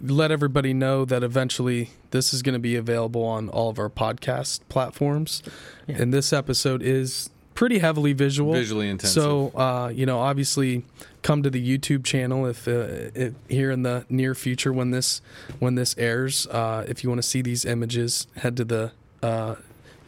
let 0.00 0.30
everybody 0.30 0.74
know 0.74 1.04
that 1.04 1.22
eventually 1.22 1.90
this 2.10 2.32
is 2.34 2.42
going 2.42 2.52
to 2.52 2.58
be 2.58 2.76
available 2.76 3.24
on 3.24 3.48
all 3.48 3.70
of 3.70 3.78
our 3.78 3.88
podcast 3.90 4.60
platforms. 4.68 5.42
Yeah. 5.86 5.96
And 6.02 6.12
this 6.14 6.32
episode 6.32 6.82
is 6.82 7.30
pretty 7.56 7.78
heavily 7.78 8.12
visual. 8.12 8.52
Visually 8.52 8.88
intensive. 8.88 9.20
So, 9.22 9.48
uh, 9.56 9.88
you 9.92 10.06
know, 10.06 10.20
obviously, 10.20 10.84
come 11.22 11.42
to 11.42 11.50
the 11.50 11.60
YouTube 11.78 12.04
channel 12.04 12.46
if, 12.46 12.68
uh, 12.68 13.10
if 13.14 13.34
here 13.48 13.72
in 13.72 13.82
the 13.82 14.04
near 14.08 14.34
future 14.36 14.72
when 14.72 14.92
this 14.92 15.20
when 15.58 15.74
this 15.74 15.96
airs. 15.98 16.46
Uh, 16.46 16.84
if 16.86 17.02
you 17.02 17.10
want 17.10 17.20
to 17.20 17.26
see 17.28 17.42
these 17.42 17.64
images, 17.64 18.28
head 18.36 18.56
to 18.58 18.64
the 18.64 18.92
uh, 19.22 19.56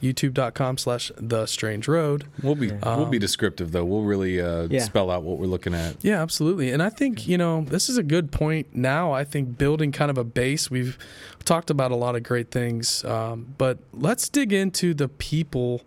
youtube.com 0.01 0.78
slash 0.78 1.11
the 1.16 1.44
strange 1.46 1.88
road. 1.88 2.24
We'll 2.42 2.55
be 2.55 2.68
Yeah. 2.68 2.96
we'll 2.96 3.07
be 3.07 3.16
Um, 3.16 3.20
descriptive 3.20 3.72
though. 3.72 3.84
We'll 3.84 4.05
really 4.05 4.40
uh, 4.40 4.68
Yeah. 4.70 4.84
spell 4.84 5.11
out 5.11 5.24
what 5.24 5.38
we're 5.38 5.46
looking 5.46 5.74
at. 5.74 5.96
Yeah, 6.03 6.22
absolutely. 6.22 6.70
And 6.70 6.80
I 6.82 6.88
think, 6.88 7.26
you 7.26 7.36
know, 7.36 7.64
this 7.68 7.88
is 7.88 7.96
a 7.99 8.05
good 8.05 8.30
point 8.30 8.68
now. 8.74 9.11
I 9.11 9.24
think 9.24 9.59
building 9.59 9.90
kind 9.90 10.11
of 10.11 10.16
a 10.16 10.22
base, 10.22 10.70
we've 10.70 10.96
talked 11.44 11.68
about 11.68 11.90
a 11.90 11.96
lot 11.96 12.14
of 12.14 12.22
great 12.22 12.53
things, 12.53 13.05
um, 13.05 13.46
but 13.59 13.78
let's 13.92 14.28
dig 14.28 14.53
into 14.53 14.94
the 14.94 15.09
people 15.09 15.82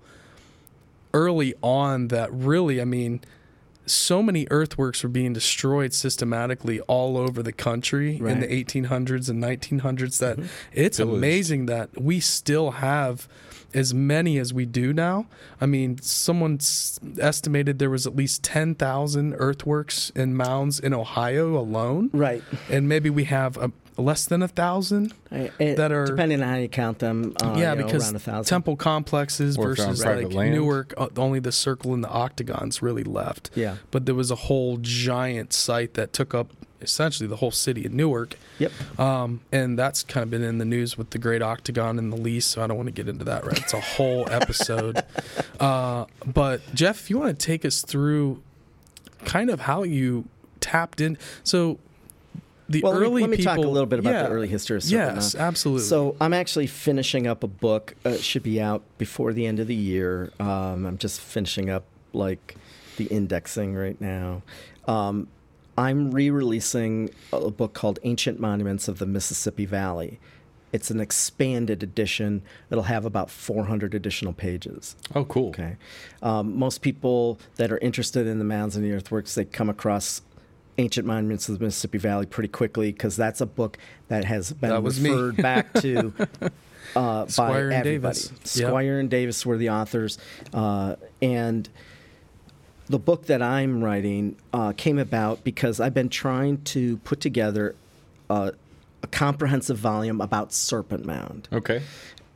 early 1.13 1.53
on 1.61 2.07
that 2.09 2.31
really, 2.33 2.81
I 2.81 2.85
mean, 2.85 3.21
so 3.85 4.21
many 4.21 4.47
earthworks 4.51 5.01
were 5.03 5.09
being 5.09 5.33
destroyed 5.33 5.93
systematically 5.93 6.79
all 6.81 7.17
over 7.17 7.41
the 7.43 7.51
country 7.51 8.17
in 8.17 8.39
the 8.39 8.47
1800s 8.47 9.27
and 9.29 9.43
1900s 9.43 10.19
that 10.19 10.37
Mm-hmm. 10.37 10.47
it's 10.71 10.97
Pillaged. 10.97 11.17
amazing 11.17 11.65
that 11.65 11.99
we 11.99 12.19
still 12.19 12.71
have 12.71 13.27
as 13.73 13.93
many 13.93 14.37
as 14.37 14.53
we 14.53 14.65
do 14.65 14.93
now. 14.93 15.25
I 15.59 15.65
mean, 15.65 15.97
someone 16.01 16.59
estimated 17.19 17.79
there 17.79 17.89
was 17.89 18.05
at 18.05 18.15
least 18.15 18.43
10,000 18.43 19.33
earthworks 19.35 20.11
and 20.15 20.37
mounds 20.37 20.79
in 20.79 20.93
Ohio 20.93 21.57
alone, 21.57 22.09
Right. 22.13 22.43
and 22.69 22.87
maybe 22.87 23.09
we 23.09 23.23
have 23.25 23.57
a, 23.57 23.71
less 24.01 24.25
than 24.25 24.41
a 24.41 24.47
thousand. 24.47 25.13
It- 25.31 25.77
That 25.77 25.91
are- 25.91 26.05
depending 26.05 26.41
on 26.41 26.49
how 26.49 26.55
you 26.55 26.67
count 26.69 26.99
them. 26.99 27.33
Uh, 27.41 27.55
yeah, 27.57 27.73
you 27.73 27.79
know, 27.79 27.85
because 27.85 28.27
around 28.27 28.45
temple 28.45 28.75
complexes 28.75 29.57
Or 29.57 29.71
if 29.71 29.77
they're 29.77 29.85
on 29.87 29.91
versus 29.93 30.03
private 30.03 30.25
like 30.25 30.33
land. 30.33 30.53
Newark, 30.55 30.93
uh, 30.97 31.07
only 31.17 31.39
the 31.39 31.51
circle 31.51 31.93
and 31.93 32.03
the 32.03 32.09
octagons 32.09 32.81
really 32.81 33.03
left. 33.03 33.51
Yeah. 33.55 33.77
But 33.91 34.05
there 34.05 34.15
was 34.15 34.31
a 34.31 34.35
whole 34.35 34.77
giant 34.81 35.53
site 35.53 35.93
that 35.95 36.13
took 36.13 36.33
up 36.33 36.51
essentially 36.81 37.27
the 37.27 37.35
whole 37.35 37.51
city 37.51 37.85
of 37.85 37.93
Newark. 37.93 38.35
Yep. 38.57 38.99
Um, 38.99 39.41
and 39.51 39.77
that's 39.77 40.01
kind 40.03 40.23
of 40.23 40.31
been 40.31 40.41
in 40.43 40.57
the 40.57 40.65
news 40.65 40.97
with 40.97 41.11
the 41.11 41.19
Great 41.19 41.43
Octagon 41.43 41.99
and 41.99 42.11
the 42.11 42.17
lease, 42.17 42.45
so 42.47 42.63
I 42.63 42.67
don't 42.67 42.75
want 42.77 42.87
to 42.87 42.91
get 42.91 43.07
into 43.07 43.23
that. 43.25 43.45
Right, 43.45 43.59
it's 43.59 43.73
a 43.73 43.79
whole 43.79 44.27
episode. 44.31 45.03
Uh, 45.59 46.05
but 46.25 46.61
Jeff, 46.73 47.01
if 47.01 47.09
you 47.11 47.19
want 47.19 47.39
to 47.39 47.45
take 47.45 47.65
us 47.65 47.83
through 47.83 48.41
kind 49.25 49.51
of 49.51 49.61
how 49.61 49.83
you 49.83 50.25
tapped 50.59 51.01
in, 51.01 51.19
so 51.43 51.77
the 52.71 52.81
Well, 52.81 52.93
let 52.93 53.11
me- 53.11 53.21
let 53.21 53.29
me, 53.29 53.37
people. 53.37 53.55
talk 53.55 53.63
a 53.65 53.67
little 53.67 53.85
bit 53.85 53.99
about 53.99 54.13
yeah, 54.13 54.23
the 54.23 54.29
early 54.29 54.47
history 54.47 54.77
of 54.77 54.83
Serpent 54.83 55.15
Yes, 55.15 55.35
absolutely. 55.35 55.83
So 55.87 56.15
I'm 56.21 56.33
actually 56.33 56.67
finishing 56.67 57.27
up 57.27 57.43
a 57.43 57.47
book. 57.47 57.95
Uh, 58.05 58.09
it 58.09 58.21
should 58.21 58.43
be 58.43 58.61
out 58.61 58.81
before 58.97 59.33
the 59.33 59.45
end 59.45 59.59
of 59.59 59.67
the 59.67 59.75
year. 59.75 60.31
Um, 60.39 60.85
I'm 60.85 60.97
just 60.97 61.19
finishing 61.21 61.69
up 61.69 61.83
like 62.13 62.55
the 62.97 63.05
indexing 63.05 63.75
right 63.75 63.99
now. 64.01 64.41
Um, 64.87 65.27
I'm 65.77 66.11
re-releasing 66.11 67.09
a 67.31 67.49
book 67.49 67.73
called 67.73 67.99
Ancient 68.03 68.39
Monuments 68.39 68.87
of 68.87 68.99
the 68.99 69.05
Mississippi 69.05 69.65
Valley. 69.65 70.19
It's 70.73 70.89
an 70.89 70.99
expanded 71.01 71.83
edition. 71.83 72.41
It'll 72.69 72.85
have 72.85 73.03
about 73.05 73.29
400 73.29 73.93
additional 73.93 74.31
pages. 74.33 74.95
Oh, 75.13 75.25
cool. 75.25 75.49
Okay. 75.49 75.75
Um, 76.21 76.57
most 76.57 76.81
people 76.81 77.39
that 77.57 77.71
are 77.71 77.77
interested 77.79 78.25
in 78.27 78.39
the 78.39 78.45
mounds 78.45 78.75
and 78.75 78.85
the 78.85 78.91
earthworks, 78.93 79.35
they 79.35 79.43
come 79.45 79.69
across 79.69 80.21
Ancient 80.81 81.05
Monuments 81.05 81.47
of 81.47 81.59
the 81.59 81.65
Mississippi 81.65 81.97
Valley 81.99 82.25
pretty 82.25 82.49
quickly 82.49 82.91
because 82.91 83.15
that's 83.15 83.39
a 83.39 83.45
book 83.45 83.77
that 84.07 84.25
has 84.25 84.51
been 84.51 84.71
That 84.71 84.81
referred 84.81 85.37
back 85.37 85.73
to 85.75 86.13
uh, 86.95 87.25
Squier 87.25 87.37
by 87.37 87.59
and 87.59 87.73
everybody. 87.73 88.19
Davis. 88.19 88.57
Yep. 88.57 88.71
Squier 88.71 88.99
and 88.99 89.09
Davis 89.09 89.45
were 89.45 89.57
the 89.57 89.69
authors, 89.69 90.17
uh, 90.53 90.95
and 91.21 91.69
the 92.87 92.99
book 92.99 93.27
that 93.27 93.41
I'm 93.41 93.83
writing 93.83 94.35
uh, 94.53 94.73
came 94.75 94.97
about 94.99 95.43
because 95.43 95.79
I've 95.79 95.93
been 95.93 96.09
trying 96.09 96.61
to 96.63 96.97
put 96.97 97.21
together 97.21 97.75
a, 98.29 98.53
a 99.03 99.07
comprehensive 99.07 99.77
volume 99.77 100.21
about 100.21 100.53
Serpent 100.53 101.05
Mound. 101.05 101.47
Okay. 101.51 101.81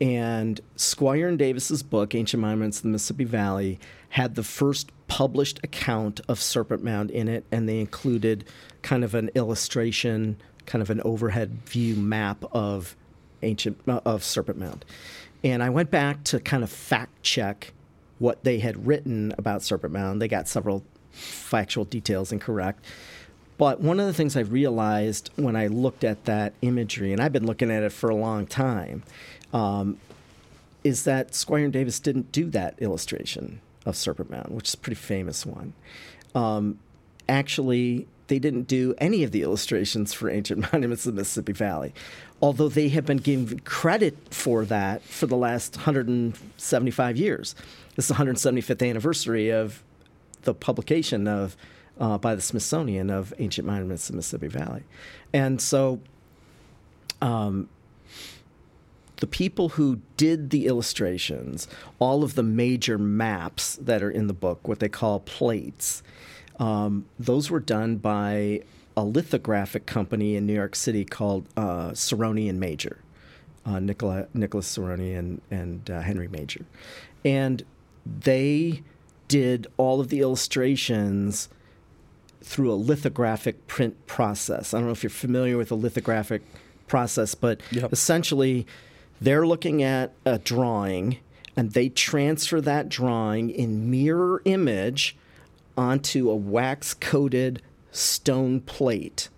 And 0.01 0.59
Squier 0.75 1.29
and 1.29 1.39
Davis's 1.39 1.83
book, 1.83 2.13
Ancient 2.13 2.41
Monuments 2.41 2.77
of 2.77 2.83
the 2.83 2.89
Mississippi 2.89 3.23
Valley, 3.23 3.79
had 4.09 4.35
the 4.35 4.43
first 4.43 4.91
published 5.07 5.59
account 5.63 6.19
of 6.27 6.41
Serpent 6.41 6.83
Mound 6.83 7.11
in 7.11 7.27
it, 7.27 7.45
and 7.51 7.69
they 7.69 7.79
included 7.79 8.45
kind 8.81 9.03
of 9.03 9.15
an 9.15 9.29
illustration, 9.35 10.37
kind 10.65 10.81
of 10.81 10.89
an 10.89 11.01
overhead 11.01 11.61
view 11.65 11.95
map 11.95 12.43
of 12.51 12.95
ancient 13.41 13.79
uh, 13.87 14.01
of 14.05 14.23
Serpent 14.23 14.57
Mound. 14.57 14.83
And 15.43 15.61
I 15.61 15.69
went 15.69 15.91
back 15.91 16.23
to 16.25 16.39
kind 16.39 16.63
of 16.63 16.69
fact 16.69 17.23
check 17.23 17.73
what 18.19 18.43
they 18.43 18.59
had 18.59 18.87
written 18.87 19.33
about 19.37 19.61
Serpent 19.61 19.93
Mound. 19.93 20.21
They 20.21 20.27
got 20.27 20.47
several 20.47 20.83
factual 21.11 21.85
details 21.85 22.31
incorrect. 22.31 22.83
But 23.57 23.79
one 23.79 23.99
of 23.99 24.05
the 24.05 24.13
things 24.13 24.35
I 24.35 24.41
realized 24.41 25.29
when 25.35 25.55
I 25.55 25.67
looked 25.67 26.03
at 26.03 26.25
that 26.25 26.53
imagery, 26.61 27.13
and 27.13 27.21
I've 27.21 27.33
been 27.33 27.45
looking 27.45 27.71
at 27.71 27.83
it 27.83 27.91
for 27.91 28.09
a 28.09 28.15
long 28.15 28.45
time, 28.45 29.03
um, 29.53 29.97
is 30.83 31.03
that 31.03 31.31
Squier 31.31 31.63
and 31.63 31.73
Davis 31.73 31.99
didn't 31.99 32.31
do 32.31 32.49
that 32.51 32.75
illustration 32.79 33.61
of 33.85 33.95
Serpent 33.95 34.29
Mound, 34.29 34.49
which 34.49 34.67
is 34.67 34.73
a 34.73 34.77
pretty 34.77 34.95
famous 34.95 35.45
one. 35.45 35.73
Um, 36.33 36.79
actually, 37.29 38.07
they 38.27 38.39
didn't 38.39 38.63
do 38.63 38.93
any 38.97 39.23
of 39.23 39.31
the 39.31 39.41
illustrations 39.41 40.13
for 40.13 40.29
ancient 40.29 40.71
monuments 40.73 41.05
of 41.05 41.15
the 41.15 41.21
Mississippi 41.21 41.53
Valley, 41.53 41.93
although 42.41 42.69
they 42.69 42.89
have 42.89 43.05
been 43.05 43.17
given 43.17 43.59
credit 43.59 44.17
for 44.31 44.65
that 44.65 45.01
for 45.03 45.27
the 45.27 45.37
last 45.37 45.77
175 45.77 47.17
years. 47.17 47.55
This 47.95 48.09
is 48.09 48.17
the 48.17 48.23
175th 48.23 48.87
anniversary 48.87 49.49
of 49.49 49.81
the 50.41 50.53
publication 50.53 51.27
of 51.27 51.55
uh, 51.99 52.17
by 52.17 52.35
the 52.35 52.41
Smithsonian 52.41 53.09
of 53.09 53.33
ancient 53.39 53.67
monuments 53.67 54.07
the 54.07 54.15
Mississippi 54.15 54.47
Valley, 54.47 54.83
and 55.33 55.61
so 55.61 55.99
um, 57.21 57.69
the 59.17 59.27
people 59.27 59.69
who 59.69 60.01
did 60.17 60.49
the 60.49 60.67
illustrations, 60.67 61.67
all 61.99 62.23
of 62.23 62.35
the 62.35 62.43
major 62.43 62.97
maps 62.97 63.75
that 63.77 64.03
are 64.03 64.11
in 64.11 64.27
the 64.27 64.33
book, 64.33 64.67
what 64.67 64.79
they 64.79 64.89
call 64.89 65.21
plates, 65.21 66.03
um, 66.59 67.05
those 67.19 67.49
were 67.49 67.59
done 67.59 67.97
by 67.97 68.61
a 68.97 69.03
lithographic 69.03 69.85
company 69.85 70.35
in 70.35 70.45
New 70.45 70.53
York 70.53 70.75
City 70.75 71.03
called 71.03 71.47
uh, 71.57 71.89
Sarony 71.89 72.49
and 72.49 72.59
Major, 72.59 72.99
uh, 73.65 73.79
Nicola, 73.79 74.27
Nicholas 74.33 74.77
Sarony 74.77 75.17
and, 75.17 75.41
and 75.51 75.89
uh, 75.89 76.01
Henry 76.01 76.27
Major. 76.27 76.65
And 77.23 77.63
they 78.05 78.83
did 79.27 79.67
all 79.77 79.99
of 79.99 80.09
the 80.09 80.21
illustrations 80.21 81.49
through 82.45 82.71
a 82.71 82.75
lithographic 82.75 83.65
print 83.67 84.05
process. 84.05 84.73
I 84.73 84.77
don't 84.77 84.85
know 84.85 84.91
if 84.93 85.01
you're 85.03 85.09
familiar 85.09 85.57
with 85.57 85.69
the 85.69 85.75
lithographic 85.75 86.43
process, 86.87 87.33
but 87.33 87.59
Yep. 87.71 87.91
essentially 87.91 88.67
they're 89.19 89.47
looking 89.47 89.81
at 89.81 90.13
a 90.25 90.37
drawing 90.37 91.17
and 91.57 91.71
they 91.71 91.89
transfer 91.89 92.61
that 92.61 92.87
drawing 92.87 93.49
in 93.49 93.89
mirror 93.89 94.41
image 94.45 95.15
onto 95.75 96.29
a 96.29 96.35
wax 96.35 96.93
coated 96.93 97.61
stone 97.91 98.61
plate 98.61 99.29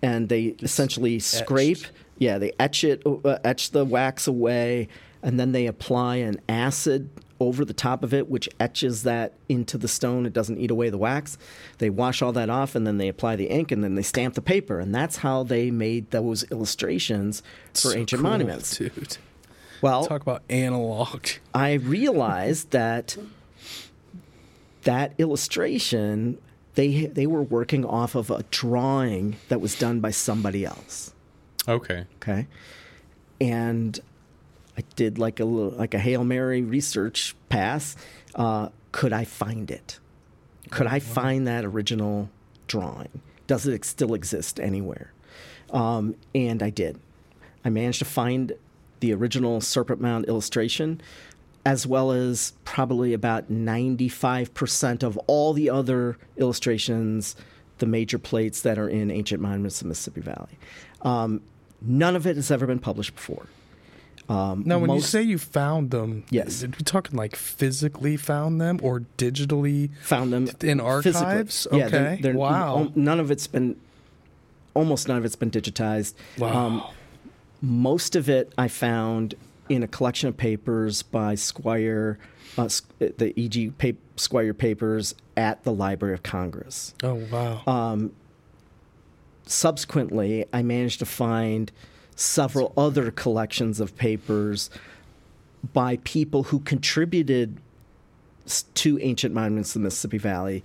and 0.00 0.28
they 0.28 0.54
essentially 0.62 1.18
scrape 1.18 1.84
yeah 2.18 2.38
they 2.38 2.52
etch 2.58 2.84
it 2.84 3.02
uh, 3.06 3.38
etch 3.44 3.70
the 3.72 3.84
wax 3.84 4.26
away 4.26 4.88
and 5.22 5.38
then 5.40 5.52
they 5.52 5.66
apply 5.66 6.16
an 6.16 6.40
acid 6.48 7.08
over 7.40 7.64
the 7.64 7.74
top 7.74 8.02
of 8.02 8.14
it 8.14 8.28
which 8.28 8.48
etches 8.58 9.02
that 9.02 9.32
into 9.48 9.76
the 9.76 9.88
stone 9.88 10.24
it 10.26 10.32
doesn't 10.32 10.58
eat 10.58 10.70
away 10.70 10.88
the 10.90 10.98
wax 10.98 11.36
they 11.78 11.90
wash 11.90 12.22
all 12.22 12.32
that 12.32 12.48
off 12.50 12.74
and 12.74 12.86
then 12.86 12.98
they 12.98 13.08
apply 13.08 13.36
the 13.36 13.46
ink 13.48 13.70
and 13.70 13.84
then 13.84 13.94
they 13.94 14.02
stamp 14.02 14.34
the 14.34 14.42
paper 14.42 14.80
and 14.80 14.94
that's 14.94 15.16
how 15.18 15.42
they 15.42 15.70
made 15.70 16.10
those 16.10 16.44
illustrations 16.50 17.42
for 17.74 17.78
So 17.90 17.92
ancient 17.92 18.22
cool, 18.22 18.30
monuments 18.30 18.76
dude. 18.78 19.18
well 19.82 20.04
Talk 20.06 20.22
about 20.22 20.42
analog. 20.48 21.26
I 21.54 21.74
realized 21.74 22.70
that 22.70 23.16
that 24.82 25.12
illustration 25.18 26.38
they 26.74 27.06
they 27.06 27.26
were 27.26 27.42
working 27.42 27.84
off 27.84 28.14
of 28.14 28.30
a 28.30 28.42
drawing 28.50 29.36
that 29.48 29.60
was 29.60 29.78
done 29.78 30.00
by 30.00 30.10
somebody 30.10 30.64
else. 30.64 31.12
Okay. 31.68 32.04
Okay, 32.22 32.46
and 33.40 33.98
I 34.76 34.82
did 34.94 35.18
like 35.18 35.40
a 35.40 35.44
little 35.44 35.70
like 35.70 35.94
a 35.94 35.98
hail 35.98 36.24
mary 36.24 36.62
research 36.62 37.34
pass. 37.48 37.96
Uh, 38.34 38.68
could 38.92 39.12
I 39.12 39.24
find 39.24 39.70
it? 39.70 39.98
Could 40.70 40.86
I 40.86 40.98
find 40.98 41.46
that 41.46 41.64
original 41.64 42.28
drawing? 42.66 43.20
Does 43.46 43.66
it 43.66 43.84
still 43.84 44.14
exist 44.14 44.58
anywhere? 44.58 45.12
Um, 45.70 46.16
and 46.34 46.62
I 46.62 46.70
did. 46.70 46.98
I 47.64 47.70
managed 47.70 48.00
to 48.00 48.04
find 48.04 48.52
the 49.00 49.12
original 49.12 49.60
Serpent 49.60 50.00
Mound 50.00 50.24
illustration, 50.26 51.00
as 51.64 51.86
well 51.86 52.10
as 52.10 52.52
probably 52.64 53.12
about 53.12 53.50
95% 53.50 55.02
of 55.02 55.16
all 55.26 55.52
the 55.52 55.70
other 55.70 56.16
illustrations, 56.36 57.36
the 57.78 57.86
major 57.86 58.18
plates 58.18 58.62
that 58.62 58.78
are 58.78 58.88
in 58.88 59.10
ancient 59.10 59.40
monuments 59.40 59.80
of 59.80 59.84
the 59.84 59.88
Mississippi 59.88 60.20
Valley. 60.20 60.58
Um, 61.02 61.42
None 61.82 62.16
of 62.16 62.26
it 62.26 62.36
has 62.36 62.50
ever 62.50 62.66
been 62.66 62.78
published 62.78 63.14
before. 63.14 63.46
Um, 64.28 64.64
now, 64.66 64.78
when 64.78 64.90
you 64.90 65.00
say 65.00 65.22
you 65.22 65.38
found 65.38 65.90
them, 65.92 66.24
Yes. 66.30 66.64
are 66.64 66.66
we 66.68 66.72
talking 66.84 67.16
like 67.16 67.36
physically 67.36 68.16
found 68.16 68.60
them 68.60 68.80
or 68.82 69.02
digitally? 69.18 69.90
found 70.02 70.32
them 70.32 70.48
In 70.62 70.78
physically. 70.80 70.80
archives? 70.82 71.66
Yeah, 71.72 71.88
they're- 71.88 72.00
Okay. 72.10 72.22
they're- 72.22 72.34
Wow. 72.36 72.90
None 72.96 73.20
of 73.20 73.30
it's 73.30 73.46
been, 73.46 73.76
almost 74.74 75.06
none 75.06 75.16
of 75.16 75.24
it's 75.24 75.36
been 75.36 75.50
digitized. 75.50 76.14
Wow. 76.38 76.66
Um, 76.66 76.82
most 77.62 78.16
of 78.16 78.28
it 78.28 78.52
I 78.58 78.66
found 78.68 79.34
in 79.68 79.82
a 79.82 79.88
collection 79.88 80.28
of 80.28 80.36
papers 80.36 81.02
by 81.02 81.34
Squier, 81.34 82.16
uh, 82.58 82.68
the 82.98 83.32
E.G. 83.40 83.70
Pa- 83.78 83.88
Squier 84.16 84.56
papers 84.56 85.14
at 85.36 85.62
the 85.64 85.72
Library 85.72 86.14
of 86.14 86.22
Congress. 86.22 86.94
oh 87.04 87.20
wow. 87.30 87.62
Um, 87.66 88.12
subsequently, 89.46 90.44
I 90.52 90.62
managed 90.62 90.98
to 91.00 91.06
find 91.06 91.70
several 92.16 92.72
other 92.76 93.10
collections 93.10 93.78
of 93.78 93.96
papers 93.96 94.70
by 95.72 95.98
people 95.98 96.44
who 96.44 96.58
contributed 96.60 97.58
to 98.74 98.98
ancient 99.00 99.34
monuments 99.34 99.76
in 99.76 99.82
the 99.82 99.86
Mississippi 99.86 100.18
Valley 100.18 100.64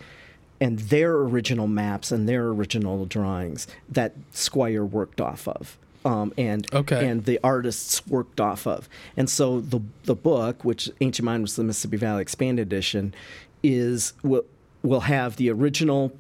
and 0.60 0.78
their 0.80 1.14
original 1.16 1.68
maps 1.68 2.12
and 2.12 2.30
their 2.30 2.48
original 2.48 3.06
drawings 3.06 3.68
that 3.90 4.14
Squier 4.32 4.88
worked 4.88 5.20
off 5.20 5.48
of. 5.48 5.78
Um, 6.04 6.34
and 6.36 6.68
Okay. 6.74 7.08
and 7.08 7.26
the 7.26 7.40
artists 7.44 8.08
worked 8.08 8.40
off 8.42 8.66
of, 8.66 8.90
and 9.16 9.30
so 9.30 9.60
the 9.62 9.82
the 10.06 10.16
book, 10.16 10.66
which 10.66 10.90
Ancient 11.00 11.24
Monuments 11.24 11.54
of 11.54 11.58
the 11.58 11.64
Mississippi 11.66 11.98
Valley 11.98 12.24
Expanded 12.24 12.66
Edition, 12.66 13.14
is 13.62 14.14
will 14.24 14.46
will 14.82 15.02
have 15.02 15.36
the 15.36 15.52
original, 15.52 16.12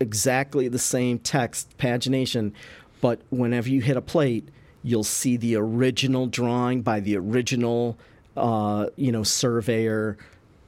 exactly 0.00 0.68
the 0.68 0.78
same 0.78 1.18
text 1.18 1.78
pagination, 1.78 2.52
but 3.00 3.20
whenever 3.30 3.70
you 3.70 3.80
hit 3.80 3.96
a 3.96 4.02
plate, 4.02 4.46
you'll 4.82 5.04
see 5.04 5.36
the 5.36 5.56
original 5.56 6.26
drawing 6.26 6.82
by 6.82 7.00
the 7.00 7.16
original, 7.16 7.96
uh, 8.36 8.86
you 8.96 9.12
know, 9.12 9.22
surveyor, 9.22 10.16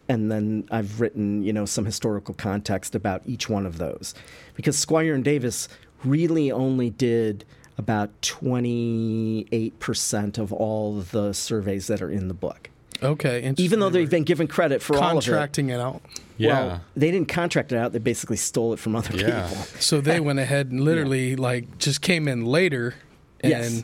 and 0.09 0.31
then 0.31 0.67
I've 0.71 1.01
written, 1.01 1.43
you 1.43 1.53
know, 1.53 1.65
some 1.65 1.85
historical 1.85 2.35
context 2.35 2.95
about 2.95 3.23
each 3.27 3.49
one 3.49 3.67
of 3.67 3.79
those, 3.79 4.15
because 4.55 4.77
Squier 4.77 5.15
and 5.15 5.25
Davis 5.25 5.69
really 6.05 6.53
only 6.53 6.91
did 6.91 7.45
about 7.79 8.11
28% 8.23 10.39
of 10.39 10.53
all 10.53 11.01
the 11.01 11.33
surveys 11.33 11.87
that 11.89 12.01
are 12.03 12.11
in 12.11 12.29
the 12.29 12.35
book. 12.35 12.71
okay. 13.03 13.39
interesting. 13.43 13.65
Even 13.65 13.81
though 13.81 13.91
they've 13.91 14.11
been 14.11 14.23
given 14.25 14.47
credit 14.47 14.81
for 14.83 14.97
all 14.97 15.03
of 15.03 15.09
it. 15.11 15.13
contracting 15.31 15.71
it 15.71 15.81
out. 15.81 16.03
Yeah. 16.37 16.49
Well, 16.67 16.81
they 16.97 17.11
didn't 17.11 17.29
contract 17.29 17.73
it 17.73 17.77
out. 17.77 17.93
They 17.93 17.99
basically 17.99 18.37
stole 18.37 18.73
it 18.73 18.79
from 18.79 18.97
other 18.97 19.17
Yeah. 19.17 19.49
people. 19.49 19.65
So 19.81 20.01
they 20.01 20.21
went 20.29 20.39
ahead 20.39 20.71
and 20.71 20.81
literally 20.83 21.37
like 21.37 21.79
just 21.79 22.01
came 22.01 22.29
in 22.29 22.45
later. 22.45 22.95
And 23.41 23.51
Yes. 23.51 23.83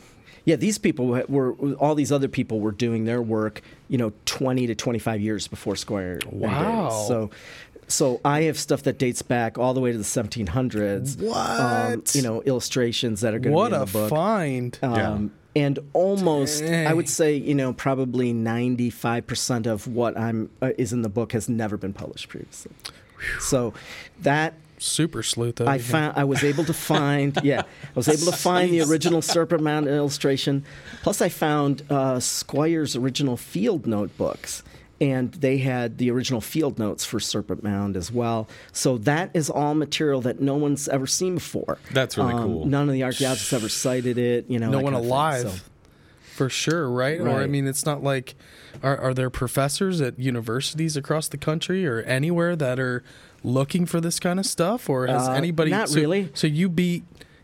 Yeah, 0.51 0.57
these 0.57 0.77
people 0.77 1.07
were, 1.07 1.25
were 1.29 1.53
all 1.75 1.95
these 1.95 2.11
other 2.11 2.27
people 2.27 2.59
were 2.59 2.73
doing 2.73 3.05
their 3.05 3.21
work, 3.21 3.61
you 3.87 3.97
know, 3.97 4.11
20 4.25 4.67
to 4.67 4.75
25 4.75 5.21
years 5.21 5.47
before 5.47 5.75
Squier. 5.75 6.25
Wow. 6.25 6.89
Davis. 6.89 7.07
So 7.07 7.29
so 7.87 8.19
I 8.25 8.43
have 8.43 8.57
stuff 8.57 8.83
that 8.83 8.97
dates 8.97 9.21
back 9.21 9.57
all 9.57 9.73
the 9.73 9.79
way 9.79 9.91
to 9.93 9.97
the 9.97 10.03
1700s. 10.03 11.21
Um, 11.21 11.27
What? 11.27 12.15
you 12.15 12.21
know, 12.21 12.41
illustrations 12.41 13.21
that 13.21 13.33
are 13.33 13.39
going 13.39 13.55
to 13.55 13.69
be 13.69 13.75
in 13.75 13.81
a 13.81 13.85
the 13.85 13.91
book. 13.91 14.11
What 14.11 14.17
a 14.17 14.21
find. 14.21 14.79
Um, 14.81 15.31
And 15.55 15.79
almost, 15.93 16.63
I 16.63 16.93
would 16.93 17.09
say, 17.09 17.35
you 17.35 17.53
know, 17.53 17.73
probably 17.73 18.33
95% 18.33 19.67
of 19.67 19.87
what 19.87 20.17
I'm 20.17 20.49
uh, 20.61 20.71
is 20.77 20.93
in 20.93 21.01
the 21.01 21.09
book 21.09 21.33
has 21.33 21.49
never 21.49 21.75
been 21.77 21.93
published 21.93 22.29
previously. 22.29 22.71
So 23.39 23.73
that 24.21 24.53
Super 24.83 25.21
sleuth. 25.21 25.61
I 25.61 25.77
found 25.77 26.17
I 26.17 26.23
was 26.23 26.43
able 26.43 26.63
to 26.65 26.73
find 26.91 27.37
yeah 27.43 27.61
I 27.61 27.65
was 27.93 28.07
able 28.07 28.31
to 28.31 28.37
find 28.37 28.71
the 28.73 28.81
original 28.81 29.21
Serpent 29.21 29.61
Mound 29.61 29.87
illustration. 29.87 30.65
Plus, 31.03 31.21
I 31.21 31.29
found 31.29 31.83
uh, 31.89 32.19
Squier's 32.19 32.95
original 32.95 33.37
field 33.37 33.85
notebooks, 33.85 34.63
and 34.99 35.31
they 35.33 35.59
had 35.59 35.99
the 35.99 36.09
original 36.09 36.41
field 36.41 36.79
notes 36.79 37.05
for 37.05 37.19
Serpent 37.19 37.61
Mound 37.63 37.95
as 37.95 38.11
well. 38.11 38.47
So 38.71 38.97
that 38.99 39.29
is 39.35 39.51
all 39.51 39.75
material 39.75 40.19
that 40.21 40.39
no 40.41 40.55
one's 40.55 40.87
ever 40.87 41.05
seen 41.05 41.35
before. 41.35 41.77
That's 41.91 42.17
really 42.17 42.33
Um, 42.33 42.43
cool. 42.43 42.65
None 42.65 42.87
of 42.89 42.93
the 42.93 43.03
archaeologists 43.03 43.53
ever 43.53 43.69
cited 43.69 44.17
it. 44.17 44.45
You 44.49 44.57
know, 44.57 44.71
no 44.71 44.79
one 44.79 44.95
of 44.95 45.01
thing. 45.01 45.09
alive. 45.11 45.41
So- 45.51 45.55
For 46.33 46.49
sure, 46.49 46.89
right? 46.89 47.19
Or 47.19 47.29
I 47.39 47.45
mean, 47.45 47.67
it's 47.67 47.85
not 47.85 48.01
like 48.03 48.33
are 48.81 48.97
are 48.97 49.13
there 49.13 49.29
professors 49.29 50.01
at 50.01 50.17
universities 50.17 50.97
across 50.97 51.27
the 51.27 51.37
country 51.37 51.85
or 51.85 51.99
anywhere 52.01 52.55
that 52.55 52.79
are 52.79 53.03
looking 53.43 53.85
for 53.85 53.99
this 54.01 54.19
kind 54.19 54.39
of 54.39 54.45
stuff, 54.45 54.89
or 54.89 55.07
has 55.07 55.27
Uh, 55.27 55.31
anybody? 55.33 55.71
not 55.71 55.89
so, 55.89 55.99
really. 55.99 56.29
So 56.33 56.47
you 56.47 56.69
beat. 56.69 57.03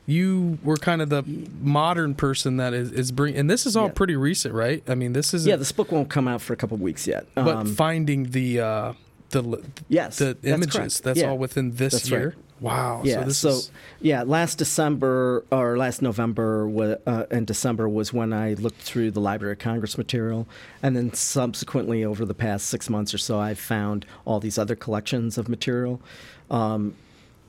You 0.10 0.57
were 0.64 0.78
kind 0.78 1.02
of 1.02 1.10
the 1.10 1.22
modern 1.61 2.15
person 2.15 2.56
that 2.57 2.74
is, 2.74 2.94
is 2.94 3.11
bring, 3.11 3.36
and 3.36 3.49
this 3.49 3.65
is 3.65 3.76
all 3.76 3.88
Yeah. 3.88 3.91
pretty 3.94 4.15
recent, 4.15 4.53
right? 4.53 4.82
I 4.88 4.95
mean, 4.95 5.11
this 5.11 5.34
is 5.34 5.45
yeah, 5.45 5.57
this 5.57 5.74
book 5.74 5.91
won't 5.91 6.07
come 6.10 6.30
out 6.30 6.41
for 6.41 6.53
a 6.53 6.56
couple 6.56 6.76
of 6.76 6.82
weeks 6.82 7.06
yet. 7.07 7.26
but 7.36 7.48
Um, 7.57 7.68
finding 7.76 8.24
the 8.32 8.61
uh, 8.61 8.94
the 9.32 9.61
yes, 9.90 10.18
the 10.19 10.38
that's 10.41 10.45
images 10.45 10.74
correct. 10.76 11.03
that's 11.03 11.19
Yeah. 11.19 11.30
all 11.32 11.38
within 11.38 11.76
this 11.76 11.91
That's 11.91 12.10
year. 12.10 12.26
right. 12.38 12.38
Wow. 12.60 13.02
Yeah. 13.04 13.20
So 13.20 13.26
this 13.26 13.38
So, 13.38 13.50
is 13.50 13.72
yeah, 14.02 14.24
last 14.24 14.58
December 14.58 15.44
or 15.52 15.78
last 15.78 16.02
November 16.02 16.68
uh, 17.06 17.26
and 17.30 17.46
December 17.46 17.88
was 17.88 18.12
when 18.12 18.34
I 18.34 18.54
looked 18.56 18.82
through 18.82 19.12
the 19.12 19.20
Library 19.22 19.54
of 19.54 19.60
Congress 19.60 19.98
material, 19.98 20.48
and 20.82 20.96
then 20.96 21.14
subsequently 21.14 22.04
over 22.04 22.26
the 22.26 22.34
past 22.34 22.68
six 22.68 22.90
months 22.90 23.14
or 23.14 23.18
so, 23.20 23.40
I've 23.40 23.60
found 23.60 24.06
all 24.26 24.40
these 24.40 24.58
other 24.58 24.76
collections 24.76 25.38
of 25.38 25.48
material. 25.50 26.02
Um, 26.50 26.96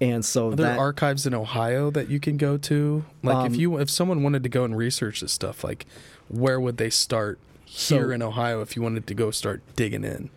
and 0.01 0.25
so 0.25 0.49
Are 0.53 0.55
there 0.57 0.67
that 0.73 0.79
archives 0.79 1.27
in 1.27 1.35
Ohio 1.35 1.91
that 1.91 2.09
you 2.09 2.21
can 2.21 2.37
go 2.37 2.57
to? 2.59 3.05
Like 3.23 3.47
if 3.47 3.53
Um, 3.55 3.59
you 3.59 3.79
if 3.79 3.91
someone 3.91 4.23
wanted 4.23 4.43
to 4.43 4.49
go 4.49 4.65
and 4.65 4.77
research 4.77 5.21
this 5.23 5.33
stuff, 5.33 5.65
like 5.65 5.87
where 6.29 6.61
would 6.61 6.77
they 6.77 6.91
start 6.91 7.39
here 7.65 8.05
So- 8.05 8.11
in 8.11 8.23
Ohio 8.23 8.61
if 8.61 8.77
you 8.77 8.83
wanted 8.83 9.07
to 9.07 9.15
go 9.15 9.31
start 9.31 9.63
digging 9.75 10.05
in? 10.05 10.31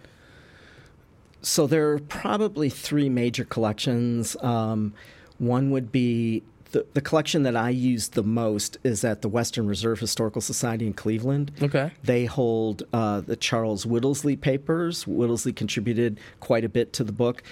So 1.41 1.67
there 1.67 1.91
are 1.91 1.99
probably 1.99 2.69
three 2.69 3.09
major 3.09 3.43
collections. 3.43 4.37
Um, 4.41 4.93
one 5.37 5.71
would 5.71 5.91
be 5.91 6.43
the, 6.71 6.85
the 6.93 7.01
collection 7.01 7.43
that 7.43 7.55
I 7.55 7.69
use 7.69 8.09
the 8.09 8.23
most 8.23 8.79
is 8.83 9.03
at 9.03 9.21
the 9.21 9.29
Western 9.29 9.67
Reserve 9.67 9.99
Historical 9.99 10.41
Society 10.41 10.87
in 10.87 10.93
Cleveland. 10.93 11.51
Okay. 11.61 11.91
They 12.03 12.25
hold 12.25 12.81
uh, 12.93 13.21
the 13.21 13.35
Charles 13.35 13.85
Whittlesley 13.85 14.39
papers. 14.39 15.05
Whittlesley 15.05 15.55
contributed 15.55 16.19
quite 16.39 16.63
a 16.63 16.69
bit 16.69 16.93
to 16.93 17.03
the 17.03 17.11
book. 17.11 17.43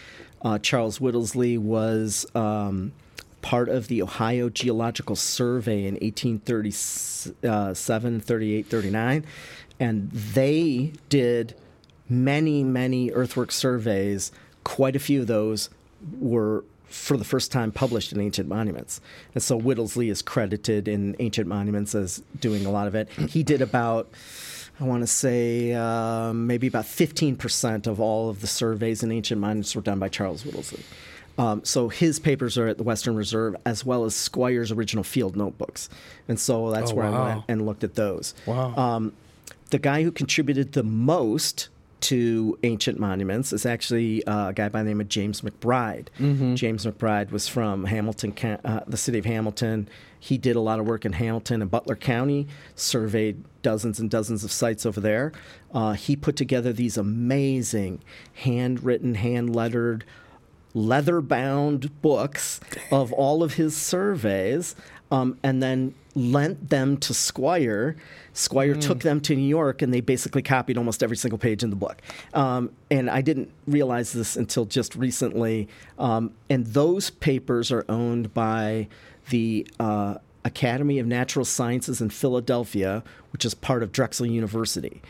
Uh, 0.42 0.58
Charles 0.60 1.00
Whittlesley 1.00 1.58
was 1.58 2.26
um, 2.34 2.94
part 3.42 3.68
of 3.70 3.88
the 3.88 4.02
Ohio 4.02 4.50
Geological 4.50 5.16
Survey 5.16 5.86
in 5.86 5.94
1837, 5.96 8.20
38, 8.22 8.68
39. 8.68 9.26
And 9.82 10.12
they 10.12 10.92
did 11.10 11.56
many, 12.10 12.64
many 12.64 13.12
earthwork 13.12 13.52
surveys. 13.52 14.32
Quite 14.64 14.96
a 14.96 15.00
few 15.00 15.22
of 15.22 15.28
those 15.28 15.70
were 16.20 16.64
for 16.88 17.18
the 17.18 17.24
first 17.24 17.52
time 17.52 17.72
published 17.72 18.12
in 18.12 18.20
Ancient 18.20 18.50
Monuments. 18.50 19.00
And 19.36 19.44
so 19.44 19.60
Whittlesley 19.62 20.10
is 20.10 20.22
credited 20.24 20.88
in 20.88 21.16
Ancient 21.20 21.48
Monuments 21.48 21.94
as 21.94 22.24
doing 22.40 22.66
a 22.66 22.72
lot 22.72 22.88
of 22.88 22.96
it. 22.96 23.10
He 23.30 23.44
did 23.44 23.62
about, 23.62 24.10
I 24.80 24.86
want 24.86 25.04
to 25.04 25.08
say, 25.08 25.74
um, 25.74 26.48
maybe 26.48 26.66
about 26.66 26.86
15% 26.86 27.86
of 27.86 28.00
all 28.00 28.30
of 28.30 28.42
the 28.42 28.48
surveys 28.48 29.04
in 29.04 29.12
Ancient 29.12 29.40
Monuments 29.40 29.76
were 29.76 29.84
done 29.84 30.00
by 30.00 30.10
Charles 30.10 30.44
Whittlesley. 30.44 30.82
Um, 31.38 31.64
so 31.64 31.90
his 31.90 32.20
papers 32.20 32.58
are 32.58 32.68
at 32.68 32.78
the 32.78 32.84
Western 32.84 33.16
Reserve, 33.16 33.56
as 33.66 33.86
well 33.86 34.04
as 34.04 34.16
Squier's 34.16 34.72
original 34.72 35.04
field 35.04 35.38
notebooks. 35.38 35.90
And 36.28 36.40
so 36.40 36.72
that's 36.72 36.92
Oh, 36.92 36.96
where 36.96 37.06
I 37.06 37.28
went 37.36 37.44
and 37.48 37.66
looked 37.68 37.84
at 37.84 37.96
those. 37.96 38.34
Wow. 38.48 38.76
Um, 38.76 39.14
the 39.70 39.78
guy 39.80 40.02
who 40.04 40.12
contributed 40.12 40.74
the 40.74 40.84
most 40.84 41.70
to 42.02 42.58
ancient 42.64 43.00
monuments 43.00 43.52
is 43.54 43.66
actually 43.66 44.24
uh, 44.26 44.50
a 44.50 44.54
guy 44.54 44.70
by 44.70 44.84
the 44.84 44.90
name 44.90 45.02
of 45.02 45.10
James 45.10 45.42
McBride. 45.42 46.08
James 46.56 46.86
McBride 46.86 47.32
was 47.32 47.48
from 47.48 47.86
Hamilton, 47.86 48.34
uh, 48.64 48.82
the 48.88 48.98
city 48.98 49.20
of 49.20 49.26
Hamilton. 49.26 49.90
He 50.20 50.38
did 50.38 50.56
a 50.56 50.60
lot 50.60 50.80
of 50.80 50.86
work 50.86 51.06
in 51.06 51.14
Hamilton 51.14 51.62
and 51.62 51.72
Butler 51.72 51.96
County, 51.96 52.48
surveyed 52.76 53.44
dozens 53.62 54.00
and 54.00 54.10
dozens 54.10 54.44
of 54.44 54.52
sites 54.52 54.86
over 54.86 55.00
there. 55.00 55.32
Uh, 55.74 55.94
he 55.94 56.16
put 56.16 56.36
together 56.36 56.74
these 56.74 56.98
amazing 56.98 58.02
handwritten, 58.34 59.16
hand 59.16 59.56
lettered, 59.56 60.04
leather 60.74 61.20
bound 61.22 62.02
books 62.02 62.60
of 62.92 63.12
all 63.14 63.42
of 63.44 63.56
his 63.56 63.76
surveys 63.76 64.76
um, 65.12 65.38
and 65.44 65.62
then 65.62 65.94
lent 66.16 66.70
them 66.70 66.98
to 66.98 67.14
Squier. 67.14 67.96
Squier 68.34 68.80
took 68.80 69.00
them 69.00 69.22
to 69.22 69.36
New 69.36 69.48
York 69.48 69.82
and 69.82 69.94
they 69.94 70.02
basically 70.02 70.42
copied 70.42 70.78
almost 70.78 71.04
every 71.04 71.18
single 71.18 71.38
page 71.38 71.64
in 71.64 71.70
the 71.70 71.76
book. 71.76 72.02
Um, 72.34 72.72
and 72.90 73.10
I 73.10 73.22
didn't 73.22 73.52
realize 73.68 74.12
this 74.14 74.36
until 74.36 74.66
just 74.66 74.96
recently. 74.96 75.68
Um, 75.98 76.32
and 76.50 76.66
those 76.68 77.10
papers 77.10 77.72
are 77.72 77.86
owned 77.90 78.34
by 78.34 78.88
the 79.30 79.68
uh, 79.80 80.16
Academy 80.44 81.00
of 81.00 81.08
Natural 81.08 81.46
Sciences 81.46 82.02
in 82.02 82.10
Philadelphia, 82.10 83.04
which 83.32 83.46
is 83.46 83.54
part 83.54 83.84
of 83.84 83.92
Drexel 83.92 84.26
University 84.26 85.02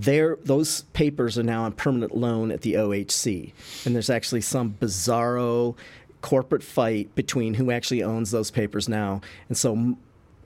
there 0.00 0.38
those 0.44 0.82
papers 0.92 1.36
are 1.36 1.42
now 1.42 1.64
on 1.64 1.72
permanent 1.72 2.16
loan 2.16 2.52
at 2.52 2.60
the 2.60 2.74
OHC, 2.74 3.52
and 3.84 3.96
there's 3.96 4.08
actually 4.08 4.40
some 4.40 4.76
bizarro 4.80 5.74
corporate 6.20 6.62
fight 6.62 7.14
between 7.14 7.54
who 7.54 7.70
actually 7.70 8.02
owns 8.02 8.30
those 8.30 8.50
papers 8.50 8.88
now, 8.88 9.20
and 9.48 9.56
so 9.56 9.96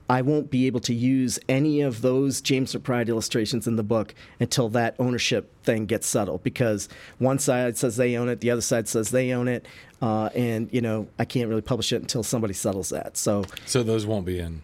I 0.09 0.21
won't 0.21 0.51
be 0.51 0.67
able 0.67 0.81
to 0.81 0.93
use 0.93 1.39
any 1.47 1.79
of 1.81 2.01
those 2.01 2.41
James 2.41 2.75
McBride 2.75 3.07
illustrations 3.07 3.67
in 3.67 3.77
the 3.77 3.83
book 3.83 4.13
until 4.39 4.67
that 4.69 4.95
ownership 4.99 5.49
thing 5.63 5.85
gets 5.85 6.05
settled. 6.05 6.43
Because 6.43 6.89
one 7.19 7.39
side 7.39 7.77
says 7.77 7.95
they 7.95 8.15
own 8.17 8.27
it, 8.27 8.41
the 8.41 8.51
other 8.51 8.61
side 8.61 8.87
says 8.89 9.11
they 9.11 9.31
own 9.31 9.47
it, 9.47 9.65
uh, 10.01 10.29
and 10.35 10.69
you 10.73 10.81
know 10.81 11.07
I 11.17 11.25
can't 11.25 11.47
really 11.49 11.61
publish 11.61 11.93
it 11.93 12.01
until 12.01 12.21
somebody 12.23 12.53
settles 12.53 12.89
that. 12.89 13.15
So 13.17 13.45
So 13.65 13.81
those 13.81 14.05
won't 14.05 14.25
be 14.25 14.39
in. 14.39 14.61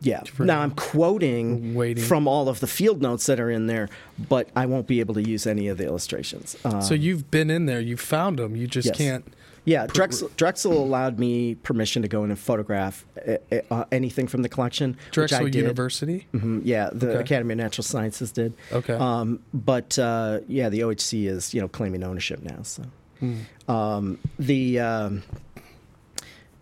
yeah. 0.00 0.22
Now 0.38 0.60
I'm 0.62 0.70
quoting 0.72 1.74
Waiting. 1.74 2.02
from 2.02 2.26
all 2.26 2.48
of 2.48 2.60
the 2.60 2.66
field 2.66 3.02
notes 3.02 3.26
that 3.26 3.38
are 3.38 3.50
in 3.50 3.66
there, 3.66 3.90
but 4.30 4.48
I 4.56 4.64
won't 4.64 4.86
be 4.86 4.98
able 5.00 5.14
to 5.14 5.22
use 5.22 5.46
any 5.46 5.68
of 5.68 5.76
the 5.76 5.84
illustrations. 5.84 6.56
Uh, 6.64 6.80
So 6.80 6.94
you've 6.94 7.30
been 7.30 7.50
in 7.50 7.66
there, 7.66 7.80
you 7.80 7.98
found 7.98 8.38
them, 8.38 8.56
you 8.56 8.66
just 8.66 8.86
Yes. 8.88 8.96
can't. 8.96 9.24
Yeah, 9.64 9.86
Drexel, 9.86 10.30
Drexel 10.36 10.72
allowed 10.72 11.18
me 11.18 11.54
permission 11.56 12.02
to 12.02 12.08
go 12.08 12.24
in 12.24 12.30
and 12.30 12.38
photograph 12.38 13.04
uh, 13.26 13.36
uh, 13.70 13.84
anything 13.92 14.26
from 14.26 14.42
the 14.42 14.48
collection. 14.48 14.96
Drexel. 15.10 15.48
University. 15.48 16.26
Mhm, 16.32 16.62
yeah, 16.64 16.90
the 16.92 17.10
Okay. 17.10 17.20
Academy 17.20 17.52
of 17.52 17.58
Natural 17.58 17.82
Sciences 17.84 18.32
did. 18.32 18.54
Okay. 18.72 18.94
Um, 18.94 19.40
but 19.52 19.98
uh, 19.98 20.40
yeah, 20.48 20.68
the 20.68 20.80
OHC 20.80 21.26
is 21.28 21.52
you 21.54 21.60
know 21.60 21.68
claiming 21.68 22.02
ownership 22.04 22.42
now. 22.42 22.62
So 22.62 22.84
Hmm. 23.20 23.34
um, 23.68 24.18
the 24.38 24.80
um, 24.80 25.22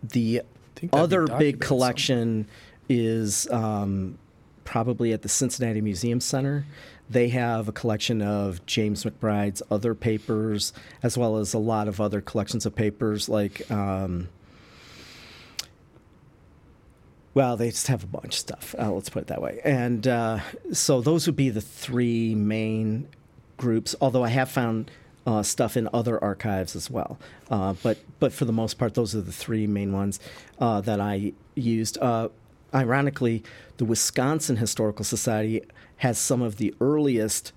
the 0.02 0.42
think 0.74 0.92
that'd 0.92 1.10
be 1.10 1.16
other 1.16 1.26
big 1.38 1.60
collection 1.60 2.46
is 2.88 3.48
um, 3.50 4.18
probably 4.64 5.12
at 5.12 5.22
the 5.22 5.28
Cincinnati 5.28 5.80
Museum 5.80 6.20
Center. 6.20 6.64
They 7.10 7.28
have 7.30 7.68
a 7.68 7.72
collection 7.72 8.20
of 8.22 8.64
James 8.66 9.04
McBride's 9.04 9.62
other 9.70 9.94
papers, 9.94 10.72
as 11.02 11.16
well 11.16 11.38
as 11.38 11.54
a 11.54 11.58
lot 11.58 11.88
of 11.88 12.00
other 12.00 12.20
collections 12.20 12.66
of 12.66 12.74
papers 12.74 13.28
like. 13.28 13.70
Um, 13.70 14.28
well, 17.34 17.56
they 17.56 17.70
just 17.70 17.86
have 17.86 18.02
a 18.02 18.06
bunch 18.06 18.34
of 18.34 18.34
stuff. 18.34 18.74
Uh, 18.78 18.90
let's 18.90 19.08
put 19.08 19.22
it 19.22 19.26
that 19.28 19.40
way. 19.40 19.60
And 19.64 20.06
uh, 20.06 20.40
so 20.72 21.00
those 21.00 21.26
would 21.26 21.36
be 21.36 21.50
the 21.50 21.60
three 21.60 22.34
main 22.34 23.08
groups. 23.56 23.94
Although 24.00 24.24
I 24.24 24.28
have 24.30 24.50
found 24.50 24.90
uh, 25.28 25.42
stuff 25.42 25.76
in 25.76 25.88
other 25.92 26.22
archives 26.24 26.74
as 26.74 26.90
well. 26.90 27.18
Uh, 27.50 27.74
but 27.82 27.98
but 28.18 28.32
for 28.32 28.46
the 28.46 28.52
most 28.52 28.78
part, 28.78 28.94
those 28.94 29.14
are 29.14 29.20
the 29.20 29.32
three 29.32 29.66
main 29.66 29.92
ones 29.92 30.18
uh, 30.58 30.80
that 30.80 31.00
I 31.00 31.32
used. 31.54 31.98
Uh, 31.98 32.30
ironically, 32.74 33.44
the 33.76 33.84
Wisconsin 33.84 34.56
Historical 34.56 35.04
Society 35.04 35.62
has 35.98 36.18
some 36.18 36.42
of 36.42 36.56
the 36.56 36.74
earliest 36.80 37.52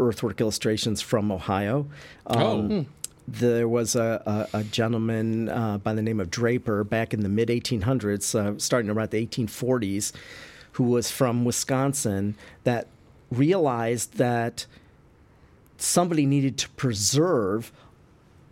earthwork 0.00 0.40
illustrations 0.40 1.00
from 1.00 1.30
Ohio. 1.30 1.86
Um, 2.26 2.86
There 3.26 3.66
was 3.66 3.96
a, 3.96 4.48
a, 4.52 4.58
a 4.58 4.64
gentleman 4.64 5.48
uh, 5.48 5.78
by 5.78 5.94
the 5.94 6.02
name 6.02 6.20
of 6.20 6.30
Draper 6.30 6.84
back 6.84 7.14
in 7.14 7.20
the 7.20 7.28
mid 7.28 7.48
1800s, 7.48 8.34
uh, 8.38 8.58
starting 8.58 8.90
around 8.90 9.10
the 9.12 9.26
1840s, 9.26 10.12
who 10.72 10.84
was 10.84 11.10
from 11.10 11.44
Wisconsin 11.46 12.36
that 12.64 12.86
realized 13.30 14.18
that 14.18 14.66
somebody 15.78 16.26
needed 16.26 16.58
to 16.58 16.68
preserve 16.70 17.72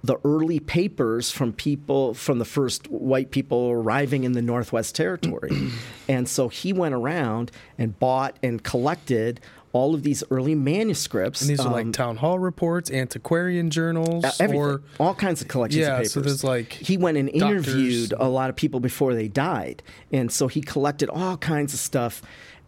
the 0.04 0.16
early 0.24 0.58
papers 0.58 1.30
from 1.30 1.52
people 1.52 2.12
from 2.14 2.38
the 2.38 2.44
first 2.44 2.88
white 2.90 3.30
people 3.30 3.70
arriving 3.70 4.24
in 4.24 4.32
the 4.32 4.42
Northwest 4.42 4.94
Territory. 4.96 5.70
and 6.08 6.28
so 6.28 6.48
he 6.48 6.72
went 6.72 6.94
around 6.94 7.50
and 7.78 7.98
bought 7.98 8.36
and 8.42 8.62
collected 8.62 9.40
all 9.72 9.94
of 9.94 10.02
these 10.02 10.22
early 10.30 10.54
manuscripts. 10.54 11.40
And 11.40 11.48
these 11.50 11.60
are 11.60 11.68
um, 11.68 11.72
like 11.72 11.92
town 11.92 12.16
hall 12.16 12.38
reports, 12.38 12.90
antiquarian 12.90 13.70
journals, 13.70 14.24
uh, 14.40 14.48
or 14.52 14.82
all 15.00 15.14
kinds 15.14 15.40
of 15.40 15.48
collections 15.48 15.80
Yeah, 15.80 15.92
of 15.92 15.96
papers. 15.98 16.12
so 16.12 16.20
there's, 16.20 16.44
like, 16.44 16.72
he 16.72 16.96
went 16.98 17.16
and 17.16 17.28
doctors. 17.32 17.68
interviewed 17.68 18.12
a 18.18 18.28
lot 18.28 18.50
of 18.50 18.56
people 18.56 18.80
before 18.80 19.14
they 19.14 19.28
died, 19.28 19.82
and 20.12 20.30
so 20.30 20.46
he 20.48 20.60
collected 20.60 21.08
all 21.08 21.36
kinds 21.38 21.72
of 21.72 21.80
stuff. 21.80 22.20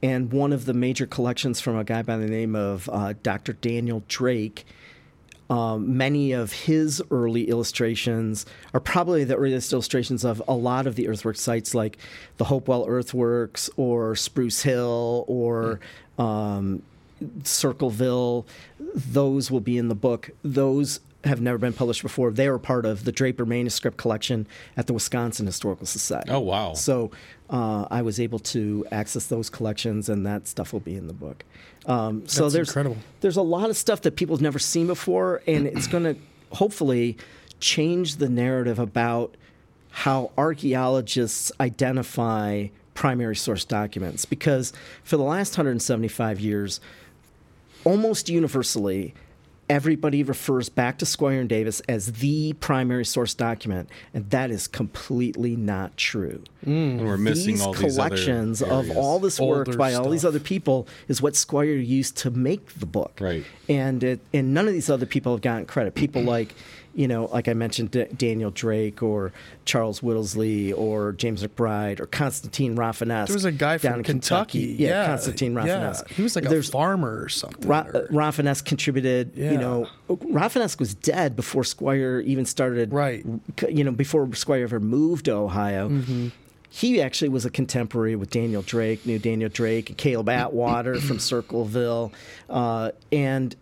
And 0.02 0.32
one 0.32 0.52
of 0.52 0.66
the 0.66 0.74
major 0.74 1.06
collections 1.06 1.61
from 1.61 1.77
a 1.78 1.85
guy 1.85 2.02
by 2.02 2.16
the 2.19 2.27
name 2.27 2.55
of 2.55 2.89
uh, 2.93 3.15
Dr. 3.23 3.55
Daniel 3.55 4.02
Drake. 4.06 4.66
Um, 5.51 5.99
many 5.99 6.33
of 6.33 6.53
his 6.53 7.03
early 7.11 7.49
illustrations 7.49 8.47
are 8.73 8.81
probably 8.81 9.25
the 9.25 9.37
earliest 9.37 9.73
illustrations 9.73 10.25
of 10.25 10.43
a 10.49 10.55
lot 10.55 10.87
of 10.87 10.95
the 10.95 11.09
earthwork 11.09 11.37
sites 11.37 11.75
like 11.75 11.99
the 12.39 12.45
Hopewell 12.45 12.87
Earthworks 12.89 13.69
or 13.77 14.16
Spruce 14.16 14.62
Hill 14.62 15.25
or 15.29 15.81
um, 16.19 16.83
Circleville. 17.43 18.47
Those 18.95 19.51
will 19.51 19.61
be 19.61 19.77
in 19.77 19.89
the 19.89 19.95
book. 19.95 20.31
Those 20.43 21.01
have 21.25 21.41
never 21.41 21.59
been 21.59 21.73
published 21.73 22.03
before. 22.03 22.31
They 22.31 22.49
were 22.49 22.59
part 22.59 22.85
of 22.85 23.05
the 23.05 23.12
Draper 23.12 23.47
manuscript 23.47 23.97
collection 23.97 24.47
at 24.77 24.87
the 24.87 24.93
Wisconsin 24.93 25.47
Historical 25.47 25.87
Society. 25.87 26.31
Oh, 26.31 26.41
wow. 26.41 26.75
So 26.75 27.11
uh, 27.55 27.87
I 27.89 28.03
was 28.03 28.19
able 28.19 28.41
to 28.41 28.85
access 28.91 29.29
those 29.29 29.49
collections, 29.49 30.09
and 30.09 30.27
that 30.27 30.49
stuff 30.49 30.73
will 30.73 30.81
be 30.81 30.97
in 30.97 31.07
the 31.07 31.13
book. 31.13 31.45
Um, 31.87 32.27
so 32.27 32.49
there's 32.49 32.69
incredible. 32.69 32.97
there's 33.21 33.37
a 33.37 33.43
lot 33.43 33.71
of 33.71 33.77
stuff 33.77 34.01
that 34.01 34.17
people 34.17 34.35
have 34.35 34.43
never 34.43 34.59
seen 34.59 34.89
before, 34.89 35.41
and 35.47 35.69
it's 35.69 35.87
going 35.87 36.03
to 36.03 36.17
hopefully 36.57 37.17
change 37.61 38.17
the 38.17 38.29
narrative 38.29 38.81
about 38.81 39.37
how 39.91 40.33
archaeologists 40.37 41.53
identify 41.61 42.67
primary 42.95 43.37
source 43.37 43.65
documents. 43.65 44.25
Because 44.25 44.73
for 45.05 45.17
the 45.17 45.23
last 45.23 45.57
175 45.57 46.41
years, 46.41 46.81
almost 47.85 48.29
universally, 48.29 49.15
everybody 49.69 50.23
refers 50.23 50.69
back 50.69 50.99
to 50.99 51.05
Squier 51.05 51.41
and 51.41 51.49
Davis 51.49 51.81
as 51.89 52.12
the 52.15 52.53
primary 52.55 53.05
source 53.05 53.35
document, 53.35 53.89
and 54.12 54.28
that 54.31 54.51
is 54.51 54.66
completely 54.66 55.57
not 55.57 55.97
true. 55.97 56.43
And 56.65 57.05
we're 57.05 57.16
missing 57.16 57.55
these 57.55 57.62
all 57.62 57.74
these 57.74 57.99
other 57.99 58.09
collections 58.09 58.62
of 58.62 58.91
all 58.97 59.19
this 59.19 59.39
work 59.39 59.69
Older 59.69 59.78
by 59.78 59.95
all 59.95 60.09
these 60.09 60.24
other 60.24 60.41
people 60.41 60.89
is 61.09 61.20
what 61.20 61.35
Squier 61.35 61.85
used 61.85 62.16
to 62.19 62.31
make 62.31 62.74
the 62.78 62.86
book. 62.86 63.19
Right. 63.20 63.45
And 63.69 64.03
it, 64.03 64.20
and 64.32 64.55
none 64.55 64.66
of 64.66 64.73
these 64.73 64.89
other 64.89 65.07
people 65.07 65.32
have 65.32 65.43
gotten 65.43 65.66
credit. 65.66 65.95
People 65.95 66.23
like, 66.35 66.55
you 66.95 67.09
know, 67.09 67.25
like 67.33 67.49
I 67.49 67.55
mentioned, 67.55 67.91
D- 67.91 68.07
Daniel 68.16 68.51
Drake 68.51 69.03
or 69.03 69.33
Charles 69.65 70.01
Whittlesley 70.01 70.73
or 70.77 71.12
James 71.12 71.43
McBride 71.43 71.99
or 72.01 72.07
Constantine 72.07 72.77
Rafinesque. 72.77 73.27
There 73.29 73.35
was 73.35 73.45
a 73.45 73.53
guy 73.53 73.79
down 73.79 73.93
from 73.93 73.99
in 74.01 74.05
Kentucky. 74.05 74.77
Yeah, 74.79 75.07
Constantine 75.07 75.55
yeah. 75.55 75.95
He 76.09 76.23
was 76.23 76.37
like 76.37 76.45
There's- 76.45 76.69
a 76.69 76.73
farmer 76.73 77.23
or 77.23 77.29
something. 77.29 77.66
Ra- 77.69 77.87
or- 77.93 78.07
Rafinesque 78.09 78.65
contributed. 78.65 79.33
Yeah. 79.35 79.53
You 79.53 79.59
know, 79.59 79.89
Rafinesque 80.09 80.79
was 80.79 80.95
dead 80.95 81.35
before 81.37 81.62
Squier 81.62 82.23
even 82.25 82.45
started. 82.45 82.93
Right. 82.93 83.25
You 83.69 83.85
know, 83.85 83.91
before 83.93 84.27
Squier 84.29 84.62
ever 84.62 84.81
moved 84.81 85.25
to 85.27 85.33
Ohio. 85.33 85.89
Mm-hmm. 85.89 86.29
He 86.71 87.01
actually 87.01 87.29
was 87.29 87.45
a 87.45 87.51
contemporary 87.51 88.16
with 88.16 88.31
Daniel 88.31 88.62
Drake, 88.62 89.07
knew 89.07 89.21
Daniel 89.21 89.49
Drake, 89.49 89.91
and 89.91 89.97
Caleb 89.99 90.29
Atwater 90.29 90.97
from 91.01 91.21
Circleville, 91.21 92.12
uh, 92.51 92.91
and 93.12 93.55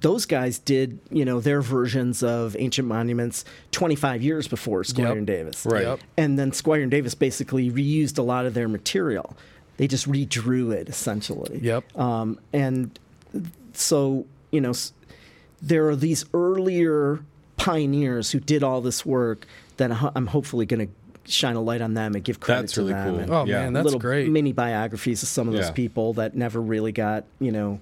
those 0.00 0.26
guys 0.26 0.58
did 0.58 0.98
you 1.10 1.24
know 1.24 1.38
their 1.40 1.62
versions 1.62 2.22
of 2.22 2.56
ancient 2.58 2.88
monuments 2.88 3.44
25 3.70 4.22
years 4.22 4.48
before 4.48 4.82
Squier 4.82 4.98
Yep. 5.08 5.16
and 5.16 5.26
Davis. 5.26 5.64
Right. 5.66 5.84
Yep. 5.84 6.00
And 6.16 6.38
then 6.38 6.50
Squier 6.50 6.82
and 6.82 6.90
Davis 6.90 7.14
basically 7.14 7.70
reused 7.70 8.18
a 8.18 8.22
lot 8.22 8.46
of 8.46 8.54
their 8.54 8.68
material. 8.68 9.36
They 9.76 9.86
just 9.86 10.08
redrew 10.10 10.72
it 10.72 10.88
essentially. 10.88 11.60
Yep. 11.62 11.96
Um, 11.98 12.40
and 12.52 12.98
so, 13.74 14.26
you 14.50 14.60
know, 14.60 14.72
there 15.62 15.88
are 15.88 15.96
these 15.96 16.24
earlier 16.34 17.20
pioneers 17.56 18.30
who 18.32 18.40
did 18.40 18.62
all 18.62 18.80
this 18.80 19.04
work 19.06 19.46
that 19.76 19.90
I- 19.92 20.10
I'm 20.14 20.26
hopefully 20.28 20.66
going 20.66 20.88
to 20.88 21.30
shine 21.30 21.56
a 21.56 21.60
light 21.60 21.80
on 21.80 21.94
them 21.94 22.14
and 22.14 22.22
give 22.24 22.38
credit 22.40 22.62
That's 22.62 22.72
to 22.74 22.80
really 22.82 22.92
them. 22.92 23.10
cool. 23.10 23.18
and 23.20 23.30
Oh 23.32 23.44
Yeah. 23.44 23.62
man, 23.64 23.72
that's 23.72 23.84
little 23.84 24.00
great. 24.00 24.30
mini 24.30 24.52
biographies 24.52 25.22
of 25.22 25.28
some 25.28 25.48
of 25.48 25.54
those 25.54 25.70
people 25.72 26.12
that 26.14 26.36
never 26.36 26.60
really 26.60 26.92
got, 26.92 27.24
you 27.40 27.50
know, 27.52 27.80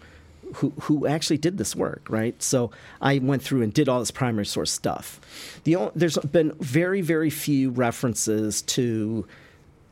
who 0.55 0.73
who 0.83 1.07
actually 1.07 1.39
did 1.39 1.59
this 1.59 1.75
work, 1.77 2.07
right? 2.09 2.41
So 2.43 2.71
I 3.01 3.19
went 3.19 3.43
through 3.43 3.63
and 3.63 3.73
did 3.73 3.89
all 3.89 4.01
this 4.01 4.11
primary 4.11 4.47
source 4.47 4.71
stuff. 4.71 5.21
The 5.65 5.77
only, 5.77 5.93
there's 5.95 6.19
been 6.19 6.53
very 6.61 7.01
very 7.01 7.31
few 7.31 7.71
references 7.71 8.63
to 8.63 9.27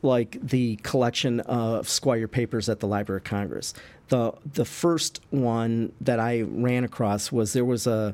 like 0.01 0.37
the 0.41 0.75
collection 0.77 1.39
of 1.41 1.87
Squier 1.87 2.29
papers 2.29 2.67
at 2.69 2.79
the 2.81 2.87
Library 2.87 3.17
of 3.17 3.23
Congress. 3.23 3.73
The 4.09 4.33
the 4.53 4.65
first 4.65 5.21
one 5.29 5.93
that 6.01 6.19
I 6.19 6.41
ran 6.41 6.83
across 6.83 7.31
was 7.31 7.53
there 7.53 7.65
was 7.65 7.87
a 7.87 8.13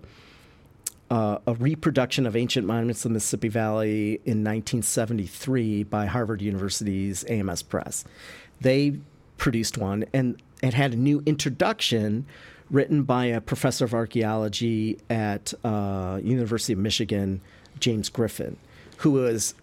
uh, 1.09 1.39
a 1.47 1.55
reproduction 1.55 2.27
of 2.27 2.35
ancient 2.35 2.67
monuments 2.67 3.03
of 3.03 3.09
the 3.09 3.13
Mississippi 3.13 3.47
Valley 3.47 4.13
in 4.25 4.43
1973 4.43 5.83
by 5.83 6.05
Harvard 6.05 6.41
University's 6.41 7.23
AMS 7.23 7.63
Press. 7.63 8.05
They 8.61 8.99
produced 9.37 9.77
one, 9.77 10.05
and 10.13 10.39
it 10.61 10.73
had 10.73 10.93
a 10.93 10.97
new 10.97 11.21
introduction 11.25 12.25
written 12.69 13.03
by 13.03 13.25
a 13.25 13.41
professor 13.41 13.85
of 13.85 13.93
archaeology 13.93 14.99
at 15.09 15.53
uh, 15.63 16.19
University 16.23 16.73
of 16.73 16.79
Michigan, 16.79 17.41
James 17.79 18.09
Griffin, 18.09 18.57
who 18.97 19.11
was 19.11 19.55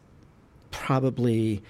probably 0.70 1.62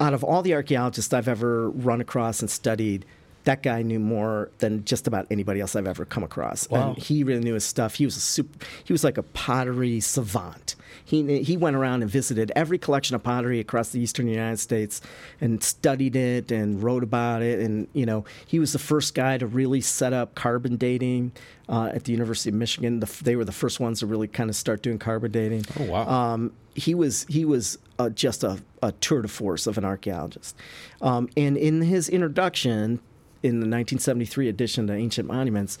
out 0.00 0.14
of 0.14 0.24
all 0.24 0.42
the 0.42 0.54
archaeologists 0.54 1.12
I've 1.12 1.28
ever 1.28 1.70
run 1.70 2.00
across 2.00 2.40
and 2.40 2.50
studied, 2.50 3.04
that 3.44 3.62
guy 3.62 3.82
knew 3.82 3.98
more 3.98 4.50
than 4.58 4.84
just 4.84 5.06
about 5.06 5.26
anybody 5.30 5.60
else 5.60 5.76
I've 5.76 5.86
ever 5.86 6.04
come 6.04 6.22
across. 6.22 6.68
Wow. 6.68 6.90
And 6.90 6.98
he 6.98 7.22
really 7.22 7.42
knew 7.42 7.54
his 7.54 7.64
stuff. 7.64 7.94
He 7.94 8.04
was 8.04 8.16
a 8.16 8.20
super, 8.20 8.66
he 8.84 8.92
was 8.92 9.04
like 9.04 9.18
a 9.18 9.22
pottery 9.22 10.00
savant. 10.00 10.74
He 11.04 11.42
he 11.42 11.56
went 11.56 11.76
around 11.76 12.02
and 12.02 12.10
visited 12.10 12.52
every 12.54 12.78
collection 12.78 13.14
of 13.16 13.22
pottery 13.22 13.60
across 13.60 13.90
the 13.90 14.00
eastern 14.00 14.28
United 14.28 14.58
States 14.58 15.00
and 15.40 15.62
studied 15.62 16.16
it 16.16 16.50
and 16.50 16.82
wrote 16.82 17.02
about 17.02 17.42
it. 17.42 17.60
And 17.60 17.88
you 17.92 18.06
know, 18.06 18.24
he 18.46 18.58
was 18.58 18.72
the 18.72 18.78
first 18.78 19.14
guy 19.14 19.38
to 19.38 19.46
really 19.46 19.80
set 19.80 20.12
up 20.12 20.34
carbon 20.34 20.76
dating 20.76 21.32
uh, 21.68 21.90
at 21.94 22.04
the 22.04 22.12
University 22.12 22.50
of 22.50 22.54
Michigan. 22.54 23.00
The, 23.00 23.22
they 23.22 23.36
were 23.36 23.44
the 23.44 23.52
first 23.52 23.80
ones 23.80 24.00
to 24.00 24.06
really 24.06 24.28
kind 24.28 24.50
of 24.50 24.56
start 24.56 24.82
doing 24.82 24.98
carbon 24.98 25.30
dating. 25.30 25.66
Oh 25.78 25.84
wow! 25.84 26.08
Um, 26.08 26.52
he 26.74 26.94
was 26.94 27.26
he 27.28 27.44
was 27.44 27.78
uh, 27.98 28.10
just 28.10 28.44
a, 28.44 28.62
a, 28.82 28.92
tour 28.92 29.22
de 29.22 29.28
force 29.28 29.66
of 29.66 29.76
an 29.78 29.84
archaeologist. 29.84 30.56
Um, 31.00 31.28
and 31.36 31.56
in 31.56 31.82
his 31.82 32.08
introduction 32.08 33.00
in 33.42 33.60
the 33.60 33.66
1973 33.66 34.48
edition 34.48 34.86
to 34.86 34.94
Ancient 34.94 35.28
Monuments, 35.28 35.78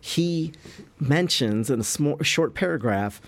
he 0.00 0.52
mentions 0.98 1.70
in 1.70 1.80
a 1.80 1.84
small, 1.84 2.22
short 2.22 2.54
paragraph 2.54 3.20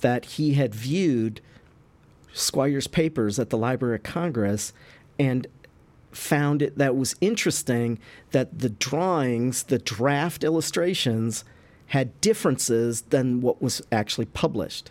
that 0.00 0.24
he 0.24 0.54
had 0.54 0.74
viewed 0.74 1.40
Squier's 2.32 2.86
papers 2.86 3.38
at 3.38 3.50
the 3.50 3.58
Library 3.58 3.96
of 3.96 4.02
Congress 4.02 4.72
and 5.18 5.46
found 6.12 6.62
it 6.62 6.78
that 6.78 6.96
was 6.96 7.14
interesting 7.20 7.98
that 8.30 8.58
the 8.58 8.68
drawings, 8.68 9.64
the 9.64 9.78
draft 9.78 10.44
illustrations, 10.44 11.44
had 11.88 12.20
differences 12.20 13.02
than 13.02 13.40
what 13.40 13.62
was 13.62 13.82
actually 13.92 14.26
published. 14.26 14.90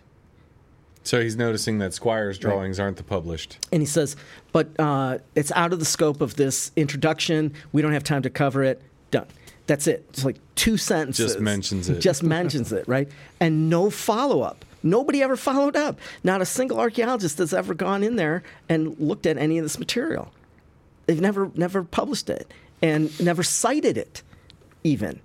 So 1.02 1.20
he's 1.20 1.36
noticing 1.36 1.78
that 1.78 1.94
Squier's 1.94 2.36
drawings 2.36 2.78
right. 2.78 2.86
aren't 2.86 2.96
the 2.96 3.04
published. 3.04 3.58
And 3.70 3.80
he 3.80 3.86
says, 3.86 4.16
but 4.52 4.68
uh, 4.78 5.18
it's 5.36 5.52
out 5.52 5.72
of 5.72 5.78
the 5.78 5.84
scope 5.84 6.20
of 6.20 6.34
this 6.34 6.72
introduction. 6.74 7.54
We 7.72 7.80
don't 7.80 7.92
have 7.92 8.02
time 8.02 8.22
to 8.22 8.30
cover 8.30 8.64
it. 8.64 8.82
Done. 9.12 9.26
That's 9.66 9.86
it. 9.86 10.06
It's 10.10 10.24
like 10.24 10.36
two 10.54 10.76
sentences. 10.76 11.32
Just 11.32 11.40
mentions 11.40 11.88
it. 11.88 12.00
Just 12.00 12.22
mentions 12.22 12.72
it, 12.72 12.86
right? 12.86 13.08
And 13.40 13.68
no 13.68 13.90
follow 13.90 14.42
up. 14.42 14.64
Nobody 14.82 15.22
ever 15.22 15.36
followed 15.36 15.74
up. 15.74 15.98
Not 16.22 16.40
a 16.40 16.46
single 16.46 16.78
archaeologist 16.78 17.38
has 17.38 17.52
ever 17.52 17.74
gone 17.74 18.04
in 18.04 18.16
there 18.16 18.44
and 18.68 18.98
looked 19.00 19.26
at 19.26 19.36
any 19.36 19.58
of 19.58 19.64
this 19.64 19.78
material. 19.78 20.32
They've 21.06 21.20
never 21.20 21.50
never 21.54 21.82
published 21.82 22.30
it 22.30 22.52
and 22.82 23.18
never 23.20 23.42
cited 23.42 23.96
it, 23.98 24.22
even. 24.84 25.20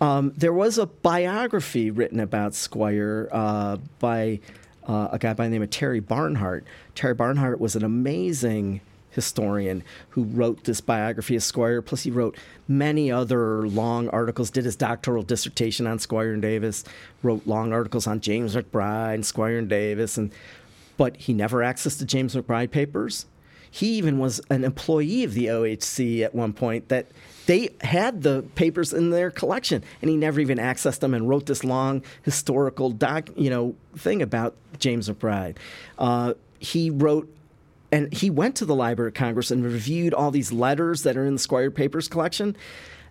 Um, 0.00 0.32
there 0.36 0.52
was 0.52 0.78
a 0.78 0.86
biography 0.86 1.90
written 1.90 2.20
about 2.20 2.52
Squier 2.52 3.28
uh, 3.30 3.76
by 3.98 4.40
uh, 4.86 5.08
a 5.12 5.18
guy 5.18 5.34
by 5.34 5.44
the 5.44 5.50
name 5.50 5.62
of 5.62 5.70
Terry 5.70 6.00
Barnhart. 6.00 6.64
Terry 6.94 7.14
Barnhart 7.14 7.60
was 7.60 7.76
an 7.76 7.84
amazing 7.84 8.80
historian 9.14 9.82
who 10.10 10.24
wrote 10.24 10.64
this 10.64 10.80
biography 10.80 11.36
of 11.36 11.42
Squier. 11.42 11.84
Plus, 11.84 12.02
he 12.02 12.10
wrote 12.10 12.36
many 12.68 13.10
other 13.10 13.66
long 13.68 14.08
articles. 14.10 14.50
Did 14.50 14.64
his 14.64 14.76
doctoral 14.76 15.22
dissertation 15.22 15.86
on 15.86 15.98
Squier 15.98 16.32
and 16.32 16.42
Davis. 16.42 16.84
Wrote 17.22 17.46
long 17.46 17.72
articles 17.72 18.06
on 18.06 18.20
James 18.20 18.54
McBride 18.54 19.14
and 19.14 19.24
Squier 19.24 19.58
and 19.58 19.68
Davis. 19.68 20.18
And 20.18 20.32
but 20.96 21.16
he 21.16 21.32
never 21.32 21.58
accessed 21.58 21.98
the 21.98 22.04
James 22.04 22.34
McBride 22.34 22.70
papers. 22.70 23.26
He 23.70 23.94
even 23.94 24.20
was 24.20 24.40
an 24.50 24.62
employee 24.62 25.24
of 25.24 25.34
the 25.34 25.46
OHC 25.46 26.22
at 26.22 26.34
one 26.34 26.52
point 26.52 26.88
that 26.88 27.06
they 27.46 27.70
had 27.80 28.22
the 28.22 28.44
papers 28.54 28.92
in 28.92 29.10
their 29.10 29.30
collection 29.30 29.82
and 30.00 30.10
he 30.10 30.16
never 30.16 30.40
even 30.40 30.58
accessed 30.58 31.00
them 31.00 31.14
and 31.14 31.28
wrote 31.28 31.46
this 31.46 31.64
long 31.64 32.02
historical 32.22 32.90
doc 32.90 33.28
you 33.36 33.50
know 33.50 33.74
thing 33.96 34.22
about 34.22 34.54
james 34.78 35.08
mcbride 35.08 35.56
uh, 35.98 36.34
he 36.58 36.90
wrote 36.90 37.28
and 37.94 38.12
he 38.12 38.28
went 38.28 38.56
to 38.56 38.64
the 38.64 38.74
Library 38.74 39.10
of 39.10 39.14
Congress 39.14 39.52
and 39.52 39.62
reviewed 39.62 40.12
all 40.12 40.32
these 40.32 40.50
letters 40.50 41.04
that 41.04 41.16
are 41.16 41.24
in 41.24 41.34
the 41.34 41.40
Squier 41.40 41.72
Papers 41.72 42.08
collection, 42.08 42.56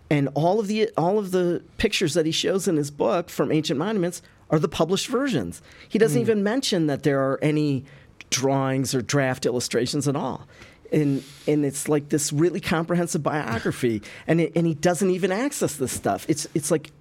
and 0.10 0.28
all 0.34 0.60
of 0.60 0.68
the 0.68 0.90
all 0.98 1.18
of 1.18 1.32
the 1.32 1.64
pictures 1.78 2.16
that 2.16 2.26
he 2.26 2.34
shows 2.34 2.68
in 2.68 2.76
his 2.76 2.92
book 2.92 3.30
from 3.30 3.50
ancient 3.50 3.80
monuments 3.80 4.22
are 4.50 4.60
the 4.60 4.68
published 4.68 5.08
versions. 5.08 5.62
He 5.88 5.98
doesn't 5.98 6.20
mm. 6.20 6.24
even 6.24 6.44
mention 6.44 6.88
that 6.88 7.04
there 7.04 7.22
are 7.22 7.40
any 7.42 7.86
drawings 8.30 8.94
or 8.94 9.02
draft 9.02 9.46
illustrations 9.46 10.06
at 10.06 10.18
all. 10.18 10.48
And, 10.92 11.24
and 11.48 11.66
it's 11.66 11.88
like 11.88 12.10
this 12.10 12.34
really 12.34 12.60
comprehensive 12.60 13.24
biography, 13.24 14.02
and 14.28 14.42
it, 14.42 14.52
and 14.54 14.68
he 14.68 14.74
doesn't 14.74 15.10
even 15.10 15.32
access 15.32 15.78
this 15.78 15.94
stuff. 15.94 16.26
It's 16.28 16.46
it's 16.54 16.72
like 16.72 16.92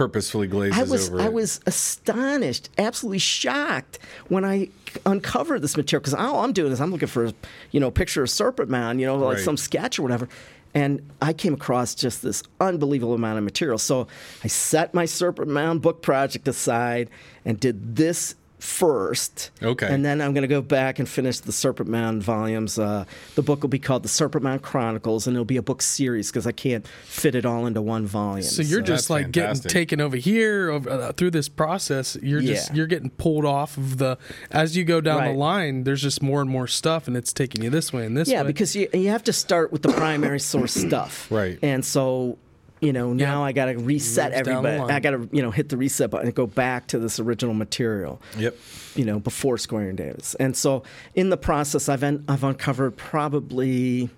purposefully 0.00 0.46
glazes 0.46 0.78
I 0.78 0.84
was, 0.84 1.10
over 1.10 1.20
I 1.20 1.26
it. 1.26 1.32
was 1.34 1.60
astonished, 1.66 2.70
absolutely 2.78 3.18
shocked 3.18 3.98
when 4.28 4.46
I 4.46 4.70
uncovered 5.04 5.60
this 5.60 5.76
material 5.76 6.00
because 6.00 6.14
all 6.14 6.42
I'm 6.42 6.54
doing 6.54 6.72
is 6.72 6.80
I'm 6.80 6.90
looking 6.90 7.06
for, 7.06 7.32
you 7.70 7.80
know, 7.80 7.88
a 7.88 7.92
picture 7.92 8.22
of 8.22 8.30
Serpent 8.30 8.70
Mound, 8.70 8.98
you 8.98 9.04
know, 9.04 9.16
like 9.16 9.36
right. 9.36 9.44
some 9.44 9.58
sketch 9.58 9.98
or 9.98 10.02
whatever. 10.02 10.26
And 10.72 11.06
I 11.20 11.34
came 11.34 11.52
across 11.52 11.94
just 11.94 12.22
this 12.22 12.42
unbelievable 12.62 13.12
amount 13.12 13.36
of 13.36 13.44
material. 13.44 13.76
So 13.76 14.06
I 14.42 14.48
set 14.48 14.94
my 14.94 15.04
Serpent 15.04 15.48
Mound 15.48 15.82
book 15.82 16.00
project 16.00 16.48
aside 16.48 17.10
and 17.44 17.60
did 17.60 17.96
this 17.96 18.36
first. 18.62 19.50
Okay. 19.62 19.92
And 19.92 20.04
then 20.04 20.20
I'm 20.20 20.32
going 20.32 20.42
to 20.42 20.48
go 20.48 20.62
back 20.62 20.98
and 20.98 21.08
finish 21.08 21.40
the 21.40 21.52
Serpent 21.52 21.88
Mound 21.88 22.22
volumes. 22.22 22.78
Uh, 22.78 23.04
the 23.34 23.42
book 23.42 23.62
will 23.62 23.68
be 23.68 23.78
called 23.78 24.02
The 24.02 24.08
Serpent 24.08 24.44
Mound 24.44 24.62
Chronicles, 24.62 25.26
and 25.26 25.34
it'll 25.34 25.44
be 25.44 25.56
a 25.56 25.62
book 25.62 25.82
series 25.82 26.30
because 26.30 26.46
I 26.46 26.52
can't 26.52 26.86
fit 26.86 27.34
it 27.34 27.46
all 27.46 27.66
into 27.66 27.82
one 27.82 28.06
volume. 28.06 28.42
So 28.42 28.62
you're 28.62 28.80
so. 28.80 28.86
just 28.86 29.08
That's 29.08 29.10
like 29.10 29.24
fantastic. 29.26 29.64
getting 29.64 29.80
taken 29.80 30.00
over 30.00 30.16
here 30.16 30.72
uh, 30.72 31.12
through 31.12 31.30
this 31.30 31.48
process. 31.48 32.16
You're 32.22 32.40
yeah. 32.40 32.54
just 32.54 32.74
you're 32.74 32.86
getting 32.86 33.10
pulled 33.10 33.44
off 33.44 33.76
of 33.76 33.98
the 33.98 34.18
as 34.50 34.76
you 34.76 34.84
go 34.84 35.00
down 35.00 35.18
right. 35.18 35.32
the 35.32 35.38
line. 35.38 35.84
There's 35.84 36.02
just 36.02 36.22
more 36.22 36.40
and 36.40 36.50
more 36.50 36.66
stuff, 36.66 37.08
and 37.08 37.16
it's 37.16 37.32
taking 37.32 37.62
you 37.62 37.70
this 37.70 37.92
way 37.92 38.04
and 38.06 38.16
this 38.16 38.28
yeah, 38.28 38.36
way. 38.36 38.40
Yeah, 38.40 38.46
because 38.46 38.76
you 38.76 38.88
you 38.92 39.08
have 39.08 39.24
to 39.24 39.32
start 39.32 39.72
with 39.72 39.82
the 39.82 39.92
primary 39.92 40.40
source 40.40 40.74
stuff. 40.74 41.30
Right. 41.30 41.58
And 41.62 41.84
so 41.84 42.38
you 42.80 42.92
know 42.92 43.12
now 43.12 43.44
i 43.44 43.52
got 43.52 43.66
to 43.66 43.76
reset 43.78 44.32
everybody 44.32 44.78
i 44.92 45.00
got 45.00 45.10
to 45.10 45.28
you 45.32 45.42
know 45.42 45.50
hit 45.50 45.68
the 45.68 45.76
reset 45.76 46.10
button 46.10 46.26
and 46.26 46.34
go 46.34 46.46
back 46.46 46.86
to 46.88 46.98
this 46.98 47.20
original 47.20 47.54
material. 47.54 48.20
Yep. 48.38 48.56
You 48.94 49.04
know 49.04 49.20
before 49.20 49.56
squier 49.56 49.88
and 49.88 49.98
davis. 49.98 50.34
And 50.40 50.56
so 50.56 50.82
in 51.14 51.30
the 51.30 51.36
process 51.36 51.88
i've 51.88 52.02
en- 52.02 52.24
i've 52.28 52.44
uncovered 52.44 52.96
probably 52.96 54.10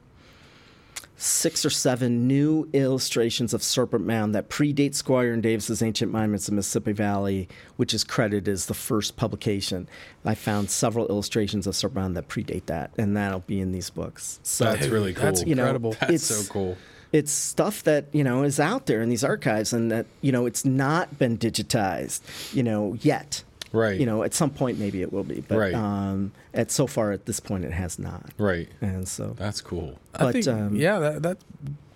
six 1.17 1.65
or 1.65 1.71
seven 1.71 2.27
new 2.27 2.69
illustrations 2.73 3.55
of 3.55 3.63
serpent 3.63 4.05
mound 4.05 4.35
that 4.35 4.49
predate 4.49 4.91
squier 4.91 5.33
and 5.33 5.43
davis's 5.43 5.81
ancient 5.81 6.11
monuments 6.11 6.49
in 6.49 6.57
mississippi 6.57 6.91
valley 6.91 7.49
which 7.77 7.95
is 7.95 8.03
credited 8.03 8.49
as 8.49 8.67
the 8.67 8.75
first 8.75 9.17
publication. 9.17 9.89
I 10.25 10.35
found 10.35 10.71
several 10.71 11.07
illustrations 11.09 11.67
of 11.67 11.77
serpent 11.77 11.97
mound 11.97 12.17
that 12.17 12.29
predate 12.29 12.67
that 12.67 12.93
and 12.97 13.17
that'll 13.17 13.41
be 13.41 13.61
in 13.61 13.73
these 13.73 13.91
books. 13.91 14.41
So 14.43 14.65
that's 14.65 14.87
really 14.89 15.13
cool 15.15 15.25
that's 15.25 15.43
incredible 15.43 15.91
you 15.91 15.99
know, 16.01 16.07
that's 16.09 16.25
so 16.25 16.53
cool 16.53 16.77
it's 17.13 17.31
stuff 17.31 17.83
that 17.85 18.07
you 18.13 18.25
know 18.25 18.43
is 18.43 18.59
out 18.59 18.87
there 18.87 19.03
in 19.03 19.09
these 19.09 19.23
archives 19.23 19.73
and 19.73 19.91
that 19.91 20.07
you 20.21 20.33
know 20.33 20.47
it's 20.47 20.65
not 20.65 21.19
been 21.19 21.39
digitized 21.39 22.21
you 22.55 22.63
know 22.63 22.97
yet. 23.01 23.45
Right. 23.73 23.99
You 23.99 24.05
know 24.05 24.23
at 24.23 24.35
some 24.35 24.51
point 24.51 24.79
maybe 24.79 25.01
it 25.01 25.13
will 25.13 25.25
be 25.25 25.41
but 25.41 25.57
right. 25.57 25.75
um 25.75 26.33
at 26.53 26.71
so 26.71 26.87
far 26.87 27.13
at 27.13 27.27
this 27.27 27.41
point 27.41 27.65
it 27.65 27.73
has 27.73 27.99
not. 27.99 28.31
Right. 28.39 28.69
And 28.81 29.07
so 29.07 29.35
that's 29.39 29.61
cool. 29.61 29.99
But 30.13 30.23
I 30.23 30.33
think, 30.33 30.49
um, 30.49 30.77
yeah 30.77 30.99
that, 30.99 31.23
that 31.23 31.39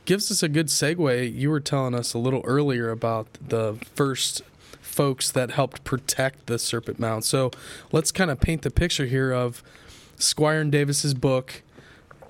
gives 0.05 0.30
us 0.30 0.43
a 0.43 0.48
good 0.48 0.68
segue. 0.68 1.34
You 1.34 1.51
were 1.51 1.60
telling 1.60 1.94
us 1.94 2.14
a 2.14 2.18
little 2.18 2.43
earlier 2.44 2.90
about 2.90 3.26
the 3.47 3.78
first 3.94 4.43
folks 4.80 5.30
that 5.30 5.51
helped 5.51 5.84
protect 5.84 6.47
the 6.47 6.59
serpent 6.59 6.98
mound. 6.98 7.24
So 7.24 7.51
let's 7.93 8.10
kind 8.10 8.30
of 8.30 8.40
paint 8.40 8.62
the 8.62 8.70
picture 8.70 9.05
here 9.05 9.32
of 9.32 9.62
squier 10.16 10.62
and 10.62 10.72
davis's 10.72 11.12
book 11.12 11.62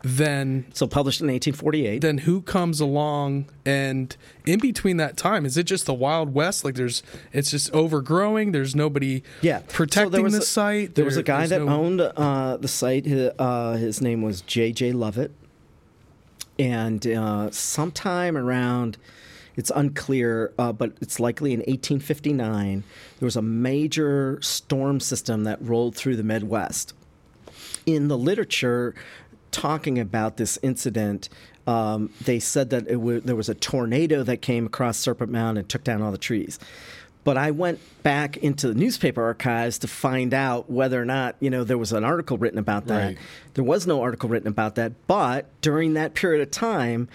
then 0.08 0.64
so 0.72 0.86
published 0.86 1.20
in 1.20 1.26
1848 1.26 2.00
then 2.00 2.18
who 2.18 2.40
comes 2.40 2.80
along 2.80 3.50
and 3.64 4.16
in 4.44 4.60
between 4.60 4.98
that 4.98 5.16
time 5.16 5.44
is 5.44 5.56
it 5.56 5.64
just 5.64 5.86
the 5.86 5.94
wild 5.94 6.34
west? 6.34 6.64
Like 6.64 6.74
there's 6.74 7.02
it's 7.32 7.50
just 7.50 7.72
overgrowing. 7.72 8.52
There's 8.52 8.74
nobody 8.74 9.22
yeah. 9.42 9.62
Protecting 9.68 10.30
so 10.30 10.36
the 10.36 10.42
a, 10.42 10.46
site. 10.46 10.94
there, 10.94 11.02
there, 11.02 11.04
was 11.04 11.16
a 11.16 11.22
guy 11.22 11.46
that 11.46 11.62
no... 11.62 11.68
owned 11.68 12.00
uh, 12.00 12.56
the 12.58 12.68
site. 12.68 13.06
His, 13.06 13.30
uh, 13.38 13.72
his 13.72 14.00
name 14.00 14.22
was 14.22 14.42
jj 14.42 14.94
lovett. 14.94 15.32
And 16.58 17.06
uh, 17.06 17.50
sometime 17.50 18.36
around 18.36 18.96
it's 19.56 19.72
unclear, 19.74 20.52
uh, 20.58 20.72
but 20.72 20.92
it's 21.00 21.18
likely 21.18 21.52
in 21.52 21.60
1859, 21.60 22.84
there 23.18 23.26
was 23.26 23.36
a 23.36 23.42
major 23.42 24.38
storm 24.42 25.00
system 25.00 25.44
that 25.44 25.60
rolled 25.62 25.96
through 25.96 26.16
the 26.16 26.22
Midwest. 26.22 26.92
In 27.86 28.08
the 28.08 28.18
literature, 28.18 28.94
talking 29.56 29.98
about 29.98 30.36
this 30.36 30.58
incident, 30.62 31.30
um, 31.66 32.10
they 32.22 32.38
said 32.38 32.68
that 32.70 32.86
w- 32.86 33.20
there 33.20 33.34
was 33.34 33.48
a 33.48 33.54
tornado 33.54 34.22
that 34.22 34.42
came 34.42 34.66
across 34.66 34.98
Serpent 34.98 35.32
Mound 35.32 35.56
and 35.56 35.66
took 35.66 35.82
down 35.82 36.02
all 36.02 36.12
the 36.12 36.18
trees. 36.18 36.58
But 37.24 37.38
I 37.38 37.52
went 37.52 37.80
back 38.02 38.36
into 38.36 38.68
the 38.68 38.74
newspaper 38.74 39.22
archives 39.22 39.78
to 39.78 39.88
find 39.88 40.34
out 40.34 40.70
whether 40.70 41.00
or 41.00 41.06
not 41.06 41.36
you 41.40 41.48
know 41.48 41.64
there 41.64 41.78
was 41.78 41.92
an 41.92 42.04
article 42.04 42.36
written 42.36 42.58
about 42.58 42.86
that. 42.86 43.04
Right. 43.04 43.18
There 43.54 43.64
was 43.64 43.86
no 43.86 44.02
article 44.02 44.28
written 44.28 44.46
about 44.46 44.74
that. 44.74 44.92
But 45.06 45.46
during 45.62 45.94
that 45.94 46.12
period 46.12 46.42
of 46.42 46.50
time, 46.50 47.08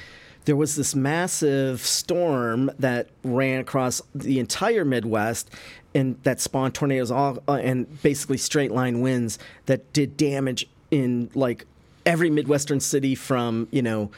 there 0.46 0.56
was 0.56 0.76
this 0.76 0.96
massive 0.96 1.82
storm 1.82 2.72
that 2.80 3.10
ran 3.24 3.60
across 3.60 4.02
the 4.16 4.40
entire 4.40 4.84
Midwest 4.84 5.52
and 5.94 6.18
that 6.24 6.42
spawned 6.42 6.74
tornadoes 6.74 7.12
all 7.12 7.38
uh, 7.48 7.54
and 7.54 8.02
basically 8.02 8.38
straight 8.38 8.72
line 8.72 9.02
winds 9.02 9.38
that 9.68 9.94
did 9.94 10.18
damage 10.18 10.68
in 10.90 11.30
like 11.36 11.66
every 12.06 12.30
Midwestern 12.30 12.80
city 12.80 13.16
from, 13.16 13.68
you 13.72 13.82
know, 13.82 14.12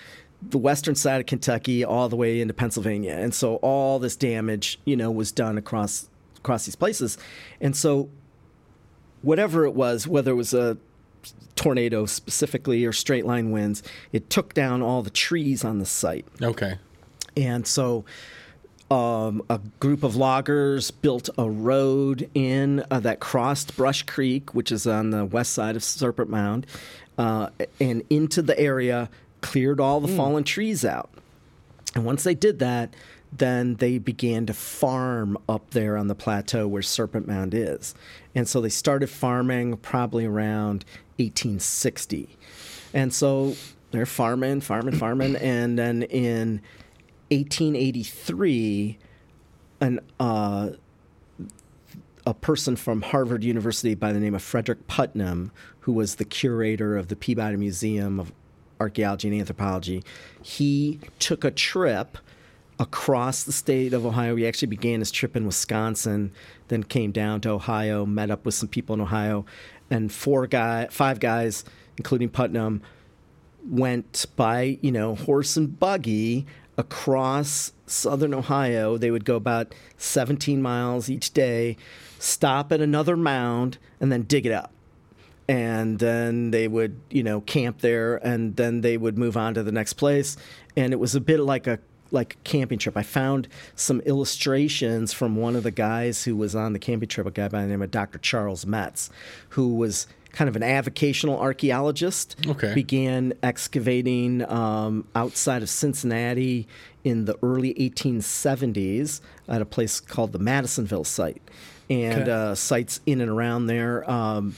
the 0.50 0.58
western 0.58 0.96
side 0.96 1.22
of 1.22 1.26
Kentucky 1.28 1.84
all 1.86 2.10
the 2.10 2.16
way 2.16 2.42
into 2.42 2.54
Pennsylvania. 2.54 3.14
And 3.14 3.34
so 3.34 3.56
all 3.58 4.00
this 4.00 4.16
damage, 4.16 4.80
you 4.86 4.96
know, 4.96 5.12
was 5.12 5.32
done 5.32 5.58
across 5.58 6.10
across 6.38 6.66
these 6.66 6.76
places. 6.76 7.18
And 7.62 7.76
so 7.76 8.10
whatever 9.22 9.66
it 9.66 9.74
was, 9.74 10.08
whether 10.08 10.32
it 10.32 10.36
was 10.36 10.54
a 10.54 10.78
tornado 11.56 12.06
specifically 12.06 12.84
or 12.86 12.92
straight 12.92 13.26
line 13.26 13.52
winds, 13.52 13.82
it 14.12 14.30
took 14.30 14.54
down 14.54 14.82
all 14.82 15.02
the 15.02 15.10
trees 15.10 15.64
on 15.64 15.80
the 15.80 15.86
site. 15.86 16.26
Okay. 16.42 16.78
And 17.38 17.66
so 17.66 18.04
um, 18.92 19.42
a 19.50 19.60
group 19.80 20.04
of 20.04 20.16
loggers 20.16 20.92
built 20.92 21.30
a 21.38 21.50
road 21.50 22.30
in 22.34 22.84
uh, 22.92 23.00
that 23.00 23.20
crossed 23.20 23.76
Brush 23.78 24.04
Creek, 24.04 24.54
which 24.54 24.72
is 24.72 24.86
on 24.86 25.12
the 25.12 25.26
west 25.26 25.54
side 25.54 25.76
of 25.76 25.84
Serpent 25.84 26.30
Mound, 26.30 26.68
uh, 27.18 27.50
and 27.80 28.04
into 28.10 28.42
the 28.42 28.58
area, 28.60 29.10
cleared 29.42 29.80
all 29.80 30.00
the 30.00 30.08
fallen 30.08 30.44
trees 30.44 30.86
out. 30.86 31.10
And 31.96 32.06
once 32.06 32.24
they 32.24 32.36
did 32.36 32.60
that, 32.60 32.94
then 33.32 33.76
they 33.76 33.98
began 33.98 34.46
to 34.46 34.54
farm 34.54 35.38
up 35.50 35.72
there 35.72 35.98
on 35.98 36.08
the 36.08 36.16
plateau 36.16 36.68
where 36.68 36.82
Serpent 36.82 37.28
Mound 37.28 37.54
is. 37.54 37.96
And 38.36 38.48
so 38.48 38.62
they 38.62 38.70
started 38.70 39.10
farming 39.10 39.78
probably 39.78 40.26
around 40.26 40.86
1860. 41.18 42.38
And 42.94 43.14
so 43.14 43.56
they're 43.92 44.06
farming, 44.06 44.62
farming, 44.62 44.96
farming. 44.96 45.36
And 45.42 45.78
then 45.78 46.04
in 46.04 46.62
1883, 47.30 48.98
an, 49.82 50.00
uh, 50.20 50.70
a 52.26 52.34
person 52.34 52.76
from 52.76 53.02
Harvard 53.02 53.44
University 53.44 53.96
by 53.96 54.14
the 54.14 54.20
name 54.20 54.36
of 54.36 54.42
Frederick 54.42 54.88
Putnam, 54.88 55.52
who 55.84 55.92
was 55.94 56.16
the 56.16 56.26
curator 56.26 56.98
of 56.98 57.10
the 57.10 57.16
Peabody 57.16 57.58
Museum 57.58 58.20
of 58.20 58.32
Archaeology 58.80 59.28
and 59.28 59.40
Anthropology, 59.40 60.04
he 60.42 61.00
took 61.20 61.44
a 61.44 61.52
trip 61.52 62.18
across 62.80 63.44
the 63.44 63.52
state 63.52 63.94
of 63.94 64.06
Ohio. 64.06 64.36
He 64.36 64.48
actually 64.48 64.70
began 64.70 65.00
his 65.00 65.12
trip 65.12 65.36
in 65.36 65.46
Wisconsin, 65.46 66.32
then 66.70 66.84
came 66.84 67.12
down 67.12 67.42
to 67.42 67.50
Ohio, 67.50 68.06
met 68.06 68.32
up 68.32 68.46
with 68.46 68.56
some 68.56 68.70
people 68.70 68.94
in 68.94 69.02
Ohio, 69.02 69.46
and 69.90 70.12
four 70.12 70.48
guy, 70.48 70.88
five 70.90 71.20
guys, 71.20 71.64
including 71.98 72.30
Putnam, 72.30 72.82
went 73.66 74.26
by 74.36 74.78
you 74.82 74.92
know 74.92 75.16
horse 75.16 75.56
and 75.56 75.80
buggy 75.80 76.46
across 76.78 77.72
southern 77.86 78.34
Ohio. 78.34 78.98
They 78.98 79.12
would 79.12 79.26
go 79.26 79.36
about 79.36 79.76
17 79.98 80.62
miles 80.62 81.10
each 81.10 81.34
day, 81.34 81.78
stop 82.20 82.72
at 82.72 82.82
another 82.82 83.16
mound, 83.16 83.78
and 84.00 84.12
then 84.12 84.24
dig 84.24 84.46
it 84.46 84.52
up. 84.52 84.73
And 85.48 86.00
then 86.00 86.52
they 86.52 86.68
would, 86.68 87.00
you 87.10 87.22
know, 87.24 87.42
camp 87.42 87.80
there, 87.82 88.16
and 88.26 88.56
then 88.56 88.82
they 88.82 88.98
would 88.98 89.18
move 89.18 89.36
on 89.36 89.54
to 89.56 89.64
the 89.64 89.72
next 89.72 89.94
place. 89.94 90.38
And 90.78 90.94
it 90.94 90.98
was 91.00 91.16
a 91.16 91.22
bit 91.22 91.40
like 91.40 91.68
a 91.68 91.80
like 92.12 92.36
a 92.36 92.38
camping 92.44 92.78
trip. 92.78 92.96
I 92.96 93.02
found 93.04 93.48
some 93.76 94.00
illustrations 94.02 95.14
from 95.14 95.36
one 95.36 95.56
of 95.56 95.64
the 95.64 95.72
guys 95.72 96.24
who 96.26 96.36
was 96.36 96.56
on 96.56 96.74
the 96.74 96.80
camping 96.80 97.10
trip, 97.10 97.26
a 97.26 97.32
guy 97.32 97.48
by 97.48 97.62
the 97.64 97.68
name 97.68 97.82
of 97.82 97.90
Dr. 97.90 98.20
Charles 98.20 98.66
Metz, 98.68 99.10
who 99.50 99.74
was 99.76 100.06
kind 100.32 100.48
of 100.48 100.56
an 100.56 100.62
avocational 100.62 101.40
archaeologist. 101.40 102.36
Okay. 102.48 102.74
Began 102.76 103.34
excavating 103.42 104.48
um, 104.50 105.08
outside 105.16 105.64
of 105.64 105.70
Cincinnati 105.70 106.68
in 107.04 107.26
the 107.26 107.36
early 107.42 107.74
1870s 107.74 109.22
at 109.48 109.62
a 109.62 109.66
place 109.66 110.00
called 110.00 110.32
the 110.32 110.40
Madisonville 110.40 111.04
site, 111.04 111.42
and 111.90 112.22
Okay. 112.24 112.32
uh, 112.32 112.56
sites 112.56 113.02
in 113.06 113.22
and 113.22 113.30
around 113.30 113.66
there. 113.68 114.10
Um, 114.10 114.56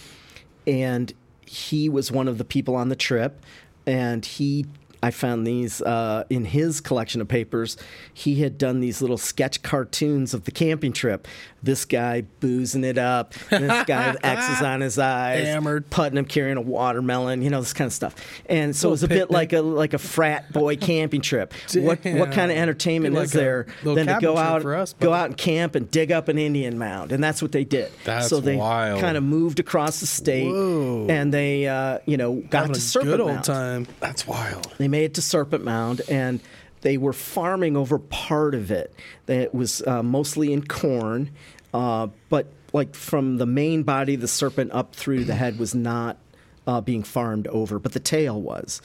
and 0.67 1.13
he 1.45 1.89
was 1.89 2.11
one 2.11 2.27
of 2.27 2.37
the 2.37 2.45
people 2.45 2.75
on 2.75 2.89
the 2.89 2.95
trip, 2.95 3.43
and 3.85 4.25
he. 4.25 4.65
I 5.05 5.11
found 5.11 5.45
these 5.45 5.83
uh, 5.83 6.23
in 6.31 6.45
his 6.45 6.81
collection 6.81 7.21
of 7.21 7.27
papers. 7.27 7.77
He 8.11 8.41
had 8.41 8.57
done 8.57 8.79
these 8.79 9.01
little 9.03 9.19
sketch 9.19 9.61
cartoons 9.61 10.33
of 10.33 10.45
the 10.45 10.51
camping 10.51 10.93
trip. 10.93 11.27
This 11.61 11.85
guy 11.85 12.21
boozing 12.39 12.83
it 12.83 12.97
up, 12.97 13.33
this 13.49 13.85
guy 13.85 14.11
with 14.11 14.23
X's 14.23 14.61
on 14.63 14.81
his 14.81 14.97
eyes, 14.99 15.43
Hammered. 15.45 15.89
Putnam 15.89 16.25
carrying 16.25 16.57
a 16.57 16.61
watermelon, 16.61 17.41
you 17.41 17.49
know, 17.51 17.59
this 17.59 17.73
kind 17.73 17.87
of 17.87 17.93
stuff. 17.93 18.15
And 18.47 18.75
so 18.75 18.89
it 18.89 18.91
was 18.91 19.03
a 19.03 19.07
bit 19.07 19.29
like 19.31 19.53
a 19.53 19.61
like 19.61 19.93
a 19.93 19.97
frat 19.99 20.51
boy 20.51 20.75
camping 20.89 21.21
trip. 21.21 21.53
What 21.75 22.03
what 22.03 22.31
kind 22.31 22.51
of 22.51 22.57
entertainment 22.57 23.13
like 23.15 23.25
is 23.25 23.31
there 23.31 23.67
than 23.83 24.07
to 24.07 24.17
go 24.19 24.37
out 24.37 24.65
us, 24.65 24.93
go 24.93 25.13
out 25.13 25.25
and 25.27 25.37
camp 25.37 25.75
and 25.75 25.89
dig 25.89 26.11
up 26.11 26.27
an 26.29 26.37
Indian 26.39 26.77
mound? 26.79 27.11
And 27.11 27.23
that's 27.23 27.41
what 27.43 27.51
they 27.51 27.63
did. 27.63 27.91
That's 28.03 28.27
so 28.27 28.39
they 28.39 28.55
wild. 28.55 29.01
kind 29.01 29.17
of 29.17 29.23
moved 29.23 29.59
across 29.59 29.99
the 29.99 30.07
state 30.07 30.51
Whoa. 30.51 31.07
and 31.09 31.31
they 31.33 31.67
uh, 31.67 31.99
you 32.05 32.17
know 32.17 32.35
got 32.35 32.61
Having 32.61 32.73
to 32.73 32.77
a 32.77 32.81
Serpent 32.81 33.11
good 33.11 33.19
old 33.21 33.31
Mound. 33.31 33.43
time. 33.43 33.87
That's 33.99 34.27
wild. 34.27 34.71
They 34.77 34.87
made 34.95 35.13
to 35.15 35.21
Serpent 35.21 35.65
Mound, 35.65 36.01
and 36.07 36.39
they 36.79 36.95
were 36.95 37.11
farming 37.11 37.75
over 37.75 37.99
part 37.99 38.55
of 38.55 38.71
it. 38.71 38.95
It 39.27 39.53
was 39.53 39.85
uh, 39.85 40.01
mostly 40.01 40.53
in 40.53 40.65
corn, 40.65 41.31
uh, 41.73 42.07
but 42.29 42.47
like 42.71 42.95
from 42.95 43.35
the 43.35 43.45
main 43.45 43.83
body 43.83 44.15
the 44.15 44.29
serpent 44.29 44.71
up 44.71 44.95
through 44.95 45.25
the 45.25 45.35
head 45.35 45.59
was 45.59 45.75
not 45.75 46.17
uh, 46.65 46.79
being 46.79 47.03
farmed 47.03 47.47
over, 47.47 47.77
but 47.77 47.91
the 47.91 47.99
tail 47.99 48.41
was. 48.41 48.81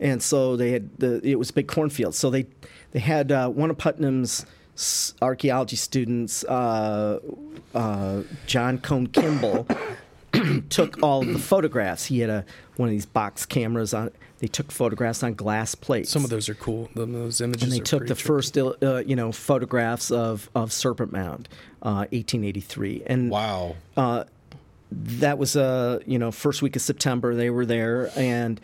And 0.00 0.20
so 0.20 0.56
they 0.56 0.72
had 0.72 0.98
the 0.98 1.20
it 1.22 1.38
was 1.38 1.52
big 1.52 1.68
cornfield. 1.68 2.16
So 2.16 2.28
they 2.28 2.46
they 2.90 2.98
had 2.98 3.30
uh, 3.30 3.48
one 3.48 3.70
of 3.70 3.78
Putnam's 3.78 4.44
archaeology 5.20 5.76
students, 5.76 6.42
uh, 6.44 7.20
uh, 7.72 8.22
John 8.46 8.78
Cone 8.78 9.06
Kimball, 9.06 9.68
took 10.68 11.02
all 11.02 11.22
the 11.24 11.38
photographs. 11.38 12.06
He 12.06 12.20
had 12.20 12.30
a 12.30 12.44
one 12.76 12.88
of 12.88 12.92
these 12.92 13.06
box 13.06 13.46
cameras 13.46 13.92
on. 13.94 14.10
They 14.38 14.48
took 14.48 14.72
photographs 14.72 15.22
on 15.22 15.34
glass 15.34 15.74
plates. 15.76 16.10
Some 16.10 16.24
of 16.24 16.30
those 16.30 16.48
are 16.48 16.54
cool. 16.54 16.88
Those 16.96 17.40
images. 17.40 17.62
and 17.62 17.72
they 17.72 17.80
are 17.80 17.84
took 17.84 18.06
the 18.08 18.14
trippy. 18.14 18.20
first, 18.22 18.58
uh, 18.58 19.02
you 19.06 19.14
know, 19.14 19.30
photographs 19.32 20.10
of 20.10 20.50
of 20.54 20.72
Serpent 20.72 21.12
Mound, 21.12 21.48
uh, 21.82 22.06
1883, 22.10 23.02
and 23.06 23.30
Wow. 23.30 23.76
that 24.90 25.38
was 25.38 25.56
uh, 25.56 26.00
you 26.06 26.18
know 26.18 26.30
first 26.30 26.62
week 26.62 26.76
of 26.76 26.82
September. 26.82 27.34
They 27.34 27.50
were 27.50 27.66
there, 27.66 28.10
and 28.16 28.60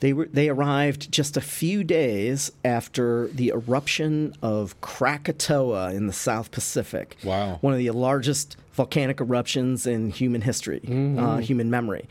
they 0.00 0.12
were 0.12 0.28
they 0.32 0.48
arrived 0.48 1.10
just 1.10 1.36
a 1.36 1.40
few 1.40 1.82
days 1.84 2.50
after 2.64 3.28
the 3.28 3.48
eruption 3.48 4.34
of 4.42 4.80
Krakatoa 4.80 5.92
in 5.92 6.06
the 6.06 6.12
South 6.12 6.50
Pacific. 6.50 7.16
Wow. 7.24 7.58
one 7.60 7.72
of 7.72 7.78
the 7.78 7.90
largest 7.90 8.56
volcanic 8.72 9.20
eruptions 9.20 9.86
in 9.86 10.10
human 10.10 10.40
history, 10.42 10.80
uh, 11.18 11.38
human 11.38 11.68
memory. 11.70 12.08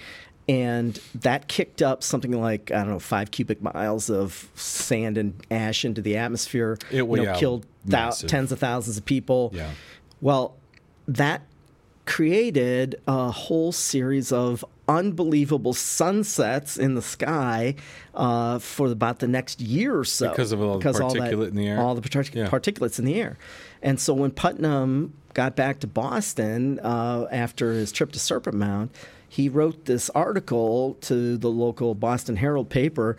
And 0.50 0.98
that 1.16 1.48
kicked 1.50 1.82
up 1.82 2.04
something 2.04 2.32
like 2.42 2.72
I 2.72 2.78
don't 2.80 2.90
know 2.90 3.00
five 3.00 3.32
cubic 3.32 3.62
miles 3.62 4.10
of 4.10 4.50
sand 4.56 5.18
and 5.18 5.34
ash 5.52 5.84
into 5.84 6.02
the 6.02 6.16
atmosphere. 6.18 6.78
It- 6.90 6.98
you 6.98 7.06
know, 7.06 7.24
yeah, 7.24 7.36
killed 7.36 7.66
thou- 7.86 8.12
tens 8.12 8.52
of 8.54 8.60
thousands 8.60 8.98
of 8.98 9.04
people. 9.06 9.52
Yeah. 9.54 9.72
Well, 10.22 10.56
that 11.08 11.42
created 12.08 13.00
a 13.08 13.30
whole 13.30 13.72
series 13.72 14.32
of 14.32 14.66
unbelievable 14.88 15.74
sunsets 15.74 16.78
in 16.78 16.96
the 16.96 17.02
sky 17.02 17.76
uh, 18.16 18.58
for 18.58 18.88
about 18.92 19.20
the 19.20 19.28
next 19.28 19.60
year 19.62 20.00
or 20.00 20.06
so 20.06 20.30
Because 20.30 20.52
of 20.52 20.62
all 20.62 20.74
the 20.74 20.78
Because 20.80 21.00
particulate 21.00 21.50
in 21.50 21.56
the 21.56 21.68
air? 21.68 21.80
all 21.80 21.94
the 21.94 22.02
partic- 22.02 22.34
Yeah. 22.34 22.48
particulates 22.50 22.98
in 22.98 23.06
the 23.06 23.22
air. 23.22 23.38
And 23.84 24.00
so 24.00 24.14
when 24.14 24.32
Putnam 24.32 25.14
got 25.34 25.56
back 25.56 25.80
to 25.82 25.88
Boston 25.88 26.80
uh, 26.82 27.28
after 27.32 27.74
his 27.74 27.92
trip 27.92 28.12
to 28.14 28.20
Serpent 28.20 28.56
Mound, 28.56 28.90
he 29.30 29.50
wrote 29.50 29.86
this 29.86 30.10
article 30.12 30.98
to 31.02 31.38
the 31.38 31.50
local 31.50 31.94
Boston 31.94 32.38
Herald 32.38 32.70
paper 32.70 33.18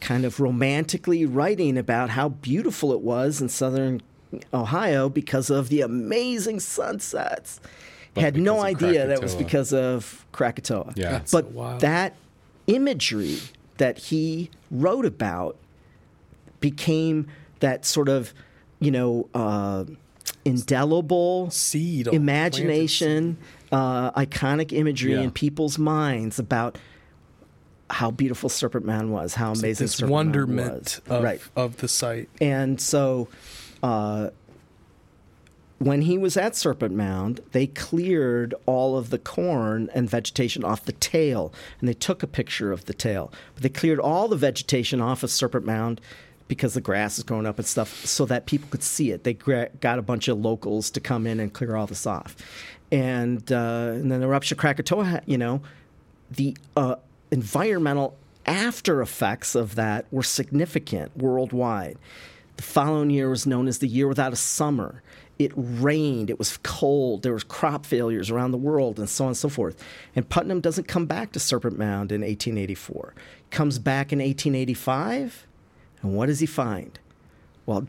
kind 0.00 0.24
of 0.24 0.38
romantically 0.40 1.24
writing 1.24 1.78
about 1.78 2.10
how 2.10 2.28
beautiful 2.28 2.92
it 2.92 3.00
was 3.00 3.40
in 3.40 3.48
southern 3.48 4.02
Ohio 4.52 5.08
because 5.08 5.50
of 5.50 5.68
the 5.68 5.80
amazing 5.80 6.60
sunsets. 6.60 7.60
But 8.14 8.24
Had 8.24 8.36
no 8.36 8.62
because 8.62 8.82
of 8.82 8.88
idea 8.88 9.06
that 9.06 9.22
was 9.22 9.34
because 9.34 9.72
of 9.72 10.26
Krakatoa. 10.32 10.92
Yeah. 10.96 11.12
That's 11.12 11.32
but 11.32 11.50
wild. 11.52 11.80
that 11.80 12.14
imagery 12.66 13.38
that 13.78 13.98
he 13.98 14.50
wrote 14.70 15.06
about 15.06 15.56
became 16.60 17.26
that 17.60 17.84
sort 17.86 18.08
of, 18.08 18.34
you 18.80 18.90
know, 18.90 19.28
uh, 19.34 19.84
indelible 20.44 21.50
Seed 21.50 22.08
on- 22.08 22.14
imagination, 22.14 23.38
uh, 23.70 24.10
iconic 24.12 24.72
imagery 24.72 25.12
Yeah. 25.14 25.22
in 25.22 25.30
people's 25.30 25.78
minds 25.78 26.38
about 26.38 26.76
how 27.90 28.10
beautiful 28.10 28.48
Serpent 28.48 28.84
Mound 28.86 29.12
was, 29.12 29.34
how 29.34 29.52
amazing 29.52 29.84
This 29.84 29.92
Serpent 29.96 30.10
Mound 30.12 30.26
wonderment 30.26 31.00
was. 31.06 31.16
of, 31.18 31.22
right. 31.24 31.40
of 31.56 31.76
the 31.78 31.88
site. 31.88 32.28
And 32.40 32.80
so, 32.80 33.28
uh, 33.82 34.30
when 35.78 36.02
he 36.02 36.16
was 36.16 36.36
at 36.36 36.54
Serpent 36.54 36.94
Mound, 36.94 37.40
they 37.50 37.66
cleared 37.66 38.54
all 38.66 38.96
of 38.96 39.10
the 39.10 39.18
corn 39.18 39.90
and 39.94 40.08
vegetation 40.08 40.62
off 40.62 40.84
the 40.84 40.92
tail, 40.92 41.52
and 41.80 41.88
they 41.88 41.94
took 41.94 42.22
a 42.22 42.28
picture 42.28 42.70
of 42.70 42.84
the 42.84 42.94
tail. 42.94 43.32
But 43.54 43.64
they 43.64 43.68
cleared 43.68 43.98
all 43.98 44.28
the 44.28 44.36
vegetation 44.36 45.00
off 45.00 45.24
of 45.24 45.30
Serpent 45.30 45.66
Mound 45.66 46.00
because 46.46 46.74
the 46.74 46.80
grass 46.80 47.18
is 47.18 47.24
growing 47.24 47.46
up 47.46 47.58
and 47.58 47.66
stuff, 47.66 48.06
so 48.06 48.24
that 48.26 48.46
people 48.46 48.68
could 48.70 48.82
see 48.82 49.10
it. 49.10 49.24
They 49.24 49.34
got 49.34 49.98
a 49.98 50.02
bunch 50.02 50.28
of 50.28 50.38
locals 50.38 50.90
to 50.90 51.00
come 51.00 51.26
in 51.26 51.40
and 51.40 51.52
clear 51.52 51.74
all 51.74 51.86
this 51.86 52.06
off, 52.06 52.36
and 52.92 53.50
uh, 53.50 53.90
and 53.94 54.12
then 54.12 54.20
the 54.20 54.26
eruption 54.26 54.54
of 54.56 54.60
Krakatoa. 54.60 55.22
You 55.26 55.38
know, 55.38 55.62
the 56.30 56.56
uh, 56.76 56.96
environmental 57.32 58.16
after 58.46 59.02
effects 59.02 59.54
of 59.54 59.74
that 59.76 60.06
were 60.12 60.22
significant 60.22 61.16
worldwide. 61.16 61.96
The 62.56 62.62
following 62.62 63.10
year 63.10 63.28
was 63.28 63.46
known 63.46 63.68
as 63.68 63.78
the 63.78 63.86
year 63.88 64.08
without 64.08 64.32
a 64.32 64.36
summer. 64.36 65.02
it 65.38 65.52
rained, 65.56 66.30
it 66.30 66.38
was 66.38 66.58
cold, 66.62 67.22
there 67.22 67.32
was 67.32 67.42
crop 67.42 67.84
failures 67.84 68.30
around 68.30 68.52
the 68.52 68.58
world, 68.58 68.98
and 68.98 69.08
so 69.08 69.24
on 69.24 69.28
and 69.28 69.36
so 69.36 69.48
forth. 69.48 69.82
And 70.14 70.28
Putnam 70.28 70.60
doesn't 70.60 70.86
come 70.86 71.06
back 71.06 71.32
to 71.32 71.40
Serpent 71.40 71.76
Mound 71.76 72.12
in 72.12 72.20
1884. 72.20 73.14
Comes 73.50 73.78
back 73.78 74.12
in 74.12 74.20
1885, 74.20 75.46
and 76.02 76.14
what 76.14 76.26
does 76.26 76.40
he 76.40 76.46
find? 76.46 76.98
Well, 77.66 77.88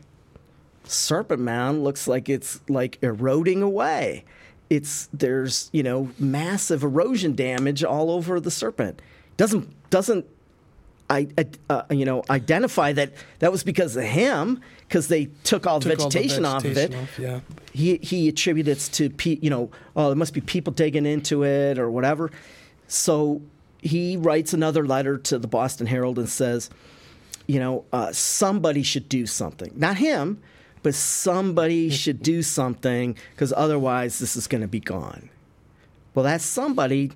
Serpent 0.84 1.40
Mound 1.40 1.84
looks 1.84 2.08
like 2.08 2.28
it's 2.28 2.60
like 2.68 2.98
eroding 3.02 3.62
away. 3.62 4.24
It's 4.70 5.08
there's 5.12 5.70
you 5.72 5.82
know 5.82 6.10
massive 6.18 6.82
erosion 6.82 7.34
damage 7.34 7.84
all 7.84 8.10
over 8.10 8.40
the 8.40 8.50
Serpent. 8.50 9.00
Doesn't 9.36 9.90
doesn't 9.90 10.26
I, 11.10 11.28
uh, 11.68 11.82
you 11.90 12.04
know, 12.04 12.24
identify 12.30 12.92
that 12.94 13.12
that 13.40 13.52
was 13.52 13.62
because 13.62 13.94
of 13.96 14.04
him, 14.04 14.60
because 14.88 15.08
they 15.08 15.26
took 15.44 15.66
all 15.66 15.78
the 15.80 15.90
Took 15.90 16.00
all 16.00 16.08
the 16.08 16.18
vegetation, 16.18 16.44
off 16.46 16.64
of 16.64 16.76
it. 16.78 16.94
off, 16.94 17.18
yeah. 17.18 17.40
He 17.72 17.98
he 17.98 18.28
attributes 18.28 18.88
to 18.90 19.10
pe- 19.10 19.38
you 19.42 19.50
know, 19.50 19.70
oh, 19.96 20.06
there 20.08 20.16
must 20.16 20.32
be 20.32 20.40
people 20.40 20.72
digging 20.72 21.04
into 21.06 21.44
it 21.44 21.78
or 21.78 21.90
whatever. 21.90 22.30
So 22.88 23.42
he 23.80 24.16
writes 24.16 24.54
another 24.54 24.86
letter 24.86 25.18
to 25.18 25.38
the 25.38 25.48
Boston 25.48 25.86
Herald 25.86 26.18
and 26.18 26.28
says, 26.28 26.70
you 27.46 27.60
know, 27.60 27.84
uh, 27.92 28.12
somebody 28.12 28.82
should 28.82 29.08
do 29.08 29.26
something. 29.26 29.72
Not 29.76 29.98
him, 29.98 30.40
but 30.82 30.94
somebody 30.94 31.90
should 32.02 32.22
do 32.22 32.42
something 32.42 33.16
because 33.32 33.52
otherwise 33.54 34.18
this 34.20 34.36
is 34.36 34.46
going 34.46 34.62
to 34.62 34.68
be 34.68 34.80
gone. 34.80 35.28
Well, 36.14 36.24
that 36.24 36.40
somebody 36.40 37.12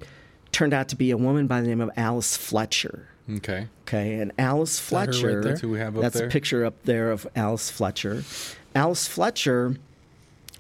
turned 0.53 0.75
out 0.75 0.89
to 0.89 0.97
be 0.97 1.11
a 1.11 1.17
woman 1.17 1.47
by 1.47 1.61
the 1.63 1.69
name 1.69 1.81
of 1.81 1.91
Alice 1.97 2.37
Fletcher. 2.37 3.09
Okay. 3.31 3.69
Okay, 3.87 4.15
and 4.15 4.33
Alice 4.39 4.81
right 4.81 5.07
Fletcher. 5.07 5.41
there? 5.41 5.43
That's 5.43 5.61
who 5.61 5.71
we 5.71 5.79
have 5.79 5.97
up 5.97 6.03
that's 6.03 6.17
there? 6.17 6.29
a 6.29 6.31
picture 6.31 6.65
up 6.65 6.83
there 6.85 7.11
of 7.11 7.27
Alice 7.37 7.71
Fletcher. 7.71 8.25
Alice 8.75 9.07
Fletcher 9.07 9.77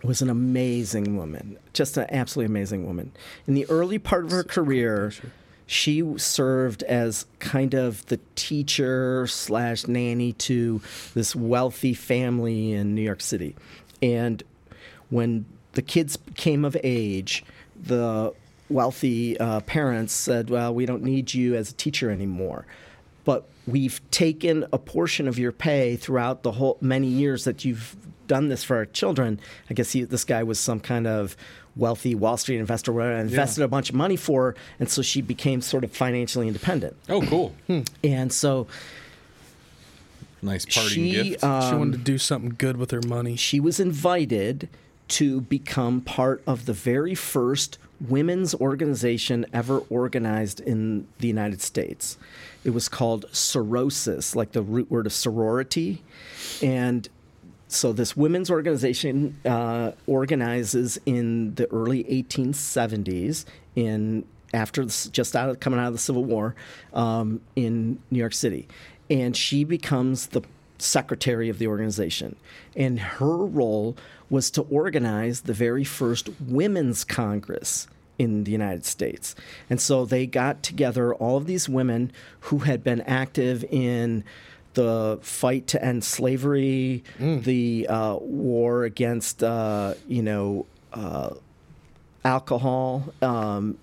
was 0.03 0.23
an 0.23 0.31
amazing 0.31 1.17
woman, 1.17 1.59
just 1.73 1.97
an 1.97 2.07
absolutely 2.11 2.53
amazing 2.53 2.87
woman. 2.87 3.13
In 3.47 3.55
the 3.55 3.69
early 3.71 3.99
part 3.99 4.25
of 4.25 4.31
her 4.31 4.45
career, 4.45 5.13
she 5.67 6.05
served 6.19 6.83
as 6.85 7.27
kind 7.39 7.75
of 7.75 8.05
the 8.07 8.21
teacher 8.35 9.27
slash 9.27 9.87
nanny 9.87 10.33
to 10.35 10.81
this 11.15 11.35
wealthy 11.35 11.95
family 11.95 12.73
in 12.73 12.95
New 12.95 13.03
York 13.03 13.21
City, 13.21 13.57
and 14.03 14.43
when 15.11 15.47
the 15.73 15.83
kids 15.83 16.19
came 16.35 16.65
of 16.65 16.77
age, 16.83 17.45
the 17.81 18.33
wealthy 18.69 19.39
uh, 19.39 19.61
parents 19.61 20.13
said, 20.13 20.51
"Well, 20.51 20.75
we 20.75 20.87
don't 20.87 21.03
need 21.03 21.35
you 21.35 21.55
as 21.55 21.71
a 21.71 21.75
teacher 21.75 22.11
anymore." 22.11 22.67
but 23.29 23.47
we've 23.67 24.01
taken 24.11 24.65
a 24.73 24.79
portion 24.79 25.29
of 25.29 25.39
your 25.39 25.53
pay 25.53 25.97
throughout 25.97 26.43
the 26.45 26.53
whole 26.53 26.79
many 26.81 27.07
years 27.09 27.45
that 27.45 27.63
you've 27.63 27.95
done 28.27 28.49
this 28.49 28.65
for 28.65 28.77
our 28.77 28.87
children. 28.87 29.39
I 29.69 29.75
guess 29.75 29.93
he, 29.93 30.05
this 30.05 30.25
guy 30.25 30.43
was 30.45 30.59
some 30.59 30.81
kind 30.81 31.07
of 31.07 31.37
wealthy 31.77 32.15
Wall 32.15 32.39
Street 32.39 32.57
investor, 32.59 32.91
where 32.91 33.13
invested 33.19 33.63
a 33.63 33.69
bunch 33.69 33.91
of 33.91 33.95
money 33.97 34.17
for 34.17 34.45
her, 34.45 34.55
and 34.81 34.89
so 34.89 35.03
she 35.03 35.21
became 35.21 35.61
sort 35.61 35.85
of 35.85 35.93
financially 35.93 36.47
independent. 36.47 36.97
Oh, 37.11 37.21
cool. 37.21 37.55
And 38.03 38.33
so 38.33 38.67
Nice 40.41 40.65
parting 40.65 40.91
she 40.91 41.11
gift. 41.11 41.41
she 41.41 41.47
um, 41.47 41.79
wanted 41.81 41.99
to 41.99 42.05
do 42.05 42.17
something 42.17 42.55
good 42.57 42.79
with 42.79 42.93
her 42.93 43.03
money. 43.07 43.37
she 43.37 43.61
was 43.61 43.79
invited 43.79 44.71
to 45.09 45.43
become 45.43 46.01
part 46.01 46.43
of 46.47 46.65
the 46.65 46.73
very 46.73 47.15
first 47.15 47.77
women's 48.01 48.55
organization 48.55 49.47
ever 49.53 49.79
organized 49.91 50.61
in 50.61 51.07
the 51.19 51.27
United 51.27 51.61
States. 51.61 52.17
It 52.65 52.71
was 52.71 52.89
called 52.89 53.27
Sorosis, 53.33 54.37
like 54.37 54.53
the 54.53 54.63
root 54.63 54.91
word 54.91 55.07
of 55.07 55.13
sorority. 55.13 56.03
And 56.63 57.09
so 57.69 57.93
this 57.93 58.17
women's 58.17 58.51
organization 58.51 59.39
uh, 59.45 59.93
organizes 60.07 60.99
in 61.07 61.55
the 61.55 61.67
early 61.71 62.05
1870s 62.05 63.45
in 63.77 64.25
after 64.55 64.85
the, 64.85 65.11
just 65.13 65.37
out 65.37 65.51
of 65.51 65.61
coming 65.61 65.79
out 65.79 65.89
of 65.89 65.93
the 65.93 65.99
Civil 65.99 66.25
War 66.25 66.55
um, 66.95 67.41
in 67.55 67.99
New 68.11 68.19
York 68.19 68.33
City, 68.33 68.67
and 69.11 69.37
she 69.37 69.65
becomes 69.65 70.29
the 70.29 70.43
secretary 70.79 71.49
of 71.49 71.59
the 71.59 71.67
organization, 71.67 72.37
and 72.75 72.99
her 72.99 73.37
role 73.37 73.97
was 74.31 74.51
to 74.53 74.63
organize 74.63 75.43
the 75.43 75.53
very 75.53 75.85
first 75.85 76.29
women's 76.41 77.05
congress 77.05 77.87
in 78.19 78.45
the 78.45 78.51
United 78.51 78.85
States. 78.85 79.35
And 79.71 79.81
so 79.81 80.05
they 80.05 80.27
got 80.27 80.63
together 80.63 81.15
all 81.15 81.37
of 81.37 81.47
these 81.47 81.69
women 81.69 82.11
who 82.41 82.59
had 82.59 82.83
been 82.83 83.01
active 83.03 83.65
in 83.71 84.25
the 84.75 85.19
fight 85.23 85.67
to 85.69 85.85
end 85.85 86.05
slavery, 86.05 87.03
the 87.19 87.87
uh, 87.89 88.17
war 88.17 88.85
against, 88.85 89.43
uh, 89.43 89.95
you 90.07 90.23
know, 90.23 90.67
uh, 90.93 91.31
alcohol. 92.25 93.13
Um, 93.23 93.79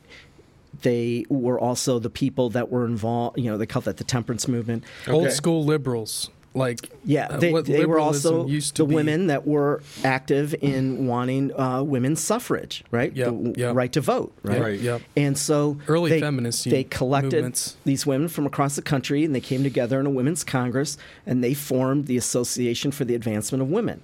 they 0.82 1.26
were 1.30 1.60
also 1.60 2.00
the 2.00 2.10
people 2.10 2.50
that 2.52 2.70
were 2.70 2.86
involved, 2.86 3.38
you 3.40 3.50
know, 3.50 3.58
they 3.58 3.66
called 3.66 3.86
that 3.86 3.98
the 3.98 4.04
temperance 4.04 4.48
movement. 4.48 4.84
Old 5.08 5.32
school 5.32 5.64
liberals, 5.64 6.30
like 6.56 6.90
Yeah, 7.04 7.28
uh, 7.30 7.38
they, 7.38 7.52
they 7.62 7.86
were 7.86 8.00
also 8.00 8.48
used 8.48 8.76
to 8.78 8.84
the 8.84 8.88
be. 8.88 8.96
women 8.96 9.28
that 9.28 9.46
were 9.46 9.82
active 10.04 10.56
in 10.62 11.08
wanting 11.08 11.58
uh, 11.60 11.84
women's 11.84 12.22
suffrage, 12.22 12.84
right? 12.92 13.16
Yep, 13.16 13.28
the 13.28 13.54
yep. 13.58 13.76
right 13.76 13.92
to 13.94 14.02
vote, 14.02 14.34
right? 14.44 14.62
Right. 14.62 14.80
Yep. 14.80 15.02
And 15.16 15.38
so 15.38 15.78
Early 15.88 16.12
they, 16.12 16.20
feminist 16.20 16.70
they 16.70 16.84
collected 16.84 17.34
movements. 17.34 17.78
these 17.86 18.06
women 18.06 18.28
from 18.28 18.46
across 18.46 18.76
the 18.76 18.82
country 18.82 19.24
and 19.24 19.36
they 19.36 19.42
came 19.42 19.64
together 19.64 20.00
in 20.00 20.06
a 20.06 20.10
women's 20.10 20.44
congress 20.44 20.98
and 21.26 21.44
they 21.44 21.54
formed 21.54 22.08
the 22.08 22.18
Association 22.18 22.92
for 22.92 23.06
the 23.06 23.16
Advancement 23.16 23.62
of 23.62 23.70
Women. 23.70 24.02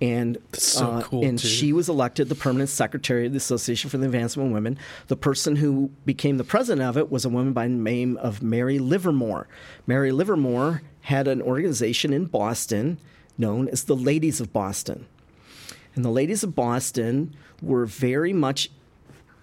And 0.00 0.38
so 0.52 0.84
uh, 0.84 1.02
cool, 1.02 1.24
and 1.24 1.38
too. 1.38 1.46
she 1.46 1.72
was 1.72 1.88
elected 1.88 2.28
the 2.28 2.34
permanent 2.34 2.70
secretary 2.70 3.26
of 3.26 3.32
the 3.32 3.36
Association 3.36 3.88
for 3.88 3.98
the 3.98 4.06
Advancement 4.06 4.48
of 4.48 4.52
Women. 4.52 4.76
The 5.06 5.16
person 5.16 5.54
who 5.54 5.92
became 6.04 6.38
the 6.38 6.44
president 6.44 6.84
of 6.84 6.96
it 6.96 7.08
was 7.12 7.24
a 7.24 7.28
woman 7.28 7.52
by 7.52 7.68
the 7.68 7.74
name 7.74 8.16
of 8.16 8.42
Mary 8.42 8.80
Livermore. 8.80 9.46
Mary 9.86 10.10
Livermore 10.10 10.82
had 11.02 11.28
an 11.28 11.42
organization 11.42 12.12
in 12.12 12.26
Boston 12.26 12.98
known 13.36 13.68
as 13.68 13.84
the 13.84 13.96
Ladies 13.96 14.40
of 14.40 14.52
Boston. 14.52 15.06
And 15.94 16.04
the 16.04 16.10
Ladies 16.10 16.42
of 16.42 16.54
Boston 16.54 17.34
were 17.60 17.86
very 17.86 18.32
much 18.32 18.70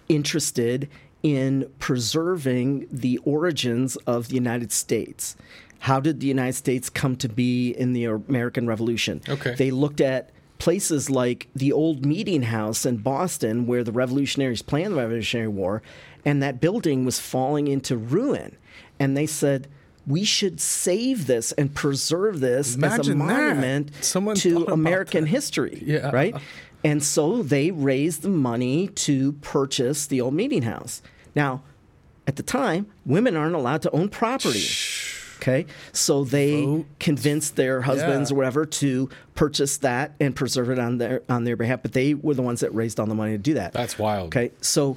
interested 0.08 0.88
in 1.22 1.70
preserving 1.78 2.86
the 2.90 3.18
origins 3.18 3.96
of 3.96 4.28
the 4.28 4.34
United 4.34 4.72
States. 4.72 5.36
How 5.80 6.00
did 6.00 6.20
the 6.20 6.26
United 6.26 6.54
States 6.54 6.90
come 6.90 7.16
to 7.16 7.28
be 7.28 7.70
in 7.70 7.92
the 7.92 8.04
American 8.04 8.66
Revolution? 8.66 9.22
Okay. 9.28 9.54
They 9.54 9.70
looked 9.70 10.00
at 10.00 10.30
places 10.58 11.08
like 11.08 11.48
the 11.54 11.72
old 11.72 12.04
meeting 12.04 12.42
house 12.42 12.84
in 12.84 12.98
Boston 12.98 13.66
where 13.66 13.82
the 13.82 13.92
revolutionaries 13.92 14.62
planned 14.62 14.92
the 14.92 14.98
Revolutionary 14.98 15.48
War, 15.48 15.82
and 16.24 16.42
that 16.42 16.60
building 16.60 17.04
was 17.04 17.18
falling 17.18 17.66
into 17.66 17.96
ruin. 17.96 18.56
And 18.98 19.16
they 19.16 19.26
said, 19.26 19.68
we 20.06 20.24
should 20.24 20.60
save 20.60 21.26
this 21.26 21.52
and 21.52 21.74
preserve 21.74 22.40
this 22.40 22.76
as 22.82 23.08
a 23.08 23.14
monument 23.14 23.90
to 24.02 24.64
American 24.66 25.24
that. 25.24 25.30
history. 25.30 25.82
Yeah. 25.86 26.10
Right? 26.10 26.34
And 26.82 27.02
so 27.04 27.42
they 27.42 27.70
raised 27.70 28.22
the 28.22 28.28
money 28.30 28.88
to 28.88 29.32
purchase 29.42 30.06
the 30.06 30.20
old 30.22 30.32
meeting 30.34 30.62
house. 30.62 31.02
Now, 31.36 31.62
at 32.26 32.36
the 32.36 32.42
time, 32.42 32.86
women 33.04 33.36
aren't 33.36 33.54
allowed 33.54 33.82
to 33.82 33.90
own 33.90 34.08
property. 34.08 34.64
Okay, 35.36 35.64
so 35.92 36.24
they 36.24 36.64
Vote. 36.64 36.86
convinced 36.98 37.56
their 37.56 37.80
husbands 37.82 38.30
Yeah. 38.30 38.34
or 38.34 38.36
whatever 38.38 38.66
to 38.66 39.08
purchase 39.34 39.78
that 39.78 40.12
and 40.20 40.36
preserve 40.36 40.68
it 40.70 40.78
on 40.78 40.98
their 40.98 41.22
on 41.30 41.44
their 41.44 41.56
behalf. 41.56 41.80
But 41.82 41.92
they 41.92 42.12
were 42.14 42.34
the 42.34 42.42
ones 42.42 42.60
that 42.60 42.74
raised 42.74 43.00
all 43.00 43.06
the 43.06 43.14
money 43.14 43.32
to 43.32 43.38
do 43.38 43.54
that. 43.54 43.72
That's 43.72 43.98
wild. 43.98 44.26
Okay, 44.28 44.52
so 44.60 44.96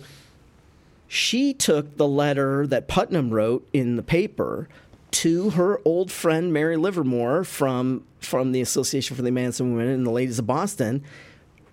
she 1.07 1.53
took 1.53 1.97
the 1.97 2.07
letter 2.07 2.65
that 2.67 2.87
Putnam 2.87 3.29
wrote 3.31 3.67
in 3.73 3.95
the 3.95 4.03
paper 4.03 4.67
to 5.13 5.51
her 5.51 5.79
old 5.85 6.11
friend 6.11 6.51
Mary 6.51 6.77
Livermore 6.77 7.43
from 7.43 8.03
from 8.19 8.51
the 8.51 8.61
Association 8.61 9.15
for 9.15 9.21
the 9.21 9.29
Advancement 9.29 9.71
of 9.71 9.77
Women 9.77 9.93
and 9.93 10.05
the 10.05 10.11
Ladies 10.11 10.39
of 10.39 10.47
Boston. 10.47 11.03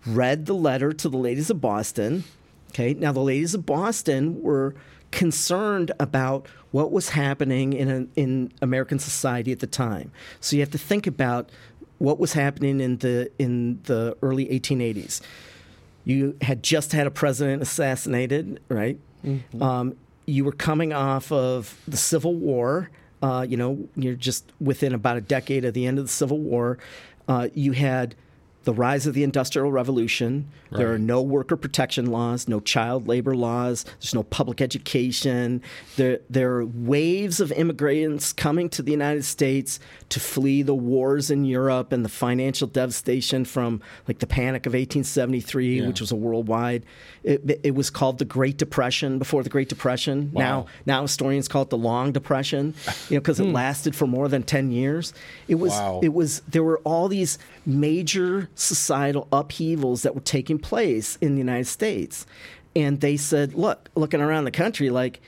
Read 0.07 0.47
the 0.47 0.55
letter 0.55 0.93
to 0.93 1.09
the 1.09 1.19
Ladies 1.19 1.51
of 1.51 1.61
Boston. 1.61 2.25
Okay, 2.71 2.95
now 2.95 3.13
the 3.13 3.21
Ladies 3.21 3.55
of 3.55 3.67
Boston 3.67 4.43
were 4.43 4.75
concerned 5.11 5.91
about 5.99 6.47
what 6.71 6.93
was 6.93 7.11
happening 7.11 7.73
in 7.73 8.11
in 8.17 8.53
American 8.63 8.99
society 8.99 9.53
at 9.53 9.61
the 9.61 9.67
time. 9.67 10.13
So 10.41 10.57
you 10.57 10.63
have 10.63 10.71
to 10.71 10.79
think 10.79 11.07
about 11.07 11.51
what 11.99 12.19
was 12.19 12.33
happening 12.33 12.81
in 12.81 12.99
the 12.99 13.31
in 13.39 13.81
the 13.85 14.17
early 14.23 14.47
1880s 14.47 15.21
you 16.05 16.37
had 16.41 16.63
just 16.63 16.93
had 16.93 17.07
a 17.07 17.11
president 17.11 17.63
assassinated, 17.63 18.61
right? 18.69 18.99
Um, 19.61 19.97
you 20.27 20.45
were 20.45 20.53
coming 20.53 20.93
off 20.93 21.31
of 21.31 21.79
the 21.87 21.97
Civil 21.97 22.35
War. 22.35 22.91
Uh, 23.23 23.45
you 23.49 23.57
know, 23.57 23.89
you're 23.97 24.15
just 24.15 24.51
within 24.61 24.95
about 24.95 25.17
a 25.17 25.21
decade 25.21 25.65
of 25.65 25.75
the 25.75 25.87
end 25.87 25.99
of 25.99 26.05
the 26.05 26.11
Civil 26.11 26.39
War. 26.39 26.79
Uh, 27.29 27.49
you 27.55 27.73
had 27.73 28.15
the 28.65 28.75
rise 28.75 29.07
of 29.07 29.15
the 29.15 29.25
Industrial 29.25 29.71
Revolution. 29.71 30.51
There 30.73 30.93
are 30.93 30.99
no 30.99 31.21
worker 31.21 31.57
protection 31.57 32.07
laws, 32.07 32.47
no 32.47 32.61
child 32.61 33.09
labor 33.09 33.35
laws. 33.35 33.85
There's 34.01 34.15
no 34.15 34.23
public 34.23 34.61
education. 34.61 35.63
There, 35.97 36.21
there 36.31 36.53
are 36.53 36.65
waves 36.65 37.41
of 37.41 37.51
immigrants 37.53 38.33
coming 38.33 38.69
to 38.71 38.83
the 38.83 38.93
United 38.93 39.25
States 39.25 39.81
to 40.11 40.21
flee 40.21 40.63
the 40.63 40.75
wars 40.75 41.31
in 41.31 41.45
Europe 41.45 41.93
and 41.93 42.05
the 42.05 42.09
financial 42.09 42.69
devastation 42.69 43.45
from 43.45 43.81
like 44.07 44.21
the 44.21 44.27
Panic 44.27 44.67
of 44.67 44.75
1873, 44.75 45.81
Yeah. 45.81 45.87
which 45.89 46.01
was 46.01 46.13
a 46.13 46.17
worldwide. 46.17 46.85
It, 47.25 47.61
it 47.65 47.75
was 47.75 47.91
called 47.91 48.19
the 48.19 48.25
Great 48.25 48.57
Depression 48.57 49.19
before 49.19 49.43
the 49.43 49.51
Great 49.51 49.69
Depression. 49.69 50.31
Wow. 50.33 50.41
Now, 50.41 50.67
now 50.87 51.03
historians 51.03 51.49
call 51.49 51.63
it 51.63 51.71
the 51.71 51.79
Long 51.79 52.13
Depression, 52.13 52.75
you 53.09 53.17
know, 53.17 53.21
because 53.21 53.41
it 53.41 53.47
hmm. 53.47 53.53
lasted 53.53 53.97
for 53.97 54.07
more 54.07 54.29
than 54.29 54.43
10 54.43 54.71
years. 54.71 55.13
It 55.49 55.57
was 55.57 55.73
Wow. 55.73 56.01
it 56.03 56.13
was 56.13 56.43
there 56.49 56.63
were 56.63 56.79
all 56.85 57.09
these 57.09 57.39
major 57.67 58.50
societal 58.55 59.29
upheavals 59.33 60.03
that 60.03 60.15
were 60.15 60.21
taking 60.21 60.59
place 60.59 61.17
in 61.21 61.33
the 61.33 61.39
United 61.39 61.67
States. 61.67 62.27
And 62.77 63.01
they 63.01 63.17
said, 63.17 63.55
look, 63.55 63.89
looking 63.95 64.21
around 64.21 64.45
the 64.45 64.51
country, 64.51 64.91
like 64.91 65.21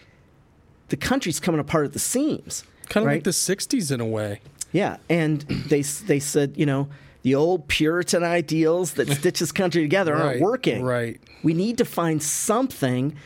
the 0.89 0.97
country's 0.97 1.41
coming 1.41 1.61
apart 1.61 1.87
at 1.87 1.93
the 1.93 1.99
seams. 1.99 2.65
Kind 2.89 3.05
of 3.05 3.09
right? 3.09 3.15
like 3.15 3.25
the 3.25 3.31
'60s 3.31 3.91
in 3.91 4.01
a 4.01 4.07
way. 4.07 4.41
Yeah, 4.73 4.99
and 5.09 5.41
they 5.69 5.83
they 5.83 6.21
said, 6.21 6.55
you 6.57 6.67
know, 6.67 6.89
the 7.23 7.35
old 7.35 7.69
Puritan 7.69 8.23
ideals 8.23 8.95
that 8.95 9.09
stitch 9.19 9.39
this 9.41 9.53
country 9.53 9.83
together 9.83 10.15
aren't 10.15 10.41
working. 10.41 10.83
right. 10.83 11.21
We 11.43 11.55
need 11.55 11.79
to 11.79 11.85
find 11.85 12.23
something 12.23 13.17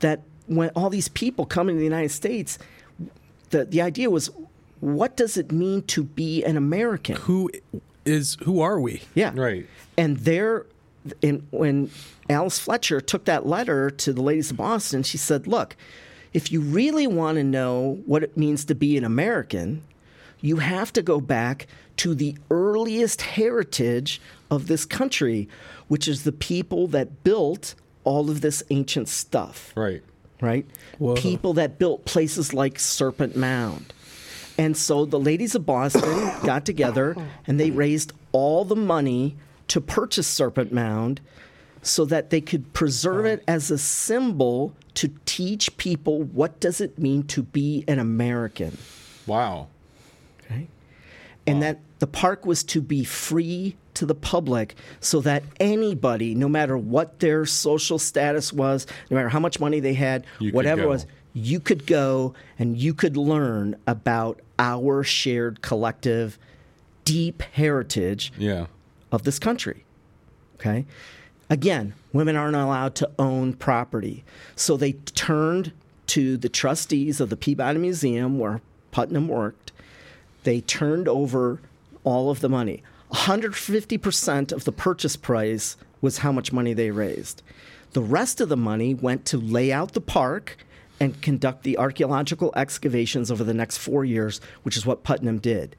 that 0.00 0.20
when 0.46 0.68
all 0.70 0.90
these 0.90 1.08
people 1.08 1.46
come 1.46 1.68
into 1.68 1.78
the 1.78 1.84
United 1.84 2.10
States, 2.10 2.58
the 3.50 3.64
the 3.64 3.80
idea 3.80 4.10
was, 4.10 4.30
what 4.80 5.16
does 5.16 5.36
it 5.36 5.50
mean 5.50 5.82
to 5.84 6.04
be 6.04 6.44
an 6.44 6.56
American? 6.56 7.16
Who 7.16 7.50
is? 8.04 8.36
Who 8.44 8.60
are 8.60 8.78
we? 8.80 9.02
Yeah, 9.14 9.32
Right. 9.34 9.66
And 9.96 10.18
there, 10.18 10.66
in, 11.22 11.46
when 11.50 11.90
Alice 12.28 12.58
Fletcher 12.58 13.00
took 13.00 13.24
that 13.26 13.46
letter 13.46 13.90
to 13.90 14.12
the 14.12 14.22
ladies 14.22 14.50
of 14.50 14.56
Boston, 14.56 15.02
she 15.02 15.18
said, 15.18 15.46
"Look, 15.46 15.76
if 16.32 16.50
you 16.50 16.60
really 16.60 17.06
want 17.06 17.36
to 17.36 17.44
know 17.44 18.02
what 18.06 18.22
it 18.22 18.36
means 18.36 18.64
to 18.66 18.74
be 18.74 18.96
an 18.96 19.04
American, 19.04 19.82
you 20.40 20.56
have 20.56 20.92
to 20.94 21.02
go 21.02 21.20
back 21.20 21.66
to 21.98 22.14
the 22.14 22.36
earliest 22.50 23.22
heritage 23.22 24.20
of 24.50 24.66
this 24.66 24.84
country, 24.84 25.48
which 25.88 26.08
is 26.08 26.24
the 26.24 26.32
people 26.32 26.88
that 26.88 27.22
built 27.22 27.74
all 28.02 28.30
of 28.30 28.40
this 28.40 28.62
ancient 28.70 29.08
stuff." 29.08 29.72
Right. 29.76 30.02
right? 30.40 30.66
Whoa. 30.98 31.14
People 31.14 31.54
that 31.54 31.78
built 31.78 32.04
places 32.04 32.52
like 32.52 32.78
Serpent 32.78 33.36
Mound. 33.36 33.92
And 34.56 34.76
so 34.76 35.04
the 35.04 35.18
ladies 35.18 35.54
of 35.54 35.66
Boston 35.66 36.30
got 36.44 36.64
together 36.64 37.16
and 37.46 37.58
they 37.58 37.70
raised 37.70 38.12
all 38.32 38.64
the 38.64 38.76
money 38.76 39.36
to 39.68 39.80
purchase 39.80 40.26
Serpent 40.26 40.72
Mound 40.72 41.20
so 41.82 42.04
that 42.06 42.30
they 42.30 42.40
could 42.40 42.72
preserve 42.72 43.26
it 43.26 43.44
as 43.46 43.70
a 43.70 43.78
symbol 43.78 44.72
to 44.94 45.12
teach 45.26 45.76
people 45.76 46.22
what 46.22 46.60
does 46.60 46.80
it 46.80 46.98
mean 46.98 47.24
to 47.24 47.42
be 47.42 47.84
an 47.86 47.98
American. 47.98 48.78
Wow. 49.26 49.68
Okay? 50.44 50.68
And 51.46 51.62
that 51.62 51.80
the 51.98 52.06
park 52.06 52.46
was 52.46 52.64
to 52.64 52.80
be 52.80 53.04
free 53.04 53.76
to 53.94 54.06
the 54.06 54.14
public 54.14 54.74
so 55.00 55.20
that 55.20 55.42
anybody, 55.60 56.34
no 56.34 56.48
matter 56.48 56.76
what 56.76 57.20
their 57.20 57.46
social 57.46 57.98
status 57.98 58.52
was, 58.52 58.86
no 59.10 59.16
matter 59.16 59.28
how 59.28 59.40
much 59.40 59.60
money 59.60 59.80
they 59.80 59.94
had, 59.94 60.26
You 60.38 60.52
whatever 60.52 60.82
it 60.82 60.88
was, 60.88 61.06
you 61.34 61.58
could 61.60 61.86
go 61.86 62.32
and 62.58 62.78
you 62.78 62.94
could 62.94 63.16
learn 63.16 63.76
about 63.86 64.40
our 64.58 65.02
shared 65.02 65.60
collective 65.60 66.38
deep 67.04 67.42
heritage 67.52 68.32
Yeah. 68.38 68.66
of 69.12 69.24
this 69.24 69.38
country. 69.38 69.84
Okay? 70.54 70.86
Again, 71.50 71.92
women 72.12 72.36
aren't 72.36 72.56
allowed 72.56 72.94
to 72.96 73.10
own 73.18 73.52
property. 73.54 74.24
So 74.56 74.76
they 74.76 74.92
turned 74.92 75.72
to 76.06 76.36
the 76.36 76.48
trustees 76.48 77.20
of 77.20 77.28
the 77.30 77.36
Peabody 77.36 77.78
Museum 77.78 78.38
where 78.38 78.60
Putnam 78.92 79.28
worked. 79.28 79.72
They 80.44 80.60
turned 80.60 81.08
over 81.08 81.60
all 82.04 82.30
of 82.30 82.40
the 82.40 82.48
money. 82.48 82.82
150% 83.12 84.52
of 84.52 84.64
the 84.64 84.72
purchase 84.72 85.16
price 85.16 85.76
was 86.00 86.18
how 86.18 86.32
much 86.32 86.52
money 86.52 86.72
they 86.74 86.90
raised. 86.90 87.42
The 87.92 88.00
rest 88.02 88.40
of 88.40 88.48
the 88.48 88.56
money 88.56 88.94
went 88.94 89.24
to 89.26 89.38
lay 89.38 89.72
out 89.72 89.92
the 89.92 90.00
park 90.00 90.56
and 91.04 91.20
conduct 91.22 91.62
the 91.62 91.76
archaeological 91.78 92.52
excavations 92.56 93.30
over 93.30 93.44
the 93.44 93.54
next 93.54 93.78
four 93.78 94.04
years, 94.04 94.40
which 94.62 94.76
is 94.76 94.86
what 94.86 95.02
Putnam 95.04 95.38
did. 95.38 95.76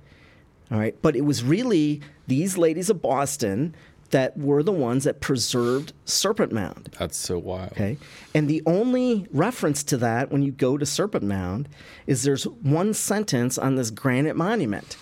All 0.72 0.78
right. 0.80 0.96
But 1.02 1.16
it 1.16 1.22
was 1.22 1.44
really 1.44 2.02
these 2.28 2.58
ladies 2.58 2.90
of 2.90 3.02
Boston 3.02 3.76
that 4.12 4.38
were 4.38 4.62
the 4.62 4.72
ones 4.72 5.04
that 5.04 5.20
preserved 5.20 5.92
Serpent 6.06 6.52
Mound. 6.52 6.92
That's 7.00 7.18
so 7.18 7.40
wild. 7.40 7.72
Okay. 7.72 7.98
And 8.36 8.48
the 8.48 8.62
only 8.68 9.28
reference 9.32 9.84
to 9.86 9.98
that 9.98 10.32
when 10.32 10.44
you 10.44 10.52
go 10.52 10.78
to 10.78 10.86
Serpent 10.86 11.24
Mound 11.24 11.68
is 12.06 12.22
there's 12.24 12.44
one 12.46 12.94
sentence 12.94 13.58
on 13.58 13.76
this 13.76 13.90
granite 13.90 14.36
monument. 14.36 14.96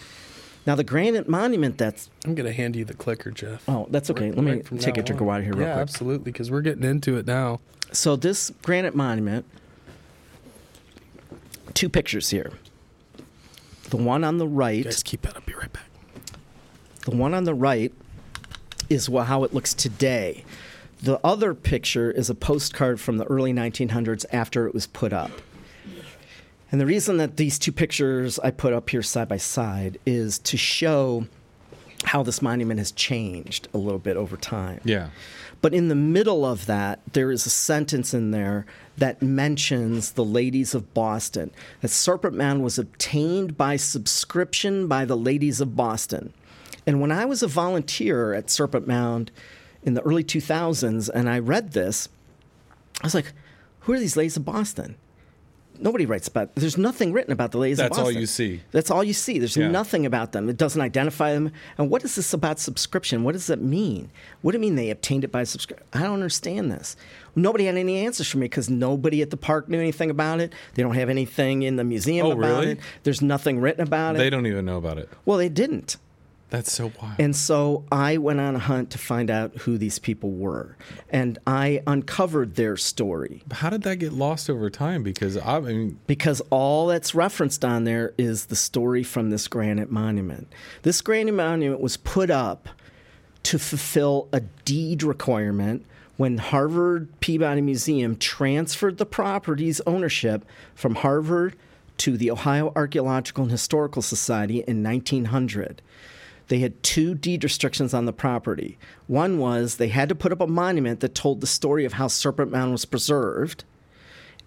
Now, 0.66 0.76
the 0.76 0.86
granite 0.86 1.28
monument 1.28 1.78
that's, 1.78 2.10
I'm 2.24 2.34
gonna 2.36 2.54
hand 2.54 2.78
you 2.78 2.86
the 2.86 2.94
clicker, 2.94 3.32
Jeff. 3.32 3.68
oh, 3.68 3.88
that's 3.90 4.10
okay. 4.10 4.32
Let 4.32 4.44
me 4.46 4.52
Right 4.54 4.66
take 4.80 4.96
a 4.96 5.02
now 5.02 5.06
drink 5.06 5.22
on. 5.22 5.26
of 5.26 5.28
water 5.28 5.44
here, 5.44 5.54
real 5.54 5.68
Yeah, 5.68 5.74
quick. 5.74 5.82
absolutely, 5.82 6.32
because 6.32 6.50
we're 6.50 6.62
getting 6.62 6.86
into 6.86 7.18
it 7.18 7.28
now. 7.28 7.60
So, 7.92 8.16
this 8.16 8.52
granite 8.62 8.96
monument, 8.96 9.46
two 11.74 11.90
pictures 11.90 12.30
here. 12.30 12.52
The 13.90 13.98
one 13.98 14.24
on 14.24 14.38
the 14.38 14.48
right 14.48 14.84
Guys, 14.84 15.04
keep 15.04 15.22
that. 15.24 15.36
I'll 15.36 15.42
be 15.42 15.54
right 15.54 15.72
back. 15.72 15.90
The 17.06 17.16
one 17.16 17.34
on 17.34 17.44
the 17.44 17.54
right 17.54 17.94
is 18.90 19.08
how 19.08 19.44
it 19.44 19.54
looks 19.54 19.74
today. 19.74 20.46
The 21.02 21.20
other 21.24 21.54
picture 21.54 22.10
is 22.10 22.30
a 22.30 22.36
postcard 22.36 23.00
from 23.00 23.18
the 23.18 23.26
early 23.26 23.54
1900s 23.54 24.26
after 24.32 24.68
it 24.68 24.74
was 24.74 24.88
put 24.88 25.12
up. 25.12 25.32
And 26.72 26.82
the 26.82 26.86
reason 26.86 27.18
that 27.18 27.38
these 27.38 27.60
two 27.60 27.72
pictures 27.72 28.40
I 28.40 28.50
put 28.50 28.74
up 28.74 28.90
here 28.90 29.04
side 29.04 29.28
by 29.28 29.38
side 29.38 30.00
is 30.06 30.40
to 30.40 30.58
show 30.58 31.28
how 32.06 32.24
this 32.24 32.42
monument 32.42 32.80
has 32.80 32.92
changed 32.92 33.68
a 33.74 33.78
little 33.78 34.00
bit 34.00 34.18
over 34.18 34.38
time. 34.38 34.82
Yeah. 34.84 35.10
But 35.64 35.74
in 35.74 35.88
the 35.88 35.96
middle 35.96 36.46
of 36.46 36.66
that, 36.66 37.00
there 37.14 37.32
is 37.32 37.46
a 37.46 37.50
sentence 37.50 38.14
in 38.14 38.32
there 38.32 38.66
that 38.98 39.22
mentions 39.22 40.12
the 40.12 40.26
ladies 40.26 40.76
of 40.76 40.94
Boston. 40.94 41.52
That 41.80 41.88
Serpent 41.88 42.36
Mound 42.36 42.66
was 42.66 42.78
obtained 42.78 43.56
by 43.56 43.78
subscription 43.78 44.90
by 44.90 45.06
the 45.06 45.16
ladies 45.16 45.62
of 45.62 45.74
Boston. 45.74 46.34
And 46.86 47.00
when 47.00 47.14
I 47.14 47.24
was 47.24 47.42
a 47.42 47.48
volunteer 47.48 48.34
at 48.34 48.50
Serpent 48.50 48.90
Mound 48.90 49.32
in 49.84 49.94
the 49.94 50.02
early 50.02 50.26
2000s 50.26 51.10
and 51.16 51.30
I 51.30 51.40
read 51.40 51.72
this, 51.72 52.10
I 53.02 53.08
was 53.08 53.16
like, 53.16 53.32
who 53.80 53.94
are 53.94 54.00
these 54.00 54.18
ladies 54.18 54.36
of 54.36 54.44
Boston? 54.44 54.98
Nobody 55.80 56.06
writes 56.06 56.28
about. 56.28 56.56
There's 56.56 56.78
nothing 56.78 57.14
written 57.14 57.34
about 57.34 57.52
the 57.52 57.58
ladies 57.58 57.78
That's 57.78 57.98
all 57.98 58.12
you 58.12 58.26
see. 58.26 58.62
That's 58.72 58.92
all 58.92 59.04
you 59.04 59.14
see. 59.14 59.40
There's 59.40 59.58
Yeah. 59.58 59.70
nothing 59.70 60.06
about 60.06 60.32
them. 60.32 60.48
It 60.50 60.58
doesn't 60.58 60.80
identify 60.82 61.34
them. 61.34 61.52
And 61.78 61.90
what 61.90 62.04
is 62.04 62.16
this 62.16 62.34
about 62.34 62.60
subscription? 62.60 63.24
What 63.24 63.34
does 63.34 63.48
that 63.48 63.62
mean? 63.62 64.10
What 64.42 64.52
do 64.52 64.58
you 64.58 64.62
mean 64.62 64.76
they 64.76 64.90
obtained 64.90 65.24
it 65.24 65.32
by 65.32 65.44
subscription? 65.44 65.86
I 65.94 66.02
don't 66.04 66.14
understand 66.14 66.72
this. 66.72 66.96
Nobody 67.36 67.66
had 67.66 67.76
any 67.76 67.98
answers 68.06 68.28
for 68.30 68.38
me 68.38 68.46
because 68.46 68.70
nobody 68.70 69.22
at 69.22 69.30
the 69.32 69.38
park 69.38 69.68
knew 69.68 69.80
anything 69.80 70.10
about 70.10 70.40
it. 70.40 70.54
They 70.76 70.84
don't 70.84 70.96
have 70.96 71.10
anything 71.10 71.64
in 71.64 71.76
the 71.76 71.84
museum 71.84 72.28
Oh, 72.28 72.32
about 72.32 72.40
really? 72.62 72.72
it. 72.74 72.80
There's 73.04 73.22
nothing 73.22 73.60
written 73.60 73.82
about 73.82 74.16
it. 74.16 74.20
They 74.20 74.30
don't 74.30 74.46
even 74.48 74.66
know 74.66 74.78
about 74.78 74.98
it. 75.00 75.10
Well, 75.26 75.38
they 75.38 75.50
didn't. 75.50 75.98
That's 76.54 76.72
so 76.72 76.92
wild. 77.02 77.16
And 77.18 77.36
so 77.36 77.84
I 77.92 78.18
went 78.18 78.40
on 78.40 78.56
a 78.56 78.60
hunt 78.60 78.92
to 78.92 79.00
find 79.00 79.32
out 79.32 79.58
who 79.62 79.80
these 79.80 79.98
people 79.98 80.30
were. 80.30 80.78
And 81.10 81.40
I 81.48 81.82
uncovered 81.88 82.54
their 82.54 82.78
story. 82.78 83.42
How 83.52 83.72
did 83.72 83.82
that 83.82 83.96
get 83.96 84.14
lost 84.14 84.52
over 84.52 84.70
time? 84.70 85.02
Because 85.02 85.36
I 85.36 85.60
mean, 85.62 86.00
because 86.06 86.44
all 86.52 86.86
that's 86.86 87.16
referenced 87.16 87.66
on 87.66 87.86
there 87.86 88.14
is 88.20 88.46
the 88.46 88.56
story 88.56 89.02
from 89.02 89.32
this 89.32 89.48
granite 89.48 89.90
monument. 89.90 90.48
This 90.84 91.02
granite 91.02 91.34
monument 91.34 91.82
was 91.82 91.98
put 91.98 92.30
up 92.30 92.70
to 93.42 93.58
fulfill 93.58 94.30
a 94.32 94.42
deed 94.42 95.02
requirement 95.02 95.84
when 96.18 96.38
Harvard 96.38 97.20
Peabody 97.20 97.62
Museum 97.62 98.16
transferred 98.16 99.00
the 99.00 99.08
property's 99.08 99.82
ownership 99.88 100.46
from 100.76 100.94
Harvard 100.94 101.56
to 101.98 102.16
the 102.16 102.30
Ohio 102.30 102.72
Archaeological 102.76 103.42
and 103.42 103.52
Historical 103.52 104.04
Society 104.04 104.60
in 104.68 104.84
1900 104.84 105.82
they 106.50 106.60
had 106.60 106.82
two 106.84 107.16
deed 107.16 107.44
restrictions 107.44 107.94
on 107.94 108.06
the 108.06 108.14
property. 108.14 108.78
One 109.08 109.38
was 109.40 109.78
they 109.78 109.88
had 109.88 110.10
to 110.10 110.16
put 110.16 110.32
up 110.32 110.42
a 110.42 110.48
monument 110.48 111.00
that 111.00 111.16
told 111.16 111.42
the 111.42 111.48
story 111.48 111.86
of 111.86 111.94
how 111.94 112.08
Serpent 112.08 112.52
Mound 112.52 112.72
was 112.72 112.86
preserved. 112.86 113.64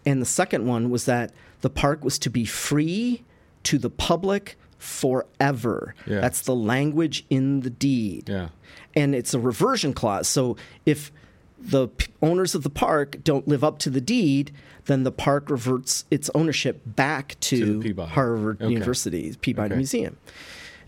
And 0.05 0.21
the 0.21 0.27
second 0.27 0.67
one 0.67 0.91
was 0.91 1.07
that 1.07 1.33
the 1.63 1.71
park 1.71 2.05
was 2.05 2.19
to 2.21 2.31
be 2.31 2.45
free 2.45 3.25
to 3.65 3.79
the 3.79 3.91
public 3.91 4.57
forever. 4.79 5.95
Yeah. 6.07 6.21
That's 6.21 6.43
the 6.43 6.55
language 6.55 7.25
in 7.31 7.61
the 7.61 7.71
deed. 7.71 8.29
yeah. 8.29 8.49
And 8.95 9.15
it's 9.15 9.35
a 9.35 9.41
reversion 9.41 9.93
clause. 9.93 10.27
So 10.29 10.57
if 10.87 11.11
the 11.59 11.89
p- 11.89 12.13
owners 12.23 12.55
of 12.55 12.63
the 12.63 12.71
park 12.71 13.19
don't 13.25 13.47
live 13.49 13.65
up 13.65 13.79
to 13.81 13.91
the 13.91 14.01
deed, 14.01 14.53
then 14.85 15.03
the 15.03 15.13
park 15.13 15.51
reverts 15.51 16.05
its 16.11 16.31
ownership 16.35 16.81
back 16.87 17.37
to, 17.41 17.83
To. 17.83 18.03
Harvard 18.05 18.63
Okay. 18.63 18.73
University's 18.73 19.37
Peabody 19.37 19.73
Okay. 19.73 19.77
Museum. 19.77 20.17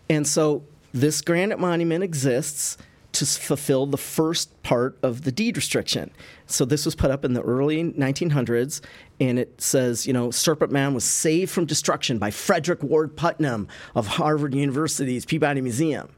And 0.08 0.26
so 0.26 0.62
this 1.00 1.20
granite 1.20 1.58
monument 1.58 2.02
exists 2.04 2.76
to 3.12 3.24
fulfill 3.24 3.86
the 3.86 3.96
first 3.96 4.62
part 4.62 4.98
of 5.02 5.22
the 5.22 5.32
deed 5.32 5.56
restriction. 5.56 6.10
So 6.46 6.64
this 6.64 6.84
was 6.84 6.94
put 6.94 7.10
up 7.10 7.24
in 7.24 7.32
the 7.32 7.42
early 7.42 7.82
1900s, 7.82 8.80
and 9.18 9.38
it 9.38 9.60
says, 9.60 10.06
you 10.06 10.12
know, 10.12 10.30
Serpent 10.30 10.70
Mound 10.70 10.94
was 10.94 11.04
saved 11.04 11.50
from 11.50 11.64
destruction 11.64 12.18
by 12.18 12.30
Frederick 12.30 12.82
Ward 12.82 13.16
Putnam 13.16 13.66
of 13.94 14.06
Harvard 14.06 14.54
University's 14.54 15.24
Peabody 15.24 15.60
Museum. 15.60 16.08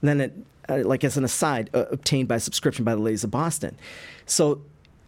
And 0.00 0.08
then 0.08 0.20
it, 0.20 0.32
uh, 0.68 0.88
like 0.88 1.04
as 1.04 1.16
an 1.16 1.24
aside, 1.24 1.70
uh, 1.74 1.84
obtained 1.90 2.28
by 2.28 2.38
subscription 2.38 2.84
by 2.84 2.94
the 2.94 3.02
Ladies 3.02 3.24
of 3.24 3.30
Boston. 3.30 3.76
So 4.26 4.62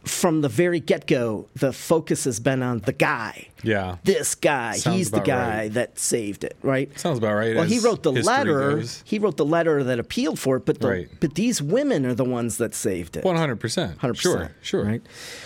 from 0.06 0.40
the 0.40 0.48
very 0.48 0.78
get 0.78 1.06
go, 1.06 1.48
the 1.56 1.72
focus 1.72 2.24
has 2.24 2.38
been 2.40 2.62
on 2.62 2.78
the 2.80 2.92
guy. 2.92 3.48
Yeah. 3.64 3.96
This 4.04 4.34
guy, 4.36 4.76
Sounds 4.76 4.96
he's 4.96 5.10
the 5.10 5.20
guy 5.20 5.58
right. 5.62 5.72
that 5.74 5.98
saved 5.98 6.44
it, 6.44 6.56
right? 6.62 6.96
Sounds 6.98 7.18
about 7.18 7.34
right. 7.34 7.56
Well, 7.56 7.64
he 7.64 7.80
wrote 7.80 8.02
the 8.04 8.12
letter. 8.12 8.76
goes. 8.76 9.02
He 9.04 9.18
wrote 9.18 9.36
the 9.36 9.44
letter 9.44 9.82
that 9.82 9.98
appealed 9.98 10.38
for 10.38 10.56
it, 10.58 10.64
but 10.64 10.80
the, 10.80 10.88
Right. 10.88 11.08
but 11.20 11.34
these 11.34 11.60
women 11.60 12.06
are 12.06 12.14
the 12.14 12.24
ones 12.24 12.58
that 12.58 12.72
saved 12.74 13.16
it. 13.16 13.24
One 13.24 13.36
hundred 13.36 13.58
percent. 13.58 13.98
Hundred 13.98 14.16
Sure. 14.18 14.52
Sure. 14.62 14.84
Right. 14.84 15.02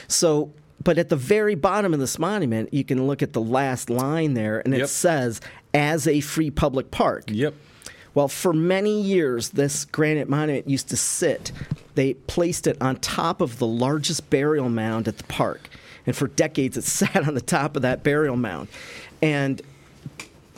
So, 0.09 0.53
but 0.85 0.99
at 0.99 1.09
the 1.09 1.17
very 1.17 1.55
bottom 1.55 1.95
of 1.95 2.01
this 2.01 2.19
monument, 2.19 2.73
you 2.75 2.85
can 2.85 3.07
look 3.07 3.23
at 3.23 3.33
the 3.33 3.41
last 3.41 3.89
line 3.91 4.35
there, 4.35 4.61
and 4.61 4.75
it 4.75 4.79
Yep. 4.81 4.89
says, 4.89 5.41
"As 5.73 6.07
a 6.07 6.21
free 6.21 6.51
public 6.51 6.91
park." 6.91 7.25
Yep. 7.29 7.55
Well, 8.13 8.29
for 8.29 8.53
many 8.53 9.01
years, 9.01 9.51
this 9.51 9.85
granite 9.85 10.29
monument 10.29 10.69
used 10.69 10.89
to 10.89 10.97
sit. 10.97 11.53
They 11.95 12.15
placed 12.15 12.67
it 12.67 12.77
on 12.81 12.97
top 12.97 13.41
of 13.41 13.59
the 13.59 13.67
largest 13.67 14.31
burial 14.31 14.69
mound 14.69 15.09
at 15.09 15.19
the 15.19 15.25
park. 15.25 15.69
And 16.07 16.17
for 16.17 16.29
decades, 16.29 16.77
it 16.77 16.85
sat 16.99 17.27
on 17.27 17.35
the 17.35 17.41
top 17.41 17.77
of 17.77 17.83
that 17.83 18.03
burial 18.03 18.37
mound. 18.37 18.69
And 19.23 19.61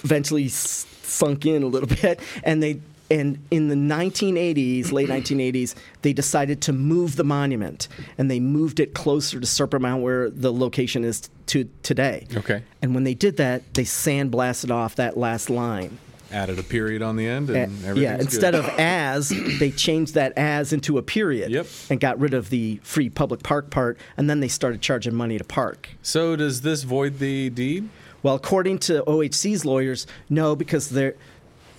eventually 0.05 0.47
s- 0.47 0.87
sunk 1.03 1.47
in 1.47 1.63
a 1.63 1.67
little 1.67 1.89
bit. 2.03 2.21
And 2.45 2.63
they. 2.63 2.81
And 3.11 3.45
in 3.51 3.69
the 3.69 3.75
1980s, 3.75 4.91
late 4.91 5.09
1980s, 5.11 5.75
they 6.01 6.15
decided 6.15 6.63
to 6.63 6.73
move 6.73 7.17
the 7.17 7.25
monument, 7.25 7.87
and 8.17 8.31
they 8.31 8.41
moved 8.41 8.81
it 8.81 8.95
closer 8.95 9.39
to 9.39 9.47
Serpent 9.47 9.83
Mound, 9.83 10.03
where 10.03 10.31
the 10.31 10.51
location 10.51 11.05
is 11.05 11.29
to 11.49 11.69
today. 11.83 12.27
Okay. 12.35 12.63
And 12.81 12.95
when 12.95 13.05
they 13.05 13.13
did 13.13 13.37
that, 13.37 13.75
they 13.75 13.83
sandblasted 13.83 14.71
off 14.71 14.95
that 14.97 15.19
last 15.19 15.51
line. 15.51 15.99
Added 16.33 16.59
a 16.59 16.63
period 16.63 17.03
on 17.03 17.17
the 17.17 17.27
end, 17.27 17.51
and 17.51 17.85
everything's 17.85 17.99
yeah, 17.99 18.19
instead 18.19 18.55
good. 18.55 18.65
of 18.65 18.69
as, 18.79 19.29
they 19.59 19.71
changed 19.71 20.15
that 20.15 20.33
as 20.39 20.73
into 20.73 20.99
a 20.99 21.03
period. 21.03 21.51
Yep. 21.51 21.67
And 21.91 22.01
got 22.01 22.19
rid 22.19 22.33
of 22.35 22.51
the 22.51 22.81
free 22.83 23.11
public 23.11 23.43
park 23.43 23.71
part, 23.71 23.99
and 24.17 24.31
then 24.31 24.41
they 24.41 24.49
started 24.49 24.81
charging 24.81 25.15
money 25.15 25.37
to 25.37 25.45
park. 25.45 25.91
So 26.01 26.35
does 26.37 26.63
this 26.63 26.85
void 26.85 27.19
the 27.19 27.51
deed? 27.51 27.89
Well, 28.23 28.35
according 28.35 28.79
to 28.81 29.03
OHC's 29.03 29.65
lawyers, 29.65 30.07
no, 30.31 30.57
because 30.57 30.91
they 30.91 31.13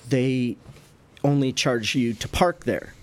they 0.08 0.58
only 1.24 1.54
charge 1.54 1.96
you 1.96 2.14
to 2.14 2.28
park 2.28 2.66
there. 2.66 2.94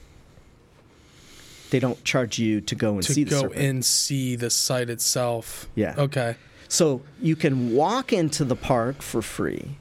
They 1.71 1.79
don't 1.79 2.03
charge 2.05 2.39
you 2.39 2.61
to 2.61 2.75
go 2.75 2.95
and 2.95 3.03
to 3.03 3.13
see 3.13 3.25
the 3.25 3.31
go 3.31 3.41
serpent. 3.43 3.61
and 3.61 3.85
see 3.85 4.37
the 4.37 4.51
site 4.51 4.91
itself. 4.91 5.69
Yeah. 5.75 5.95
Okay. 5.97 6.37
So 6.69 7.03
you 7.21 7.35
can 7.35 7.75
walk 7.75 8.13
into 8.13 8.45
the 8.45 8.57
park 8.57 9.03
for 9.03 9.23
free, 9.23 9.77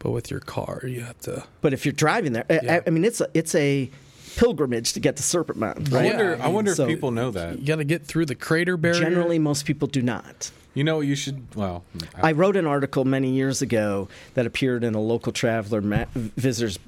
But 0.00 0.10
with 0.10 0.30
your 0.30 0.40
car, 0.40 0.82
you 0.84 1.02
have 1.02 1.18
to. 1.20 1.44
but 1.60 1.72
if 1.72 1.84
you're 1.86 1.92
driving 1.92 2.32
there, 2.32 2.44
I- 2.50 2.60
Yeah. 2.62 2.74
I, 2.76 2.82
I 2.86 2.90
mean, 2.90 3.04
it's 3.04 3.20
a 3.20 3.28
it's 3.34 3.54
a 3.54 3.88
pilgrimage 4.36 4.92
to 4.94 5.00
get 5.00 5.16
to 5.16 5.22
Serpent 5.22 5.58
Mountain, 5.58 5.94
I 5.94 6.04
wonder. 6.04 6.38
I 6.40 6.46
I, 6.46 6.48
wonder 6.48 6.74
so- 6.74 6.84
if 6.84 6.88
people 6.88 7.10
know 7.10 7.30
that. 7.30 7.58
You 7.58 7.66
got 7.66 7.76
to 7.76 7.84
get 7.84 8.06
through 8.06 8.26
the 8.26 8.34
crater 8.34 8.76
barrier. 8.76 9.00
Generally, 9.00 9.38
most 9.40 9.64
people 9.66 9.86
do 9.88 10.02
not. 10.02 10.50
You 10.72 10.84
know, 10.84 11.00
you 11.00 11.16
should. 11.16 11.54
Well, 11.56 11.84
I 12.22 12.32
wrote 12.32 12.56
an 12.56 12.64
article 12.66 13.04
many 13.04 13.30
years 13.32 13.60
ago 13.60 14.08
that 14.34 14.46
appeared 14.46 14.84
in 14.84 14.94
a 14.94 15.00
local 15.00 15.32
traveler 15.32 15.80
ma- 15.80 16.04
visitors 16.14 16.78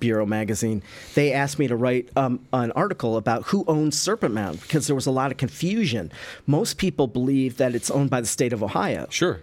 bureau 0.00 0.26
magazine. 0.26 0.82
They 1.14 1.32
asked 1.32 1.60
me 1.60 1.68
to 1.68 1.76
write 1.76 2.08
um, 2.16 2.40
an 2.52 2.72
article 2.72 3.16
about 3.16 3.44
who 3.44 3.64
owns 3.68 3.96
Serpent 3.96 4.34
Mound 4.34 4.60
because 4.60 4.88
there 4.88 4.96
was 4.96 5.06
a 5.06 5.12
lot 5.12 5.30
of 5.30 5.36
confusion. 5.38 6.10
Most 6.48 6.76
people 6.78 7.06
believe 7.06 7.58
that 7.58 7.76
it's 7.76 7.88
owned 7.92 8.10
by 8.10 8.20
the 8.20 8.26
state 8.26 8.52
of 8.52 8.62
Ohio. 8.64 9.06
sure. 9.10 9.38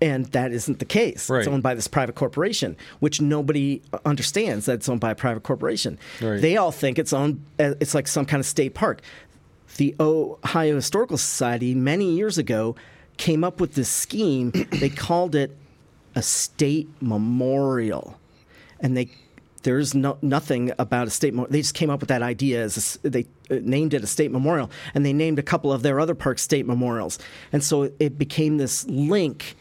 And 0.00 0.26
that 0.26 0.52
isn't 0.52 0.78
the 0.78 0.84
case. 0.84 1.30
Right. 1.30 1.38
It's 1.38 1.48
owned 1.48 1.62
by 1.62 1.74
this 1.74 1.88
private 1.88 2.14
corporation, 2.16 2.76
which 3.00 3.20
nobody 3.20 3.80
understands 4.04 4.66
that 4.66 4.74
it's 4.74 4.88
owned 4.90 5.00
by 5.00 5.12
a 5.12 5.14
private 5.14 5.42
corporation. 5.42 5.98
Right. 6.20 6.40
They 6.40 6.56
all 6.58 6.70
think 6.72 6.98
it's 6.98 7.14
owned. 7.14 7.42
uh, 7.58 7.74
It's 7.80 7.94
like 7.94 8.06
some 8.06 8.26
kind 8.26 8.40
of 8.40 8.46
state 8.46 8.74
park. 8.74 9.00
The 9.78 9.94
Ohio 9.98 10.74
Historical 10.76 11.16
Society 11.16 11.74
many 11.74 12.12
years 12.14 12.36
ago 12.36 12.76
came 13.16 13.42
up 13.42 13.58
with 13.60 13.74
this 13.74 13.88
scheme. 13.88 14.50
they 14.70 14.90
called 14.90 15.34
it 15.34 15.56
a 16.14 16.22
state 16.22 16.88
memorial, 17.00 18.18
and 18.80 18.96
they 18.96 19.10
there's 19.62 19.94
no, 19.94 20.16
nothing 20.22 20.72
about 20.78 21.08
a 21.08 21.10
state. 21.10 21.34
Mo- 21.34 21.46
they 21.50 21.60
just 21.60 21.74
came 21.74 21.90
up 21.90 22.00
with 22.00 22.08
that 22.08 22.22
idea 22.22 22.62
as 22.62 22.98
a 23.02 23.08
they 23.08 23.26
uh, 23.50 23.56
named 23.62 23.94
it 23.94 24.02
a 24.04 24.06
state 24.06 24.30
memorial, 24.30 24.70
and 24.94 25.04
they 25.04 25.12
named 25.12 25.38
a 25.38 25.42
couple 25.42 25.72
of 25.72 25.82
their 25.82 25.98
other 26.00 26.14
parks 26.14 26.42
state 26.42 26.66
memorials, 26.66 27.18
and 27.52 27.64
so 27.64 27.90
it 27.98 28.16
became 28.18 28.58
this 28.58 28.86
link 28.86 29.56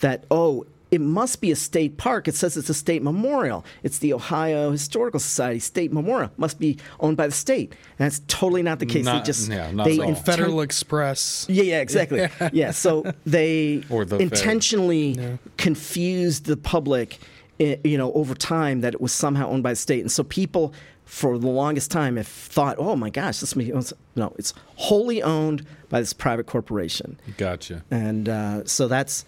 that 0.00 0.24
oh. 0.30 0.66
It 0.90 1.02
must 1.02 1.42
be 1.42 1.50
a 1.50 1.54
state 1.54 1.98
park. 1.98 2.28
It 2.28 2.34
says 2.34 2.56
it's 2.56 2.70
a 2.70 2.72
state 2.72 3.02
memorial. 3.02 3.62
It's 3.82 3.98
the 3.98 4.14
Ohio 4.14 4.70
Historical 4.70 5.20
Society 5.20 5.58
State 5.58 5.92
Memorial. 5.92 6.30
Must 6.38 6.58
be 6.58 6.78
owned 7.00 7.18
by 7.18 7.26
the 7.26 7.34
state. 7.34 7.72
And 7.98 8.06
that's 8.06 8.20
totally 8.26 8.62
not 8.62 8.78
the 8.78 8.86
case. 8.86 9.04
Not- 9.04 9.22
they 9.22 9.26
just 9.26 9.50
yeah, 9.50 9.70
not 9.70 9.84
they 9.84 9.98
at 9.98 10.00
all. 10.00 10.12
inten- 10.14 10.24
Federal 10.24 10.62
Express. 10.62 11.44
yeah, 11.50 11.62
yeah, 11.64 11.80
exactly. 11.82 12.26
yeah, 12.54 12.70
so 12.70 13.12
they 13.26 13.82
Or 13.90 14.06
the 14.06 14.16
Fed. 14.16 14.32
intentionally 14.32 15.38
confused 15.58 16.46
the 16.46 16.56
public, 16.56 17.18
eh, 17.60 17.76
you 17.84 17.98
know, 17.98 18.10
over 18.14 18.34
time 18.34 18.80
that 18.80 18.94
it 18.94 19.00
was 19.02 19.12
somehow 19.12 19.46
owned 19.50 19.62
by 19.62 19.72
the 19.72 19.76
state, 19.76 20.00
and 20.00 20.10
so 20.10 20.22
people 20.24 20.72
for 21.04 21.36
the 21.38 21.48
longest 21.48 21.90
time 21.90 22.16
have 22.16 22.26
thought, 22.26 22.76
"Oh 22.78 22.96
my 22.96 23.10
gosh, 23.10 23.40
this 23.40 23.54
means 23.54 23.92
no, 24.16 24.32
it's 24.38 24.54
wholly 24.76 25.22
owned 25.22 25.66
by 25.90 26.00
this 26.00 26.14
private 26.14 26.46
corporation," 26.46 27.20
Gotcha. 27.36 27.84
and 27.90 28.26
uh, 28.30 28.64
so 28.64 28.88
that's, 28.88 29.26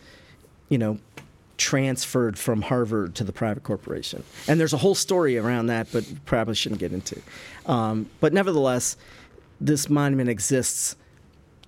you 0.70 0.78
know. 0.78 0.98
Transferred 1.58 2.38
from 2.38 2.62
Harvard 2.62 3.14
to 3.16 3.22
the 3.22 3.32
private 3.34 3.64
corporation, 3.64 4.24
and 4.48 4.58
there's 4.58 4.72
a 4.72 4.78
whole 4.78 4.94
story 4.94 5.36
around 5.36 5.66
that, 5.66 5.88
but 5.92 6.10
probably 6.24 6.54
shouldn't 6.54 6.80
get 6.80 6.90
into. 6.94 7.20
Um, 7.66 8.08
but 8.18 8.32
nevertheless, 8.32 8.96
this 9.60 9.90
monument 9.90 10.30
exists 10.30 10.96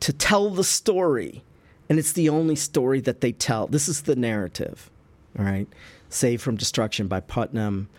to 0.00 0.14
tell 0.14 0.48
the 0.48 0.64
story, 0.64 1.42
and 1.90 1.98
it's 1.98 2.12
the 2.12 2.30
only 2.30 2.56
story 2.56 3.00
that 3.02 3.20
they 3.20 3.32
tell. 3.32 3.66
This 3.66 3.86
is 3.86 4.00
the 4.04 4.16
narrative, 4.16 4.90
all 5.38 5.44
right? 5.44 5.68
Saved 6.08 6.42
from 6.42 6.56
Destruction 6.56 7.06
by 7.06 7.20
Putnam, 7.20 7.90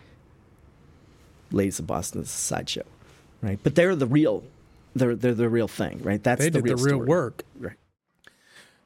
Ladies 1.51 1.77
of 1.77 1.85
Boston 1.85 2.21
is 2.21 2.27
a 2.27 2.31
sideshow, 2.31 2.85
right? 3.43 3.59
But 3.61 3.75
they're 3.75 3.95
the 3.95 4.07
real, 4.07 4.43
they're, 4.95 5.15
they're 5.15 5.35
the 5.35 5.47
real 5.47 5.67
thing, 5.67 6.01
right? 6.01 6.23
That's 6.23 6.41
They 6.41 6.49
the 6.49 6.59
did 6.59 6.63
real 6.63 6.77
the 6.77 6.83
real 6.83 6.95
story. 6.95 7.07
work. 7.07 7.43
Right. 7.59 7.75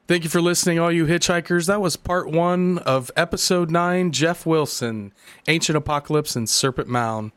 Thank 0.08 0.24
you 0.24 0.30
for 0.30 0.40
listening, 0.40 0.78
all 0.78 0.90
you 0.90 1.04
hitchhikers. 1.04 1.66
That 1.66 1.82
was 1.82 1.96
part 1.96 2.30
one 2.30 2.78
of 2.78 3.10
episode 3.14 3.70
nine 3.70 4.10
Jeff 4.10 4.46
Wilson, 4.46 5.12
Ancient 5.46 5.76
Apocalypse 5.76 6.34
and 6.34 6.48
Serpent 6.48 6.88
Mound. 6.88 7.30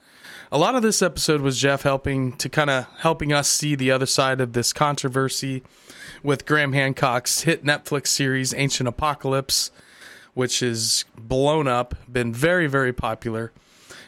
A 0.53 0.57
lot 0.57 0.75
of 0.75 0.81
this 0.81 1.01
episode 1.01 1.41
was 1.41 1.59
Jeff 1.59 1.81
helping 1.81 2.31
to 2.37 2.47
kind 2.47 2.69
of 2.69 2.87
helping 2.99 3.33
us 3.33 3.49
see 3.49 3.75
the 3.75 3.91
other 3.91 4.05
side 4.05 4.39
of 4.39 4.53
this 4.53 4.71
controversy 4.71 5.63
with 6.23 6.45
Graham 6.45 6.71
Hancock's 6.71 7.41
hit 7.41 7.65
Netflix 7.65 8.07
series 8.07 8.53
Ancient 8.53 8.87
Apocalypse, 8.87 9.69
which 10.33 10.63
is 10.63 11.03
blown 11.17 11.67
up, 11.67 11.93
been 12.09 12.33
very, 12.33 12.67
very 12.67 12.93
popular, 12.93 13.51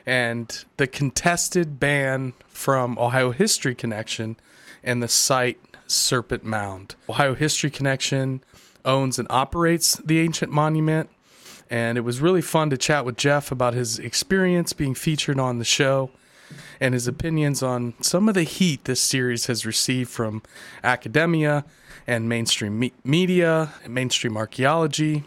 and 0.06 0.64
the 0.78 0.88
contested 0.88 1.82
ban 1.82 2.32
from 2.48 2.98
Ohio 2.98 3.32
History 3.32 3.76
Connection 3.76 4.38
and 4.86 5.04
the 5.04 5.10
site 5.10 5.60
Serpent 5.86 6.46
Mound. 6.46 6.96
Ohio 7.10 7.36
History 7.36 7.70
Connection 7.70 8.42
owns 8.86 9.20
and 9.20 9.28
operates 9.30 9.96
the 9.98 10.20
ancient 10.20 10.52
monument, 10.52 11.10
and 11.70 11.98
it 11.98 12.02
was 12.02 12.22
really 12.22 12.42
fun 12.42 12.70
to 12.70 12.78
chat 12.78 13.06
with 13.06 13.18
Jeff 13.18 13.52
about 13.52 13.74
his 13.74 14.00
experience 14.00 14.74
being 14.74 14.96
featured 14.96 15.40
on 15.40 15.60
the 15.60 15.66
show 15.66 16.12
and 16.80 16.94
his 16.94 17.08
opinions 17.08 17.64
on 17.64 17.94
some 18.02 18.28
of 18.28 18.36
the 18.36 18.44
heat 18.44 18.86
this 18.86 19.02
series 19.02 19.48
has 19.48 19.66
received 19.66 20.10
from 20.10 20.42
academia 20.84 21.66
and 22.06 22.28
mainstream 22.28 22.78
me- 22.78 22.94
media, 23.04 23.74
and 23.84 23.94
mainstream 23.94 24.36
archaeology. 24.36 25.24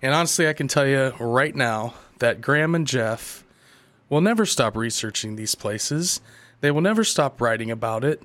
And 0.00 0.14
honestly, 0.14 0.48
I 0.48 0.52
can 0.52 0.68
tell 0.68 0.86
you 0.86 1.12
right 1.20 1.54
now 1.54 1.94
that 2.18 2.40
Graham 2.40 2.74
and 2.74 2.86
Jeff 2.86 3.44
will 4.08 4.20
never 4.20 4.46
stop 4.46 4.76
researching 4.76 5.36
these 5.36 5.54
places. 5.54 6.20
They 6.60 6.70
will 6.70 6.80
never 6.80 7.04
stop 7.04 7.40
writing 7.40 7.70
about 7.70 8.04
it. 8.04 8.22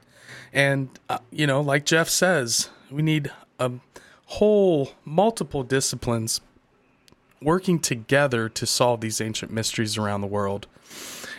And, 0.54 0.90
uh, 1.10 1.20
you 1.32 1.46
know, 1.46 1.62
like 1.62 1.86
Jeff 1.86 2.10
says, 2.10 2.70
we 2.90 3.02
need 3.02 3.32
a 3.60 3.72
whole 4.26 4.92
multiple 5.06 5.64
disciplines 5.64 6.42
working 7.42 7.80
together 7.80 8.50
to 8.50 8.66
solve 8.66 9.02
these 9.02 9.22
ancient 9.22 9.52
mysteries 9.52 9.98
around 9.98 10.22
the 10.22 10.28
world. 10.28 10.68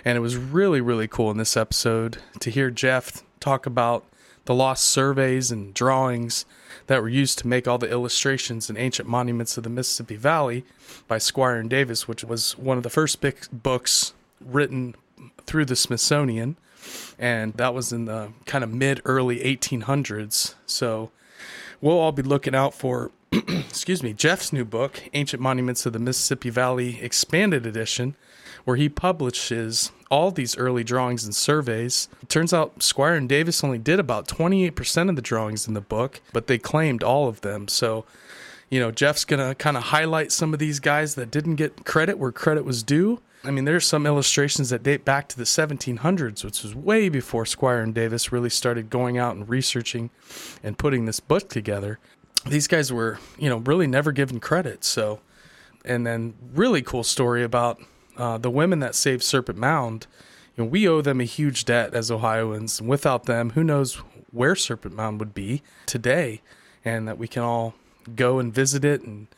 And 0.05 0.17
it 0.17 0.21
was 0.21 0.37
really, 0.37 0.81
really 0.81 1.09
cool 1.09 1.31
in 1.31 1.39
this 1.39 1.57
episode 1.57 2.19
to 2.41 2.51
hear 2.51 2.71
Jeff 2.71 3.23
talk 3.41 3.67
about 3.67 4.05
the 4.45 4.55
lost 4.55 4.85
surveys 4.85 5.51
and 5.51 5.75
drawings 5.75 6.47
that 6.87 7.03
were 7.03 7.09
used 7.09 7.39
to 7.39 7.47
make 7.47 7.69
all 7.69 7.77
the 7.77 7.91
illustrations 7.91 8.71
and 8.71 8.79
ancient 8.79 9.07
monuments 9.07 9.59
of 9.59 9.65
the 9.65 9.71
Mississippi 9.71 10.17
Valley 10.17 10.65
by 11.07 11.19
Squier 11.19 11.61
and 11.61 11.69
Davis, 11.69 12.09
which 12.09 12.25
was 12.25 12.57
one 12.57 12.79
of 12.79 12.83
the 12.83 12.91
first 12.91 13.21
big 13.21 13.37
books 13.53 14.15
written 14.41 14.95
through 15.45 15.67
the 15.67 15.77
Smithsonian, 15.77 16.57
and 17.19 17.53
that 17.55 17.75
was 17.75 17.93
in 17.93 18.07
the 18.07 18.33
kind 18.47 18.65
of 18.65 18.73
mid 18.73 19.03
early 19.05 19.41
1800s. 19.41 20.55
So 20.65 21.11
we'll 21.81 21.99
all 21.99 22.13
be 22.13 22.23
looking 22.23 22.55
out 22.55 22.75
for, 22.75 23.11
excuse 23.33 24.03
me, 24.03 24.13
Jeff's 24.13 24.53
new 24.53 24.65
book, 24.65 25.03
Ancient 25.15 25.43
Monuments 25.43 25.87
of 25.87 25.93
the 25.93 25.99
Mississippi 25.99 26.51
Valley 26.51 27.01
Expanded 27.01 27.67
Edition, 27.67 28.17
where 28.65 28.77
he 28.77 28.89
publishes 28.89 29.93
all 30.11 30.31
these 30.31 30.57
early 30.57 30.85
drawings 30.85 31.25
and 31.25 31.35
surveys. 31.35 32.09
It 32.23 32.29
turns 32.29 32.53
out 32.53 32.81
Squier 32.81 33.17
and 33.17 33.29
Davis 33.29 33.63
only 33.63 33.79
did 33.79 34.01
about 34.01 34.27
28% 34.29 35.09
of 35.09 35.17
the 35.17 35.23
drawings 35.23 35.69
in 35.69 35.75
the 35.75 35.81
book, 35.81 36.21
but 36.33 36.47
they 36.47 36.59
claimed 36.59 37.03
all 37.03 37.29
of 37.29 37.43
them. 37.43 37.69
So, 37.69 38.05
you 38.71 38.81
know, 38.81 38.91
Jeff's 38.91 39.25
going 39.25 39.47
to 39.47 39.55
kind 39.55 39.77
of 39.77 39.85
highlight 39.85 40.33
some 40.33 40.53
of 40.53 40.59
these 40.59 40.81
guys 40.81 41.15
that 41.15 41.31
didn't 41.31 41.57
get 41.57 41.85
credit 41.85 42.19
where 42.19 42.33
credit 42.33 42.65
was 42.65 42.83
due. 42.83 43.21
I 43.45 43.51
mean, 43.51 43.65
there's 43.65 43.87
some 43.87 44.07
illustrations 44.07 44.71
that 44.71 44.83
date 44.83 45.05
back 45.05 45.29
to 45.29 45.37
the 45.37 45.45
1700s, 45.45 46.45
which 46.45 46.63
was 46.63 46.75
way 46.75 47.09
before 47.09 47.45
Squier 47.45 47.83
and 47.83 47.95
Davis 47.95 48.33
really 48.33 48.51
started 48.51 48.91
going 48.91 49.17
out 49.17 49.37
and 49.37 49.49
researching 49.49 50.11
and 50.63 50.77
putting 50.77 51.05
this 51.05 51.21
book 51.21 51.49
together. 51.49 51.99
These 52.47 52.67
guys 52.67 52.93
were, 52.93 53.19
you 53.39 53.49
know, 53.49 53.59
really 53.59 53.87
never 53.87 54.11
given 54.11 54.41
credit. 54.41 54.83
So, 54.85 55.21
and 55.85 56.07
then 56.07 56.35
really 56.53 56.83
cool 56.83 57.05
story 57.05 57.45
about 57.45 57.81
uh, 58.17 58.39
the 58.39 58.51
women 58.51 58.81
that 58.81 58.95
saved 58.95 59.23
Serpent 59.23 59.59
Mound. 59.59 60.09
You 60.57 60.65
know, 60.65 60.71
we 60.71 60.89
owe 60.89 61.01
them 61.01 61.21
a 61.21 61.25
huge 61.25 61.65
debt 61.65 61.95
as 61.95 62.11
Ohioans. 62.11 62.81
And 62.81 62.89
without 62.89 63.27
them, 63.27 63.51
who 63.51 63.63
knows 63.63 63.97
where 64.33 64.57
Serpent 64.57 64.95
Mound 64.95 65.21
would 65.21 65.33
be 65.33 65.63
today, 65.87 66.43
and 66.85 67.07
that 67.07 67.19
we 67.19 67.29
can 67.29 67.43
all 67.43 67.75
go 68.17 68.39
and 68.39 68.53
visit 68.53 68.85
it 68.85 69.03
and 69.03 69.29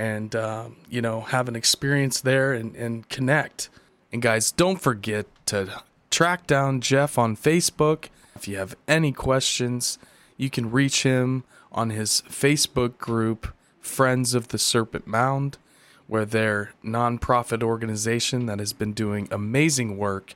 and 0.00 0.34
uh, 0.34 0.70
you 0.88 1.02
know 1.02 1.20
have 1.20 1.46
an 1.46 1.54
experience 1.54 2.22
there 2.22 2.54
and, 2.54 2.74
and 2.74 3.08
connect. 3.10 3.68
And 4.10 4.22
guys, 4.22 4.50
don't 4.50 4.80
forget 4.80 5.26
to 5.46 5.82
track 6.10 6.46
down 6.46 6.80
Jeff 6.80 7.18
on 7.18 7.36
Facebook. 7.36 8.08
If 8.34 8.48
you 8.48 8.56
have 8.56 8.74
any 8.88 9.12
questions, 9.12 9.98
you 10.38 10.48
can 10.48 10.70
reach 10.70 11.02
him 11.02 11.44
on 11.70 11.90
his 11.90 12.22
Facebook 12.28 12.96
group, 12.96 13.54
Friends 13.80 14.32
of 14.32 14.48
the 14.48 14.58
Serpent 14.58 15.06
Mound, 15.06 15.58
where 16.06 16.24
they're 16.24 16.72
nonprofit 16.82 17.62
organization 17.62 18.46
that 18.46 18.58
has 18.58 18.72
been 18.72 18.94
doing 18.94 19.28
amazing 19.30 19.98
work, 19.98 20.32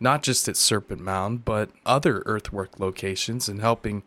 not 0.00 0.24
just 0.24 0.48
at 0.48 0.56
Serpent 0.56 1.00
Mound, 1.00 1.44
but 1.44 1.70
other 1.86 2.24
earthwork 2.26 2.80
locations 2.80 3.48
and 3.48 3.60
helping 3.60 4.02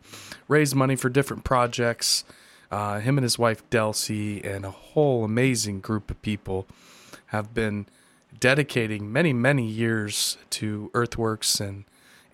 raise 0.46 0.74
money 0.74 0.94
for 0.94 1.08
different 1.08 1.42
projects 1.42 2.22
uh, 2.70 3.00
him 3.00 3.18
and 3.18 3.24
his 3.24 3.38
wife 3.38 3.68
Delcy 3.70 4.44
and 4.44 4.64
a 4.64 4.70
whole 4.70 5.24
amazing 5.24 5.80
group 5.80 6.10
of 6.10 6.20
people 6.22 6.66
have 7.26 7.54
been 7.54 7.86
dedicating 8.38 9.12
many, 9.12 9.32
many 9.32 9.66
years 9.66 10.38
to 10.50 10.90
earthworks 10.94 11.60
and 11.60 11.84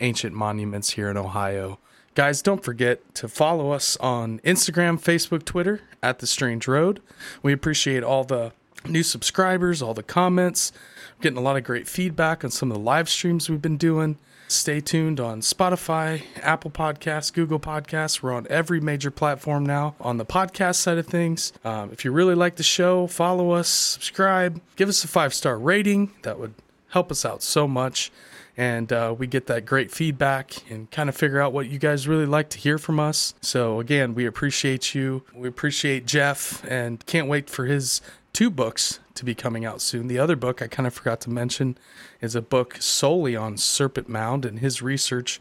ancient 0.01 0.35
monuments 0.35 0.91
here 0.91 1.11
in 1.11 1.17
Ohio. 1.17 1.79
Guys, 2.15 2.41
don't 2.41 2.65
forget 2.65 3.15
to 3.15 3.29
follow 3.29 3.73
us 3.73 3.97
on 3.99 4.39
Instagram, 4.41 5.01
Facebook, 5.01 5.45
Twitter 5.45 5.83
at 6.03 6.19
The 6.19 6.27
Strange 6.27 6.67
Road. 6.67 7.03
We 7.43 7.53
appreciate 7.53 8.03
all 8.03 8.25
the 8.25 8.53
new 8.87 9.03
subscribers, 9.03 9.83
all 9.83 9.95
the 9.95 10.03
comments. 10.03 10.73
We're 11.19 11.25
getting 11.25 11.39
a 11.39 11.43
lot 11.43 11.57
of 11.57 11.65
great 11.65 11.89
feedback 11.89 12.45
on 12.45 12.51
some 12.51 12.71
of 12.71 12.79
the 12.79 12.83
live 12.83 13.09
streams 13.09 13.51
we've 13.51 13.61
been 13.61 13.77
doing. 13.77 14.17
Stay 14.49 14.81
tuned 14.81 15.19
on 15.19 15.41
Spotify, 15.41 16.23
Apple 16.41 16.71
Podcasts, 16.71 17.33
Google 17.33 17.59
Podcasts. 17.59 18.23
We're 18.23 18.33
on 18.33 18.47
every 18.49 18.81
major 18.81 19.11
platform 19.11 19.67
now 19.67 19.97
on 20.01 20.19
the 20.19 20.25
podcast 20.25 20.77
side 20.77 20.99
of 20.99 21.07
things. 21.07 21.53
Um, 21.65 21.91
if 21.93 22.05
you 22.05 22.13
really 22.13 22.37
like 22.37 22.55
the 22.55 22.63
show, 22.63 23.09
follow 23.09 23.51
us, 23.51 23.69
subscribe, 23.69 24.61
give 24.77 24.89
us 24.89 25.03
a 25.03 25.09
five 25.09 25.35
star 25.35 25.59
rating. 25.59 26.13
That 26.23 26.39
would 26.39 26.55
help 26.91 27.11
us 27.11 27.25
out 27.25 27.43
so 27.43 27.67
much. 27.67 28.13
And 28.57 28.91
uh, 28.93 29.15
we 29.19 29.27
get 29.27 29.49
that 29.49 29.67
great 29.67 29.91
feedback 29.91 30.71
and 30.71 30.91
kind 30.91 31.09
of 31.09 31.17
figure 31.17 31.41
out 31.41 31.53
what 31.53 31.69
you 31.69 31.79
guys 31.79 32.09
really 32.09 32.25
like 32.25 32.49
to 32.51 32.59
hear 32.59 32.79
from 32.79 32.99
us. 32.99 33.35
So, 33.43 33.81
again, 33.81 34.15
we 34.15 34.25
appreciate 34.25 34.95
you. 34.95 35.25
We 35.35 35.47
appreciate 35.49 36.07
Jeff 36.07 36.65
and 36.65 37.05
can't 37.05 37.29
wait 37.29 37.51
for 37.51 37.67
his 37.67 38.01
two 38.37 38.51
books 38.51 39.01
to 39.15 39.25
be 39.25 39.35
coming 39.35 39.65
out 39.65 39.81
soon. 39.81 40.09
The 40.09 40.19
other 40.19 40.37
book 40.37 40.61
I 40.61 40.67
kind 40.67 40.87
of 40.87 40.93
forgot 40.93 41.23
to 41.23 41.31
mention 41.31 41.79
is 42.21 42.35
a 42.35 42.43
book 42.43 42.77
solely 42.81 43.35
on 43.35 43.57
Serpent 43.57 44.11
Mound 44.11 44.45
and 44.45 44.59
his 44.59 44.83
research 44.83 45.41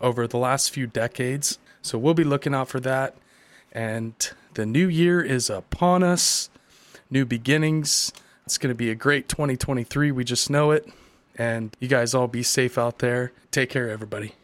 over 0.00 0.28
the 0.28 0.38
last 0.38 0.70
few 0.70 0.86
decades. 0.86 1.58
So 1.82 1.98
we'll 1.98 2.14
be 2.14 2.22
looking 2.22 2.54
out 2.54 2.68
for 2.68 2.78
that. 2.78 3.16
And 3.72 4.14
the 4.54 4.64
new 4.64 4.86
year 4.86 5.20
is 5.20 5.50
upon 5.50 6.04
us, 6.04 6.48
new 7.10 7.24
beginnings. 7.26 8.12
It's 8.44 8.58
going 8.58 8.72
to 8.72 8.78
be 8.78 8.92
a 8.92 8.94
great 8.94 9.28
2023. 9.28 10.12
We 10.12 10.22
just 10.22 10.48
know 10.48 10.70
it. 10.70 10.88
And 11.34 11.76
you 11.80 11.88
guys 11.88 12.14
all 12.14 12.28
be 12.28 12.44
safe 12.44 12.78
out 12.78 13.00
there. 13.00 13.32
Take 13.50 13.70
care, 13.70 13.90
everybody. 13.90 14.36